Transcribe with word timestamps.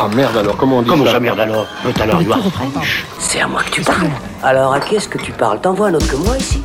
Ah 0.00 0.06
merde 0.14 0.36
alors, 0.36 0.56
comment 0.56 0.78
on 0.78 0.82
dit 0.82 0.88
Comment 0.88 1.04
ça 1.06 1.12
ça, 1.12 1.20
merde 1.20 1.40
alors? 1.40 1.66
Alors, 2.00 2.20
French. 2.52 3.04
C'est 3.18 3.40
à 3.40 3.48
moi 3.48 3.62
que 3.64 3.70
tu 3.70 3.82
parles. 3.82 4.10
Alors, 4.44 4.72
à 4.72 4.78
qui 4.78 4.94
est-ce 4.94 5.08
que 5.08 5.18
tu 5.18 5.32
parles? 5.32 5.60
T'envoies 5.60 5.88
un 5.88 5.94
autre 5.94 6.06
que 6.06 6.14
moi 6.16 6.38
ici? 6.38 6.62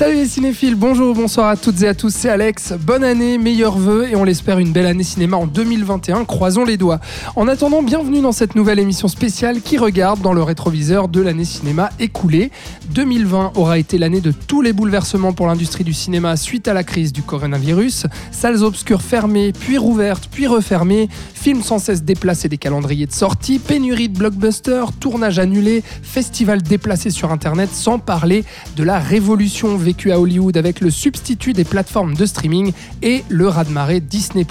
Salut 0.00 0.16
les 0.16 0.28
cinéphiles, 0.28 0.76
bonjour, 0.76 1.14
bonsoir 1.14 1.48
à 1.48 1.56
toutes 1.58 1.82
et 1.82 1.88
à 1.88 1.92
tous, 1.92 2.08
c'est 2.08 2.30
Alex. 2.30 2.72
Bonne 2.72 3.04
année, 3.04 3.36
meilleurs 3.36 3.76
vœux 3.76 4.08
et 4.08 4.16
on 4.16 4.24
l'espère 4.24 4.58
une 4.58 4.72
belle 4.72 4.86
année 4.86 5.02
cinéma 5.02 5.36
en 5.36 5.46
2021, 5.46 6.24
croisons 6.24 6.64
les 6.64 6.78
doigts. 6.78 7.00
En 7.36 7.46
attendant, 7.48 7.82
bienvenue 7.82 8.22
dans 8.22 8.32
cette 8.32 8.54
nouvelle 8.54 8.78
émission 8.78 9.08
spéciale 9.08 9.60
qui 9.60 9.76
regarde 9.76 10.22
dans 10.22 10.32
le 10.32 10.42
rétroviseur 10.42 11.08
de 11.08 11.20
l'année 11.20 11.44
cinéma 11.44 11.90
écoulée. 11.98 12.50
2020 12.94 13.52
aura 13.56 13.78
été 13.78 13.98
l'année 13.98 14.22
de 14.22 14.32
tous 14.32 14.62
les 14.62 14.72
bouleversements 14.72 15.34
pour 15.34 15.46
l'industrie 15.46 15.84
du 15.84 15.92
cinéma 15.92 16.38
suite 16.38 16.66
à 16.66 16.72
la 16.72 16.82
crise 16.82 17.12
du 17.12 17.20
coronavirus. 17.20 18.06
Salles 18.30 18.64
obscures 18.64 19.02
fermées, 19.02 19.52
puis 19.52 19.76
rouvertes, 19.76 20.30
puis 20.32 20.46
refermées, 20.46 21.10
films 21.34 21.62
sans 21.62 21.78
cesse 21.78 22.04
déplacés 22.04 22.48
des 22.48 22.56
calendriers 22.56 23.06
de 23.06 23.12
sortie, 23.12 23.58
pénurie 23.58 24.08
de 24.08 24.16
blockbusters, 24.16 24.92
tournage 24.92 25.38
annulé, 25.38 25.84
festival 26.02 26.62
déplacé 26.62 27.10
sur 27.10 27.32
internet, 27.32 27.68
sans 27.70 27.98
parler 27.98 28.44
de 28.76 28.82
la 28.82 28.98
révolution 28.98 29.76
vécue 29.90 30.12
à 30.12 30.20
Hollywood 30.20 30.56
avec 30.56 30.80
le 30.80 30.88
substitut 30.88 31.52
des 31.52 31.64
plateformes 31.64 32.14
de 32.14 32.24
streaming 32.24 32.72
et 33.02 33.24
le 33.28 33.48
raz-de-marée 33.48 33.98
Disney+. 33.98 34.46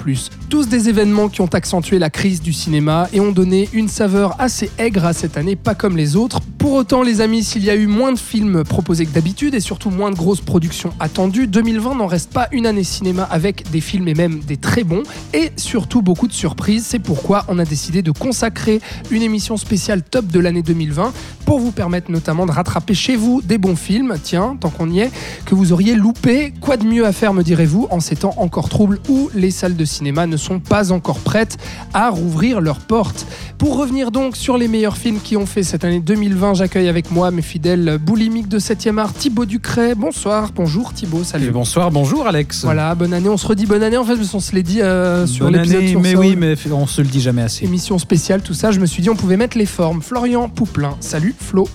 Tous 0.50 0.68
des 0.68 0.90
événements 0.90 1.30
qui 1.30 1.40
ont 1.40 1.46
accentué 1.46 1.98
la 1.98 2.10
crise 2.10 2.42
du 2.42 2.52
cinéma 2.52 3.08
et 3.14 3.20
ont 3.20 3.32
donné 3.32 3.70
une 3.72 3.88
saveur 3.88 4.38
assez 4.38 4.70
aigre 4.76 5.06
à 5.06 5.14
cette 5.14 5.38
année, 5.38 5.56
pas 5.56 5.74
comme 5.74 5.96
les 5.96 6.14
autres. 6.14 6.40
Pour 6.58 6.74
autant, 6.74 7.02
les 7.02 7.22
amis, 7.22 7.42
s'il 7.42 7.64
y 7.64 7.70
a 7.70 7.74
eu 7.74 7.86
moins 7.86 8.12
de 8.12 8.18
films 8.18 8.64
proposés 8.64 9.06
que 9.06 9.14
d'habitude 9.14 9.54
et 9.54 9.60
surtout 9.60 9.88
moins 9.88 10.10
de 10.10 10.16
grosses 10.16 10.42
productions 10.42 10.92
attendues, 11.00 11.46
2020 11.46 11.94
n'en 11.94 12.06
reste 12.06 12.34
pas 12.34 12.48
une 12.52 12.66
année 12.66 12.84
cinéma 12.84 13.22
avec 13.30 13.70
des 13.70 13.80
films 13.80 14.08
et 14.08 14.14
même 14.14 14.40
des 14.40 14.58
très 14.58 14.84
bons 14.84 15.04
et 15.32 15.52
surtout 15.56 16.02
beaucoup 16.02 16.28
de 16.28 16.34
surprises. 16.34 16.84
C'est 16.84 16.98
pourquoi 16.98 17.46
on 17.48 17.58
a 17.58 17.64
décidé 17.64 18.02
de 18.02 18.10
consacrer 18.10 18.82
une 19.10 19.22
émission 19.22 19.56
spéciale 19.56 20.02
top 20.02 20.26
de 20.26 20.38
l'année 20.38 20.62
2020 20.62 21.14
pour 21.46 21.60
vous 21.60 21.72
permettre 21.72 22.10
notamment 22.10 22.44
de 22.44 22.52
rattraper 22.52 22.92
chez 22.94 23.16
vous 23.16 23.40
des 23.42 23.56
bons 23.58 23.76
films, 23.76 24.16
tiens, 24.22 24.56
tant 24.60 24.70
qu'on 24.70 24.90
y 24.90 25.00
est, 25.00 25.10
que 25.44 25.54
vous 25.54 25.72
auriez 25.72 25.94
loupé. 25.94 26.52
Quoi 26.60 26.76
de 26.76 26.84
mieux 26.84 27.06
à 27.06 27.12
faire, 27.12 27.34
me 27.34 27.42
direz-vous, 27.42 27.88
en 27.90 28.00
ces 28.00 28.16
temps 28.16 28.34
encore 28.36 28.68
troubles 28.68 28.98
où 29.08 29.30
les 29.34 29.50
salles 29.50 29.76
de 29.76 29.84
cinéma 29.84 30.26
ne 30.26 30.36
sont 30.36 30.60
pas 30.60 30.92
encore 30.92 31.18
prêtes 31.18 31.56
à 31.94 32.10
rouvrir 32.10 32.60
leurs 32.60 32.80
portes. 32.80 33.26
Pour 33.58 33.76
revenir 33.76 34.10
donc 34.10 34.36
sur 34.36 34.56
les 34.56 34.68
meilleurs 34.68 34.96
films 34.96 35.18
qui 35.22 35.36
ont 35.36 35.46
fait 35.46 35.62
cette 35.62 35.84
année 35.84 36.00
2020, 36.00 36.54
j'accueille 36.54 36.88
avec 36.88 37.10
moi 37.10 37.30
mes 37.30 37.42
fidèles 37.42 37.98
boulimiques 37.98 38.48
de 38.48 38.58
7e 38.58 38.98
art, 38.98 39.12
Thibaut 39.12 39.44
Ducret. 39.44 39.94
Bonsoir, 39.94 40.50
bonjour 40.54 40.92
Thibaut, 40.92 41.24
salut. 41.24 41.46
Et 41.46 41.50
bonsoir, 41.50 41.90
bonjour 41.90 42.26
Alex. 42.26 42.64
Voilà, 42.64 42.94
bonne 42.94 43.12
année. 43.12 43.28
On 43.28 43.36
se 43.36 43.46
redit 43.46 43.66
bonne 43.66 43.82
année 43.82 43.96
en 43.96 44.04
fait, 44.04 44.16
parce 44.16 44.30
qu'on 44.30 44.40
se 44.40 44.54
l'est 44.54 44.62
dit 44.62 44.80
euh, 44.80 45.26
sur 45.26 45.50
l'épisode 45.50 45.86
sur 45.86 46.00
mais 46.00 46.14
oui, 46.14 46.36
mais 46.36 46.54
on 46.72 46.86
se 46.86 47.02
le 47.02 47.08
dit 47.08 47.20
jamais 47.20 47.42
assez. 47.42 47.64
Émission 47.64 47.98
spéciale, 47.98 48.42
tout 48.42 48.54
ça, 48.54 48.70
je 48.70 48.80
me 48.80 48.86
suis 48.86 49.02
dit 49.02 49.10
on 49.10 49.16
pouvait 49.16 49.36
mettre 49.36 49.58
les 49.58 49.66
formes. 49.66 50.02
Florian 50.02 50.48
Pouplin, 50.48 50.96
salut 51.00 51.34
Flo. 51.38 51.68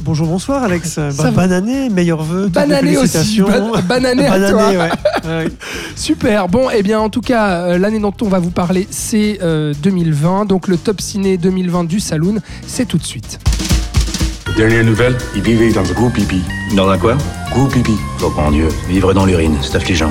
Bonjour, 0.00 0.26
bonsoir 0.28 0.62
Alex. 0.62 0.96
Bah, 0.96 1.10
va 1.10 1.30
bonne 1.30 1.52
année, 1.52 1.90
meilleurs 1.90 2.22
vœux. 2.22 2.48
Bonne 2.48 2.72
année 2.72 2.96
aussi, 2.96 3.40
bonne, 3.40 3.70
bonne 3.86 4.06
année 4.06 4.28
Bonne 4.28 4.42
à 4.44 4.50
toi. 4.50 4.66
année, 4.66 4.76
ouais. 4.78 4.90
Ouais. 5.26 5.48
Super. 5.96 6.48
Bon, 6.48 6.68
eh 6.74 6.82
bien, 6.82 7.00
en 7.00 7.08
tout 7.10 7.20
cas, 7.20 7.48
euh, 7.50 7.78
l'année 7.78 7.98
dont 7.98 8.14
on 8.22 8.28
va 8.28 8.38
vous 8.38 8.50
parler, 8.50 8.86
c'est 8.90 9.38
euh, 9.42 9.74
2020. 9.82 10.46
Donc, 10.46 10.68
le 10.68 10.76
top 10.76 11.00
ciné 11.00 11.36
2020 11.36 11.84
du 11.84 12.00
Saloon, 12.00 12.36
c'est 12.66 12.86
tout 12.86 12.98
de 12.98 13.04
suite. 13.04 13.38
Dernière 14.56 14.84
nouvelle, 14.84 15.16
il 15.36 15.42
vivait 15.42 15.72
dans 15.72 15.88
un 15.88 15.92
gros 15.92 16.08
pipi. 16.10 16.40
Dans 16.74 16.88
un 16.88 16.96
quoi? 16.98 17.16
Gros 17.52 17.66
pipi. 17.66 17.92
Oh 18.22 18.32
mon 18.36 18.50
Dieu, 18.50 18.68
vivre 18.88 19.12
dans 19.12 19.26
l'urine, 19.26 19.56
c'est 19.62 19.76
affligeant. 19.76 20.10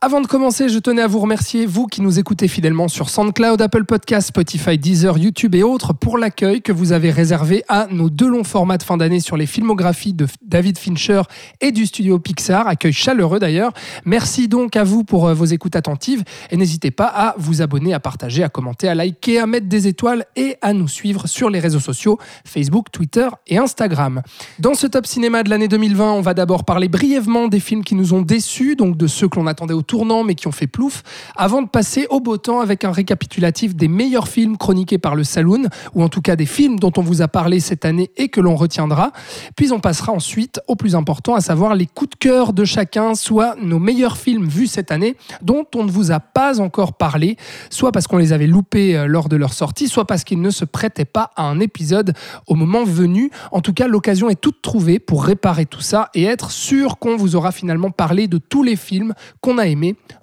Avant 0.00 0.20
de 0.20 0.28
commencer, 0.28 0.68
je 0.68 0.78
tenais 0.78 1.02
à 1.02 1.08
vous 1.08 1.18
remercier, 1.18 1.66
vous 1.66 1.86
qui 1.86 2.02
nous 2.02 2.20
écoutez 2.20 2.46
fidèlement 2.46 2.86
sur 2.86 3.10
SoundCloud, 3.10 3.60
Apple 3.60 3.82
Podcasts, 3.82 4.28
Spotify, 4.28 4.78
Deezer, 4.78 5.18
YouTube 5.18 5.56
et 5.56 5.64
autres, 5.64 5.92
pour 5.92 6.18
l'accueil 6.18 6.62
que 6.62 6.70
vous 6.70 6.92
avez 6.92 7.10
réservé 7.10 7.64
à 7.66 7.88
nos 7.90 8.08
deux 8.08 8.28
longs 8.28 8.44
formats 8.44 8.78
de 8.78 8.84
fin 8.84 8.96
d'année 8.96 9.18
sur 9.18 9.36
les 9.36 9.46
filmographies 9.46 10.12
de 10.12 10.28
David 10.40 10.78
Fincher 10.78 11.22
et 11.60 11.72
du 11.72 11.84
studio 11.84 12.20
Pixar. 12.20 12.68
Accueil 12.68 12.92
chaleureux 12.92 13.40
d'ailleurs. 13.40 13.72
Merci 14.04 14.46
donc 14.46 14.76
à 14.76 14.84
vous 14.84 15.02
pour 15.02 15.26
euh, 15.26 15.34
vos 15.34 15.46
écoutes 15.46 15.74
attentives 15.74 16.22
et 16.52 16.56
n'hésitez 16.56 16.92
pas 16.92 17.06
à 17.06 17.34
vous 17.36 17.60
abonner, 17.60 17.92
à 17.92 17.98
partager, 17.98 18.44
à 18.44 18.48
commenter, 18.48 18.86
à 18.86 18.94
liker, 18.94 19.40
à 19.40 19.46
mettre 19.48 19.66
des 19.66 19.88
étoiles 19.88 20.26
et 20.36 20.58
à 20.62 20.74
nous 20.74 20.86
suivre 20.86 21.26
sur 21.26 21.50
les 21.50 21.58
réseaux 21.58 21.80
sociaux 21.80 22.20
Facebook, 22.44 22.92
Twitter 22.92 23.28
et 23.48 23.58
Instagram. 23.58 24.22
Dans 24.60 24.74
ce 24.74 24.86
top 24.86 25.06
cinéma 25.06 25.42
de 25.42 25.50
l'année 25.50 25.66
2020, 25.66 26.12
on 26.12 26.20
va 26.20 26.34
d'abord 26.34 26.62
parler 26.62 26.86
brièvement 26.86 27.48
des 27.48 27.58
films 27.58 27.82
qui 27.82 27.96
nous 27.96 28.14
ont 28.14 28.22
déçus, 28.22 28.76
donc 28.76 28.96
de 28.96 29.08
ceux 29.08 29.26
que 29.26 29.40
l'on 29.40 29.48
attendait 29.48 29.74
au 29.74 29.87
tournant 29.88 30.22
mais 30.22 30.36
qui 30.36 30.46
ont 30.46 30.52
fait 30.52 30.68
plouf, 30.68 31.02
avant 31.34 31.62
de 31.62 31.68
passer 31.68 32.06
au 32.10 32.20
beau 32.20 32.36
temps 32.36 32.60
avec 32.60 32.84
un 32.84 32.92
récapitulatif 32.92 33.74
des 33.74 33.88
meilleurs 33.88 34.28
films 34.28 34.56
chroniqués 34.56 34.98
par 34.98 35.16
le 35.16 35.24
Saloon, 35.24 35.64
ou 35.94 36.04
en 36.04 36.08
tout 36.08 36.20
cas 36.20 36.36
des 36.36 36.46
films 36.46 36.78
dont 36.78 36.92
on 36.96 37.02
vous 37.02 37.22
a 37.22 37.28
parlé 37.28 37.58
cette 37.58 37.84
année 37.84 38.10
et 38.16 38.28
que 38.28 38.40
l'on 38.40 38.54
retiendra. 38.54 39.10
Puis 39.56 39.72
on 39.72 39.80
passera 39.80 40.12
ensuite 40.12 40.60
au 40.68 40.76
plus 40.76 40.94
important, 40.94 41.34
à 41.34 41.40
savoir 41.40 41.74
les 41.74 41.86
coups 41.86 42.10
de 42.10 42.16
cœur 42.16 42.52
de 42.52 42.64
chacun, 42.64 43.14
soit 43.14 43.56
nos 43.60 43.78
meilleurs 43.78 44.18
films 44.18 44.46
vus 44.46 44.66
cette 44.66 44.92
année 44.92 45.16
dont 45.42 45.64
on 45.74 45.84
ne 45.84 45.90
vous 45.90 46.12
a 46.12 46.20
pas 46.20 46.60
encore 46.60 46.92
parlé, 46.92 47.36
soit 47.70 47.90
parce 47.90 48.06
qu'on 48.06 48.18
les 48.18 48.32
avait 48.32 48.46
loupés 48.46 48.96
euh, 48.96 49.06
lors 49.06 49.28
de 49.28 49.36
leur 49.36 49.54
sortie, 49.54 49.88
soit 49.88 50.06
parce 50.06 50.24
qu'ils 50.24 50.42
ne 50.42 50.50
se 50.50 50.64
prêtaient 50.64 51.04
pas 51.04 51.30
à 51.36 51.44
un 51.44 51.60
épisode 51.60 52.12
au 52.46 52.54
moment 52.54 52.84
venu. 52.84 53.30
En 53.52 53.60
tout 53.60 53.72
cas, 53.72 53.88
l'occasion 53.88 54.28
est 54.28 54.40
toute 54.40 54.60
trouvée 54.62 54.98
pour 54.98 55.24
réparer 55.24 55.64
tout 55.64 55.80
ça 55.80 56.10
et 56.14 56.24
être 56.24 56.50
sûr 56.50 56.98
qu'on 56.98 57.16
vous 57.16 57.36
aura 57.36 57.52
finalement 57.52 57.90
parlé 57.90 58.28
de 58.28 58.38
tous 58.38 58.62
les 58.62 58.76
films 58.76 59.14
qu'on 59.40 59.58
a 59.58 59.66
aimés, 59.66 59.77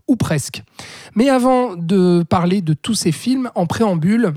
ou 0.08 0.16
presque. 0.16 0.64
Mais 1.16 1.30
avant 1.30 1.76
de 1.76 2.24
parler 2.28 2.62
de 2.62 2.74
tous 2.74 2.96
ces 2.96 3.12
films, 3.12 3.50
en 3.56 3.66
préambule, 3.66 4.34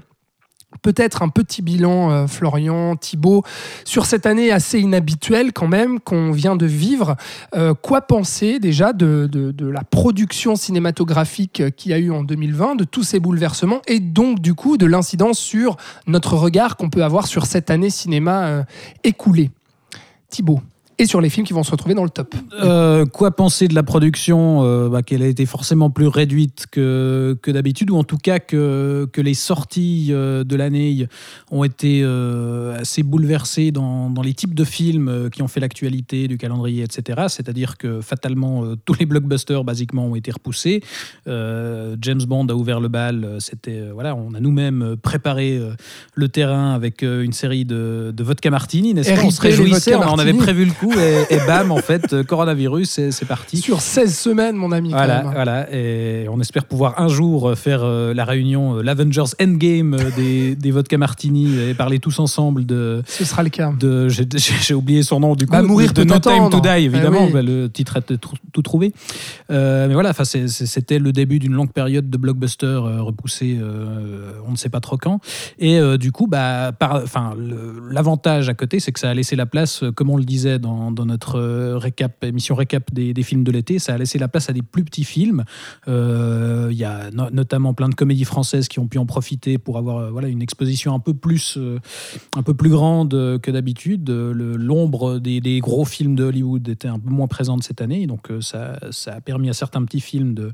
Peut-être 0.83 1.23
un 1.23 1.31
petit 1.31 1.63
bilan, 1.63 2.11
euh, 2.11 2.27
Florian, 2.27 2.95
Thibault, 2.95 3.43
sur 3.87 4.05
cette 4.05 4.27
année 4.27 4.53
assez 4.53 4.79
inhabituelle 4.79 5.55
quand 5.55 5.67
même 5.67 5.99
qu'on 5.99 6.31
vient 6.31 6.57
de 6.57 6.67
vivre. 6.67 7.17
Euh, 7.55 7.73
quoi 7.73 8.03
penser 8.03 8.59
déjà 8.59 8.93
de, 8.93 9.55
la 9.59 9.83
production 9.83 10.57
cinématographique 10.57 11.75
qu'il 11.77 11.91
y 11.91 11.95
a 11.95 11.99
eu 11.99 12.11
en 12.11 12.23
2020, 12.23 12.77
de 12.77 12.85
tous 12.85 13.03
ces 13.03 13.19
bouleversements 13.19 13.81
et 13.87 13.99
donc 13.99 14.41
du 14.41 14.55
coup 14.55 14.77
de 14.77 14.85
l'incidence 14.85 15.39
sur 15.39 15.79
notre 16.07 16.35
regard 16.35 16.77
qu'on 16.77 16.91
peut 16.91 17.03
avoir 17.03 17.27
sur 17.27 17.47
cette 17.47 17.71
année 17.71 17.91
cinéma 17.91 18.47
euh, 18.47 18.63
écoulée? 19.05 19.51
Thibault. 20.29 20.61
Et 21.01 21.07
sur 21.07 21.21
les 21.21 21.31
films 21.31 21.47
qui 21.47 21.53
vont 21.53 21.63
se 21.63 21.71
retrouver 21.71 21.95
dans 21.95 22.03
le 22.03 22.11
top. 22.11 22.35
Euh, 22.61 23.07
quoi 23.07 23.31
penser 23.31 23.69
de 23.69 23.75
la 23.77 23.85
production 23.85 24.65
euh, 24.65 24.89
bah, 24.89 25.05
Qu'elle 25.05 25.23
a 25.23 25.29
été 25.29 25.47
forcément 25.47 25.91
plus 25.91 26.09
réduite 26.09 26.67
que, 26.73 27.39
que 27.41 27.53
d'habitude, 27.53 27.93
ou 27.93 27.97
en 27.97 28.03
tout 28.03 28.19
cas 28.19 28.41
que, 28.41 29.09
que 29.13 29.21
les 29.21 29.35
sorties 29.35 30.09
euh, 30.11 30.43
de 30.43 30.57
l'année 30.57 31.07
ont 31.53 31.63
été 31.63 32.01
euh, 32.03 32.81
assez 32.81 33.05
bouleversées 33.05 33.71
dans, 33.71 34.11
dans 34.11 34.23
les 34.23 34.35
types 34.35 34.55
de 34.55 34.65
films 34.65 35.31
qui 35.31 35.41
ont 35.41 35.47
fait 35.47 35.61
l'actualité 35.61 36.27
du 36.27 36.37
calendrier, 36.37 36.83
etc. 36.83 37.27
C'est-à-dire 37.29 37.79
que 37.79 38.01
fatalement, 38.01 38.65
tous 38.85 38.95
les 38.99 39.07
blockbusters, 39.07 39.63
basiquement, 39.63 40.07
ont 40.07 40.17
été 40.17 40.33
repoussés. 40.33 40.83
James 41.27 42.23
Bond 42.27 42.47
a 42.49 42.55
ouvert 42.55 42.81
le 42.81 42.89
bal. 42.89 43.37
C'était, 43.39 43.83
voilà, 43.93 44.17
on 44.17 44.35
a 44.35 44.41
nous-mêmes 44.41 44.97
préparé 45.01 45.61
le 46.15 46.29
terrain 46.29 46.75
avec 46.75 47.03
une 47.03 47.33
série 47.33 47.65
de, 47.65 48.13
de 48.15 48.25
vodka 48.25 48.51
martini, 48.51 48.95
n'est-ce 48.95 49.13
pas? 49.13 49.23
On 49.25 49.31
se 49.31 49.41
réjouissait, 49.41 49.95
on 49.95 50.19
avait 50.19 50.35
prévu 50.35 50.65
le 50.65 50.73
coup 50.73 50.88
et, 50.93 51.35
et 51.35 51.39
bam, 51.47 51.71
en 51.71 51.77
fait, 51.79 52.13
euh, 52.13 52.25
coronavirus, 52.25 53.01
c'est 53.11 53.25
parti. 53.27 53.57
Sur 53.59 53.81
16 53.81 54.17
semaines, 54.17 54.57
mon 54.57 54.73
ami. 54.73 54.91
quand 54.91 54.97
Voilà, 54.97 55.23
même. 55.23 55.33
voilà, 55.33 55.73
et 55.75 56.27
on 56.31 56.41
espère 56.41 56.65
pouvoir 56.65 57.01
un 57.01 57.09
jour 57.09 57.51
euh, 57.51 57.55
faire 57.55 57.81
euh, 57.83 58.15
la 58.15 58.25
réunion, 58.25 58.77
euh, 58.79 58.83
l'Avengers 58.83 59.25
Endgame 59.41 59.95
euh, 59.95 60.11
des, 60.17 60.55
des 60.57 60.71
vodka 60.71 60.99
martini 60.99 61.59
et 61.61 61.75
parler 61.75 61.99
tous 61.99 62.19
ensemble 62.19 62.65
de. 62.67 63.03
Ce 63.07 63.25
sera 63.25 63.43
le 63.43 63.49
cas. 63.51 63.73
de 63.79 64.09
j'ai- 64.09 64.75
oublié 64.75 65.03
son 65.03 65.21
nom 65.21 65.35
du 65.35 65.47
coup. 65.47 65.53
Bah, 65.53 65.63
Mourir 65.63 65.93
de 65.93 66.05
No 66.05 66.19
Time 66.19 66.51
to. 66.51 66.61
Die, 66.61 66.69
évidemment. 66.69 67.19
Eh 67.23 67.27
oui. 67.27 67.33
bah, 67.33 67.43
le 67.43 67.69
titre 67.69 67.97
a 67.97 68.01
tout 68.01 68.63
trouvé. 68.63 68.93
Mais 69.49 69.93
voilà, 69.93 70.13
c'était 70.15 70.99
le 70.99 71.13
début 71.13 71.39
d'une 71.39 71.53
longue 71.53 71.73
période 71.73 72.11
de 72.11 72.17
blockbusters 72.17 72.83
repoussés, 73.05 73.59
euh, 73.61 74.33
on 74.47 74.53
ne 74.53 74.57
sait 74.57 74.69
pas 74.69 74.81
trop 74.81 74.97
quand. 74.97 75.21
Et 75.59 75.81
du 75.99 76.13
coup, 76.13 76.27
bah, 76.27 76.73
par- 76.79 77.03
l'avantage 77.91 78.49
à 78.49 78.55
côté, 78.55 78.81
c'est 78.81 78.93
que 78.93 79.01
ça 79.01 79.11
a 79.11 79.15
laissé 79.15 79.37
la 79.37 79.47
place, 79.47 79.83
comme 79.95 80.11
on 80.11 80.17
le 80.17 80.25
disait 80.25 80.59
dans, 80.59 80.78
dans, 80.79 80.93
dans 80.93 81.07
notre 81.07 81.39
euh, 81.39 81.77
récap, 81.79 82.23
émission 82.25 82.55
récap 82.55 82.93
des, 82.93 83.13
des 83.13 83.23
films 83.23 83.45
de 83.45 83.51
l'été. 83.53 83.79
Ça 83.79 83.95
a 83.95 83.99
laissé 83.99 84.19
la 84.19 84.29
place 84.29 84.49
à 84.49 84.53
des 84.53 84.63
plus 84.63 84.85
petits 84.85 85.05
films. 85.05 85.45
Euh, 85.89 86.69
Il 86.71 86.77
y 86.79 86.85
a 86.85 87.11
no- 87.13 87.31
notamment 87.33 87.75
plein 87.75 87.89
de 87.89 87.95
comédies 87.95 88.25
françaises 88.25 88.69
qui 88.69 88.79
ont 88.79 88.87
pu 88.87 88.99
en 88.99 89.07
profiter 89.07 89.59
pour 89.59 89.79
avoir 89.79 89.97
euh, 89.99 90.11
voilà, 90.11 90.29
une 90.29 90.43
exposition 90.43 90.95
un 90.95 91.01
peu 91.01 91.15
plus, 91.15 91.59
un 92.37 92.43
peu 92.43 92.55
plus 92.55 92.71
grande 92.71 93.11
que 93.43 93.51
d'habitude. 93.51 94.09
L'ombre 94.11 95.19
des, 95.19 95.41
des 95.41 95.59
gros 95.61 95.85
films 95.85 96.15
de 96.15 96.25
Hollywood 96.25 96.69
était 96.69 96.89
un 96.89 96.99
peu 96.99 97.11
moins 97.11 97.27
présente 97.27 97.63
cette 97.65 97.81
année. 97.81 98.07
Donc 98.07 98.29
ça, 98.41 98.79
ça 98.91 99.15
a 99.15 99.21
permis 99.21 99.49
à 99.51 99.53
certains 99.53 99.85
petits 99.85 100.01
films 100.01 100.35
de, 100.35 100.53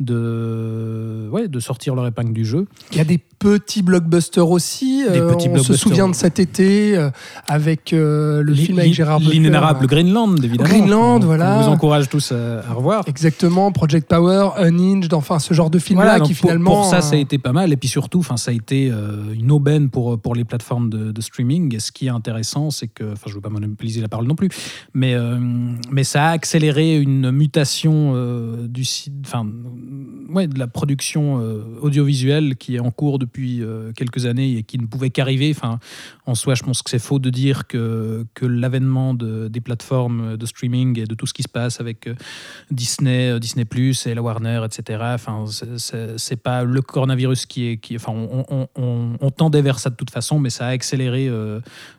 de, 0.00 1.28
ouais, 1.30 1.48
de 1.48 1.60
sortir 1.60 1.94
leur 1.94 2.06
épingle 2.06 2.32
du 2.32 2.44
jeu. 2.44 2.66
Il 2.92 2.98
y 2.98 3.00
a 3.00 3.04
des 3.04 3.18
petits 3.18 3.82
blockbusters 3.82 4.48
aussi. 4.50 5.04
Des 5.10 5.18
Euh, 5.20 5.34
petits 5.34 5.48
on 5.48 5.52
blockbusters. 5.52 5.76
se 5.76 5.80
souvient 5.80 6.08
de 6.08 6.14
cet 6.14 6.38
été 6.38 6.96
euh, 6.96 7.10
avec 7.46 7.92
euh, 7.92 8.42
le 8.42 8.54
film 8.54 8.78
avec 8.78 8.92
Gérard 8.94 9.20
Butler. 9.20 9.32
Greenland, 9.86 10.42
évidemment. 10.42 10.68
Greenland, 10.68 11.24
voilà. 11.24 11.56
qu'on 11.58 11.62
vous 11.64 11.68
encourage 11.68 12.08
tous 12.08 12.32
à, 12.32 12.60
à 12.68 12.72
revoir. 12.72 13.04
Exactement, 13.06 13.70
Project 13.72 14.08
Power, 14.08 14.50
Unhinged, 14.58 15.12
enfin 15.14 15.38
ce 15.38 15.54
genre 15.54 15.70
de 15.70 15.78
film-là 15.78 16.04
Voilà, 16.04 16.20
qui 16.24 16.34
pour- 16.34 16.50
finalement. 16.50 16.70
Pour, 16.70 16.84
ça, 16.86 17.00
ça 17.00 17.14
a 17.14 17.18
euh, 17.18 17.20
été 17.22 17.38
pas 17.38 17.52
mal. 17.52 17.72
Et 17.72 17.76
puis 17.76 17.88
surtout, 17.88 18.22
ça 18.22 18.50
a 18.50 18.54
été 18.54 18.90
euh, 18.90 19.32
une 19.34 19.50
aubaine 19.50 19.88
pour, 19.90 20.18
pour 20.18 20.34
les 20.34 20.44
plateformes 20.44 20.90
de, 20.90 21.12
de 21.12 21.20
streaming. 21.20 21.74
Et 21.74 21.78
ce 21.78 21.92
qui 21.92 22.06
est 22.06 22.10
intéressant, 22.10 22.70
c'est 22.70 22.88
que, 22.88 23.04
enfin, 23.12 23.22
je 23.26 23.30
ne 23.30 23.34
veux 23.36 23.40
pas 23.40 23.48
monopoliser 23.50 24.00
la 24.00 24.08
parole 24.08 24.26
non 24.26 24.34
plus, 24.34 24.48
mais, 24.94 25.14
euh, 25.14 25.38
mais 25.90 26.04
ça 26.04 26.26
a 26.26 26.30
accéléré 26.30 26.96
une 26.98 27.30
mutation 27.30 28.12
euh, 28.14 28.66
du 28.68 28.84
site, 28.84 29.12
enfin, 29.24 29.46
ouais, 30.34 30.46
de 30.46 30.58
la 30.58 30.66
production 30.66 31.40
euh, 31.40 31.62
audiovisuelle 31.80 32.56
qui 32.56 32.76
est 32.76 32.80
en 32.80 32.90
cours 32.90 33.18
depuis 33.18 33.62
euh, 33.62 33.92
quelques 33.92 34.26
années 34.26 34.56
et 34.58 34.62
qui 34.62 34.78
ne 34.78 34.86
pouvait 34.86 35.10
qu'arriver. 35.10 35.50
Enfin, 35.56 35.78
en 36.26 36.34
soi, 36.34 36.54
je 36.54 36.62
pense 36.62 36.82
que 36.82 36.90
c'est 36.90 36.98
faux 36.98 37.18
de 37.18 37.30
dire 37.30 37.66
que, 37.66 38.26
que 38.34 38.44
l'avènement 38.46 39.14
de, 39.14 39.48
des 39.48 39.60
plateformes 39.60 40.36
de 40.36 40.46
streaming 40.46 40.98
et 40.98 41.04
de 41.04 41.14
tout 41.14 41.26
ce 41.26 41.32
qui 41.34 41.42
se 41.42 41.48
passe 41.48 41.80
avec 41.80 42.06
euh, 42.06 42.14
Disney, 42.70 43.38
Disney 43.40 43.64
Plus 43.64 44.06
et 44.06 44.14
la 44.14 44.22
Warner, 44.22 44.62
etc. 44.64 45.00
Enfin, 45.14 45.44
c'est- 45.48 46.34
pas 46.36 46.64
le 46.64 46.82
coronavirus 46.82 47.46
qui 47.46 47.68
est, 47.68 47.94
enfin, 47.94 48.12
on- 48.12 48.66
on- 48.76 49.16
on 49.20 49.30
tendait 49.30 49.62
vers 49.62 49.78
ça 49.78 49.88
de 49.88 49.94
toute 49.94 50.10
façon, 50.10 50.38
mais 50.40 50.50
ça 50.50 50.66
a 50.66 50.70
accéléré, 50.70 51.28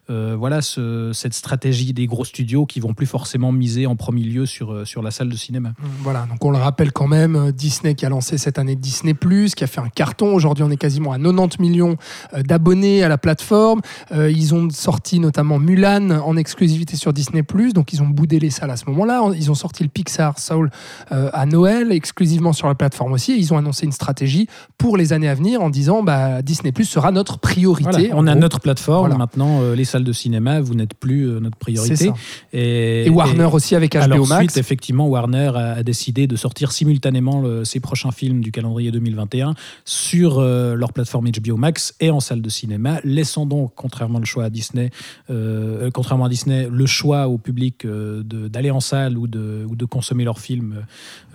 euh, 0.10 0.16
euh, 0.16 0.36
voilà, 0.38 0.62
ce- 0.62 1.12
cette 1.14 1.34
stratégie 1.34 1.92
des 1.94 2.06
gros 2.08 2.24
studios 2.26 2.66
qui 2.66 2.80
vont 2.80 2.94
plus 2.94 3.06
forcément 3.06 3.52
miser 3.52 3.86
en 3.86 3.96
premier 3.96 4.24
lieu 4.24 4.46
sur 4.46 4.72
euh, 4.72 4.86
sur 4.86 5.02
la 5.02 5.12
salle 5.12 5.30
de 5.30 5.36
cinéma. 5.36 5.74
Voilà, 6.04 6.26
donc 6.30 6.44
on 6.46 6.52
le 6.52 6.58
rappelle 6.58 6.92
quand 6.94 7.08
même, 7.08 7.36
euh, 7.36 7.52
Disney 7.52 7.96
qui 7.96 8.06
a 8.06 8.10
lancé 8.10 8.38
cette 8.38 8.58
année 8.58 8.76
Disney 8.76 9.14
Plus, 9.14 9.56
qui 9.56 9.64
a 9.64 9.68
fait 9.68 9.82
un 9.82 9.90
carton. 9.90 10.34
Aujourd'hui, 10.34 10.64
on 10.64 10.70
est 10.72 10.78
quasiment 10.78 11.12
à 11.12 11.18
90 11.20 11.60
millions 11.60 11.98
euh, 12.34 12.44
d'abonnés 12.44 13.04
à 13.04 13.10
la 13.10 13.18
plateforme. 13.18 13.82
Euh, 14.12 14.32
ils 14.32 14.54
ont 14.56 14.70
sorti 14.70 15.20
notamment 15.20 15.60
Mulan 15.60 16.10
en 16.12 16.38
exclusivité 16.38 16.96
sur 16.96 17.12
Disney 17.14 17.44
Plus, 17.44 17.74
donc 17.74 17.92
ils 17.94 18.02
ont 18.02 18.08
boudé 18.08 18.40
les 18.40 18.50
salles 18.52 18.72
à 18.72 18.78
ce 18.78 18.86
moment-là. 18.88 19.22
Ils 19.36 19.52
ont 19.52 19.56
sorti 19.56 19.84
le 19.84 19.90
Pixar 19.90 20.40
Soul 20.40 20.70
euh, 21.12 21.30
à 21.34 21.46
Noël, 21.46 21.92
exclusivement 21.92 22.54
sur 22.54 22.68
la 22.68 22.76
plateforme 22.76 23.14
aussi. 23.14 23.34
Et 23.34 23.36
ils 23.38 23.54
ont 23.54 23.58
annoncé 23.58 23.86
une 23.86 23.92
stratégie 23.92 24.48
pour 24.78 24.98
les 24.98 25.14
années 25.14 25.30
à 25.30 25.36
venir 25.36 25.62
en 25.62 25.70
disant 25.70 26.04
bah, 26.04 26.42
Disney 26.42 26.72
Plus 26.72 26.86
sera 26.86 27.12
notre 27.12 27.38
priorité. 27.40 27.90
Voilà, 27.92 28.08
on 28.14 28.28
a 28.28 28.32
gros, 28.32 28.42
notre 28.42 28.60
plateforme 28.60 29.00
Voilà. 29.08 29.18
maintenant, 29.18 29.62
euh, 29.62 29.76
les 29.76 29.86
salles 29.86 29.95
de 30.04 30.12
cinéma, 30.12 30.60
vous 30.62 30.76
n'êtes 30.76 30.94
plus 30.94 31.28
euh, 31.30 31.40
notre 31.40 31.58
priorité. 31.58 32.12
Et, 32.54 33.06
Et 33.06 33.10
Warner 33.10 33.46
aussi 33.52 33.76
avec 33.76 33.94
HBO 33.96 34.02
Alors 34.02 34.18
Max. 34.28 34.32
ensuite, 34.32 34.58
effectivement, 34.58 35.08
Warner 35.08 35.52
a, 35.56 35.72
a 35.74 35.84
décidé 35.84 36.28
de 36.28 36.36
sortir 36.36 36.72
simultanément 36.72 37.42
le- 37.42 37.64
ses 37.66 37.80
prochains 37.80 38.12
films 38.12 38.42
du 38.42 38.52
calendrier 38.52 38.92
2021 38.92 39.54
sur 39.86 40.40
euh, 40.40 40.76
leur 40.76 40.94
plateforme 40.94 41.28
HBO 41.30 41.58
Max 41.58 41.94
et 42.00 42.10
en 42.12 42.20
salle 42.20 42.42
de 42.42 42.50
cinéma, 42.50 43.00
laissant 43.04 43.46
donc, 43.46 43.72
contrairement 43.76 44.20
le 44.20 44.26
choix 44.26 44.46
à 44.46 44.50
Disney, 44.50 44.90
euh, 45.30 45.90
contrairement 45.94 46.26
à 46.26 46.30
Disney, 46.30 46.68
le 46.72 46.86
choix 46.86 47.28
au 47.28 47.38
public 47.38 47.86
euh, 47.86 48.24
d'aller 48.24 48.72
en 48.72 48.80
salle 48.80 49.18
ou 49.18 49.28
de, 49.28 49.66
ou 49.70 49.76
de 49.76 49.86
consommer 49.86 50.24
leurs 50.24 50.40
films 50.40 50.84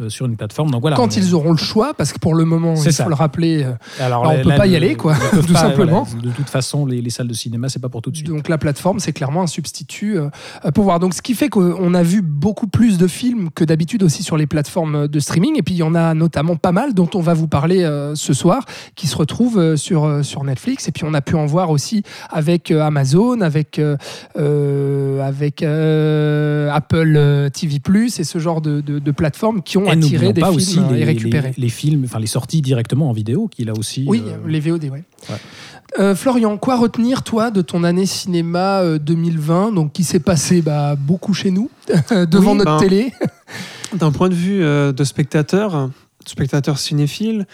sur 0.09 0.27
une 0.27 0.37
plateforme. 0.37 0.71
Donc 0.71 0.81
voilà. 0.81 0.97
Quand 0.97 1.07
on- 1.17 1.21
ils 1.21 1.35
auront 1.35 1.53
le 1.53 1.59
choix, 1.59 1.95
parce 1.95 2.12
que 2.12 2.19
pour 2.19 2.35
le 2.35 2.45
moment, 2.45 2.75
il 2.77 2.93
ça. 2.93 3.05
faut 3.05 3.11
le 3.11 3.15
rappeler, 3.15 3.67
alors, 3.99 4.23
bah, 4.23 4.29
on 4.31 4.37
là, 4.37 4.43
peut 4.43 4.49
là, 4.49 4.57
pas 4.57 4.67
y 4.67 4.71
le- 4.71 4.77
aller, 4.77 4.95
quoi, 4.95 5.15
tout 5.31 5.53
pas, 5.53 5.59
simplement. 5.61 6.05
voilà. 6.05 6.27
de 6.29 6.33
toute 6.33 6.49
façon, 6.49 6.87
les, 6.87 7.01
les 7.03 7.11
salles 7.11 7.29
de 7.29 7.35
cinéma, 7.35 7.69
c'est 7.69 7.79
pas 7.79 7.89
pour 7.89 8.03
tout 8.03 8.11
de 8.11 8.17
suite. 8.17 8.29
Donc 8.29 8.49
la 8.50 8.58
plateforme, 8.58 9.00
c'est 9.00 9.12
clairement 9.12 9.43
un 9.43 9.47
substitut 9.47 10.19
euh, 10.19 10.29
pour 10.75 10.85
voir. 10.85 11.00
Donc 11.00 11.14
ce 11.14 11.23
qui 11.23 11.35
fait 11.35 11.49
qu'on 11.49 11.94
a 11.94 12.02
vu 12.02 12.20
beaucoup 12.23 12.67
plus 12.67 12.99
de 12.99 13.06
films 13.06 13.49
que 13.55 13.64
d'habitude 13.64 14.02
aussi 14.02 14.23
sur 14.23 14.37
les 14.37 14.47
plateformes 14.47 15.08
de 15.08 15.20
streaming. 15.20 15.56
Et 15.58 15.62
puis 15.62 15.75
il 15.75 15.79
y 15.79 15.82
en 15.82 15.94
a 15.94 16.12
notamment 16.14 16.56
pas 16.56 16.73
mal 16.73 16.93
dont 16.94 17.08
on 17.14 17.20
va 17.20 17.32
vous 17.35 17.49
parler 17.49 17.82
euh, 17.85 18.14
ce 18.14 18.35
soir, 18.35 18.64
qui 18.94 19.06
se 19.06 19.17
retrouvent 19.17 19.58
euh, 19.58 19.76
sur, 19.76 20.25
sur 20.25 20.44
Netflix. 20.44 20.88
Et 20.88 20.93
puis 20.93 21.05
on 21.06 21.14
a 21.14 21.20
pu 21.23 21.35
en 21.37 21.47
voir 21.47 21.70
aussi 21.70 22.02
avec 22.31 22.70
Amazon, 22.70 23.41
avec, 23.41 23.79
euh, 23.79 25.20
avec 25.23 25.62
euh, 25.62 26.70
Apple 26.73 27.50
TV 27.52 27.79
et 27.97 28.25
ce 28.25 28.38
genre 28.38 28.61
de, 28.61 28.81
de- 28.81 28.99
de 28.99 29.11
plateformes 29.11 29.62
qui 29.62 29.79
ont 29.79 29.85
Et 29.87 29.91
attiré 29.91 30.32
des 30.32 30.43
films 30.43 30.55
aussi 30.56 30.79
les, 30.93 31.00
et 31.00 31.05
récupérés. 31.05 31.52
les- 31.56 31.62
les 31.62 31.69
films, 31.69 32.02
enfin 32.05 32.19
les 32.19 32.26
sorties 32.26 32.61
directement 32.62 33.08
en 33.08 33.12
vidéo, 33.12 33.49
qu'il 33.49 33.69
a 33.70 33.73
aussi. 33.73 34.05
Oui, 34.06 34.23
euh, 34.26 34.37
les 34.47 34.61
VOD, 34.61 34.85
ouais. 34.85 35.05
ouais. 35.31 36.14
Florian, 36.14 36.56
quoi 36.56 36.76
retenir, 36.76 37.23
toi, 37.25 37.50
de 37.50 37.62
ton 37.62 37.82
année 37.85 38.06
cinéma 38.40 38.81
euh, 38.81 38.98
2020, 38.98 39.72
donc 39.72 39.92
qui 39.92 40.04
s'est 40.04 40.19
passé 40.20 40.62
bah, 40.62 40.96
beaucoup 40.96 41.34
chez 41.34 41.50
nous, 41.50 41.70
devant 42.10 42.52
Oui, 42.52 42.58
notre 42.58 42.78
ben, 42.78 42.78
télé 42.81 43.12
D'un 43.94 44.12
point 44.12 44.28
de 44.28 44.34
vue 44.34 44.62
euh, 44.62 44.92
de 44.92 45.02
spectateur, 45.04 45.88
de 45.88 46.28
spectateur 46.28 46.78
cinéphile, 46.78 47.46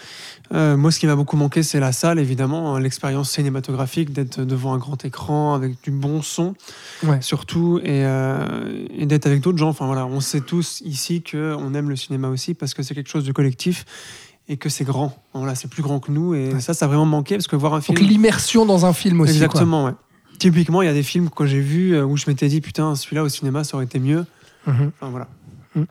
euh, 0.53 0.77
moi 0.77 0.91
ce 0.91 0.99
qui 0.99 1.07
m'a 1.07 1.15
beaucoup 1.15 1.35
manqué 1.35 1.63
c'est 1.63 1.79
la 1.79 1.91
salle 1.91 2.19
évidemment, 2.19 2.75
hein, 2.75 2.79
l'expérience 2.79 3.31
cinématographique 3.31 4.13
d'être 4.13 4.41
devant 4.41 4.73
un 4.73 4.77
grand 4.77 5.03
écran 5.03 5.55
avec 5.55 5.81
du 5.83 5.89
bon 5.91 6.21
son 6.21 6.53
Ouais. 7.03 7.17
surtout 7.21 7.79
et, 7.83 8.05
euh, 8.05 8.85
et 8.97 9.05
d'être 9.07 9.25
avec 9.25 9.41
d'autres 9.41 9.57
gens. 9.57 9.69
Enfin 9.69 9.87
voilà, 9.87 10.05
on 10.05 10.19
sait 10.19 10.41
tous 10.41 10.81
ici 10.85 11.21
que 11.23 11.55
on 11.57 11.73
aime 11.73 11.89
le 11.89 11.95
cinéma 11.95 12.29
aussi 12.29 12.53
parce 12.53 12.73
que 12.73 12.83
c'est 12.83 12.93
quelque 12.95 13.09
chose 13.09 13.25
de 13.25 13.31
collectif 13.31 13.85
et 14.47 14.55
que 14.57 14.69
c'est 14.69 14.85
grand. 14.85 15.17
Voilà, 15.33 15.55
c'est 15.55 15.69
plus 15.69 15.81
grand 15.83 15.99
que 15.99 16.11
nous 16.11 16.33
et 16.35 16.53
Ouais. 16.53 16.59
ça 16.61 16.73
ça 16.75 16.85
a 16.85 16.87
vraiment 16.87 17.05
manqué 17.05 17.35
parce 17.35 17.47
que 17.47 17.55
voir 17.57 17.73
un 17.73 17.81
film 17.81 17.97
Donc 17.97 18.07
l'immersion 18.07 18.65
dans 18.65 18.85
un 18.85 18.93
film 18.93 19.19
aussi. 19.21 19.33
quoi. 19.39 19.45
Exactement, 19.47 19.85
ouais. 19.85 19.93
Typiquement, 20.39 20.81
il 20.81 20.85
y 20.85 20.89
a 20.89 20.93
des 20.93 21.03
films 21.03 21.29
que 21.29 21.45
j'ai 21.45 21.59
vus 21.59 21.95
euh, 21.95 22.05
où 22.05 22.17
je 22.17 22.25
m'étais 22.27 22.47
dit, 22.47 22.61
putain, 22.61 22.95
celui-là 22.95 23.23
au 23.23 23.29
cinéma, 23.29 23.63
ça 23.63 23.75
aurait 23.75 23.85
été 23.85 23.99
mieux. 23.99 24.25
Mhm. 24.65 24.91
Enfin, 24.99 25.09
voilà. 25.09 25.27
Mm. 25.75 25.83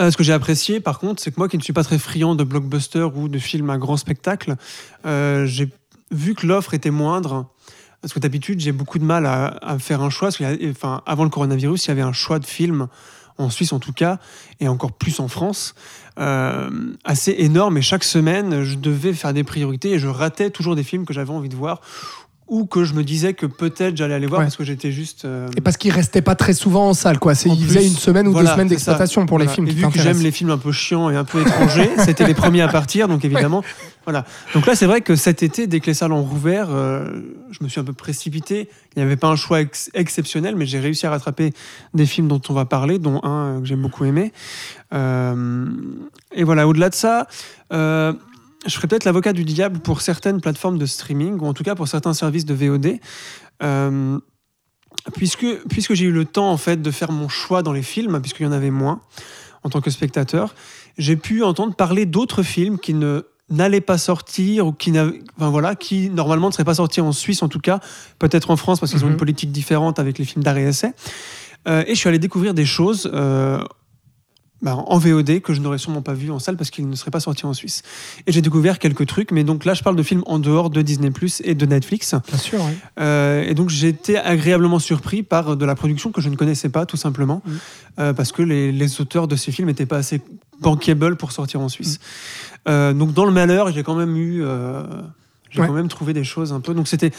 Euh, 0.00 0.10
ce 0.10 0.16
que 0.16 0.22
j'ai 0.22 0.32
apprécié, 0.32 0.80
par 0.80 0.98
contre, 0.98 1.22
c'est 1.22 1.30
que 1.30 1.38
moi 1.38 1.48
qui 1.48 1.56
ne 1.56 1.62
suis 1.62 1.72
pas 1.72 1.84
très 1.84 1.98
friand 1.98 2.34
de 2.34 2.44
blockbusters 2.44 3.16
ou 3.16 3.28
de 3.28 3.38
films 3.38 3.70
à 3.70 3.78
grand 3.78 3.96
spectacle, 3.96 4.56
euh, 5.06 5.46
j'ai 5.46 5.68
vu 6.10 6.34
que 6.34 6.46
l'offre 6.46 6.74
était 6.74 6.90
moindre. 6.90 7.46
Parce 8.00 8.12
que 8.12 8.18
d'habitude, 8.18 8.58
j'ai 8.58 8.72
beaucoup 8.72 8.98
de 8.98 9.04
mal 9.04 9.26
à, 9.26 9.46
à 9.62 9.78
faire 9.78 10.02
un 10.02 10.10
choix. 10.10 10.28
Parce 10.28 10.42
enfin, 10.70 11.02
avant 11.06 11.24
le 11.24 11.30
coronavirus, 11.30 11.86
il 11.86 11.88
y 11.88 11.90
avait 11.92 12.02
un 12.02 12.12
choix 12.12 12.40
de 12.40 12.46
films, 12.46 12.88
en 13.38 13.50
Suisse 13.50 13.72
en 13.72 13.78
tout 13.78 13.92
cas, 13.92 14.18
et 14.60 14.68
encore 14.68 14.92
plus 14.92 15.20
en 15.20 15.28
France, 15.28 15.74
euh, 16.18 16.70
assez 17.04 17.34
énorme. 17.38 17.78
Et 17.78 17.82
chaque 17.82 18.04
semaine, 18.04 18.64
je 18.64 18.76
devais 18.76 19.12
faire 19.12 19.32
des 19.32 19.44
priorités 19.44 19.92
et 19.92 19.98
je 19.98 20.08
ratais 20.08 20.50
toujours 20.50 20.76
des 20.76 20.82
films 20.82 21.06
que 21.06 21.14
j'avais 21.14 21.30
envie 21.30 21.48
de 21.48 21.56
voir 21.56 21.80
ou 22.52 22.66
que 22.66 22.84
je 22.84 22.92
me 22.92 23.02
disais 23.02 23.32
que 23.32 23.46
peut-être 23.46 23.96
j'allais 23.96 24.12
aller 24.12 24.26
voir 24.26 24.40
Ouais. 24.40 24.44
parce 24.44 24.56
que 24.56 24.64
j'étais 24.64 24.92
juste. 24.92 25.24
euh, 25.24 25.48
Et 25.56 25.62
parce 25.62 25.78
qu'il 25.78 25.90
restait 25.90 26.20
pas 26.20 26.34
très 26.34 26.52
souvent 26.52 26.90
en 26.90 26.92
salle, 26.94 27.18
quoi. 27.18 27.32
Il 27.46 27.64
faisait 27.64 27.86
une 27.86 27.94
semaine 27.94 28.28
ou 28.28 28.32
voilà, 28.32 28.50
deux 28.50 28.54
semaines 28.54 28.68
d'exploitation 28.68 29.24
pour 29.24 29.38
les 29.38 29.48
films 29.48 29.68
Et 29.68 29.72
vu 29.72 29.88
que 29.88 29.98
j'aime 29.98 30.20
les 30.20 30.30
films 30.30 30.50
un 30.50 30.58
peu 30.58 30.70
chiants 30.70 31.08
et 31.08 31.16
un 31.16 31.24
peu 31.24 31.40
étrangers, 31.40 31.90
c'était 32.04 32.26
les 32.26 32.34
premiers 32.34 32.60
à 32.60 32.68
partir, 32.68 33.08
donc 33.08 33.24
évidemment. 33.24 33.64
Voilà. 34.04 34.24
Donc 34.52 34.66
là, 34.66 34.74
c'est 34.74 34.84
vrai 34.86 35.00
que 35.00 35.16
cet 35.16 35.42
été, 35.42 35.66
dès 35.66 35.80
que 35.80 35.86
les 35.86 35.94
salles 35.94 36.12
ont 36.12 36.22
rouvert, 36.22 36.66
euh, 36.70 37.08
je 37.50 37.64
me 37.64 37.68
suis 37.70 37.80
un 37.80 37.84
peu 37.84 37.92
précipité. 37.94 38.68
Il 38.94 38.98
n'y 38.98 39.04
avait 39.06 39.16
pas 39.16 39.28
un 39.28 39.36
choix 39.36 39.60
ex- 39.62 39.90
exceptionnel, 39.94 40.54
mais 40.54 40.66
j'ai 40.66 40.78
réussi 40.80 41.06
à 41.06 41.10
rattraper 41.10 41.52
des 41.94 42.04
films 42.04 42.28
dont 42.28 42.40
on 42.50 42.52
va 42.52 42.64
parler, 42.66 42.98
dont 42.98 43.20
un 43.22 43.46
euh, 43.56 43.60
que 43.60 43.66
j'ai 43.66 43.76
beaucoup 43.76 44.04
aimé. 44.04 44.30
Et 44.92 46.44
voilà, 46.44 46.68
au-delà 46.68 46.90
de 46.90 46.94
ça, 46.94 47.26
je 48.66 48.74
ferai 48.74 48.88
peut-être 48.88 49.04
l'avocat 49.04 49.32
du 49.32 49.44
diable 49.44 49.80
pour 49.80 50.00
certaines 50.00 50.40
plateformes 50.40 50.78
de 50.78 50.86
streaming, 50.86 51.38
ou 51.40 51.46
en 51.46 51.54
tout 51.54 51.64
cas 51.64 51.74
pour 51.74 51.88
certains 51.88 52.14
services 52.14 52.44
de 52.44 52.54
VOD. 52.54 52.98
Euh, 53.62 54.18
puisque 55.14 55.46
puisque 55.68 55.94
j'ai 55.94 56.04
eu 56.06 56.12
le 56.12 56.24
temps 56.24 56.50
en 56.50 56.56
fait 56.56 56.80
de 56.80 56.90
faire 56.90 57.10
mon 57.12 57.28
choix 57.28 57.62
dans 57.62 57.72
les 57.72 57.82
films, 57.82 58.20
puisqu'il 58.20 58.44
y 58.44 58.46
en 58.46 58.52
avait 58.52 58.70
moins 58.70 59.00
en 59.64 59.70
tant 59.70 59.80
que 59.80 59.90
spectateur, 59.90 60.54
j'ai 60.98 61.16
pu 61.16 61.42
entendre 61.42 61.74
parler 61.74 62.06
d'autres 62.06 62.42
films 62.42 62.78
qui 62.78 62.94
ne 62.94 63.22
n'allaient 63.50 63.80
pas 63.80 63.98
sortir 63.98 64.66
ou 64.66 64.72
qui 64.72 64.90
enfin 64.98 65.50
voilà 65.50 65.74
qui 65.74 66.08
normalement 66.10 66.48
ne 66.48 66.52
seraient 66.52 66.64
pas 66.64 66.76
sortis 66.76 67.00
en 67.00 67.12
Suisse 67.12 67.42
en 67.42 67.48
tout 67.48 67.58
cas 67.60 67.80
peut-être 68.18 68.50
en 68.50 68.56
France 68.56 68.80
parce 68.80 68.92
qu'ils 68.92 69.02
ont 69.04 69.06
Mhm. 69.06 69.12
une 69.12 69.18
politique 69.18 69.52
différente 69.52 69.98
avec 69.98 70.18
les 70.18 70.24
films 70.24 70.42
d'arrêt 70.44 70.62
essai 70.64 70.92
Euh, 71.68 71.84
et 71.86 71.94
je 71.94 71.98
suis 72.00 72.08
allé 72.08 72.18
découvrir 72.18 72.54
des 72.54 72.64
choses 72.66 73.08
euh, 73.14 73.62
bah, 74.62 74.76
en 74.76 74.98
VOD 74.98 75.40
que 75.40 75.52
je 75.54 75.60
n'aurais 75.60 75.78
sûrement 75.78 76.02
pas 76.02 76.14
vu 76.14 76.30
en 76.30 76.38
salle 76.38 76.56
parce 76.56 76.70
qu'ils 76.70 76.88
ne 76.88 76.94
seraient 76.94 77.10
pas 77.10 77.18
sortis 77.20 77.44
en 77.46 77.52
Suisse 77.52 77.82
et 78.26 78.32
j'ai 78.32 78.40
découvert 78.42 78.78
quelques 78.78 79.06
trucs 79.06 79.32
mais 79.32 79.42
donc 79.44 79.64
là 79.64 79.74
je 79.74 79.82
parle 79.82 79.96
de 79.96 80.02
films 80.02 80.22
en 80.26 80.38
dehors 80.38 80.70
de 80.70 80.82
Disney 80.82 81.10
Plus 81.10 81.42
et 81.44 81.54
de 81.54 81.66
Netflix 81.66 82.14
Bien 82.28 82.38
sûr, 82.38 82.60
ouais. 82.60 82.76
euh, 83.00 83.42
et 83.42 83.54
donc 83.54 83.70
j'ai 83.70 83.88
été 83.88 84.16
agréablement 84.18 84.78
surpris 84.78 85.22
par 85.24 85.56
de 85.56 85.64
la 85.64 85.74
production 85.74 86.12
que 86.12 86.20
je 86.20 86.28
ne 86.28 86.36
connaissais 86.36 86.68
pas 86.68 86.86
tout 86.86 86.96
simplement 86.96 87.42
Mhm. 87.44 87.58
euh, 87.98 88.12
parce 88.12 88.30
que 88.32 88.42
les, 88.42 88.70
les 88.72 89.00
auteurs 89.00 89.26
de 89.28 89.36
ces 89.36 89.50
films 89.52 89.68
n'étaient 89.68 89.86
pas 89.86 89.96
assez 89.98 90.20
bankable 90.60 91.16
pour 91.16 91.32
sortir 91.32 91.60
en 91.60 91.68
Suisse. 91.68 91.98
Euh, 92.68 92.92
donc 92.92 93.12
dans 93.12 93.24
le 93.24 93.32
malheur, 93.32 93.72
j'ai 93.72 93.82
quand 93.82 93.96
même 93.96 94.16
eu, 94.16 94.42
euh, 94.44 94.84
j'ai 95.50 95.60
Ouais. 95.60 95.66
quand 95.66 95.72
même 95.72 95.88
trouvé 95.88 96.12
des 96.12 96.22
choses 96.24 96.52
un 96.52 96.60
peu. 96.60 96.72
Donc 96.72 96.86
c'était 96.86 97.10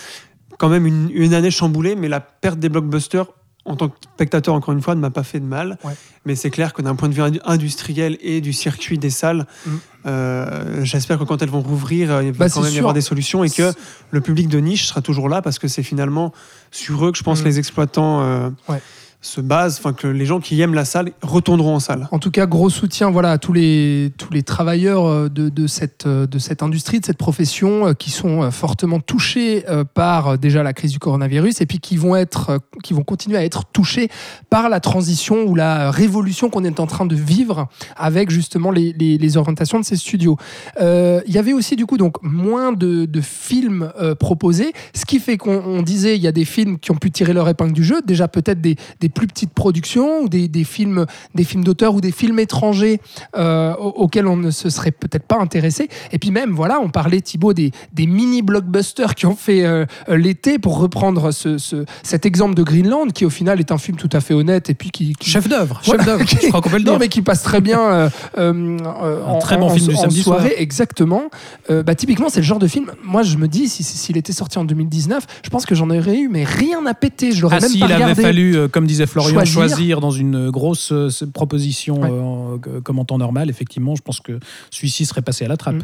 quand 0.58 0.70
même 0.70 0.86
une, 0.86 1.10
une 1.14 1.34
année 1.34 1.52
chamboulée, 1.52 1.96
mais 1.96 2.08
la 2.08 2.22
perte 2.22 2.58
des 2.60 2.70
blockbusters 2.70 3.26
en 3.65 3.75
tant 3.77 3.88
que 3.89 3.96
spectateur, 4.15 4.53
encore 4.55 4.74
une 4.74 4.82
fois, 4.82 4.93
ne 4.96 5.00
m'a 5.00 5.10
pas 5.10 5.24
fait 5.24 5.39
de 5.39 5.46
mal. 5.46 5.77
Ouais. 5.86 5.93
Mais 6.25 6.36
c'est 6.36 6.50
clair 6.50 6.74
que 6.74 6.82
d'un 6.82 6.96
point 6.96 7.08
de 7.10 7.13
vue 7.13 7.22
indu- 7.22 7.39
industriel 7.46 8.17
et 8.22 8.41
du 8.41 8.51
circuit 8.53 8.98
des 8.98 9.10
salles, 9.10 9.46
Mm. 9.65 9.70
euh, 10.05 10.84
j'espère 10.84 11.17
que 11.17 11.24
quand 11.24 11.41
elles 11.41 11.50
vont 11.50 11.62
rouvrir, 11.62 12.12
euh, 12.12 12.24
il 12.24 12.32
va 12.34 12.46
Bah, 12.46 12.51
quand 12.53 12.62
même 12.62 12.74
y 12.74 12.77
avoir 12.77 12.93
des 12.93 13.01
solutions 13.01 13.43
et 13.43 13.50
que 13.50 13.72
le 14.12 14.22
public 14.22 14.48
de 14.50 14.60
niche 14.60 14.86
sera 14.88 15.01
toujours 15.01 15.29
là 15.29 15.41
parce 15.41 15.60
que 15.60 15.67
c'est 15.67 15.84
finalement 15.84 16.34
sur 16.72 17.05
eux 17.05 17.12
que 17.12 17.17
je 17.17 17.24
pense 17.24 17.41
Mm. 17.41 17.46
les 17.46 17.60
exploitants 17.60 18.22
euh, 18.22 18.50
Ouais. 18.67 18.82
Se 19.24 19.39
basent, 19.39 19.77
enfin 19.80 19.94
que 19.94 20.06
les 20.06 20.25
gens 20.25 20.39
qui 20.42 20.62
aiment 20.62 20.74
la 20.74 20.84
salle 20.86 21.12
retourneront 21.22 21.75
en 21.75 21.80
salle. 21.80 22.10
En 22.12 22.20
tout 22.20 22.30
cas, 22.30 22.46
gros 22.46 22.70
soutien 22.70 23.10
voilà, 23.10 23.32
à 23.32 23.38
tous 23.38 23.53
les, 23.53 24.12
tous 24.18 24.32
les 24.34 24.44
travailleurs 24.44 25.06
euh, 25.06 25.30
de, 25.30 25.48
de 25.48 25.65
cette, 25.65 26.06
euh, 26.06 26.27
de 26.27 26.39
cette 26.39 26.62
industrie, 26.62 27.00
de 27.00 27.06
cette 27.06 27.18
profession, 27.18 27.88
euh, 27.88 27.94
qui 27.94 28.12
sont 28.12 28.51
fortement 28.51 29.00
touchés 29.00 29.63
par 29.94 30.38
déjà 30.38 30.62
la 30.62 30.74
crise 30.74 30.92
du 30.92 31.00
coronavirus 31.00 31.62
et 31.62 31.65
puis 31.65 31.80
qui 31.80 31.96
vont, 31.96 32.15
être, 32.15 32.60
qui 32.84 32.94
vont 32.94 33.03
continuer 33.03 33.38
à 33.38 33.46
être 33.46 33.63
touchés 33.65 34.10
par 34.50 34.68
la 34.68 34.82
transition 34.82 35.44
ou 35.44 35.56
la 35.56 35.89
révolution 35.89 36.50
qu'on 36.50 36.65
est 36.65 36.80
en 36.80 36.88
train 36.88 37.06
de 37.06 37.15
vivre 37.15 37.70
avec 37.96 38.30
justement 38.30 38.72
les, 38.72 38.92
les, 38.94 39.38
orientations 39.38 39.80
de 39.80 39.86
ces 39.86 39.96
studios. 39.96 40.38
Il 40.80 41.24
y 41.27 41.38
avait 41.38 41.53
aussi 41.53 41.75
du 41.75 41.86
coup 41.86 41.98
donc 41.98 42.22
moins 42.22 42.74
de, 42.74 43.06
de 43.06 43.22
films 43.22 43.92
proposés, 44.20 44.74
ce 44.94 45.06
qui 45.06 45.20
fait 45.20 45.38
qu'on 45.38 45.63
on 45.65 45.82
disait 45.82 46.18
il 46.18 46.22
y 46.22 46.27
a 46.27 46.34
des 46.34 46.46
films 46.46 46.77
qui 46.77 46.92
ont 46.92 46.96
pu 46.96 47.12
tirer 47.12 47.34
leur 47.34 47.48
épingle 47.48 47.74
du 47.74 47.84
jeu, 47.84 48.01
déjà 48.01 48.27
peut-être 48.27 48.60
des 48.60 48.75
plus 49.13 49.27
petites 49.27 49.53
productions 49.53 50.22
ou 50.22 50.29
des, 50.29 50.48
des 50.48 50.63
films 50.63 51.05
des 51.36 51.43
films 51.43 51.63
d'auteur 51.63 51.96
ou 51.96 52.01
des 52.01 52.12
films 52.12 52.39
étrangers 52.39 53.00
euh, 53.38 53.74
au- 53.75 53.89
auxquels 54.03 54.27
on 54.27 54.38
ne 54.38 54.51
se 54.51 54.70
serait 54.70 54.91
peut-être 54.91 55.25
pas 55.25 55.38
intéressé. 55.39 55.89
Et 56.12 56.20
puis 56.20 56.32
même, 56.32 56.51
voilà, 56.51 56.79
on 56.79 56.89
parlait, 56.89 57.22
Thibaut, 57.22 57.53
des, 57.53 57.72
des 57.93 58.05
mini-blockbusters 58.08 59.15
qui 59.15 59.25
ont 59.25 59.36
fait 59.36 59.65
euh, 59.65 59.86
euh, 60.10 60.17
l'été, 60.17 60.60
pour 60.60 60.77
reprendre 60.79 61.32
ce, 61.32 61.58
ce- 61.58 61.86
cet 62.03 62.25
exemple 62.25 62.55
de 62.55 62.63
Greenland, 62.63 63.12
qui 63.13 63.25
au 63.25 63.29
final 63.29 63.60
est 63.60 63.72
un 63.72 63.77
film 63.77 63.98
tout 63.98 64.10
à 64.13 64.20
fait 64.22 64.34
honnête 64.34 64.70
et 64.70 64.74
puis 64.74 64.91
qui... 64.91 65.13
qui- 65.15 65.29
Chef 65.29 65.48
d'œuvre, 65.48 65.82
Voilà. 65.86 66.03
chef 66.03 66.05
d'œuvre, 66.17 66.29
je 66.41 66.48
crois 66.50 66.62
qu'on 66.62 66.70
peut 66.70 66.77
le 66.77 66.84
non, 66.91 66.98
mais 67.00 67.08
qui 67.08 67.22
passe 67.22 67.43
très 67.43 67.62
bien 67.62 67.79
euh, 67.79 68.10
euh, 68.38 68.77
Un 68.79 69.25
en, 69.29 69.39
très 69.39 69.58
bon 69.58 69.67
en- 69.67 69.70
film 69.75 69.88
du 69.89 69.96
en 69.96 70.01
samedi 70.01 70.22
soirée. 70.24 70.50
soir. 70.50 70.60
Exactement. 70.60 71.24
Bah, 71.70 71.96
typiquement, 71.96 72.29
c'est 72.29 72.39
le 72.41 72.46
genre 72.46 72.60
de 72.60 72.67
film. 72.67 72.91
Moi, 73.03 73.24
je 73.24 73.38
me 73.38 73.48
dis, 73.48 73.67
si- 73.70 73.84
si- 73.84 73.98
s'il 73.98 74.17
était 74.17 74.34
sorti 74.34 74.58
en 74.60 74.65
2019, 74.65 75.25
je 75.43 75.50
pense 75.50 75.65
que 75.65 75.75
j'en 75.75 75.89
aurais 75.89 76.17
eu, 76.17 76.27
mais 76.29 76.43
rien 76.43 76.86
à 76.86 76.93
péter. 76.93 77.32
Je 77.32 77.41
l'aurais 77.41 77.58
Ah 77.58 77.62
même 77.62 77.70
si, 77.70 77.79
pas 77.79 77.86
il 77.88 77.91
avait 77.93 78.03
regardé. 78.03 78.22
fallu, 78.22 78.55
euh, 78.55 78.67
comme 78.67 78.86
disait 78.86 79.02
Florian, 79.05 79.31
Choisir. 79.45 79.53
choisir, 79.53 80.00
dans 80.01 80.12
une 80.12 80.50
grosse 80.50 80.91
euh, 80.91 81.10
proposition 81.33 82.01
Ouais. 82.01 82.10
euh, 82.12 82.81
comme 82.81 83.00
en 83.00 83.05
temps 83.05 83.17
normal. 83.17 83.50
Effectivement, 83.50 83.95
je 83.95 84.01
pense 84.01 84.19
que 84.19 84.39
celui-ci 84.72 85.05
serait 85.05 85.22
passé 85.22 85.45
à 85.45 85.48
la 85.48 85.57
trappe. 85.57 85.75
Mm. 85.75 85.83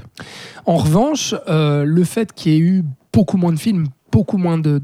En 0.66 0.78
revanche, 0.78 1.36
euh, 1.48 1.84
le 1.84 2.04
fait 2.04 2.34
qu'il 2.34 2.52
y 2.52 2.56
ait 2.56 2.60
eu 2.60 2.84
beaucoup 3.14 3.38
moins 3.38 3.54
de 3.54 3.60
films, 3.60 3.88
beaucoup 4.12 4.38
moins 4.38 4.58
de, 4.58 4.82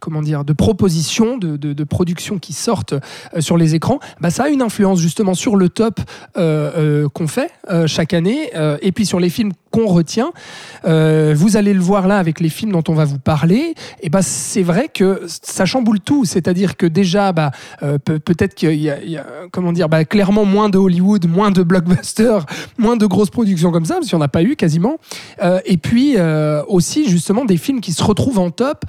comment 0.00 0.22
dire, 0.22 0.44
de 0.44 0.52
propositions, 0.52 1.38
de, 1.38 1.84
productions 1.84 2.38
qui 2.38 2.52
sortent 2.52 2.92
euh, 2.92 3.40
sur 3.40 3.56
les 3.56 3.74
écrans, 3.74 3.98
bah, 4.20 4.30
ça 4.30 4.44
a 4.44 4.48
une 4.48 4.62
influence 4.62 5.00
justement 5.00 5.34
sur 5.34 5.56
le 5.56 5.68
top 5.68 6.00
euh, 6.36 7.04
euh, 7.04 7.08
qu'on 7.08 7.28
fait 7.28 7.50
chaque 7.86 8.14
année 8.14 8.50
et 8.82 8.92
puis 8.92 9.04
sur 9.04 9.20
les 9.20 9.28
films 9.28 9.52
qu'on 9.70 9.86
retient. 9.86 10.30
Vous 10.84 11.56
allez 11.56 11.74
le 11.74 11.80
voir 11.80 12.08
là 12.08 12.18
avec 12.18 12.40
les 12.40 12.48
films 12.48 12.72
dont 12.72 12.84
on 12.88 12.94
va 12.94 13.04
vous 13.04 13.18
parler. 13.18 13.74
Et 14.00 14.08
bah, 14.08 14.22
c'est 14.22 14.62
vrai 14.62 14.88
que 14.92 15.22
ça 15.26 15.66
chamboule 15.66 16.00
tout. 16.00 16.24
C'est-à-dire 16.24 16.76
que 16.76 16.86
déjà, 16.86 17.32
bah, 17.32 17.50
pe- 17.80 18.18
peut-être 18.18 18.54
qu'il 18.54 18.74
y 18.74 18.88
a, 18.90 19.26
comment 19.52 19.72
dire, 19.72 19.88
bah, 19.88 20.04
clairement 20.04 20.44
moins 20.44 20.68
de 20.68 20.78
Hollywood, 20.78 21.26
moins 21.28 21.50
de 21.50 21.62
blockbusters, 21.62 22.46
moins 22.78 22.96
de 22.96 23.06
grosses 23.06 23.30
productions 23.30 23.70
comme 23.70 23.84
ça, 23.84 23.94
parce 23.94 24.08
qu'il 24.08 24.16
n'y 24.16 24.22
en 24.22 24.26
a 24.26 24.28
pas 24.28 24.42
eu 24.42 24.56
quasiment. 24.56 24.96
Et 25.66 25.76
puis 25.76 26.16
aussi 26.68 27.08
justement 27.08 27.44
des 27.44 27.58
films 27.58 27.80
qui 27.80 27.87
se 27.94 28.02
retrouvent 28.02 28.38
en 28.38 28.50
top. 28.50 28.84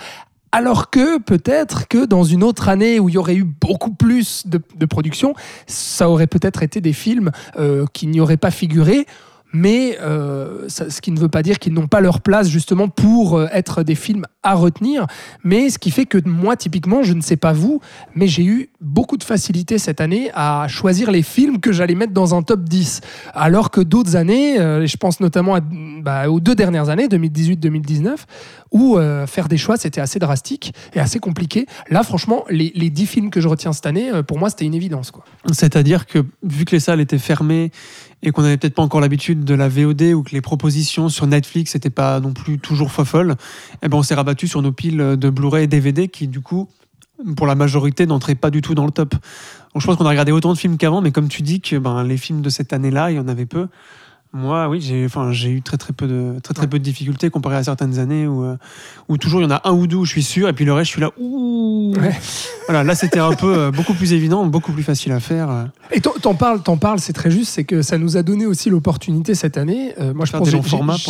Alors 0.52 0.90
que 0.90 1.20
peut-être 1.20 1.88
que 1.88 2.06
dans 2.06 2.24
une 2.24 2.44
autre 2.44 2.70
année 2.70 3.00
où 3.00 3.08
il 3.08 3.16
y 3.16 3.18
aurait 3.20 3.36
eu 3.36 3.44
beaucoup 3.44 3.94
plus 3.94 4.48
de, 4.48 4.86
production, 4.86 5.36
ça 5.68 6.10
aurait 6.10 6.28
peut-être 6.28 6.64
été 6.64 6.82
des 6.82 6.94
films 6.94 7.32
euh, 7.58 7.86
qui 7.94 8.08
n'y 8.08 8.20
auraient 8.20 8.38
pas 8.38 8.50
figuré. 8.50 9.06
Mais 9.52 9.98
euh, 10.02 10.68
ce 10.68 11.02
qui 11.02 11.12
ne 11.12 11.20
veut 11.20 11.30
pas 11.30 11.42
dire 11.42 11.60
qu'ils 11.60 11.74
n'ont 11.74 11.88
pas 11.88 12.02
leur 12.02 12.22
place 12.22 12.50
justement 12.50 12.88
pour 12.88 13.38
euh, 13.38 13.48
être 13.52 13.84
des 13.84 13.96
films 13.96 14.26
à 14.44 14.54
retenir. 14.54 15.08
Mais 15.44 15.70
ce 15.70 15.80
qui 15.80 15.92
fait 15.92 16.06
que 16.06 16.18
moi, 16.28 16.56
typiquement, 16.56 17.04
je 17.04 17.14
ne 17.14 17.22
sais 17.22 17.36
pas 17.36 17.52
vous, 17.52 17.82
mais 18.16 18.28
j'ai 18.28 18.44
eu 18.44 18.70
beaucoup 18.80 19.18
de 19.18 19.24
facilité 19.24 19.78
cette 19.78 20.02
année 20.02 20.30
à 20.34 20.68
choisir 20.68 21.12
les 21.12 21.24
films 21.24 21.60
que 21.60 21.72
j'allais 21.72 21.96
mettre 21.96 22.14
dans 22.14 22.36
un 22.36 22.44
top 22.44 22.62
10. 22.62 23.02
Alors 23.34 23.72
que 23.72 23.82
d'autres 23.82 24.16
années, 24.16 24.60
euh, 24.60 24.86
je 24.86 24.98
pense 24.98 25.20
notamment 25.20 25.58
bah, 26.02 26.30
aux 26.30 26.40
deux 26.40 26.56
dernières 26.56 26.90
années, 26.90 27.08
2018-2019, 27.08 28.16
où 28.72 29.00
faire 29.26 29.48
des 29.48 29.58
choix, 29.58 29.78
c'était 29.78 30.00
assez 30.00 30.20
drastique 30.20 30.74
et 30.94 31.00
assez 31.00 31.20
compliqué. 31.20 31.66
Là, 31.90 32.04
franchement, 32.04 32.46
les, 32.50 32.72
les 32.76 32.92
10 32.92 33.06
films 33.08 33.30
que 33.32 33.42
je 33.42 33.48
retiens 33.48 33.74
cette 33.74 33.88
année, 33.88 34.12
pour 34.28 34.38
moi, 34.38 34.52
c'était 34.52 34.66
une 34.66 34.76
évidence. 34.76 35.12
C'est-à-dire 35.52 36.06
que 36.06 36.20
vu 36.44 36.66
que 36.66 36.72
les 36.72 36.80
salles 36.80 37.00
étaient 37.00 37.18
fermées 37.18 37.72
et 38.22 38.32
qu'on 38.32 38.42
n'avait 38.42 38.58
peut-être 38.58 38.76
pas 38.76 38.84
encore 38.84 39.00
l'habitude 39.00 39.44
de 39.44 39.54
la 39.54 39.70
VOD 39.70 40.14
ou 40.14 40.24
que 40.24 40.32
les 40.32 40.42
propositions 40.42 41.10
sur 41.10 41.28
Netflix 41.28 41.74
n'étaient 41.76 41.90
pas 41.90 42.20
non 42.20 42.34
plus 42.34 42.60
toujours 42.60 42.92
folles, 42.92 43.36
eh 43.82 43.88
ben 43.88 43.98
on 43.98 44.04
s'est 44.04 44.16
rabattu 44.16 44.48
sur 44.48 44.62
nos 44.62 44.72
piles 44.72 45.16
de 45.18 45.30
Blu-ray 45.30 45.64
et 45.64 45.68
DVD 45.68 46.08
qui 46.08 46.28
du 46.28 46.42
coup, 46.42 46.70
pour 47.36 47.48
la 47.48 47.56
majorité, 47.56 48.06
n'entraient 48.06 48.36
pas 48.36 48.50
du 48.50 48.62
tout 48.62 48.76
dans 48.76 48.86
le 48.86 48.92
top. 48.92 49.16
Je 49.76 49.86
pense 49.86 49.96
qu'on 49.98 50.06
a 50.06 50.10
regardé 50.10 50.32
autant 50.32 50.54
de 50.54 50.58
films 50.58 50.78
qu'avant, 50.78 51.02
mais 51.02 51.12
comme 51.12 51.30
tu 51.30 51.42
dis 51.42 51.62
que 51.62 51.76
ben, 51.78 52.04
les 52.04 52.18
films 52.18 52.42
de 52.42 52.50
cette 52.50 52.74
année-là, 52.74 53.12
il 53.12 53.18
y 53.18 53.20
en 53.20 53.28
avait 53.28 53.46
peu. 53.46 53.68
Moi, 54.32 54.68
oui, 54.70 54.80
j'ai 54.80 55.06
enfin, 55.06 55.32
j'ai 55.32 55.50
eu 55.50 55.64
très 55.64 55.78
très 55.78 55.92
peu 55.92 56.06
de 56.06 56.36
très 56.44 56.54
très 56.54 56.68
peu 56.68 56.78
de 56.78 56.84
difficultés 56.84 57.32
comparé 57.32 57.56
à 57.56 57.64
certaines 57.64 57.98
années 57.98 58.28
où, 58.28 58.44
euh, 58.44 58.58
où 59.08 59.18
toujours 59.18 59.42
il 59.42 59.46
y 59.46 59.48
en 59.48 59.52
a 59.52 59.62
un 59.68 59.72
ou 59.72 59.88
deux 59.88 59.96
où 59.96 60.06
je 60.06 60.12
suis 60.12 60.22
sûr 60.22 60.48
et 60.48 60.54
puis 60.54 60.66
le 60.66 60.74
reste 60.74 60.86
je 60.90 60.92
suis 60.92 61.02
là 61.02 61.10
ouh. 61.20 61.94
Ouais. 62.00 62.14
Voilà, 62.68 62.84
là 62.84 62.94
c'était 62.94 63.18
un 63.18 63.34
peu 63.34 63.58
euh, 63.58 63.72
beaucoup 63.72 63.96
plus 63.96 64.14
évident, 64.14 64.46
beaucoup 64.46 64.72
plus 64.72 64.84
facile 64.84 65.14
à 65.14 65.20
faire. 65.20 65.50
euh. 65.50 65.64
Et 65.92 66.00
t'en- 66.00 66.36
parles, 66.36 66.62
t'en 66.62 66.78
parles, 66.78 67.00
c'est 67.00 67.14
très 67.14 67.32
juste, 67.32 67.52
c'est 67.54 67.64
que 67.64 67.82
ça 67.82 67.98
nous 67.98 68.18
a 68.18 68.22
donné 68.22 68.46
aussi 68.46 68.70
l'opportunité 68.70 69.34
cette 69.34 69.58
année. 69.58 69.96
euh, 70.00 70.14
moi, 70.14 70.26
je 70.28 70.32
pense 70.34 70.42
que 70.52 70.58
j'ai- 70.62 70.62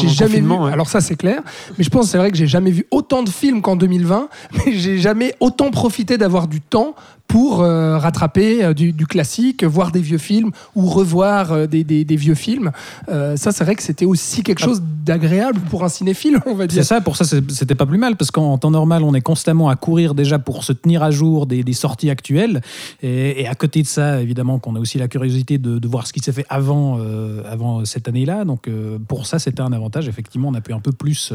jamais 0.07 0.25
vu. 0.27 0.27
confinement, 0.39 0.63
ouais. 0.63 0.71
Alors 0.71 0.87
ça, 0.87 1.01
c'est 1.01 1.17
clair. 1.17 1.41
Mais 1.77 1.83
je 1.83 1.89
pense, 1.89 2.09
c'est 2.09 2.17
vrai 2.17 2.31
que 2.31 2.37
j'ai 2.37 2.47
jamais 2.47 2.71
vu 2.71 2.85
autant 2.89 3.21
de 3.23 3.29
films 3.29 3.61
qu'en 3.61 3.75
2020. 3.75 4.29
Mais 4.65 4.71
j'ai 4.71 4.97
jamais 4.97 5.35
autant 5.41 5.71
profité 5.71 6.17
d'avoir 6.17 6.47
du 6.47 6.61
temps 6.61 6.95
pour 7.29 7.61
euh, 7.61 7.97
rattraper 7.99 8.65
euh, 8.65 8.73
du, 8.73 8.91
du 8.91 9.05
classique, 9.07 9.63
voir 9.63 9.91
des 9.91 10.01
vieux 10.01 10.17
films 10.17 10.49
ou 10.75 10.87
revoir 10.87 11.51
euh, 11.53 11.67
des, 11.67 11.83
des- 11.85 12.03
des 12.03 12.15
vieux 12.17 12.33
films. 12.35 12.71
Euh, 13.07 13.37
ça, 13.37 13.51
c'est 13.53 13.63
vrai 13.63 13.75
que 13.75 13.83
c'était 13.83 14.05
aussi 14.05 14.41
quelque 14.43 14.59
chose 14.59 14.81
d'agréable 15.05 15.59
pour 15.69 15.83
un 15.83 15.89
cinéphile, 15.89 16.39
on 16.47 16.55
va 16.55 16.65
dire. 16.67 16.83
C'est 16.83 16.87
ça, 16.87 17.01
pour 17.01 17.15
ça 17.15 17.23
c'était 17.25 17.75
pas 17.75 17.85
plus 17.85 17.99
mal, 17.99 18.15
parce 18.17 18.31
qu'en 18.31 18.57
temps 18.57 18.71
normal, 18.71 19.03
on 19.03 19.13
est 19.13 19.21
constamment 19.21 19.69
à 19.69 19.75
courir 19.75 20.15
déjà 20.15 20.39
pour 20.39 20.63
se 20.63 20.73
tenir 20.73 21.03
à 21.03 21.11
jour 21.11 21.45
des, 21.45 21.63
des 21.63 21.73
sorties 21.73 22.09
actuelles. 22.09 22.61
Et, 23.03 23.41
et 23.43 23.47
à 23.47 23.53
côté 23.55 23.83
de 23.83 23.87
ça, 23.87 24.21
évidemment, 24.21 24.57
qu'on 24.59 24.75
a 24.75 24.79
aussi 24.79 24.97
la 24.97 25.07
curiosité 25.07 25.57
de, 25.59 25.77
de 25.77 25.87
voir 25.87 26.07
ce 26.07 26.13
qui 26.13 26.19
s'est 26.21 26.31
fait 26.31 26.45
avant, 26.49 26.97
euh, 26.99 27.43
avant 27.49 27.85
cette 27.85 28.07
année-là. 28.07 28.43
Donc 28.43 28.67
euh, 28.67 28.97
pour 29.07 29.27
ça, 29.27 29.37
c'était 29.37 29.61
un 29.61 29.71
avantage. 29.71 30.07
Effectivement, 30.07 30.47
on 30.49 30.55
a 30.55 30.61
pu 30.61 30.73
un 30.73 30.79
peu 30.79 30.91
plus 30.91 31.31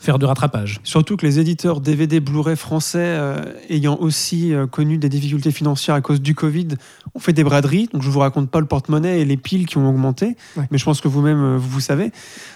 faire 0.00 0.18
de 0.18 0.26
rattrapage. 0.26 0.80
Surtout 0.82 1.16
que 1.16 1.24
les 1.24 1.38
éditeurs 1.38 1.80
DVD 1.80 2.18
Blu-ray 2.18 2.56
français, 2.56 2.98
euh, 3.00 3.36
ayant 3.70 3.96
aussi 4.00 4.52
euh, 4.52 4.66
connu 4.66 4.98
des 4.98 5.08
difficultés 5.08 5.35
financières 5.50 5.94
à 5.94 6.00
cause 6.00 6.20
du 6.20 6.34
Covid, 6.34 6.68
ont 7.14 7.18
fait 7.18 7.32
des 7.32 7.44
braderies. 7.44 7.88
Donc 7.92 8.02
je 8.02 8.10
vous 8.10 8.20
raconte 8.20 8.50
pas 8.50 8.60
le 8.60 8.66
porte-monnaie 8.66 9.20
et 9.20 9.24
les 9.24 9.36
piles 9.36 9.66
qui 9.66 9.78
ont 9.78 9.88
augmenté, 9.88 10.36
Ouais. 10.56 10.64
mais 10.70 10.78
je 10.78 10.84
pense 10.84 11.00
que 11.00 11.08
vous-même 11.08 11.42
euh, 11.42 11.56
vous, 11.58 11.68
vous 11.68 11.80
savez. 11.80 12.12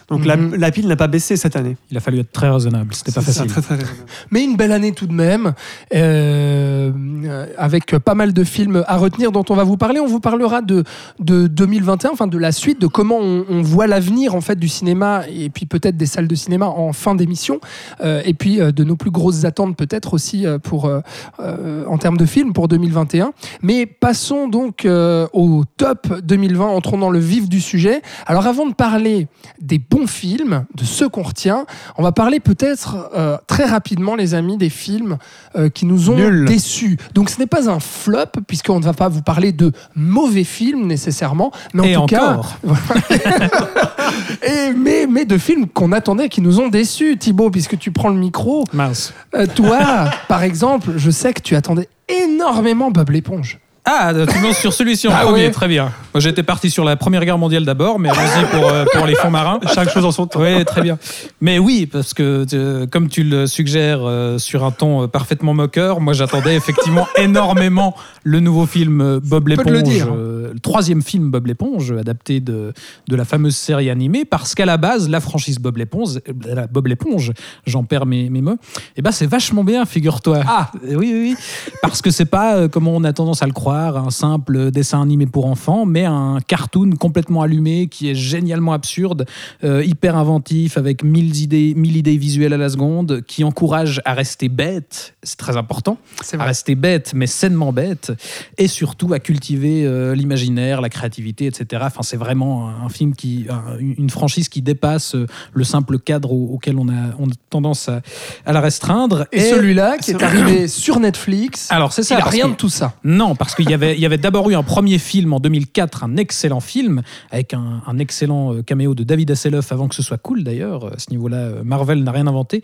Donc 0.08 0.24
la, 0.24 0.36
Mhm. 0.36 0.56
la 0.56 0.70
pile 0.72 0.88
n'a 0.88 0.96
pas 0.96 1.06
baissé 1.06 1.36
cette 1.36 1.54
année. 1.56 1.76
Il 1.90 1.96
a 1.96 2.00
fallu 2.00 2.18
être 2.18 2.32
très 2.32 2.48
raisonnable. 2.50 2.92
C'était 2.94 3.12
pas 3.12 3.20
ça, 3.20 3.32
facile. 3.32 3.46
très, 3.50 3.60
très 3.62 3.74
raisonnable. 3.76 3.98
Mais 4.32 4.42
une 4.42 4.56
belle 4.56 4.72
année 4.72 4.92
tout 4.92 5.06
de 5.06 5.12
même, 5.12 5.52
euh, 5.94 7.46
avec 7.56 7.96
pas 7.98 8.14
mal 8.14 8.32
de 8.32 8.44
films 8.44 8.84
à 8.86 8.96
retenir 8.96 9.32
dont 9.32 9.44
on 9.48 9.54
va 9.54 9.64
vous 9.64 9.76
parler. 9.76 10.00
On 10.00 10.06
vous 10.06 10.20
parlera 10.20 10.62
de, 10.62 10.84
de 11.18 11.46
2021, 11.46 12.10
enfin 12.12 12.26
de 12.26 12.38
la 12.38 12.52
suite, 12.52 12.80
de 12.80 12.86
comment 12.86 13.18
on, 13.20 13.44
on 13.48 13.62
voit 13.62 13.86
l'avenir 13.86 14.34
en 14.34 14.40
fait 14.40 14.58
du 14.58 14.68
cinéma 14.68 15.22
et 15.28 15.48
puis 15.50 15.66
peut-être 15.66 15.96
des 15.96 16.06
salles 16.06 16.28
de 16.28 16.34
cinéma 16.34 16.66
en 16.66 16.92
fin 16.92 17.14
d'émission, 17.14 17.60
Euh, 18.02 18.22
et 18.24 18.34
puis 18.34 18.60
euh, 18.60 18.72
de 18.72 18.84
nos 18.84 18.96
plus 18.96 19.10
grosses 19.10 19.44
attentes 19.44 19.76
peut-être 19.76 20.14
aussi 20.14 20.44
pour 20.62 20.86
euh, 20.86 21.00
euh, 21.40 21.84
en 21.86 21.98
termes 21.98 22.16
de 22.16 22.24
films 22.24 22.52
pour 22.52 22.68
2021. 22.70 23.32
Mais 23.62 23.84
passons 23.86 24.48
donc 24.48 24.84
euh, 24.84 25.26
au 25.32 25.64
top 25.76 26.20
2020, 26.22 26.66
entrons 26.66 26.98
dans 26.98 27.10
le 27.10 27.18
vif 27.18 27.48
du 27.48 27.60
sujet. 27.60 28.00
Alors 28.26 28.46
avant 28.46 28.66
de 28.66 28.72
parler 28.74 29.26
des 29.60 29.78
bons 29.78 30.06
films, 30.06 30.64
de 30.74 30.84
ceux 30.84 31.08
qu'on 31.08 31.22
retient, 31.22 31.66
on 31.98 32.02
va 32.02 32.12
parler 32.12 32.40
peut-être 32.40 33.10
euh, 33.14 33.36
très 33.46 33.64
rapidement, 33.64 34.14
les 34.14 34.34
amis, 34.34 34.56
des 34.56 34.70
films 34.70 35.18
euh, 35.56 35.68
qui 35.68 35.84
nous 35.84 36.10
ont 36.10 36.16
Nul. 36.16 36.46
déçus. 36.46 36.96
Donc 37.14 37.28
ce 37.28 37.38
n'est 37.38 37.46
pas 37.46 37.68
un 37.68 37.80
flop, 37.80 38.40
puisqu'on 38.46 38.78
ne 38.78 38.84
va 38.84 38.92
pas 38.94 39.08
vous 39.08 39.22
parler 39.22 39.52
de 39.52 39.72
mauvais 39.94 40.44
films 40.44 40.86
nécessairement, 40.86 41.50
mais 41.74 41.96
en 41.96 42.06
Et 42.06 42.08
tout 42.08 42.14
encore. 42.16 42.56
cas, 42.68 44.06
et, 44.46 44.72
mais, 44.72 45.06
mais 45.08 45.24
de 45.24 45.36
films 45.38 45.66
qu'on 45.66 45.92
attendait, 45.92 46.28
qui 46.28 46.40
nous 46.40 46.60
ont 46.60 46.68
déçus, 46.68 47.16
Thibaut, 47.18 47.50
puisque 47.50 47.78
tu 47.78 47.90
prends 47.90 48.08
le 48.08 48.16
micro. 48.16 48.64
Mince. 48.72 49.12
Toi, 49.56 50.10
par 50.28 50.42
exemple, 50.42 50.92
je 50.96 51.10
sais 51.10 51.32
que 51.32 51.42
tu 51.42 51.56
attendais 51.56 51.88
énormément 52.10 52.90
Bob 52.90 53.10
l'éponge. 53.10 53.58
Ah, 53.92 54.12
tu 54.14 54.38
lances 54.40 54.58
sur 54.58 54.72
celui-ci 54.72 55.08
en 55.08 55.12
Ah 55.12 55.22
premier, 55.22 55.46
ouais. 55.46 55.50
très 55.50 55.66
bien. 55.66 55.90
Moi, 56.14 56.20
j'étais 56.20 56.44
parti 56.44 56.70
sur 56.70 56.84
la 56.84 56.94
Première 56.96 57.24
Guerre 57.24 57.38
mondiale 57.38 57.64
d'abord, 57.64 57.98
mais 57.98 58.08
allons-y 58.08 58.44
pour, 58.56 58.68
euh, 58.68 58.84
pour 58.92 59.04
les 59.06 59.16
fonds 59.16 59.30
marins. 59.30 59.58
Chaque 59.74 59.90
chose 59.90 60.04
en 60.04 60.12
son 60.12 60.26
temps. 60.26 60.40
Oui, 60.42 60.64
très 60.64 60.80
bien. 60.82 60.96
Mais 61.40 61.58
oui, 61.58 61.86
parce 61.86 62.14
que 62.14 62.46
euh, 62.52 62.86
comme 62.86 63.08
tu 63.08 63.24
le 63.24 63.46
suggères 63.48 64.00
euh, 64.02 64.38
sur 64.38 64.64
un 64.64 64.70
ton 64.70 65.02
euh, 65.02 65.06
parfaitement 65.08 65.54
moqueur, 65.54 66.00
moi 66.00 66.12
j'attendais 66.12 66.54
effectivement 66.54 67.06
énormément 67.16 67.96
le 68.22 68.38
nouveau 68.38 68.66
film 68.66 69.00
euh, 69.00 69.20
Bob 69.22 69.48
peux 69.48 69.56
te 69.56 69.68
le 69.68 69.76
l'éponge, 69.78 69.92
dire. 69.92 70.08
euh, 70.14 70.52
le 70.52 70.60
troisième 70.60 71.02
film 71.02 71.30
Bob 71.30 71.46
l'éponge, 71.46 71.92
adapté 71.92 72.38
de, 72.40 72.72
de 73.08 73.16
la 73.16 73.24
fameuse 73.24 73.56
série 73.56 73.90
animée, 73.90 74.24
parce 74.24 74.54
qu'à 74.54 74.66
la 74.66 74.76
base, 74.76 75.08
la 75.08 75.20
franchise 75.20 75.58
Bob 75.58 75.78
l'éponge, 75.78 76.18
euh, 76.46 76.66
Bob 76.70 76.86
l'éponge, 76.86 77.32
j'en 77.66 77.82
perds 77.84 78.06
mes, 78.06 78.30
mes 78.30 78.40
mots, 78.40 78.56
et 78.96 79.02
ben 79.02 79.10
c'est 79.12 79.26
vachement 79.26 79.64
bien, 79.64 79.84
figure-toi. 79.84 80.40
Ah. 80.46 80.70
Oui, 80.82 80.96
oui, 80.96 81.12
oui. 81.12 81.36
Parce 81.82 82.02
que 82.02 82.10
c'est 82.10 82.24
pas, 82.24 82.56
euh, 82.56 82.68
comme 82.68 82.86
on 82.88 83.02
a 83.04 83.12
tendance 83.12 83.42
à 83.42 83.46
le 83.46 83.52
croire, 83.52 83.79
un 83.88 84.10
simple 84.10 84.70
dessin 84.70 85.02
animé 85.02 85.26
pour 85.26 85.46
enfants, 85.46 85.86
mais 85.86 86.04
un 86.04 86.38
cartoon 86.46 86.90
complètement 86.98 87.42
allumé 87.42 87.88
qui 87.88 88.10
est 88.10 88.14
génialement 88.14 88.72
absurde, 88.72 89.26
euh, 89.64 89.84
hyper 89.84 90.16
inventif, 90.16 90.76
avec 90.78 91.02
mille 91.02 91.36
idées, 91.36 91.74
mille 91.76 91.96
idées 91.96 92.16
visuelles 92.16 92.52
à 92.52 92.56
la 92.56 92.68
seconde, 92.68 93.22
qui 93.26 93.44
encourage 93.44 94.00
à 94.04 94.14
rester 94.14 94.48
bête, 94.48 95.14
c'est 95.22 95.38
très 95.38 95.56
important, 95.56 95.98
à 96.40 96.44
rester 96.44 96.74
bête, 96.74 97.12
mais 97.14 97.26
sainement 97.26 97.72
bête, 97.72 98.12
et 98.58 98.68
surtout 98.68 99.12
à 99.12 99.18
cultiver 99.18 99.84
euh, 99.86 100.14
l'imaginaire, 100.14 100.80
la 100.80 100.88
créativité, 100.88 101.46
etc. 101.46 101.82
Enfin, 101.86 102.02
c'est 102.02 102.16
vraiment 102.16 102.68
un, 102.68 102.88
film 102.88 103.14
qui, 103.14 103.46
un- 103.48 103.78
une 103.78 104.10
franchise 104.10 104.48
qui 104.48 104.62
dépasse 104.62 105.14
euh, 105.14 105.26
le 105.52 105.64
simple 105.64 105.98
cadre 105.98 106.32
au- 106.32 106.50
auquel 106.54 106.76
on 106.78 106.88
a, 106.88 107.14
on 107.18 107.26
a 107.28 107.32
tendance 107.50 107.88
à, 107.88 108.00
à 108.46 108.52
la 108.52 108.60
restreindre. 108.60 109.26
Et, 109.32 109.40
celui-là 109.50 109.98
qui 109.98 110.10
est 110.12 110.22
arrivé 110.22 110.68
sur 110.68 111.00
Netflix, 111.00 111.68
alors 111.70 111.92
c'est 111.92 112.02
ça, 112.02 112.16
il 112.16 112.20
a 112.20 112.24
rien 112.24 112.46
que- 112.46 112.50
de 112.52 112.56
tout 112.56 112.68
ça. 112.68 112.94
non, 113.04 113.34
parce 113.36 113.54
qu'il 113.54 113.69
il 113.70 114.00
y 114.00 114.06
avait 114.06 114.18
d'abord 114.18 114.50
eu 114.50 114.54
un 114.54 114.62
premier 114.62 114.98
film 114.98 115.32
en 115.32 115.40
2004, 115.40 116.04
un 116.04 116.16
excellent 116.16 116.60
film, 116.60 117.02
avec 117.30 117.54
un, 117.54 117.98
excellent 117.98 118.54
euh, 118.54 118.62
caméo 118.62 118.94
de 118.94 119.04
David 119.04 119.30
Hasselhoff 119.30 119.72
avant 119.72 119.88
que 119.88 119.94
ce 119.94 120.02
soit 120.02 120.18
cool 120.18 120.44
d'ailleurs. 120.44 120.86
À 120.94 120.98
ce 120.98 121.10
niveau-là, 121.10 121.36
euh, 121.36 121.62
Marvel 121.64 122.02
n'a 122.02 122.12
rien 122.12 122.26
inventé. 122.26 122.62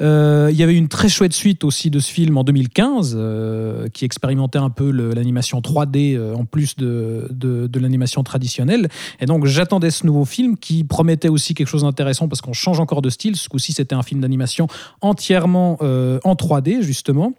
Euh, 0.00 0.48
il 0.50 0.56
y 0.56 0.62
avait 0.62 0.74
une 0.74 0.88
très 0.88 1.08
chouette 1.08 1.32
suite 1.32 1.64
aussi 1.64 1.90
de 1.90 1.98
ce 1.98 2.10
film 2.10 2.36
en 2.36 2.44
2015, 2.44 3.14
euh, 3.16 3.88
qui 3.88 4.04
expérimentait 4.04 4.58
un 4.58 4.70
peu 4.70 4.90
l'animation 4.90 5.60
3D 5.60 6.16
euh, 6.16 6.34
en 6.34 6.44
plus 6.44 6.76
de, 6.76 7.28
de, 7.30 7.80
l'animation 7.80 8.22
traditionnelle. 8.22 8.88
Et 9.20 9.26
donc 9.26 9.46
j'attendais 9.46 9.90
ce 9.90 10.06
nouveau 10.06 10.24
film 10.24 10.56
qui 10.56 10.84
promettait 10.84 11.28
aussi 11.28 11.54
quelque 11.54 11.68
chose 11.68 11.82
d'intéressant 11.82 12.28
parce 12.28 12.40
qu'on 12.40 12.52
change 12.52 12.80
encore 12.80 13.02
de 13.02 13.10
style. 13.10 13.36
Ce 13.36 13.48
coup-ci, 13.48 13.72
c'était 13.72 13.94
un 13.94 14.02
film 14.02 14.20
d'animation 14.20 14.66
entièrement 15.00 15.78
en 15.82 16.34
3D, 16.34 16.82
justement. 16.82 17.34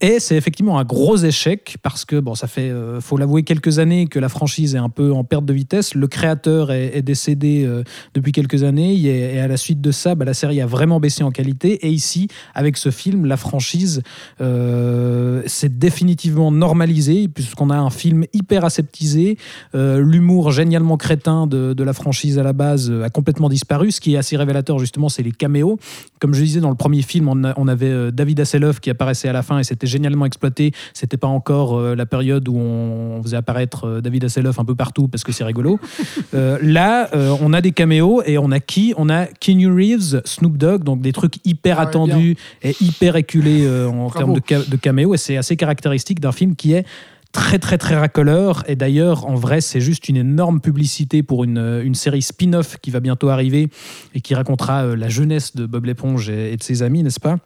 Et 0.00 0.20
c'est 0.20 0.36
effectivement 0.36 0.78
un 0.78 0.84
gros 0.84 1.16
échec 1.16 1.76
parce 1.82 2.04
que, 2.04 2.20
bon, 2.20 2.36
ça 2.36 2.46
fait, 2.46 2.70
euh, 2.70 3.00
faut 3.00 3.16
l'avouer, 3.16 3.42
quelques 3.42 3.80
années 3.80 4.06
que 4.06 4.20
la 4.20 4.28
franchise 4.28 4.76
est 4.76 4.78
un 4.78 4.90
peu 4.90 5.12
en 5.12 5.24
perte 5.24 5.44
de 5.44 5.52
vitesse. 5.52 5.96
Le 5.96 6.06
créateur 6.06 6.70
est, 6.70 6.96
est 6.96 7.02
décédé 7.02 7.64
euh, 7.66 7.82
depuis 8.14 8.30
quelques 8.30 8.62
années 8.62 8.94
et, 8.94 9.40
à 9.40 9.48
la 9.48 9.56
suite 9.56 9.80
de 9.80 9.90
ça, 9.90 10.14
bah, 10.14 10.24
la 10.24 10.34
série 10.34 10.60
a 10.60 10.66
vraiment 10.66 11.00
baissé 11.00 11.24
en 11.24 11.32
qualité. 11.32 11.84
Et 11.84 11.90
ici, 11.90 12.28
avec 12.54 12.76
ce 12.76 12.92
film, 12.92 13.26
la 13.26 13.36
franchise 13.36 14.04
euh, 14.40 15.42
s'est 15.46 15.68
définitivement 15.68 16.52
normalisée 16.52 17.26
puisqu'on 17.26 17.70
a 17.70 17.76
un 17.76 17.90
film 17.90 18.24
hyper 18.32 18.64
aseptisé. 18.64 19.36
Euh, 19.74 20.00
L'humour 20.00 20.52
génialement 20.52 20.96
crétin 20.96 21.48
de, 21.48 21.72
de 21.72 21.82
la 21.82 21.92
franchise 21.92 22.38
à 22.38 22.44
la 22.44 22.52
base 22.52 22.88
euh, 22.88 23.02
a 23.02 23.10
complètement 23.10 23.48
disparu. 23.48 23.90
Ce 23.90 24.00
qui 24.00 24.14
est 24.14 24.18
assez 24.18 24.36
révélateur, 24.36 24.78
justement, 24.78 25.08
c'est 25.08 25.24
les 25.24 25.32
caméos. 25.32 25.76
Comme 26.20 26.34
je 26.34 26.42
disais, 26.44 26.60
dans 26.60 26.70
le 26.70 26.76
premier 26.76 27.02
film, 27.02 27.28
on, 27.28 27.52
on 27.56 27.66
avait 27.66 28.12
David 28.12 28.38
Hasselhoff 28.38 28.78
qui 28.78 28.90
apparaissait 28.90 29.28
à 29.28 29.32
la 29.32 29.42
fin 29.42 29.58
et 29.58 29.64
c'était 29.64 29.87
génialement 29.88 30.24
exploité. 30.26 30.70
C'était 30.94 31.16
pas 31.16 31.26
encore 31.26 31.76
euh, 31.76 31.96
la 31.96 32.06
période 32.06 32.48
où 32.48 32.56
on 32.56 33.20
faisait 33.22 33.36
apparaître 33.36 33.86
euh, 33.86 34.00
David 34.00 34.24
Hasselhoff 34.24 34.58
un 34.60 34.64
peu 34.64 34.76
partout 34.76 35.08
parce 35.08 35.24
que 35.24 35.32
c'est 35.32 35.44
rigolo. 35.44 35.80
Euh, 36.34 36.58
là, 36.62 37.08
on 37.40 37.52
a 37.54 37.60
des 37.62 37.72
caméos 37.72 38.22
et 38.26 38.36
on 38.38 38.50
a 38.50 38.60
qui? 38.60 38.92
On 38.98 39.08
a 39.08 39.24
Keanu 39.26 39.72
Reeves, 39.72 40.20
Snoop 40.26 40.58
Dogg, 40.58 40.84
donc 40.84 41.00
des 41.00 41.12
trucs 41.12 41.36
hyper 41.46 41.78
Ah 41.80 41.84
attendus 41.84 42.36
et 42.62 42.74
hyper 42.80 43.16
éculés 43.16 43.66
en 43.86 44.10
termes 44.10 44.34
de, 44.34 44.40
ca- 44.46 44.62
de 44.62 44.76
caméos. 44.76 45.14
Et 45.14 45.16
c'est 45.16 45.36
assez 45.38 45.56
caractéristique 45.56 46.20
d'un 46.20 46.32
film 46.32 46.54
qui 46.54 46.74
est 46.74 46.84
très 47.32 47.58
très 47.58 47.78
très 47.78 47.94
racoleur 47.96 48.64
et 48.68 48.74
d'ailleurs 48.76 49.26
en 49.26 49.34
vrai 49.34 49.60
c'est 49.60 49.80
juste 49.82 50.08
une 50.08 50.16
énorme 50.16 50.60
publicité 50.62 51.22
pour 51.22 51.44
une, 51.44 51.58
une 51.84 51.94
série 51.94 52.22
spin-off 52.22 52.78
qui 52.80 52.90
va 52.90 53.00
bientôt 53.00 53.28
arriver 53.28 53.68
et 54.14 54.20
qui 54.22 54.34
racontera 54.34 54.84
euh, 54.84 54.96
la 54.96 55.08
jeunesse 55.10 55.54
de 55.54 55.66
Bob 55.66 55.84
l'éponge 55.84 56.30
et, 56.30 56.52
et 56.52 56.56
de 56.56 56.62
ses 56.62 56.82
amis 56.82 57.02
n'est-ce 57.02 57.20
pas? 57.20 57.36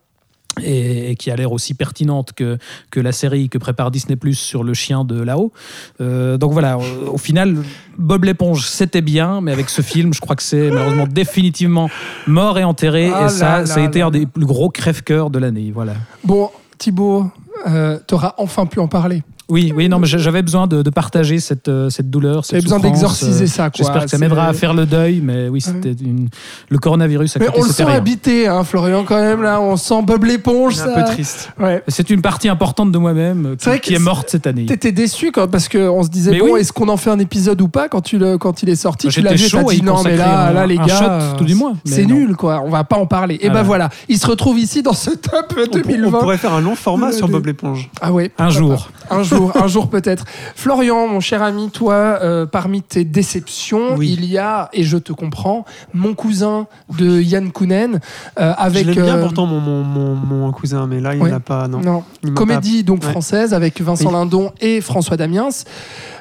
Et, 0.62 1.16
qui 1.16 1.30
a 1.30 1.36
l'air 1.36 1.52
aussi 1.52 1.74
pertinente 1.74 2.32
que, 2.32 2.58
que 2.90 3.00
la 3.00 3.12
série 3.12 3.48
que 3.48 3.58
prépare 3.58 3.90
Disney 3.90 4.16
Plus 4.16 4.34
sur 4.34 4.64
le 4.64 4.74
chien 4.74 5.04
de 5.04 5.20
là-haut. 5.20 5.52
Euh, 6.00 6.36
donc 6.36 6.52
voilà, 6.52 6.78
au, 6.78 6.82
au 7.14 7.18
final, 7.18 7.56
Bob 7.98 8.24
l'éponge, 8.24 8.66
c'était 8.66 9.00
bien, 9.00 9.40
mais 9.40 9.52
avec 9.52 9.68
ce 9.68 9.82
film, 9.82 10.12
je 10.12 10.20
crois 10.20 10.36
que 10.36 10.42
c'est 10.42 10.70
malheureusement 10.70 11.06
définitivement 11.06 11.90
mort 12.26 12.58
et 12.58 12.64
enterré. 12.64 13.10
Ah 13.12 13.26
et 13.26 13.28
ça, 13.28 13.58
là 13.58 13.66
ça 13.66 13.80
a 13.80 13.84
été 13.84 14.00
là 14.00 14.06
un 14.06 14.10
des 14.10 14.26
plus 14.26 14.46
gros 14.46 14.68
crève-cœurs 14.68 15.30
de 15.30 15.38
l'année. 15.38 15.70
Voilà. 15.72 15.94
Bon, 16.24 16.50
Thibaut, 16.78 17.26
euh, 17.66 17.98
t'auras 18.06 18.34
enfin 18.38 18.66
pu 18.66 18.80
en 18.80 18.88
parler. 18.88 19.22
Oui, 19.48 19.72
oui, 19.76 19.88
non, 19.88 19.98
mais 19.98 20.06
j'avais 20.06 20.42
besoin 20.42 20.66
de, 20.66 20.82
de 20.82 20.90
partager 20.90 21.38
cette, 21.40 21.68
euh, 21.68 21.90
cette 21.90 22.08
douleur. 22.10 22.44
cette 22.44 22.52
T'avais 22.52 22.62
besoin 22.62 22.78
souffrance, 22.78 22.92
d'exorciser 23.00 23.44
euh, 23.44 23.46
ça, 23.48 23.62
quoi. 23.64 23.72
J'espère 23.76 24.04
que 24.04 24.10
ça 24.10 24.18
m'aidera 24.18 24.46
à 24.46 24.52
faire 24.52 24.72
le 24.72 24.86
deuil, 24.86 25.20
mais 25.22 25.48
oui, 25.48 25.60
c'était 25.60 25.92
une... 25.92 26.28
le 26.68 26.78
coronavirus 26.78 27.36
à 27.36 27.38
Mais 27.40 27.46
côté, 27.46 27.60
on 27.60 27.64
le 27.64 27.70
sent 27.70 27.84
rien. 27.84 27.94
habité, 27.96 28.48
hein, 28.48 28.64
Florian, 28.64 29.04
quand 29.04 29.20
même, 29.20 29.42
là. 29.42 29.60
On 29.60 29.76
sent 29.76 30.02
Bob 30.04 30.24
l'éponge. 30.24 30.76
C'est 30.76 30.82
un 30.82 30.94
ça. 30.94 31.02
peu 31.02 31.04
triste. 31.12 31.50
Ouais. 31.58 31.82
C'est 31.88 32.08
une 32.10 32.22
partie 32.22 32.48
importante 32.48 32.92
de 32.92 32.98
moi-même 32.98 33.56
euh, 33.66 33.76
qui, 33.78 33.94
est 33.94 33.98
morte 33.98 34.30
cette 34.30 34.46
année. 34.46 34.66
T'étais 34.66 34.92
déçu 34.92 35.32
quand, 35.32 35.48
parce 35.48 35.68
qu'on 35.68 36.02
se 36.02 36.08
disait, 36.08 36.30
Mais 36.30 36.38
bon, 36.40 36.52
oui. 36.54 36.60
est-ce 36.60 36.72
qu'on 36.72 36.88
en 36.88 36.96
fait 36.96 37.10
un 37.10 37.18
épisode 37.18 37.60
ou 37.60 37.68
pas 37.68 37.88
quand, 37.88 38.00
tu 38.00 38.18
le, 38.18 38.38
quand 38.38 38.62
il 38.62 38.68
est 38.68 38.76
sorti 38.76 39.08
Tu 39.08 39.20
l'as 39.20 39.32
J'étais 39.36 39.42
vu, 39.42 39.48
chaud 39.48 39.70
dit 39.70 39.82
non, 39.82 40.02
mais 40.02 40.16
là, 40.16 40.48
un- 40.48 40.52
là 40.52 40.66
les 40.66 40.76
gars, 40.78 40.86
shot 41.32 41.36
tout 41.38 41.44
du 41.44 41.54
moins, 41.54 41.74
c'est 41.84 42.06
nul, 42.06 42.36
quoi. 42.36 42.62
On 42.64 42.70
va 42.70 42.84
pas 42.84 42.96
en 42.96 43.06
parler. 43.06 43.38
Et 43.42 43.50
ben 43.50 43.62
Voilà. 43.62 43.90
il 44.08 44.18
se 44.18 44.26
retrouve 44.26 44.58
ici 44.58 44.82
dans 44.82 44.92
ce 44.94 45.10
top 45.10 45.32
On, 45.50 45.54
pour- 45.54 45.64
on 45.74 45.78
2020. 45.78 46.18
pourrait 46.20 46.38
faire 46.38 46.52
un 46.54 46.60
long 46.60 46.74
format 46.76 47.12
sur 47.12 47.28
Bob 47.28 47.44
l'éponge. 47.46 47.90
Ah 48.00 48.12
ouais. 48.12 48.30
Un 48.38 48.48
jour. 48.50 48.88
Un 49.10 49.22
jour, 49.22 49.41
un 49.54 49.66
jour 49.66 49.88
peut-être. 49.88 50.24
Florian, 50.54 51.08
mon 51.08 51.20
cher 51.20 51.42
ami, 51.42 51.70
toi, 51.70 51.94
euh, 51.94 52.46
parmi 52.46 52.82
tes 52.82 53.04
déceptions, 53.04 53.96
Oui. 53.96 54.14
il 54.16 54.24
y 54.24 54.38
a, 54.38 54.68
et 54.72 54.84
je 54.84 54.96
te 54.98 55.12
comprends, 55.12 55.64
mon 55.94 56.14
cousin 56.14 56.66
de 56.98 57.20
Yann 57.20 57.50
Kounen, 57.50 58.00
euh, 58.38 58.52
avec. 58.56 58.86
je 58.86 58.90
l'aime 58.92 59.04
bien 59.04 59.16
euh, 59.18 59.22
pourtant 59.22 59.46
mon, 59.46 59.60
mon, 59.60 59.82
mon, 59.84 60.14
mon 60.14 60.52
cousin, 60.52 60.86
mais 60.86 61.00
là 61.00 61.14
il 61.14 61.22
Ouais. 61.22 61.30
n'a 61.30 61.40
pas. 61.40 61.68
Non. 61.68 61.80
non, 61.80 62.04
comédie 62.34 62.84
donc 62.84 63.02
Ouais. 63.04 63.10
française 63.10 63.54
avec 63.54 63.80
Vincent 63.80 64.08
Oui. 64.08 64.12
Lindon 64.14 64.52
et 64.60 64.80
François 64.80 65.16
Damiens. 65.16 65.48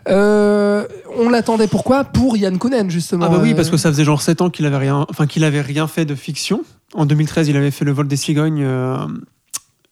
On 0.08 1.30
l'attendait 1.30 1.68
pourquoi? 1.68 2.04
Pour 2.06 2.38
Yann 2.38 2.58
Kounen, 2.58 2.90
justement. 2.90 3.26
Ah 3.26 3.30
bah 3.30 3.40
oui, 3.42 3.54
parce 3.54 3.70
que 3.70 3.78
ça 3.78 3.90
faisait 3.90 4.04
genre 4.04 4.22
7 4.22 4.42
ans 4.42 4.50
qu'il 4.50 4.66
avait 4.66 4.78
rien, 4.78 5.06
enfin 5.10 5.28
qu'il 5.28 5.44
avait 5.44 5.62
rien 5.62 5.88
fait 5.88 6.06
de 6.06 6.16
fiction. 6.16 6.62
En 6.94 7.06
2013, 7.06 7.48
il 7.50 7.58
avait 7.58 7.72
fait 7.72 7.86
Le 7.86 7.92
vol 7.92 8.08
des 8.08 8.16
cigognes, 8.16 8.66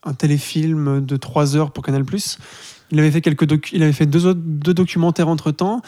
un 0.05 0.13
téléfilm 0.13 1.05
de 1.05 1.17
3 1.17 1.55
heures 1.55 1.71
pour 1.71 1.83
Canal+. 1.83 2.03
Il 2.91 2.99
avait 2.99 3.11
fait 3.11 3.21
quelques 3.21 3.43
docu- 3.45 3.71
il 3.73 3.83
avait 3.83 3.93
fait 3.93 4.05
deux, 4.07 4.25
autres- 4.25 4.39
deux 4.43 4.73
documentaires 4.73 5.27
entre 5.27 5.51
temps. 5.51 5.81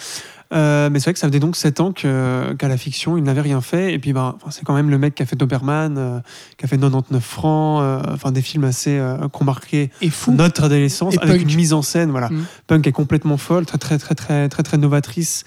mais 0.52 0.89
c'est 0.95 1.06
vrai 1.06 1.13
que 1.13 1.19
ça 1.19 1.30
faisait 1.30 1.39
donc 1.39 1.56
7 1.56 1.80
ans 1.80 1.93
qu'à 1.93 2.67
la 2.67 2.78
fiction, 2.78 3.15
il 3.17 3.24
n'avait 3.24 3.39
rien 3.41 3.62
fait. 3.62 3.93
Et 3.93 4.00
puis, 4.00 4.12
ben, 4.12 4.36
c'est 4.50 4.65
quand 4.65 4.74
même 4.74 4.89
le 4.89 4.97
mec 4.97 5.15
qui 5.15 5.24
a 5.24 5.26
fait 5.26 5.38
Doberman, 5.38 5.97
euh, 5.97 6.19
qui 6.58 6.65
a 6.65 6.67
fait 6.67 6.76
99 6.78 7.24
francs, 7.24 7.82
euh, 7.82 8.02
enfin 8.13 8.32
des 8.34 8.41
films 8.41 8.65
assez 8.65 8.97
euh, 9.00 9.17
qui 9.30 9.41
ont 9.41 9.45
marqué 9.45 9.89
Et 10.02 10.10
fou. 10.10 10.34
notre 10.34 10.65
adolescence 10.65 11.13
Et 11.15 11.19
avec 11.19 11.41
punk. 11.43 11.50
une 11.52 11.56
mise 11.56 11.71
en 11.74 11.82
scène 11.82 12.12
voilà 12.12 12.28
Mm. 12.30 12.45
punk 12.67 12.86
est 12.88 12.91
complètement 12.91 13.38
folle 13.38 13.65
très 13.65 13.78
très 13.78 13.97
très 13.97 14.13
très 14.13 14.50
très 14.50 14.62
très 14.63 14.78
novatrice 14.78 15.45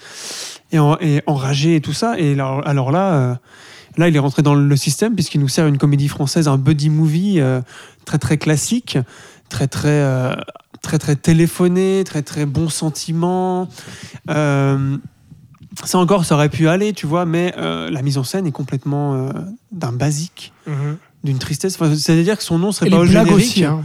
et, 0.71 0.79
en- 0.79 0.97
et 0.99 1.21
enragée 1.27 1.75
et 1.75 1.81
tout 1.81 1.93
ça 1.93 2.19
et 2.19 2.33
alors, 2.33 2.67
alors 2.67 2.91
là 2.91 3.13
euh, 3.13 3.35
là 3.97 4.07
il 4.09 4.15
est 4.15 4.19
rentré 4.19 4.41
dans 4.41 4.55
le 4.55 4.75
système 4.77 5.13
puisqu'il 5.15 5.39
nous 5.41 5.47
sert 5.47 5.67
une 5.67 5.77
comédie 5.77 6.07
française 6.07 6.47
un 6.47 6.57
buddy 6.57 6.89
movie 6.89 7.39
euh, 7.39 7.61
très 8.05 8.17
très 8.17 8.37
classique 8.37 8.97
très 9.49 9.67
très 9.67 9.89
euh, 9.89 10.33
très 10.81 10.97
très 10.99 11.15
téléphoné 11.15 12.03
très 12.05 12.21
très 12.21 12.45
bon 12.45 12.69
sentiment 12.69 13.67
Euh, 14.29 14.97
ça 15.83 15.97
encore 15.97 16.25
ça 16.25 16.35
aurait 16.35 16.49
pu 16.49 16.67
aller 16.67 16.93
tu 16.93 17.05
vois 17.05 17.25
mais 17.25 17.53
euh, 17.57 17.89
la 17.91 18.01
mise 18.01 18.17
en 18.17 18.23
scène 18.23 18.47
est 18.47 18.51
complètement 18.51 19.13
euh, 19.15 19.29
d'un 19.71 19.91
basique 19.91 20.53
Mhm. 20.67 20.97
d'une 21.23 21.37
tristesse 21.39 21.75
Enfin, 21.79 21.93
c'est 21.95 22.17
à 22.19 22.23
dire 22.23 22.37
que 22.37 22.43
son 22.43 22.57
nom 22.57 22.71
serait 22.71 22.87
Et 22.87 22.89
pas 22.91 22.97
les 22.97 23.03
au 23.03 23.11
blagues 23.11 23.25
générique 23.27 23.45
aussi. 23.47 23.65
hein. 23.65 23.83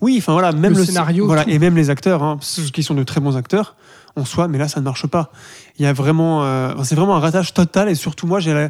oui, 0.00 0.16
enfin 0.18 0.32
voilà, 0.32 0.52
même 0.52 0.72
Le 0.74 0.78
le, 0.80 0.84
scénario, 0.84 1.26
voilà, 1.26 1.44
tout. 1.44 1.50
et 1.50 1.58
même 1.58 1.76
les 1.76 1.88
acteurs, 1.90 2.22
hein, 2.22 2.38
ceux 2.40 2.62
qui 2.64 2.82
sont 2.82 2.94
de 2.94 3.02
très 3.02 3.20
bons 3.20 3.36
acteurs 3.36 3.74
en 4.16 4.24
soi, 4.24 4.48
mais 4.48 4.58
là 4.58 4.66
ça 4.68 4.80
ne 4.80 4.84
marche 4.84 5.06
pas. 5.06 5.30
Il 5.78 5.84
y 5.84 5.86
a 5.86 5.92
vraiment, 5.92 6.44
euh, 6.44 6.74
c'est 6.84 6.94
vraiment 6.96 7.16
un 7.16 7.20
ratage 7.20 7.52
total 7.54 7.88
et 7.88 7.94
surtout 7.94 8.26
moi 8.26 8.38
j'ai, 8.40 8.68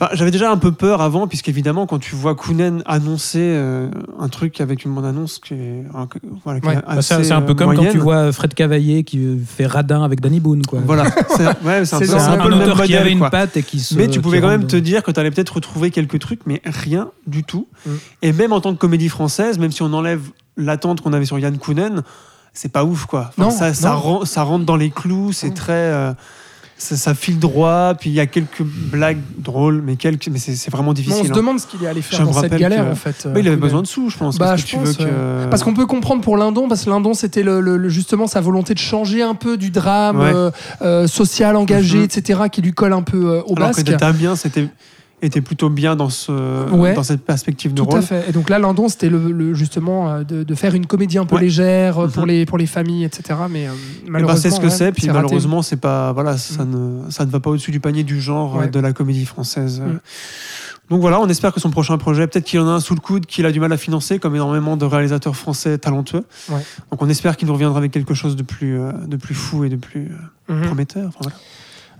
enfin, 0.00 0.10
j'avais 0.14 0.30
déjà 0.30 0.50
un 0.50 0.56
peu 0.56 0.72
peur 0.72 1.00
avant 1.00 1.26
puisqu'évidemment 1.26 1.86
quand 1.86 1.98
tu 1.98 2.14
vois 2.14 2.34
Kounen 2.34 2.82
annoncer 2.86 3.40
euh, 3.40 3.88
un 4.18 4.28
truc 4.28 4.60
avec 4.60 4.84
une 4.84 4.94
bande 4.94 5.04
annonce 5.06 5.38
qui 5.38 5.54
est, 5.54 5.84
voilà, 6.44 6.60
qui 6.60 6.66
est 6.66 6.70
Ouais. 6.70 6.82
Bah, 6.86 7.02
c'est 7.02 7.32
un 7.32 7.42
peu 7.42 7.52
euh, 7.52 7.54
comme 7.54 7.74
quand 7.74 7.90
tu 7.90 7.98
vois 7.98 8.32
Fred 8.32 8.54
Cavaillé 8.54 9.04
qui 9.04 9.38
fait 9.46 9.66
radin 9.66 10.02
avec 10.02 10.20
Danny 10.20 10.40
Boone. 10.40 10.64
Quoi. 10.66 10.80
Voilà, 10.84 11.04
c'est, 11.36 11.46
ouais, 11.64 11.78
un, 11.78 11.84
C'est 11.84 11.98
peu, 12.00 12.06
dans 12.06 12.18
c'est 12.18 12.24
un 12.26 12.32
un 12.32 12.42
peu 12.42 12.48
le 12.50 12.56
même 12.56 12.70
auteur 12.70 12.82
qui 12.84 12.96
avait 12.96 13.12
une 13.12 13.18
quoi. 13.18 13.30
patte 13.30 13.56
et 13.56 13.62
qui 13.62 13.80
se. 13.80 13.94
Mais 13.94 14.08
tu 14.08 14.20
pouvais 14.20 14.40
quand 14.40 14.48
même 14.48 14.66
te 14.66 14.76
dire 14.76 15.02
que 15.02 15.10
tu 15.10 15.20
allais 15.20 15.30
peut-être 15.30 15.54
retrouver 15.56 15.90
quelques 15.90 16.18
trucs, 16.18 16.40
mais 16.46 16.60
rien 16.64 17.08
du 17.26 17.44
tout. 17.44 17.68
Mm. 17.86 17.90
Et 18.22 18.32
même 18.32 18.52
en 18.52 18.60
tant 18.60 18.72
que 18.74 18.78
comédie 18.78 19.08
française, 19.08 19.58
même 19.58 19.70
si 19.72 19.82
on 19.82 19.92
enlève 19.92 20.22
l'attente 20.56 21.00
qu'on 21.00 21.12
avait 21.12 21.24
sur 21.26 21.38
Yann 21.38 21.56
Kounen, 21.58 22.02
c'est 22.52 22.70
pas 22.72 22.84
ouf 22.84 23.06
quoi. 23.06 23.30
Enfin, 23.36 23.42
Non, 23.42 23.50
ça, 23.50 23.74
ça, 23.74 23.90
non. 23.90 24.24
ça 24.24 24.42
rentre 24.44 24.64
dans 24.64 24.76
les 24.76 24.90
clous, 24.90 25.32
c'est 25.32 25.50
Mm. 25.50 25.54
très. 25.54 25.72
euh, 25.72 26.12
ça, 26.84 26.96
ça 26.96 27.14
file 27.14 27.38
droit, 27.38 27.94
puis 27.98 28.10
il 28.10 28.12
y 28.12 28.20
a 28.20 28.26
quelques 28.26 28.62
blagues 28.62 29.18
drôles, 29.38 29.82
mais, 29.84 29.96
quelques, 29.96 30.28
mais 30.28 30.38
c'est 30.38 30.70
vraiment 30.70 30.92
difficile. 30.92 31.20
on 31.22 31.24
se 31.24 31.30
hein. 31.32 31.34
demande 31.36 31.58
ce 31.58 31.66
qu'il 31.66 31.82
est 31.82 31.86
allé 31.88 32.02
faire 32.02 32.20
Je 32.20 32.24
dans 32.24 32.32
cette 32.40 32.54
galère 32.56 32.84
que- 32.86 32.92
en 32.92 32.94
fait. 32.94 33.26
Oui, 33.34 33.40
il 33.40 33.48
avait 33.48 33.56
besoin 33.56 33.82
de 33.82 33.86
sous, 33.86 34.10
je 34.10 34.16
pense. 34.18 34.38
Bah, 34.38 34.52
Qu'est-ce 34.56 34.62
que 34.62 34.68
je 34.68 34.72
tu 34.76 34.78
veux 34.78 34.84
pense, 34.84 34.96
que. 34.96 35.50
Parce 35.50 35.62
qu'on 35.62 35.74
peut 35.74 35.86
comprendre 35.86 36.20
pour 36.22 36.36
Lindon, 36.36 36.68
parce 36.68 36.84
que 36.84 36.90
Lindon, 36.90 37.14
c'était 37.14 37.42
le, 37.42 37.88
justement 37.88 38.26
sa 38.26 38.40
volonté 38.40 38.74
de 38.74 38.78
changer 38.78 39.22
un 39.22 39.34
peu 39.34 39.56
du 39.56 39.70
drame 39.70 40.18
Ouais. 40.18 40.32
euh, 40.34 40.50
euh, 40.82 41.06
social, 41.06 41.56
engagé, 41.56 41.98
Mhm. 41.98 42.04
etc., 42.04 42.40
qui 42.52 42.60
lui 42.62 42.72
colle 42.72 42.92
un 42.92 43.02
peu 43.02 43.16
euh, 43.30 43.42
au 43.46 43.56
Alors 43.56 43.70
que 43.72 43.82
basque. 43.82 43.96
Damien, 43.98 44.36
c'était 44.36 44.68
était 45.24 45.40
plutôt 45.40 45.70
bien 45.70 45.96
dans, 45.96 46.08
ce, 46.10 46.70
Ouais. 46.70 46.94
dans 46.94 47.02
cette 47.02 47.24
perspective 47.24 47.72
de 47.72 47.78
Tout 47.82 47.84
rôle. 47.88 47.98
à 47.98 48.02
fait. 48.02 48.28
Et 48.28 48.32
donc 48.32 48.48
là, 48.50 48.58
Lindon, 48.58 48.88
c'était 48.88 49.08
le, 49.08 49.30
le- 49.32 49.54
justement 49.54 50.08
euh, 50.10 50.24
de, 50.24 50.42
de 50.42 50.54
faire 50.54 50.74
une 50.74 50.86
comédie 50.86 51.18
un 51.18 51.26
peu 51.26 51.36
Ouais. 51.36 51.42
légère 51.42 51.98
euh, 52.04 52.08
pour, 52.08 52.22
Mhm. 52.24 52.28
les, 52.28 52.46
pour 52.46 52.58
les 52.58 52.66
familles, 52.66 53.04
etc. 53.04 53.38
Mais 53.50 53.66
euh, 53.66 53.72
Eh 53.72 54.04
ben, 54.06 54.12
malheureusement, 54.12 54.40
c'est 54.42 54.50
ce 54.50 54.60
que 54.60 54.64
ouais, 54.66 54.70
c'est, 54.70 54.92
puis 54.92 55.08
malheureusement, 55.08 55.62
c'est 55.62 55.76
pas, 55.76 56.12
voilà, 56.12 56.36
ça, 56.36 56.64
ne, 56.64 57.10
ça 57.10 57.24
ne 57.24 57.30
va 57.30 57.40
pas 57.40 57.50
au-dessus 57.50 57.70
du 57.70 57.80
panier 57.80 58.02
du 58.04 58.20
genre 58.20 58.66
de 58.68 58.80
la 58.80 58.92
comédie 58.92 59.24
française. 59.26 59.80
Mm. 59.80 59.98
Donc 60.90 61.00
voilà, 61.00 61.18
on 61.18 61.26
espère 61.28 61.52
que 61.54 61.60
son 61.60 61.70
prochain 61.70 61.96
projet, 61.96 62.26
peut-être 62.26 62.44
qu'il 62.44 62.60
en 62.60 62.68
a 62.68 62.72
un 62.72 62.80
sous 62.80 62.94
le 62.94 63.00
coude, 63.00 63.24
qu'il 63.24 63.46
a 63.46 63.52
du 63.52 63.58
mal 63.58 63.72
à 63.72 63.78
financer, 63.78 64.18
comme 64.18 64.34
énormément 64.34 64.76
de 64.76 64.84
réalisateurs 64.84 65.34
français 65.34 65.78
talentueux. 65.78 66.24
Donc 66.90 67.00
on 67.00 67.08
espère 67.08 67.38
qu'il 67.38 67.48
nous 67.48 67.54
reviendra 67.54 67.78
avec 67.78 67.90
quelque 67.90 68.12
chose 68.12 68.36
de 68.36 68.42
plus, 68.42 68.78
de 69.06 69.16
plus 69.16 69.34
fou 69.34 69.64
et 69.64 69.70
de 69.70 69.76
plus 69.76 70.10
Mhm. 70.50 70.60
prometteur. 70.66 71.06
Enfin, 71.08 71.18
voilà. 71.22 71.36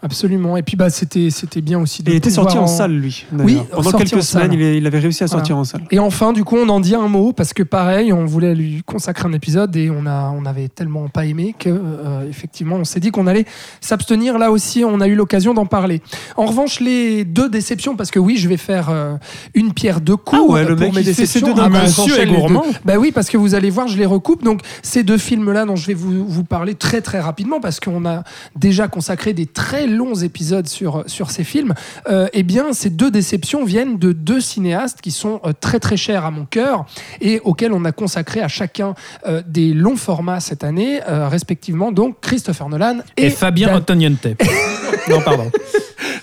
Absolument. 0.05 0.57
Et 0.59 0.63
puis 0.63 0.77
bah, 0.77 0.91
c'était 0.91 1.31
c'était 1.31 1.63
bien 1.63 1.81
aussi 1.81 2.03
de 2.03 2.11
Et 2.11 2.15
il 2.15 2.17
était 2.19 2.31
sorti 2.31 2.59
en 2.59 2.67
salle, 2.67 2.93
lui. 2.93 3.25
Oui, 3.33 3.59
Pendant 3.73 3.93
quelques 3.93 4.23
semaines, 4.23 4.53
il, 4.53 4.61
il 4.61 4.87
avait 4.87 4.99
réussi 4.99 5.25
à 5.25 5.29
sortir 5.29 5.57
en 5.57 5.65
salle. 5.65 5.83
Et 5.91 5.99
enfin, 5.99 6.33
du 6.35 6.45
coup, 6.45 6.57
on 6.57 6.69
en 6.69 6.79
dit 6.81 6.95
un 6.95 7.09
mot 7.09 7.33
parce 7.33 7.55
que 7.55 7.63
pareil, 7.63 8.13
on 8.13 8.27
voulait 8.27 8.55
lui 8.55 8.83
consacrer 8.85 9.27
un 9.27 9.33
épisode 9.33 9.75
et 9.77 9.91
on 9.91 10.07
a, 10.07 10.31
on 10.37 10.45
avait 10.45 10.69
tellement 10.69 11.09
pas 11.09 11.25
aimé 11.25 11.55
que 11.59 11.71
euh, 11.71 12.29
effectivement, 12.29 12.77
on 12.77 12.85
s'est 12.85 13.01
dit 13.01 13.11
qu'on 13.11 13.27
allait 13.27 13.47
s'abstenir. 13.81 14.39
Là 14.39 14.51
aussi, 14.51 14.85
on 14.85 15.01
a 15.01 15.09
eu 15.09 15.15
l'occasion 15.15 15.55
d'en 15.55 15.67
parler. 15.67 16.03
En 16.37 16.45
revanche, 16.45 16.81
les 16.81 17.25
deux 17.25 17.49
déceptions, 17.49 17.97
parce 17.97 18.11
que 18.11 18.19
oui, 18.19 18.37
je 18.37 18.49
vais 18.49 18.59
faire 18.59 18.89
euh, 18.91 19.17
une 19.55 19.73
pierre 19.73 20.03
deux 20.03 20.17
coups 20.17 20.43
Ah 20.45 20.53
ouais, 20.53 20.65
le 20.65 20.77
pour 20.77 20.87
mec, 20.87 20.95
mes 20.97 21.01
il 21.01 21.07
fait 21.07 21.15
ses 21.15 21.23
déceptions. 21.23 21.49
deux 21.49 21.55
d'un 21.55 21.65
Ah 21.65 21.69
bah, 21.71 21.87
j'enchaîne 21.87 22.05
Monsieur 22.05 22.23
est 22.23 22.27
gourmand. 22.27 22.65
Bah 22.85 22.95
oui, 22.99 23.11
parce 23.11 23.31
que 23.31 23.39
vous 23.39 23.55
allez 23.55 23.71
voir, 23.71 23.89
je 23.89 23.97
les 23.97 24.07
recoupe. 24.07 24.45
Donc, 24.45 24.61
ces 24.83 25.03
deux 25.03 25.19
films-là 25.19 25.65
dont 25.65 25.77
je 25.77 25.87
vais 25.87 25.95
vous, 25.95 26.27
vous 26.27 26.45
parler 26.45 26.75
très 26.75 27.01
très 27.01 27.21
rapidement, 27.21 27.61
parce 27.61 27.81
qu'on 27.81 28.05
a 28.05 28.23
déjà 28.57 28.89
consacré 28.89 29.33
des 29.33 29.47
très 29.47 29.87
longs 29.95 30.15
épisodes 30.15 30.67
sur, 30.67 31.05
sur 31.07 31.31
ces 31.31 31.45
films, 31.45 31.75
euh, 32.09 32.27
eh 32.33 32.43
bien, 32.43 32.73
ces 32.73 32.91
deux 32.91 33.11
déceptions 33.11 33.65
viennent 33.65 33.99
de 33.99 34.13
deux 34.13 34.41
cinéastes 34.41 35.01
qui 35.01 35.11
sont 35.11 35.41
euh, 35.45 35.53
très 35.59 35.81
très 35.81 35.97
chers 35.97 36.25
à 36.25 36.31
mon 36.31 36.45
cœur 36.45 36.85
et 37.21 37.41
auxquels 37.45 37.73
on 37.73 37.85
a 37.85 37.93
consacré 37.93 38.41
à 38.41 38.49
chacun 38.49 38.95
euh, 39.27 39.43
des 39.47 39.73
longs 39.73 39.97
formats 39.97 40.41
cette 40.41 40.65
année, 40.65 41.01
euh, 41.09 41.29
respectivement 41.29 41.93
donc 41.93 42.21
Christopher 42.21 42.69
Nolan 42.69 42.99
et, 43.17 43.27
Et, 43.27 43.31
Fabien 43.31 43.69
Dan- 43.69 43.77
Ottoniente. 43.77 44.27
non, 45.09 45.21
pardon. 45.21 45.51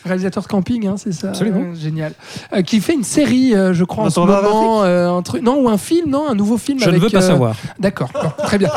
Réalisateur 0.03 0.43
de 0.43 0.47
camping, 0.47 0.87
hein, 0.87 0.95
c'est 0.97 1.11
ça 1.11 1.29
Absolument. 1.29 1.71
Euh, 1.71 1.75
génial. 1.75 2.13
Euh, 2.53 2.61
qui 2.61 2.79
fait 2.79 2.93
une 2.93 3.03
série, 3.03 3.55
euh, 3.55 3.73
je 3.73 3.83
crois, 3.83 4.05
en 4.05 4.09
ce 4.09 4.19
moment, 4.19 4.83
un 4.83 5.21
truc, 5.21 5.41
non, 5.43 5.61
ou 5.61 5.69
un 5.69 5.77
film, 5.77 6.09
non, 6.09 6.29
un 6.29 6.35
nouveau 6.35 6.57
film 6.57 6.79
Je 6.79 6.85
ne 6.85 6.91
avec, 6.91 7.03
veux 7.03 7.09
pas 7.09 7.21
savoir. 7.21 7.55
D'accord, 7.79 8.11
très 8.39 8.57
bien. 8.57 8.69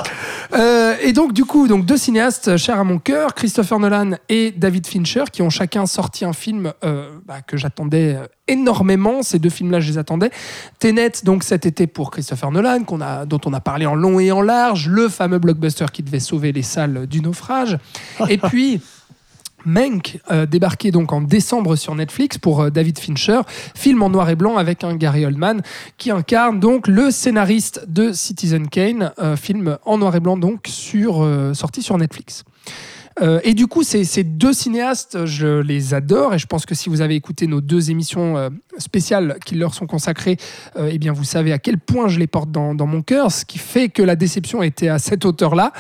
Et 1.03 1.13
donc, 1.13 1.33
du 1.33 1.45
coup, 1.45 1.69
donc 1.69 1.85
deux 1.87 1.97
cinéastes 1.97 2.57
chers 2.57 2.79
à 2.79 2.85
mon 2.85 2.99
cœur, 2.99 3.35
Christopher 3.35 3.79
Nolan 3.79 4.13
et 4.29 4.53
David 4.53 4.87
Fincher, 4.87 5.25
qui 5.33 5.43
ont 5.43 5.51
chacun 5.51 5.87
sorti 5.87 6.25
un 6.25 6.33
film 6.33 6.73
bah, 6.83 7.41
que 7.47 7.57
j'attendais 7.57 8.17
énormément. 8.49 9.23
Ces 9.23 9.39
deux 9.39 9.51
films-là, 9.51 9.81
je 9.81 9.91
les 9.91 9.99
attendais. 9.99 10.31
Tenet, 10.79 11.13
donc 11.25 11.43
cet 11.43 11.67
été 11.67 11.87
pour 11.87 12.11
Christopher 12.11 12.51
Nolan, 12.51 12.85
qu'on 12.85 13.01
a, 13.01 13.27
dont 13.27 13.41
on 13.47 13.53
a 13.53 13.61
parlé 13.61 13.87
en 13.87 13.95
long 13.95 14.21
et 14.21 14.33
en 14.33 14.43
large, 14.43 14.89
le 14.89 15.09
fameux 15.09 15.39
blockbuster 15.39 15.87
qui 15.93 16.03
devait 16.03 16.21
sauver 16.21 16.53
les 16.53 16.63
salles 16.63 17.07
du 17.07 17.21
naufrage. 17.21 17.79
Et 18.29 18.39
puis. 18.49 18.81
Mank, 19.65 20.21
euh, 20.31 20.47
débarqué 20.47 20.91
donc 20.91 21.13
en 21.13 21.21
décembre 21.21 21.77
sur 21.77 21.95
Netflix 21.95 22.39
pour 22.39 22.63
euh, 22.63 22.71
David 22.71 22.99
Fincher, 22.99 23.41
film 23.75 24.03
en 24.03 24.11
noir 24.11 24.31
et 24.31 24.37
blanc 24.37 24.57
avec 24.57 24.85
un 24.85 24.95
Gary 24.97 25.25
Oldman 25.25 25.63
qui 25.99 26.11
incarne 26.11 26.61
donc 26.61 26.87
le 26.89 27.11
scénariste 27.11 27.85
de 27.89 28.13
Citizen 28.13 28.69
Kane, 28.69 29.13
euh, 29.19 29.37
film 29.37 29.79
en 29.85 29.99
noir 29.99 30.15
et 30.17 30.21
blanc 30.21 30.37
donc 30.37 30.67
sur, 30.67 31.23
euh, 31.23 31.55
sorti 31.55 31.83
sur 31.83 31.99
Netflix. 31.99 32.45
Euh, 33.21 33.41
et 33.45 33.55
du 33.55 33.67
coup, 33.67 33.83
ces, 33.83 34.05
ces 34.05 34.25
deux 34.25 34.53
cinéastes, 34.53 35.25
je 35.25 35.61
les 35.61 35.95
adore 35.95 36.35
et 36.35 36.39
je 36.39 36.47
pense 36.47 36.67
que 36.67 36.75
si 36.75 36.89
vous 36.89 37.01
avez 37.01 37.15
écouté 37.15 37.47
nos 37.47 37.61
deux 37.61 37.91
émissions 37.91 38.37
euh, 38.37 38.51
spéciales 38.79 39.39
qui 39.45 39.55
leur 39.55 39.75
sont 39.75 39.87
consacrées, 39.87 40.37
euh, 40.77 40.91
eh 40.93 40.99
bien 40.99 41.13
vous 41.13 41.25
savez 41.25 41.53
à 41.53 41.59
quel 41.59 41.79
point 41.79 42.09
je 42.09 42.19
les 42.19 42.27
porte 42.27 42.51
dans, 42.51 42.75
dans 42.75 42.87
mon 42.87 43.03
cœur, 43.03 43.31
ce 43.31 43.45
qui 43.45 43.59
fait 43.59 43.89
que 43.89 44.03
la 44.03 44.17
déception 44.17 44.63
était 44.63 44.89
à 44.89 44.99
cette 44.99 45.25
hauteur-là. 45.25 45.73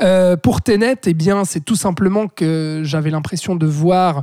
Euh, 0.00 0.36
pour 0.36 0.62
Tenet, 0.62 0.96
eh 1.06 1.14
bien 1.14 1.44
c'est 1.44 1.64
tout 1.64 1.76
simplement 1.76 2.28
que 2.28 2.82
j'avais 2.84 3.10
l'impression 3.10 3.56
de 3.56 3.66
voir 3.66 4.22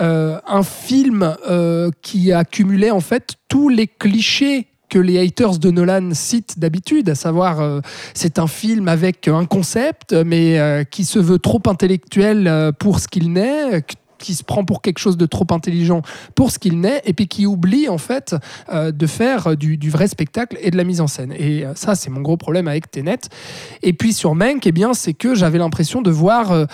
euh, 0.00 0.38
un 0.46 0.62
film 0.62 1.36
euh, 1.48 1.90
qui 2.02 2.30
accumulait 2.30 2.90
en 2.90 3.00
fait 3.00 3.36
tous 3.48 3.70
les 3.70 3.86
clichés 3.86 4.66
les 4.98 5.18
haters 5.18 5.58
de 5.58 5.70
Nolan 5.70 6.10
citent 6.12 6.58
d'habitude, 6.58 7.08
à 7.08 7.14
savoir 7.14 7.60
euh, 7.60 7.80
c'est 8.14 8.38
un 8.38 8.46
film 8.46 8.88
avec 8.88 9.28
un 9.28 9.44
concept, 9.44 10.12
mais 10.12 10.58
euh, 10.58 10.84
qui 10.84 11.04
se 11.04 11.18
veut 11.18 11.38
trop 11.38 11.62
intellectuel 11.66 12.46
euh, 12.46 12.72
pour 12.72 13.00
ce 13.00 13.08
qu'il 13.08 13.32
n'est, 13.32 13.82
qui 14.18 14.34
se 14.34 14.44
prend 14.44 14.64
pour 14.64 14.82
quelque 14.82 14.98
chose 14.98 15.16
de 15.16 15.26
trop 15.26 15.46
intelligent 15.50 16.02
pour 16.34 16.50
ce 16.50 16.58
qu'il 16.58 16.80
n'est, 16.80 17.02
et 17.04 17.12
puis 17.12 17.28
qui 17.28 17.46
oublie 17.46 17.88
en 17.88 17.98
fait 17.98 18.34
euh, 18.72 18.92
de 18.92 19.06
faire 19.06 19.56
du, 19.56 19.78
vrai 19.90 20.08
spectacle 20.08 20.58
et 20.60 20.70
de 20.70 20.76
la 20.76 20.84
mise 20.84 21.00
en 21.00 21.06
scène. 21.06 21.32
Et 21.32 21.64
euh, 21.64 21.74
ça, 21.74 21.94
c'est 21.94 22.10
mon 22.10 22.20
gros 22.20 22.36
problème 22.36 22.68
avec 22.68 22.90
Tenet. 22.90 23.18
Et 23.82 23.92
puis 23.92 24.12
sur 24.12 24.34
Mank, 24.34 24.66
eh 24.66 24.72
bien, 24.72 24.94
c'est 24.94 25.12
que 25.12 25.34
j'avais 25.34 25.58
l'impression 25.58 26.02
de 26.02 26.10
voir 26.10 26.52
euh, 26.52 26.66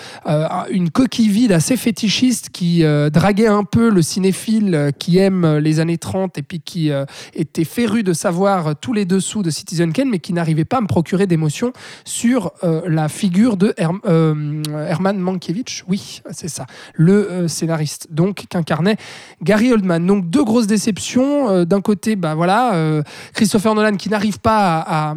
une 0.71 0.89
coquille 0.89 1.29
vide 1.29 1.51
assez 1.51 1.77
fétichiste 1.77 2.49
qui 2.49 2.83
draguait 3.11 3.47
un 3.47 3.63
peu 3.63 3.89
le 3.89 4.01
cinéphile 4.01 4.91
qui 4.99 5.17
aime 5.17 5.57
les 5.57 5.79
années 5.79 5.97
30 5.97 6.37
et 6.37 6.41
puis 6.41 6.59
qui 6.59 6.91
était 7.33 7.63
féru 7.63 8.03
de 8.03 8.13
savoir 8.13 8.75
tous 8.75 8.93
les 8.93 9.05
dessous 9.05 9.43
de 9.43 9.49
Citizen 9.49 9.93
Kane, 9.93 10.09
mais 10.09 10.19
qui 10.19 10.33
n'arrivait 10.33 10.65
pas 10.65 10.77
à 10.77 10.81
me 10.81 10.87
procurer 10.87 11.27
d'émotion 11.27 11.73
sur 12.05 12.51
la 12.61 13.09
figure 13.09 13.57
de 13.57 13.73
euh, 13.79 14.63
Herman 14.87 15.17
Mankiewicz. 15.17 15.83
Oui, 15.87 16.21
c'est 16.31 16.47
ça, 16.47 16.65
le 16.93 17.32
euh, 17.33 17.47
scénariste, 17.47 18.07
donc 18.11 18.45
qu'incarnait 18.49 18.95
Gary 19.41 19.71
Oldman. 19.73 20.05
Donc 20.05 20.29
deux 20.29 20.43
grosses 20.43 20.67
déceptions. 20.67 21.49
Euh, 21.49 21.65
D'un 21.65 21.81
côté, 21.81 22.15
bah 22.15 22.35
voilà, 22.35 22.75
euh, 22.75 23.01
Christopher 23.33 23.73
Nolan 23.75 23.95
qui 23.97 24.09
n'arrive 24.09 24.39
pas 24.39 24.79
à, 24.79 25.11
à- 25.11 25.15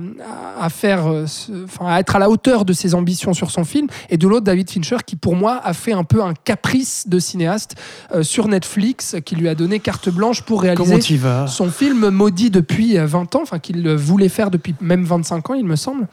à 0.65 0.69
faire, 0.71 1.07
enfin, 1.07 1.87
à 1.87 2.01
être 2.01 2.17
à 2.17 2.19
la 2.19 2.31
hauteur 2.31 2.65
de 2.65 2.73
ses 2.73 2.95
ambitions 2.95 3.35
sur 3.35 3.51
son 3.51 3.65
film, 3.65 3.87
et 4.11 4.17
de 4.17 4.27
l'autre 4.27 4.45
David 4.45 4.71
Fincher 4.71 4.97
qui 5.07 5.17
pour 5.17 5.37
moi 5.37 5.61
a 5.63 5.73
fait 5.75 5.93
un 5.93 6.05
peu 6.05 6.23
un 6.23 6.33
caprice 6.35 7.09
de 7.09 7.19
cinéaste 7.19 7.75
sur 8.23 8.49
Netflix, 8.49 9.17
qui 9.25 9.37
lui 9.37 9.49
a 9.49 9.55
donné 9.55 9.81
carte 9.81 10.09
blanche 10.09 10.43
pour 10.43 10.63
réaliser 10.63 10.95
son 11.49 11.71
film 11.71 12.09
maudit 12.11 12.51
depuis 12.51 12.97
euh, 12.99 13.07
20 13.07 13.35
ans, 13.37 13.41
enfin 13.43 13.59
qu'il 13.59 13.89
voulait 13.95 14.29
faire 14.29 14.51
depuis 14.51 14.75
même 14.81 15.05
25 15.05 15.51
ans, 15.51 15.55
il 15.55 15.65
me 15.67 15.77
semble. 15.77 16.07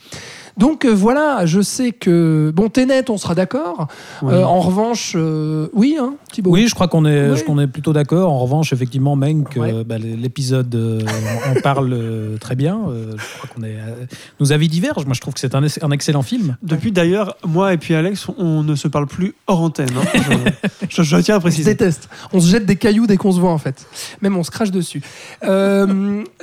Donc 0.58 0.86
euh, 0.86 0.90
voilà, 0.94 1.46
je 1.46 1.62
sais 1.62 1.92
que 1.92 2.52
bon 2.56 2.70
Tenet, 2.70 3.10
on 3.10 3.18
sera 3.18 3.34
d'accord. 3.36 3.88
Euh, 4.24 4.44
en 4.44 4.60
revanche, 4.60 5.14
euh, 5.16 5.68
oui, 5.74 5.98
hein, 6.00 6.14
Thibaut. 6.32 6.52
Oui, 6.52 6.68
je 6.68 6.76
crois 6.76 6.88
qu'on 6.88 7.06
est, 7.06 7.32
Oui. 7.32 7.38
je- 7.38 7.44
qu'on 7.44 7.60
est 7.60 7.68
plutôt 7.68 7.92
d'accord. 7.94 8.32
En 8.32 8.40
revanche, 8.40 8.72
effectivement, 8.72 9.16
Mank, 9.16 9.54
Ouais. 9.56 9.74
euh, 9.74 9.84
bah, 9.84 9.98
l'épisode 9.98 10.74
euh, 10.76 11.02
en 11.50 11.60
parle 11.62 11.92
euh, 11.94 12.38
très 12.38 12.56
bien. 12.56 12.80
Euh, 12.88 13.14
je 13.18 13.38
crois 13.38 13.50
qu'on 13.56 13.64
est. 13.64 13.76
euh, 13.78 14.06
nos 14.40 14.52
avis 14.54 14.68
divergent. 14.68 15.06
Moi, 15.06 15.16
je 15.16 15.22
trouve 15.22 15.34
que 15.34 15.40
c'est 15.40 15.56
un, 15.56 15.64
un 15.82 15.92
excellent 15.92 16.22
film. 16.22 16.56
Depuis 16.62 16.92
d'ailleurs, 16.92 17.36
moi 17.48 17.74
et 17.74 17.78
puis 17.78 17.96
Alex, 17.96 18.28
on 18.38 18.62
ne 18.64 18.76
se 18.76 18.88
parle 18.88 19.08
plus 19.08 19.34
hors 19.48 19.62
antenne. 19.62 19.90
hein. 19.98 20.52
Je, 20.90 21.02
je- 21.02 21.04
je 21.04 21.18
tiens 21.18 21.36
à 21.36 21.38
On 21.40 21.42
se 21.42 21.46
préciser. 21.46 21.72
déteste. 21.72 22.10
On 22.32 22.40
se 22.40 22.48
jette 22.50 22.66
des 22.66 22.76
cailloux 22.76 23.08
dès 23.08 23.18
qu'on 23.18 23.32
se 23.32 23.40
voit 23.40 23.52
en 23.52 23.58
fait. 23.58 23.88
Même 24.22 24.38
on 24.38 24.44
se 24.44 24.52
crache 24.52 24.72
dessus. 24.72 25.02
Euh, 25.44 25.86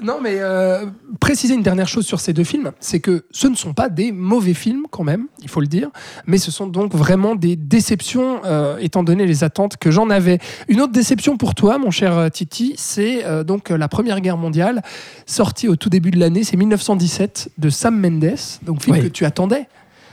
non 0.03 0.19
mais 0.23 0.37
euh, 0.39 0.87
préciser 1.21 1.55
une 1.55 1.63
dernière 1.63 1.89
chose 1.89 2.07
sur 2.07 2.19
ces 2.21 2.33
deux 2.33 2.45
films, 2.45 2.73
c'est 2.81 3.01
que 3.01 3.25
ce 3.31 3.47
ne 3.47 3.55
sont 3.55 3.73
pas 3.73 3.89
des 3.89 4.00
mauvais 4.13 4.55
films 4.55 4.87
quand 4.91 5.05
même, 5.05 5.27
il 5.43 5.49
faut 5.49 5.61
le 5.61 5.67
dire, 5.67 5.91
mais 6.27 6.39
ce 6.39 6.51
sont 6.51 6.67
donc 6.67 6.95
vraiment 6.95 7.35
des 7.35 7.57
déceptions 7.57 8.41
euh, 8.45 8.79
étant 8.79 9.03
donné 9.03 9.27
les 9.27 9.45
attentes 9.45 9.77
que 9.77 9.91
j'en 9.91 10.11
avais. 10.11 10.39
Une 10.69 10.81
autre 10.81 10.93
déception 10.93 11.37
pour 11.37 11.55
toi, 11.55 11.79
mon 11.79 11.91
cher 11.91 12.17
euh, 12.17 12.29
Titi, 12.29 12.75
c'est 12.77 13.25
euh, 13.25 13.45
donc 13.45 13.71
la 13.71 13.89
Première 13.89 14.21
Guerre 14.21 14.37
mondiale, 14.37 14.83
sortie 15.27 15.69
au 15.69 15.77
tout 15.77 15.91
début 15.91 16.11
de 16.11 16.19
l'année, 16.19 16.45
c'est 16.45 16.57
1917 16.57 17.51
de 17.59 17.71
Sam 17.71 17.99
Mendes, 18.01 18.35
donc 18.63 18.83
film 18.83 18.97
Oui. 18.97 19.03
que 19.03 19.09
tu 19.09 19.25
attendais. 19.25 19.67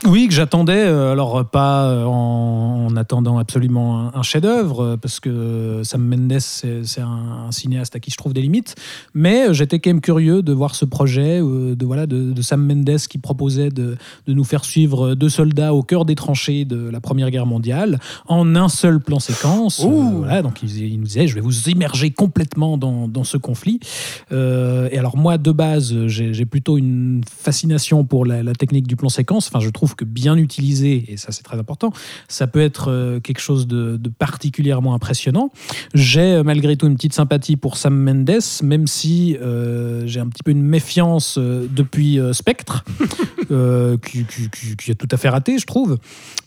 Oui, 0.06 0.28
que 0.28 0.34
j'attendais, 0.34 0.84
euh, 0.86 1.10
alors 1.10 1.44
pas 1.44 1.88
euh, 1.88 2.04
en, 2.04 2.86
en 2.86 2.96
attendant 2.96 3.38
absolument 3.38 3.98
un, 3.98 4.12
un 4.14 4.22
chef-d'œuvre, 4.22 4.80
euh, 4.84 4.96
parce 4.96 5.18
que 5.18 5.80
Sam 5.82 6.02
Mendes, 6.06 6.38
c'est 6.38 6.84
c'est 6.84 7.00
un, 7.00 7.46
un 7.48 7.50
cinéaste 7.50 7.96
à 7.96 8.00
qui 8.00 8.12
je 8.12 8.16
trouve 8.16 8.32
des 8.32 8.40
limites, 8.40 8.76
mais 9.12 9.52
j'étais 9.52 9.80
quand 9.80 9.90
même 9.90 10.00
curieux 10.00 10.42
de 10.42 10.52
voir 10.52 10.76
ce 10.76 10.84
projet 10.84 11.40
de, 11.40 11.84
voilà, 11.84 12.06
de, 12.06 12.32
de 12.32 12.42
Sam 12.42 12.64
Mendes 12.64 12.96
qui 13.10 13.18
proposait 13.18 13.70
de, 13.70 13.96
de 14.26 14.32
nous 14.32 14.44
faire 14.44 14.64
suivre 14.64 15.16
deux 15.16 15.28
soldats 15.28 15.74
au 15.74 15.82
cœur 15.82 16.04
des 16.04 16.14
tranchées 16.14 16.64
de 16.64 16.88
la 16.88 17.00
Première 17.00 17.30
Guerre 17.30 17.46
mondiale 17.46 17.98
en 18.28 18.54
un 18.54 18.68
seul 18.68 19.00
plan 19.00 19.18
séquence. 19.18 19.84
Euh, 19.84 19.88
voilà, 20.18 20.42
donc 20.42 20.62
il, 20.62 20.70
il 20.80 21.00
nous 21.00 21.06
disait, 21.06 21.26
je 21.26 21.34
vais 21.34 21.40
vous 21.40 21.68
immerger 21.68 22.12
complètement 22.12 22.78
dans, 22.78 23.08
dans 23.08 23.24
ce 23.24 23.36
conflit. 23.36 23.80
Euh, 24.30 24.88
et 24.92 24.98
alors 24.98 25.16
moi, 25.16 25.38
de 25.38 25.50
base, 25.50 26.06
j'ai 26.06 26.32
j'ai 26.32 26.46
plutôt 26.46 26.78
une 26.78 27.22
fascination 27.28 28.04
pour 28.04 28.24
la, 28.24 28.44
la 28.44 28.52
technique 28.54 28.86
du 28.86 28.94
plan 28.94 29.08
séquence. 29.08 29.48
Enfin, 29.48 29.58
je 29.58 29.70
trouve 29.70 29.87
que 29.96 30.04
bien 30.04 30.36
utilisé, 30.36 31.04
et 31.08 31.16
ça 31.16 31.32
c'est 31.32 31.42
très 31.42 31.58
important, 31.58 31.92
ça 32.28 32.46
peut 32.46 32.60
être 32.60 32.90
euh, 32.90 33.20
quelque 33.20 33.40
chose 33.40 33.66
de, 33.66 33.98
particulièrement 34.18 34.94
impressionnant. 34.94 35.50
J'ai 35.94 36.34
euh, 36.34 36.42
malgré 36.42 36.76
tout 36.76 36.86
une 36.86 36.96
petite 36.96 37.12
sympathie 37.14 37.56
pour 37.56 37.76
Sam 37.76 37.96
Mendes, 37.96 38.40
même 38.62 38.86
si 38.86 39.36
euh, 39.40 40.02
j'ai 40.06 40.20
un 40.20 40.28
petit 40.28 40.42
peu 40.42 40.50
une 40.50 40.62
méfiance 40.62 41.38
depuis 41.38 42.18
Spectre, 42.32 42.84
qui, 44.04 44.24
qui- 44.24 44.96
tout 44.96 45.08
à 45.10 45.16
fait 45.16 45.28
raté, 45.28 45.58
je 45.58 45.66
trouve. 45.66 45.98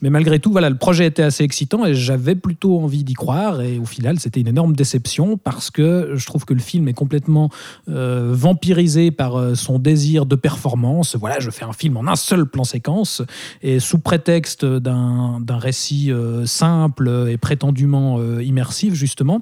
Mais 0.01 0.10
malgré 0.10 0.39
tout, 0.39 0.51
voilà, 0.51 0.69
le 0.69 0.77
projet 0.77 1.06
était 1.06 1.23
assez 1.23 1.43
excitant 1.43 1.86
et 1.86 1.93
j'avais 1.93 2.36
plutôt 2.36 2.80
envie 2.80 3.04
d'y 3.04 3.13
croire. 3.13 3.62
Et 3.62 3.80
au 3.80 3.86
final, 3.86 4.19
c'était 4.19 4.41
une 4.41 4.47
énorme 4.47 4.75
déception 4.75 5.38
parce 5.38 5.69
que 5.71 6.13
je 6.15 6.25
trouve 6.25 6.45
que 6.45 6.54
le 6.54 6.60
film 6.60 6.88
est 6.88 6.93
complètement 6.93 7.49
vampirisé 7.88 9.12
par 9.12 9.56
son 9.56 9.80
désir 9.80 10.25
de 10.25 10.36
performance. 10.36 11.15
Voilà, 11.15 11.39
je 11.39 11.49
fais 11.49 11.65
un 11.65 11.73
film 11.73 11.97
en 11.97 12.08
un 12.08 12.15
seul 12.15 12.45
plan 12.45 12.63
séquence 12.63 13.21
et 13.62 13.80
sous 13.80 14.00
prétexte 14.00 14.65
d'un 14.65 15.41
récit 15.50 16.12
euh, 16.12 16.46
simple 16.46 17.28
et 17.30 17.38
prétendument 17.38 18.20
euh, 18.20 18.44
immersif, 18.44 18.94
justement. 18.94 19.41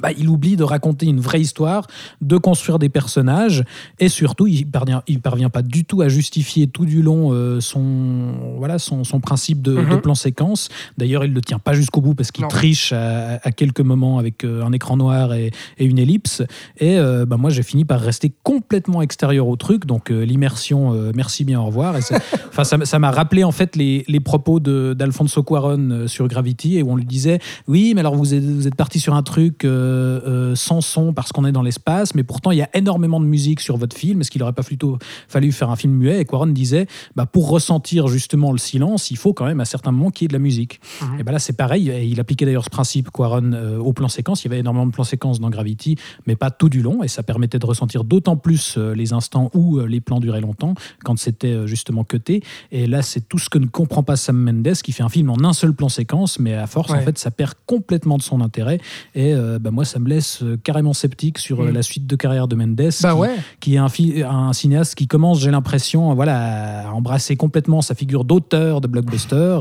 Bah, 0.00 0.10
il 0.16 0.28
oublie 0.28 0.56
de 0.56 0.64
raconter 0.64 1.06
une 1.06 1.20
vraie 1.20 1.40
histoire, 1.40 1.86
de 2.20 2.36
construire 2.36 2.78
des 2.78 2.88
personnages, 2.88 3.64
et 3.98 4.08
surtout, 4.08 4.46
il 4.46 4.66
parvient, 4.66 5.02
il 5.06 5.20
parvient 5.20 5.50
pas 5.50 5.62
du 5.62 5.84
tout 5.84 6.00
à 6.00 6.08
justifier 6.08 6.66
tout 6.66 6.84
du 6.86 7.02
long 7.02 7.32
euh, 7.32 7.60
son, 7.60 8.32
voilà, 8.58 8.78
son, 8.78 9.04
son 9.04 9.20
principe 9.20 9.60
de, 9.62 9.72
Mhm. 9.74 9.90
de 9.90 9.96
plan 9.96 10.14
séquence. 10.14 10.68
D'ailleurs, 10.98 11.24
il 11.24 11.32
le 11.32 11.40
tient 11.40 11.58
pas 11.58 11.72
jusqu'au 11.74 12.00
bout 12.00 12.14
parce 12.14 12.30
qu'il 12.30 12.46
triche 12.48 12.92
à, 12.92 13.40
à 13.42 13.50
quelques 13.52 13.80
moments 13.80 14.18
avec 14.18 14.44
euh, 14.44 14.62
un 14.64 14.72
écran 14.72 14.96
noir 14.96 15.34
et, 15.34 15.50
et 15.78 15.84
une 15.84 15.98
ellipse. 15.98 16.42
Et 16.78 16.98
euh, 16.98 17.26
bah, 17.26 17.36
moi, 17.36 17.50
j'ai 17.50 17.62
fini 17.62 17.84
par 17.84 18.00
rester 18.00 18.32
complètement 18.42 19.02
extérieur 19.02 19.46
au 19.48 19.56
truc. 19.56 19.86
Donc, 19.86 20.10
euh, 20.10 20.24
l'immersion, 20.24 20.92
merci 21.14 21.44
bien, 21.44 21.60
au 21.60 21.66
revoir. 21.66 21.96
Et 21.96 22.00
ça 22.62 22.98
m'a 22.98 23.10
rappelé 23.10 23.44
en 23.44 23.52
fait 23.52 23.76
les, 23.76 24.04
les 24.08 24.20
propos 24.20 24.60
d'Alfonso 24.60 25.42
Cuaron 25.42 26.06
sur 26.06 26.28
Gravity 26.28 26.78
et 26.78 26.82
où 26.82 26.90
on 26.92 26.96
lui 26.96 27.04
disait 27.04 27.38
oui, 27.68 27.92
mais 27.94 28.00
alors 28.00 28.14
vous 28.14 28.34
êtes, 28.34 28.44
vous 28.44 28.66
êtes 28.66 28.74
parti 28.74 29.00
sur 29.00 29.14
un 29.14 29.22
truc 29.22 29.64
euh, 29.82 30.20
euh, 30.26 30.54
sans 30.54 30.80
son 30.80 31.12
parce 31.12 31.32
qu'on 31.32 31.44
est 31.44 31.52
dans 31.52 31.62
l'espace, 31.62 32.14
mais 32.14 32.22
pourtant 32.22 32.50
il 32.50 32.58
y 32.58 32.62
a 32.62 32.68
énormément 32.74 33.20
de 33.20 33.26
musique 33.26 33.60
sur 33.60 33.76
votre 33.76 33.96
film. 33.96 34.20
Est-ce 34.20 34.30
qu'il 34.30 34.40
n'aurait 34.40 34.52
pas 34.52 34.62
plutôt 34.62 34.98
fallu 35.28 35.52
faire 35.52 35.70
un 35.70 35.76
film 35.76 35.94
muet? 35.94 36.20
Et 36.20 36.24
Cuaron 36.24 36.46
disait 36.46 36.86
bah, 37.16 37.26
pour 37.26 37.48
ressentir 37.48 38.08
justement 38.08 38.52
le 38.52 38.58
silence, 38.58 39.10
il 39.10 39.16
faut 39.16 39.32
quand 39.32 39.44
même 39.44 39.60
à 39.60 39.64
certains 39.64 39.90
moments 39.92 40.10
qu'il 40.10 40.24
y 40.24 40.26
ait 40.26 40.28
de 40.28 40.32
la 40.34 40.38
musique. 40.38 40.80
Mhm. 41.02 41.20
Et 41.20 41.22
ben 41.24 41.32
là 41.32 41.38
c'est 41.38 41.52
pareil. 41.56 41.90
Et 41.90 42.04
il 42.04 42.20
appliquait 42.20 42.44
d'ailleurs 42.44 42.64
ce 42.64 42.70
principe 42.70 43.10
Cuaron 43.10 43.52
euh, 43.52 43.78
au 43.78 43.92
plan 43.92 44.08
séquence. 44.08 44.44
Il 44.44 44.48
y 44.48 44.50
avait 44.52 44.60
énormément 44.60 44.86
de 44.86 44.92
plans 44.92 45.04
séquences 45.04 45.40
dans 45.40 45.50
Gravity, 45.50 45.96
mais 46.26 46.36
pas 46.36 46.50
tout 46.50 46.68
du 46.68 46.82
long, 46.82 47.02
et 47.02 47.08
ça 47.08 47.22
permettait 47.22 47.58
de 47.58 47.66
ressentir 47.66 48.04
d'autant 48.04 48.36
plus 48.36 48.76
les 48.78 49.12
instants 49.12 49.50
où 49.54 49.80
les 49.80 50.00
plans 50.00 50.20
duraient 50.20 50.40
longtemps 50.40 50.74
quand 51.04 51.18
c'était 51.18 51.66
justement 51.66 52.04
cuté. 52.04 52.42
Et 52.70 52.86
là, 52.86 53.02
c'est 53.02 53.28
tout 53.28 53.38
ce 53.38 53.50
que 53.50 53.58
ne 53.58 53.66
comprend 53.66 54.02
pas 54.02 54.16
Sam 54.16 54.36
Mendes, 54.36 54.74
qui 54.82 54.92
fait 54.92 55.02
un 55.02 55.08
film 55.08 55.30
en 55.30 55.38
un 55.44 55.52
seul 55.52 55.72
plan 55.74 55.88
séquence, 55.88 56.38
mais 56.38 56.54
à 56.54 56.66
force, 56.66 56.90
Ouais. 56.92 56.98
en 56.98 57.02
fait, 57.02 57.18
ça 57.18 57.30
perd 57.30 57.54
complètement 57.66 58.16
de 58.16 58.22
son 58.22 58.40
intérêt. 58.40 58.78
Et 59.14 59.34
euh, 59.34 59.58
bah, 59.58 59.70
moi, 59.72 59.84
ça 59.84 59.98
me 59.98 60.08
laisse 60.08 60.42
euh, 60.42 60.56
carrément 60.62 60.92
sceptique 60.92 61.38
sur 61.38 61.60
euh, 61.60 61.70
Mm. 61.70 61.74
la 61.74 61.82
suite 61.82 62.06
de 62.06 62.16
carrière 62.16 62.48
de 62.48 62.54
Mendes, 62.56 62.76
Bah 63.02 63.12
qui, 63.12 63.18
ouais. 63.18 63.36
qui 63.60 63.74
est 63.76 64.22
un, 64.24 64.52
cinéaste 64.52 64.94
qui 64.94 65.06
commence, 65.06 65.40
j'ai 65.40 65.50
l'impression, 65.50 66.14
voilà, 66.14 66.88
à 66.88 66.92
embrasser 66.92 67.36
complètement 67.36 67.80
sa 67.82 67.94
figure 67.94 68.24
d'auteur 68.24 68.80
de 68.80 68.86
blockbuster, 68.86 69.58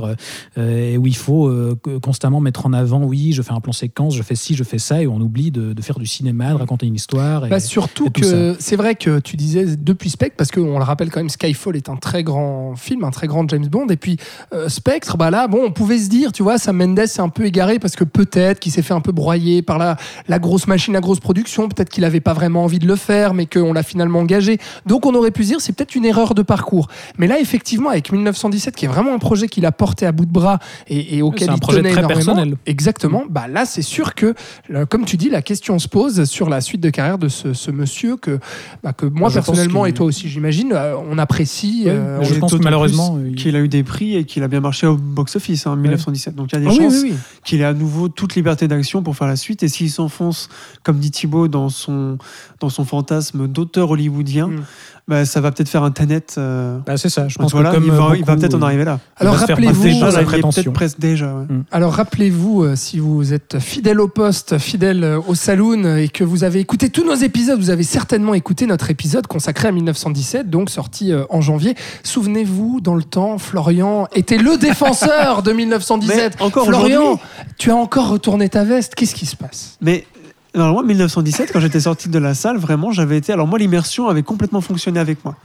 euh, 0.58 0.94
et 0.94 0.98
où 0.98 1.08
il 1.08 1.16
faut 1.16 1.48
euh, 1.48 1.80
constamment 2.02 2.40
mettre 2.42 2.66
en 2.66 2.74
avant, 2.74 3.04
oui, 3.04 3.32
je 3.34 3.42
fais 3.42 3.54
un 3.54 3.60
plan 3.62 3.72
séquence, 3.72 4.16
je 4.16 4.24
fais 4.24 4.36
ci, 4.36 4.56
je 4.56 4.64
fais 4.64 4.78
ça, 4.80 5.02
et 5.02 5.08
on 5.08 5.20
oublie 5.22 5.52
de, 5.52 5.74
de 5.74 5.82
faire 5.82 5.98
du 6.00 6.06
cinéma, 6.06 6.52
de 6.52 6.58
raconter 6.58 6.86
une 6.86 6.96
histoire. 6.96 7.46
Et, 7.46 7.50
Bah, 7.50 7.60
surtout 7.60 8.08
et 8.08 8.12
que 8.12 8.56
c'est 8.60 8.76
vrai 8.76 8.96
que 8.96 9.20
tu 9.20 9.38
disais 9.38 9.78
depuis 9.78 10.10
Spectre, 10.10 10.36
parce 10.38 10.52
qu'on 10.52 10.78
le 10.78 10.84
rappelle 10.84 11.10
quand 11.10 11.20
même, 11.22 11.30
Skyfall 11.30 11.76
est 11.78 11.90
un 11.90 11.96
très 11.96 12.24
grand 12.24 12.76
film, 12.76 13.04
un 13.04 13.12
très 13.12 13.28
grand 13.28 13.48
James 13.50 13.68
Bond. 13.68 13.88
Et 13.90 13.98
puis 13.98 14.18
euh, 14.54 14.68
Spectre, 14.70 15.18
bah 15.18 15.32
là, 15.32 15.48
bon, 15.48 15.60
on 15.66 15.72
pouvait 15.72 15.98
se 16.00 16.10
dire, 16.10 16.32
tu 16.32 16.44
vois, 16.44 16.58
Sam 16.58 16.78
Mendes 16.78 17.06
c'est 17.08 17.22
un 17.22 17.30
peu 17.30 17.46
égaré 17.46 17.80
parce 17.80 17.96
que 17.96 18.04
peut-être 18.04 18.60
qu'il 18.60 18.72
s'est 18.72 18.82
fait 18.82 18.94
un 18.94 19.02
peu 19.02 19.12
broyer 19.12 19.62
par 19.62 19.78
la, 19.78 19.98
la 20.28 20.40
grosse 20.40 20.68
machine, 20.68 20.94
la 20.94 21.00
grosse 21.02 21.20
production. 21.20 21.68
Peut-être 21.70 21.90
qu'il 21.90 22.02
n'avait 22.02 22.20
pas 22.20 22.34
vraiment 22.34 22.64
envie 22.64 22.80
de 22.80 22.88
le 22.88 22.96
faire, 22.96 23.34
mais 23.34 23.46
qu'on 23.46 23.74
l'a 23.74 23.84
finalement 23.84 24.20
engagé. 24.20 24.58
Donc 24.86 25.06
on 25.06 25.14
aurait 25.16 25.32
pu 25.32 25.44
dire, 25.44 25.62
c'est 25.62 25.74
peut-être 25.74 25.96
une 25.96 26.06
erreur 26.06 26.34
de 26.36 26.42
parcours. 26.42 26.88
Mais 27.18 27.28
là, 27.28 27.40
effectivement, 27.40 27.90
avec 27.90 28.12
1917, 28.12 28.76
qui 28.76 28.86
est 28.86 28.88
vraiment 28.88 29.14
un 29.14 29.20
projet 29.20 29.48
qu'il 29.48 29.66
a 29.66 29.72
porté 29.72 30.06
à 30.06 30.12
bout 30.12 30.26
de 30.26 30.32
bras 30.32 30.60
et, 30.88 31.18
et 31.18 31.22
auquel 31.22 31.48
C'est 31.48 31.52
un 31.52 31.56
il 31.56 31.60
projet 31.60 31.78
tenait 31.80 31.90
très 31.92 32.00
énormément. 32.00 32.24
personnel. 32.26 32.56
Exactement. 32.66 33.24
Bah 33.30 33.48
là, 33.48 33.66
c'est 33.66 33.82
sûr 33.82 34.16
que, 34.16 34.34
euh, 34.74 34.86
comme 34.86 35.06
tu 35.06 35.18
dis, 35.18 35.30
la 35.30 35.42
question 35.42 35.78
se 35.80 35.88
pose 35.88 36.24
sur 36.26 36.50
la 36.50 36.62
suite 36.62 36.82
de 36.82 36.90
carrière 36.90 37.18
de 37.18 37.28
ce, 37.28 37.54
ce 37.54 37.72
monsieur 37.72 38.18
que, 38.18 38.40
bah, 38.84 38.94
que 38.94 39.06
moi 39.06 39.30
Je 39.30 39.36
personnellement 39.36 39.86
et 39.86 39.94
toi 39.94 40.06
aussi, 40.06 40.28
j'imagine, 40.30 40.72
euh, 40.74 40.96
on 41.10 41.18
apprécie. 41.18 41.84
Euh, 41.88 42.22
je 42.24 42.34
pense 42.36 42.54
que 42.54 42.64
malheureusement, 42.64 43.20
qu'il 43.38 43.56
a 43.56 43.60
eu 43.60 43.68
des 43.68 43.84
prix 43.84 44.16
et 44.16 44.24
qu'il 44.24 44.44
a 44.44 44.48
bien 44.48 44.60
marché 44.62 44.88
au 44.88 44.98
box-office 44.98 45.68
en 45.68 45.76
1917. 45.76 46.36
Donc 46.36 46.50
il 46.52 46.56
y 46.56 46.58
a 46.58 46.62
des 46.62 46.68
Ah 46.68 46.72
oui, 46.72 46.78
chances 46.78 47.02
oui, 47.04 47.10
oui. 47.12 47.18
qu'il 47.46 47.62
ait 47.62 47.66
à 47.66 47.74
nouveau 47.74 48.08
toute 48.10 48.36
liberté 48.36 48.68
d'action 48.68 49.04
pour 49.04 49.16
faire 49.16 49.28
la 49.28 49.36
suite. 49.36 49.64
Et 49.64 49.68
s'il 49.68 49.90
s'enfonce, 49.92 50.50
comme 50.84 51.00
dit 51.00 51.12
Thibaut, 51.12 51.48
dans 51.48 51.70
son, 51.70 52.18
dans 52.60 52.70
son 52.70 52.86
fantasme 52.86 53.48
d'auteur 53.48 53.92
hollywoodien, 53.92 54.48
Mm. 54.48 54.64
Bah, 55.12 55.26
ça 55.26 55.42
va 55.42 55.52
peut-être 55.52 55.68
faire 55.68 55.84
un 55.84 55.92
Tenet. 55.92 56.24
euh, 56.38 56.80
Bah, 56.86 56.96
c'est 56.96 57.10
ça, 57.10 57.28
je 57.28 57.36
donc 57.38 57.44
pense 57.44 57.52
voilà, 57.52 57.72
que 57.72 57.76
comme 57.76 57.84
il 57.84 57.92
va, 57.92 57.96
il 58.16 58.24
va 58.24 58.34
beaucoup, 58.34 58.40
peut-être 58.40 58.54
en 58.56 58.62
euh, 58.62 58.66
arriver 58.66 58.86
là. 58.86 59.00
Alors 59.18 59.34
va 59.34 59.42
se 59.42 59.46
faire 59.46 59.58
rappelez-vous, 59.58 59.84
Déjà, 59.84 60.10
la 60.12 60.24
prétention. 60.24 60.74
déjà. 60.98 61.34
ouais. 61.34 61.46
Alors 61.72 61.92
rappelez-vous, 61.94 62.64
euh, 62.64 62.76
si 62.78 62.98
vous 63.00 63.34
êtes 63.34 63.60
fidèle 63.60 64.00
au 64.00 64.08
poste, 64.08 64.58
fidèle 64.58 65.04
euh, 65.04 65.20
au 65.28 65.36
saloon 65.36 65.84
euh, 65.84 65.98
et 65.98 66.08
que 66.08 66.24
vous 66.24 66.46
avez 66.46 66.60
écouté 66.62 66.90
tous 66.90 67.04
nos 67.04 67.14
épisodes, 67.16 67.60
vous 67.60 67.70
avez 67.72 67.84
certainement 67.84 68.34
écouté 68.34 68.66
notre 68.68 68.90
épisode 68.90 69.28
consacré 69.28 69.68
à 69.68 69.72
1917, 69.74 70.50
donc 70.50 70.70
sorti 70.70 71.12
euh, 71.12 71.26
en 71.30 71.42
janvier. 71.42 71.76
Souvenez-vous, 72.04 72.80
dans 72.82 72.96
le 72.96 73.04
temps, 73.04 73.38
Florian 73.38 74.08
était 74.16 74.38
le 74.38 74.58
défenseur 74.58 75.44
de 75.44 75.52
1917. 75.52 76.36
Mais 76.40 76.46
encore 76.46 76.66
Florian, 76.68 77.20
tu 77.58 77.70
as 77.72 77.76
encore 77.76 78.08
retourné 78.10 78.48
ta 78.48 78.64
veste. 78.64 78.96
Qu'est-ce 78.96 79.16
qui 79.16 79.26
se 79.26 79.36
passe? 79.36 79.78
Mais 79.82 80.06
alors 80.54 80.74
moi, 80.74 80.84
1917, 80.84 81.52
quand 81.54 81.60
j'étais 81.60 81.80
sorti 81.82 82.10
de 82.10 82.20
la 82.20 82.34
salle, 82.34 82.58
vraiment, 82.58 82.92
j'avais 82.92 83.18
été. 83.18 83.32
Alors 83.32 83.48
moi, 83.48 83.58
l'immersion 83.58 84.08
avait 84.08 84.24
complètement 84.24 84.62
fonctionné 84.62 85.00
avec 85.00 85.24
moi. 85.24 85.36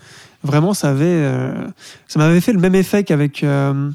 Vraiment, 0.43 0.75
ça 0.75 0.91
avait, 0.91 1.05
euh, 1.07 1.53
ça 2.09 2.19
m'avait 2.19 2.41
fait 2.41 2.53
le 2.53 2.59
même 2.59 2.75
effet 2.75 3.05
qu'avec 3.05 3.45
euh, 3.45 3.91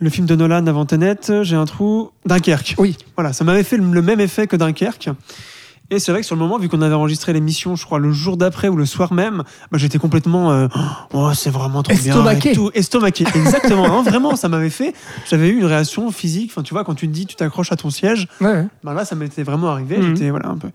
le 0.00 0.10
film 0.10 0.26
de 0.26 0.34
Nolan 0.34 0.66
avant 0.66 0.84
Tenet. 0.84 1.42
J'ai 1.42 1.56
un 1.56 1.64
trou. 1.64 2.10
Dunkerque. 2.26 2.74
Oui. 2.78 2.96
Voilà, 3.16 3.32
ça 3.32 3.44
m'avait 3.44 3.62
fait 3.62 3.76
le 3.76 3.84
le 3.84 4.02
même 4.02 4.20
effet 4.20 4.46
que 4.46 4.56
Dunkerque. 4.56 5.10
Et 5.90 5.98
c'est 5.98 6.12
vrai 6.12 6.20
que 6.20 6.26
sur 6.26 6.36
le 6.36 6.40
moment, 6.42 6.58
vu 6.58 6.68
qu'on 6.68 6.82
avait 6.82 6.94
enregistré 6.94 7.32
l'émission, 7.32 7.74
je 7.74 7.84
crois, 7.86 7.98
le 7.98 8.12
jour 8.12 8.36
d'après 8.36 8.68
ou 8.68 8.76
le 8.76 8.84
soir 8.84 9.12
même, 9.14 9.42
bah, 9.72 9.78
j'étais 9.78 9.98
complètement. 9.98 10.52
euh, 10.52 10.68
oh, 11.14 11.30
c'est 11.32 11.48
vraiment 11.50 11.82
trop 11.82 11.94
Estomaqué. 11.94 12.50
bien. 12.50 12.54
tout. 12.54 12.70
Estomaqué. 12.74 13.24
Exactement. 13.34 14.02
Vraiment, 14.02 14.36
ça 14.36 14.48
m'avait 14.50 14.68
fait. 14.68 14.94
J'avais 15.30 15.48
eu 15.48 15.56
une 15.58 15.64
réaction 15.64 16.10
physique. 16.10 16.50
Enfin, 16.52 16.62
tu 16.62 16.74
vois, 16.74 16.84
quand 16.84 16.94
tu 16.94 17.08
te 17.08 17.12
dis, 17.12 17.24
tu 17.24 17.36
t'accroches 17.36 17.72
à 17.72 17.76
ton 17.76 17.88
siège. 17.88 18.28
Ouais. 18.40 18.66
Ben 18.84 18.92
là, 18.92 19.06
ça 19.06 19.14
m'était 19.14 19.42
vraiment 19.44 19.68
arrivé. 19.68 19.96
Mhm. 19.96 20.14
J'étais 20.16 20.28
voilà 20.30 20.48
un 20.48 20.58
peu. 20.58 20.68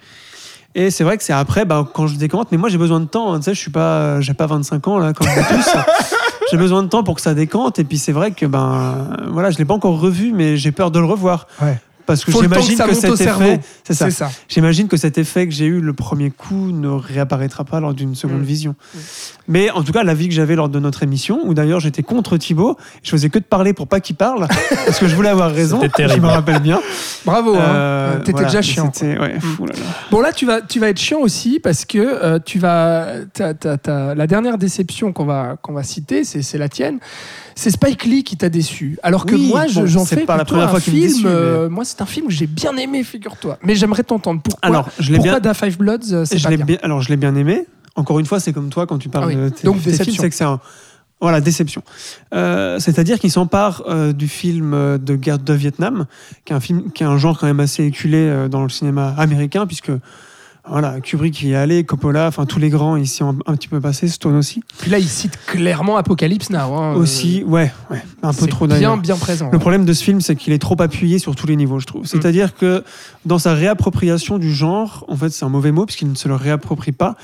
Et 0.76 0.89
c'est 0.89 1.04
vrai 1.04 1.17
que 1.17 1.23
c'est 1.23 1.34
après, 1.34 1.65
ben, 1.65 1.88
quand 1.93 2.08
je 2.08 2.15
décante, 2.17 2.47
mais 2.52 2.58
moi 2.58 2.67
j'ai 2.67 2.80
besoin 2.80 2.99
de 2.99 3.06
temps. 3.06 3.34
hein, 3.34 3.38
tu 3.38 3.43
sais, 3.43 3.54
je 3.54 3.60
suis 3.60 3.69
pas, 3.69 4.19
j'ai 4.21 4.34
pas 4.34 4.47
25 4.47 4.88
ans 4.88 4.97
là 4.97 5.13
comme 5.13 5.28
tous. 5.28 5.69
j'ai 6.52 6.58
besoin 6.58 6.82
de 6.82 6.88
temps 6.88 7.04
pour 7.04 7.13
que 7.13 7.21
ça 7.21 7.36
décante. 7.36 7.78
Et 7.78 7.84
puis 7.84 7.99
c'est 7.99 8.12
vrai 8.12 8.32
que 8.32 8.47
ben 8.47 9.08
voilà, 9.28 9.52
je 9.52 9.60
l'ai 9.60 9.65
pas 9.65 9.76
encore 9.76 9.99
revu, 9.99 10.32
mais 10.34 10.58
j'ai 10.58 10.71
peur 10.71 10.89
de 10.89 10.97
le 10.97 11.06
revoir. 11.06 11.45
Ouais. 11.62 11.80
Parce 12.05 12.25
que 12.25 12.31
j'imagine 12.31 12.77
que, 12.77 12.93
cet 12.93 13.21
effet, 13.21 13.59
c'est 13.83 13.93
ça. 14.11 14.29
J'imagine 14.49 14.87
que 14.87 14.97
cet 14.97 15.17
effet 15.17 15.47
que 15.47 15.53
j'ai 15.53 15.65
eu 15.65 15.79
le 15.79 15.93
premier 15.93 16.31
coup 16.31 16.71
ne 16.71 16.89
réapparaîtra 16.89 17.63
pas 17.63 17.79
lors 17.79 17.93
d'une 17.93 18.13
seconde 18.15 18.41
Mm. 18.41 18.43
vision. 18.43 18.75
Mais 19.47 19.69
en 19.71 19.83
tout 19.83 19.91
cas, 19.93 20.03
l'avis 20.03 20.27
que 20.27 20.33
j'avais 20.33 20.55
lors 20.55 20.69
de 20.69 20.79
notre 20.79 21.03
émission, 21.03 21.39
où 21.43 21.53
d'ailleurs 21.53 21.79
j'étais 21.79 22.03
contre 22.03 22.37
Thibaut, 22.37 22.77
je 23.03 23.09
faisais 23.11 23.29
que 23.29 23.39
de 23.39 23.43
parler 23.43 23.73
pour 23.73 23.87
pas 23.87 23.99
qu'il 23.99 24.15
parle, 24.15 24.47
parce 24.85 24.99
que 24.99 25.07
je 25.07 25.15
voulais 25.15 25.29
avoir 25.29 25.51
raison. 25.51 25.81
C'était 25.81 26.03
Je 26.03 26.07
terrible. 26.09 26.25
me 26.27 26.31
rappelle 26.31 26.59
bien. 26.59 26.81
Bravo. 27.25 27.55
hein. 27.55 27.59
Euh, 27.61 28.17
T'étais 28.19 28.31
voilà, 28.33 28.47
déjà 28.47 28.61
chiant. 28.61 28.91
c'était- 28.93 29.17
ouais, 29.17 29.35
Mm. 29.37 29.41
fou 29.41 29.65
là 29.65 29.73
là. 29.73 29.85
Bon 30.11 30.21
là 30.21 30.31
tu 30.33 30.45
vas 30.45 30.61
tu 30.61 30.79
vas 30.79 30.89
être 30.89 30.99
chiant 30.99 31.19
aussi 31.19 31.59
parce 31.59 31.85
que 31.85 31.97
euh, 31.99 32.39
tu 32.43 32.59
vas 32.59 33.07
t'as- 33.33 33.53
t'as- 33.53 33.77
t'as- 33.77 34.15
la 34.15 34.27
dernière 34.27 34.57
déception 34.57 35.11
qu'on 35.13 35.25
va 35.25 35.55
qu'on 35.61 35.73
va 35.73 35.83
citer 35.83 36.23
c'est 36.23 36.41
c'est 36.41 36.57
la 36.57 36.69
tienne 36.69 36.99
c'est 37.55 37.71
Spike 37.71 38.05
Lee 38.05 38.23
qui 38.23 38.35
t'a 38.37 38.49
déçu 38.49 38.97
alors 39.03 39.25
que 39.25 39.35
Oui, 39.35 39.47
moi 39.47 39.65
bon, 39.73 39.85
j'en 39.85 40.05
fais 40.05 40.25
pas 40.25 40.37
la 40.37 40.45
première 40.45 40.65
un 40.67 40.71
fois 40.71 40.79
film 40.79 41.11
mais- 41.23 41.29
euh, 41.29 41.69
moi 41.69 41.85
c'est 41.85 42.01
un 42.01 42.05
film 42.05 42.27
que 42.27 42.33
j'ai 42.33 42.47
bien 42.47 42.75
aimé 42.77 43.03
figure-toi 43.03 43.57
mais 43.63 43.75
j'aimerais 43.75 44.03
t'entendre 44.03 44.41
pourquoi 44.41 44.59
Alors, 44.69 44.89
je 44.99 45.13
pourquoi 45.13 45.31
bien, 45.33 45.39
Da 45.39 45.53
Five 45.53 45.77
Bloods 45.77 46.11
euh, 46.13 46.25
c'est 46.25 46.41
pas 46.41 46.49
bien. 46.55 46.65
bien- 46.65 46.77
alors 46.81 47.01
je 47.01 47.09
l'ai 47.09 47.17
bien 47.17 47.35
aimé. 47.35 47.65
Encore 47.95 48.17
une 48.19 48.25
fois, 48.25 48.39
c'est 48.39 48.53
comme 48.53 48.69
toi 48.69 48.87
quand 48.87 48.97
tu 48.97 49.07
parles 49.09 49.25
Ah 49.25 49.27
oui. 49.27 49.35
de 49.35 49.49
tes, 49.49 49.65
Donc, 49.67 49.83
tes 49.83 49.91
films, 49.93 50.15
c'est 50.19 50.29
que 50.29 50.35
c'est 50.35 50.43
un 50.43 50.59
voilà 51.21 51.41
déception. 51.41 51.83
Euh, 52.33 52.79
C'est-à-dire 52.79 53.19
qu'il 53.19 53.29
s'empare 53.31 53.83
euh, 53.87 54.13
du 54.13 54.27
film 54.27 54.97
de 54.97 55.15
guerre 55.15 55.37
de 55.39 55.53
Vietnam, 55.53 56.05
qui 56.43 56.53
est 56.53 56.55
un 56.55 56.59
film 56.59 56.91
qui 56.91 57.03
est 57.03 57.05
un 57.05 57.17
genre 57.17 57.37
quand 57.39 57.45
même 57.45 57.59
assez 57.59 57.83
éculé 57.85 58.17
euh, 58.17 58.47
dans 58.47 58.63
le 58.63 58.69
cinéma 58.69 59.13
américain, 59.17 59.67
puisque 59.67 59.91
voilà 60.67 61.02
Kubrick 61.02 61.41
y 61.41 61.52
est 61.52 61.56
allé, 61.56 61.84
Coppola, 61.84 62.28
enfin 62.28 62.45
tous 62.45 62.58
les 62.60 62.69
grands 62.69 62.95
ici 62.95 63.21
ont 63.21 63.38
un, 63.45 63.56
petit 63.56 63.67
peu 63.67 63.82
passé, 63.82 64.08
Stone 64.08 64.36
aussi. 64.36 64.62
puis 64.80 64.89
là 64.89 64.97
il 64.97 65.08
cite 65.08 65.38
clairement 65.45 65.97
Apocalypse 65.97 66.49
Now 66.52 66.58
hein, 66.73 66.93
euh, 66.93 66.99
aussi, 66.99 67.43
ouais, 67.45 67.71
ouais, 67.91 68.02
un 68.21 68.34
peu 68.34 68.47
trop 68.47 68.65
bien 68.65 68.76
d'ailleurs. 68.76 68.97
bien 68.97 69.17
présent 69.17 69.49
Le 69.52 69.60
problème 69.60 69.84
de 69.84 69.91
ce 69.91 70.04
film, 70.04 70.21
c'est 70.21 70.36
qu'il 70.36 70.54
est 70.54 70.60
trop 70.60 70.82
appuyé 70.82 71.19
sur 71.19 71.36
tous 71.36 71.47
les 71.47 71.58
niveaux, 71.58 71.80
je 71.80 71.86
trouve. 71.86 72.06
C'est-à-dire 72.06 72.56
que 72.56 72.84
dans 73.26 73.39
sa 73.39 73.54
réappropriation 73.54 74.38
du 74.39 74.54
genre, 74.54 75.06
en 75.10 75.17
fait, 75.17 75.30
c'est 75.30 75.43
un 75.43 75.49
mauvais 75.49 75.71
mot 75.71 75.86
puisqu'il 75.86 76.10
ne 76.10 76.15
se 76.15 76.28
le 76.30 76.36
réapproprie 76.36 76.93
pas. 76.93 77.15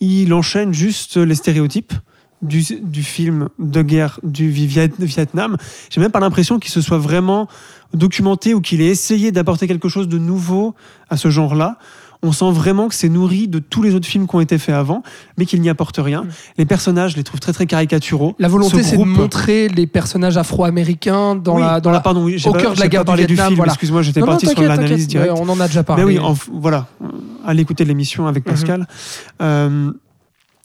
Il 0.00 0.32
enchaîne 0.32 0.72
juste 0.72 1.16
les 1.16 1.34
stéréotypes 1.34 1.94
du, 2.42 2.62
du 2.82 3.02
film 3.02 3.48
de 3.58 3.82
guerre 3.82 4.20
du 4.22 4.50
Viet- 4.50 4.92
Vietnam. 4.98 5.56
J'ai 5.90 6.00
même 6.00 6.12
pas 6.12 6.20
l'impression 6.20 6.58
qu'il 6.58 6.70
se 6.70 6.80
soit 6.80 6.98
vraiment 6.98 7.48
documenté 7.92 8.54
ou 8.54 8.60
qu'il 8.60 8.80
ait 8.80 8.86
essayé 8.88 9.32
d'apporter 9.32 9.66
quelque 9.66 9.88
chose 9.88 10.08
de 10.08 10.18
nouveau 10.18 10.74
à 11.10 11.16
ce 11.16 11.30
genre-là. 11.30 11.78
On 12.26 12.32
sent 12.32 12.50
vraiment 12.52 12.88
que 12.88 12.94
c'est 12.94 13.08
nourri 13.10 13.48
de 13.48 13.58
tous 13.58 13.82
les 13.82 13.94
autres 13.94 14.06
films 14.06 14.26
qui 14.26 14.34
ont 14.34 14.40
été 14.40 14.56
faits 14.58 14.74
avant, 14.74 15.02
mais 15.36 15.44
qu'il 15.46 15.60
n'y 15.60 15.68
apporte 15.68 15.98
rien. 15.98 16.24
Les 16.58 16.64
personnages, 16.64 17.12
je 17.12 17.16
les 17.16 17.22
trouve 17.22 17.38
très 17.38 17.52
très 17.52 17.66
caricaturaux. 17.66 18.34
La 18.38 18.48
volonté, 18.48 18.82
Ce 18.82 18.90
c'est 18.90 18.96
de 18.96 19.04
montrer 19.04 19.68
les 19.68 19.86
personnages 19.86 20.36
afro-américains 20.36 21.36
dans 21.36 21.56
Oui, 21.56 21.60
la. 21.60 21.80
Dans 21.80 21.90
ah, 21.90 21.94
la... 21.94 22.00
pardon, 22.00 22.24
oui, 22.24 22.42
au 22.46 22.52
pas- 22.52 22.60
cœur 22.60 22.74
de 22.74 22.80
la 22.80 22.88
guerre 22.88 23.04
parlé 23.04 23.26
du 23.26 23.34
Vietnam, 23.34 23.48
film, 23.48 23.56
voilà. 23.58 23.72
excuse-moi, 23.72 24.02
j'étais 24.02 24.20
parti 24.20 24.46
sur 24.46 24.62
l'analyse 24.62 25.06
directe. 25.06 25.32
mais 25.34 25.40
On 25.40 25.48
en 25.48 25.60
a 25.60 25.66
déjà 25.66 25.80
Mais 25.80 25.84
parlé. 25.84 26.04
oui, 26.04 26.18
en 26.18 26.34
voilà, 26.52 26.86
à 27.44 27.52
l'écouter 27.52 27.84
l'émission 27.84 28.26
avec 28.26 28.46
Mhm. 28.46 28.52
Pascal. 28.52 28.86
Euh, 29.42 29.90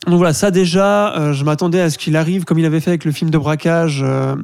donc 0.08 0.16
voilà, 0.18 0.32
ça 0.34 0.50
déjà, 0.50 1.14
euh, 1.18 1.34
je 1.34 1.44
m'attendais 1.44 1.82
à 1.82 1.90
ce 1.90 1.98
qu'il 1.98 2.16
arrive 2.16 2.46
comme 2.46 2.58
il 2.58 2.66
avait 2.66 2.80
fait 2.80 2.92
avec 2.92 3.04
le 3.06 3.12
film 3.12 3.30
de 3.30 3.38
braquage 3.38 4.00
euh, 4.02 4.36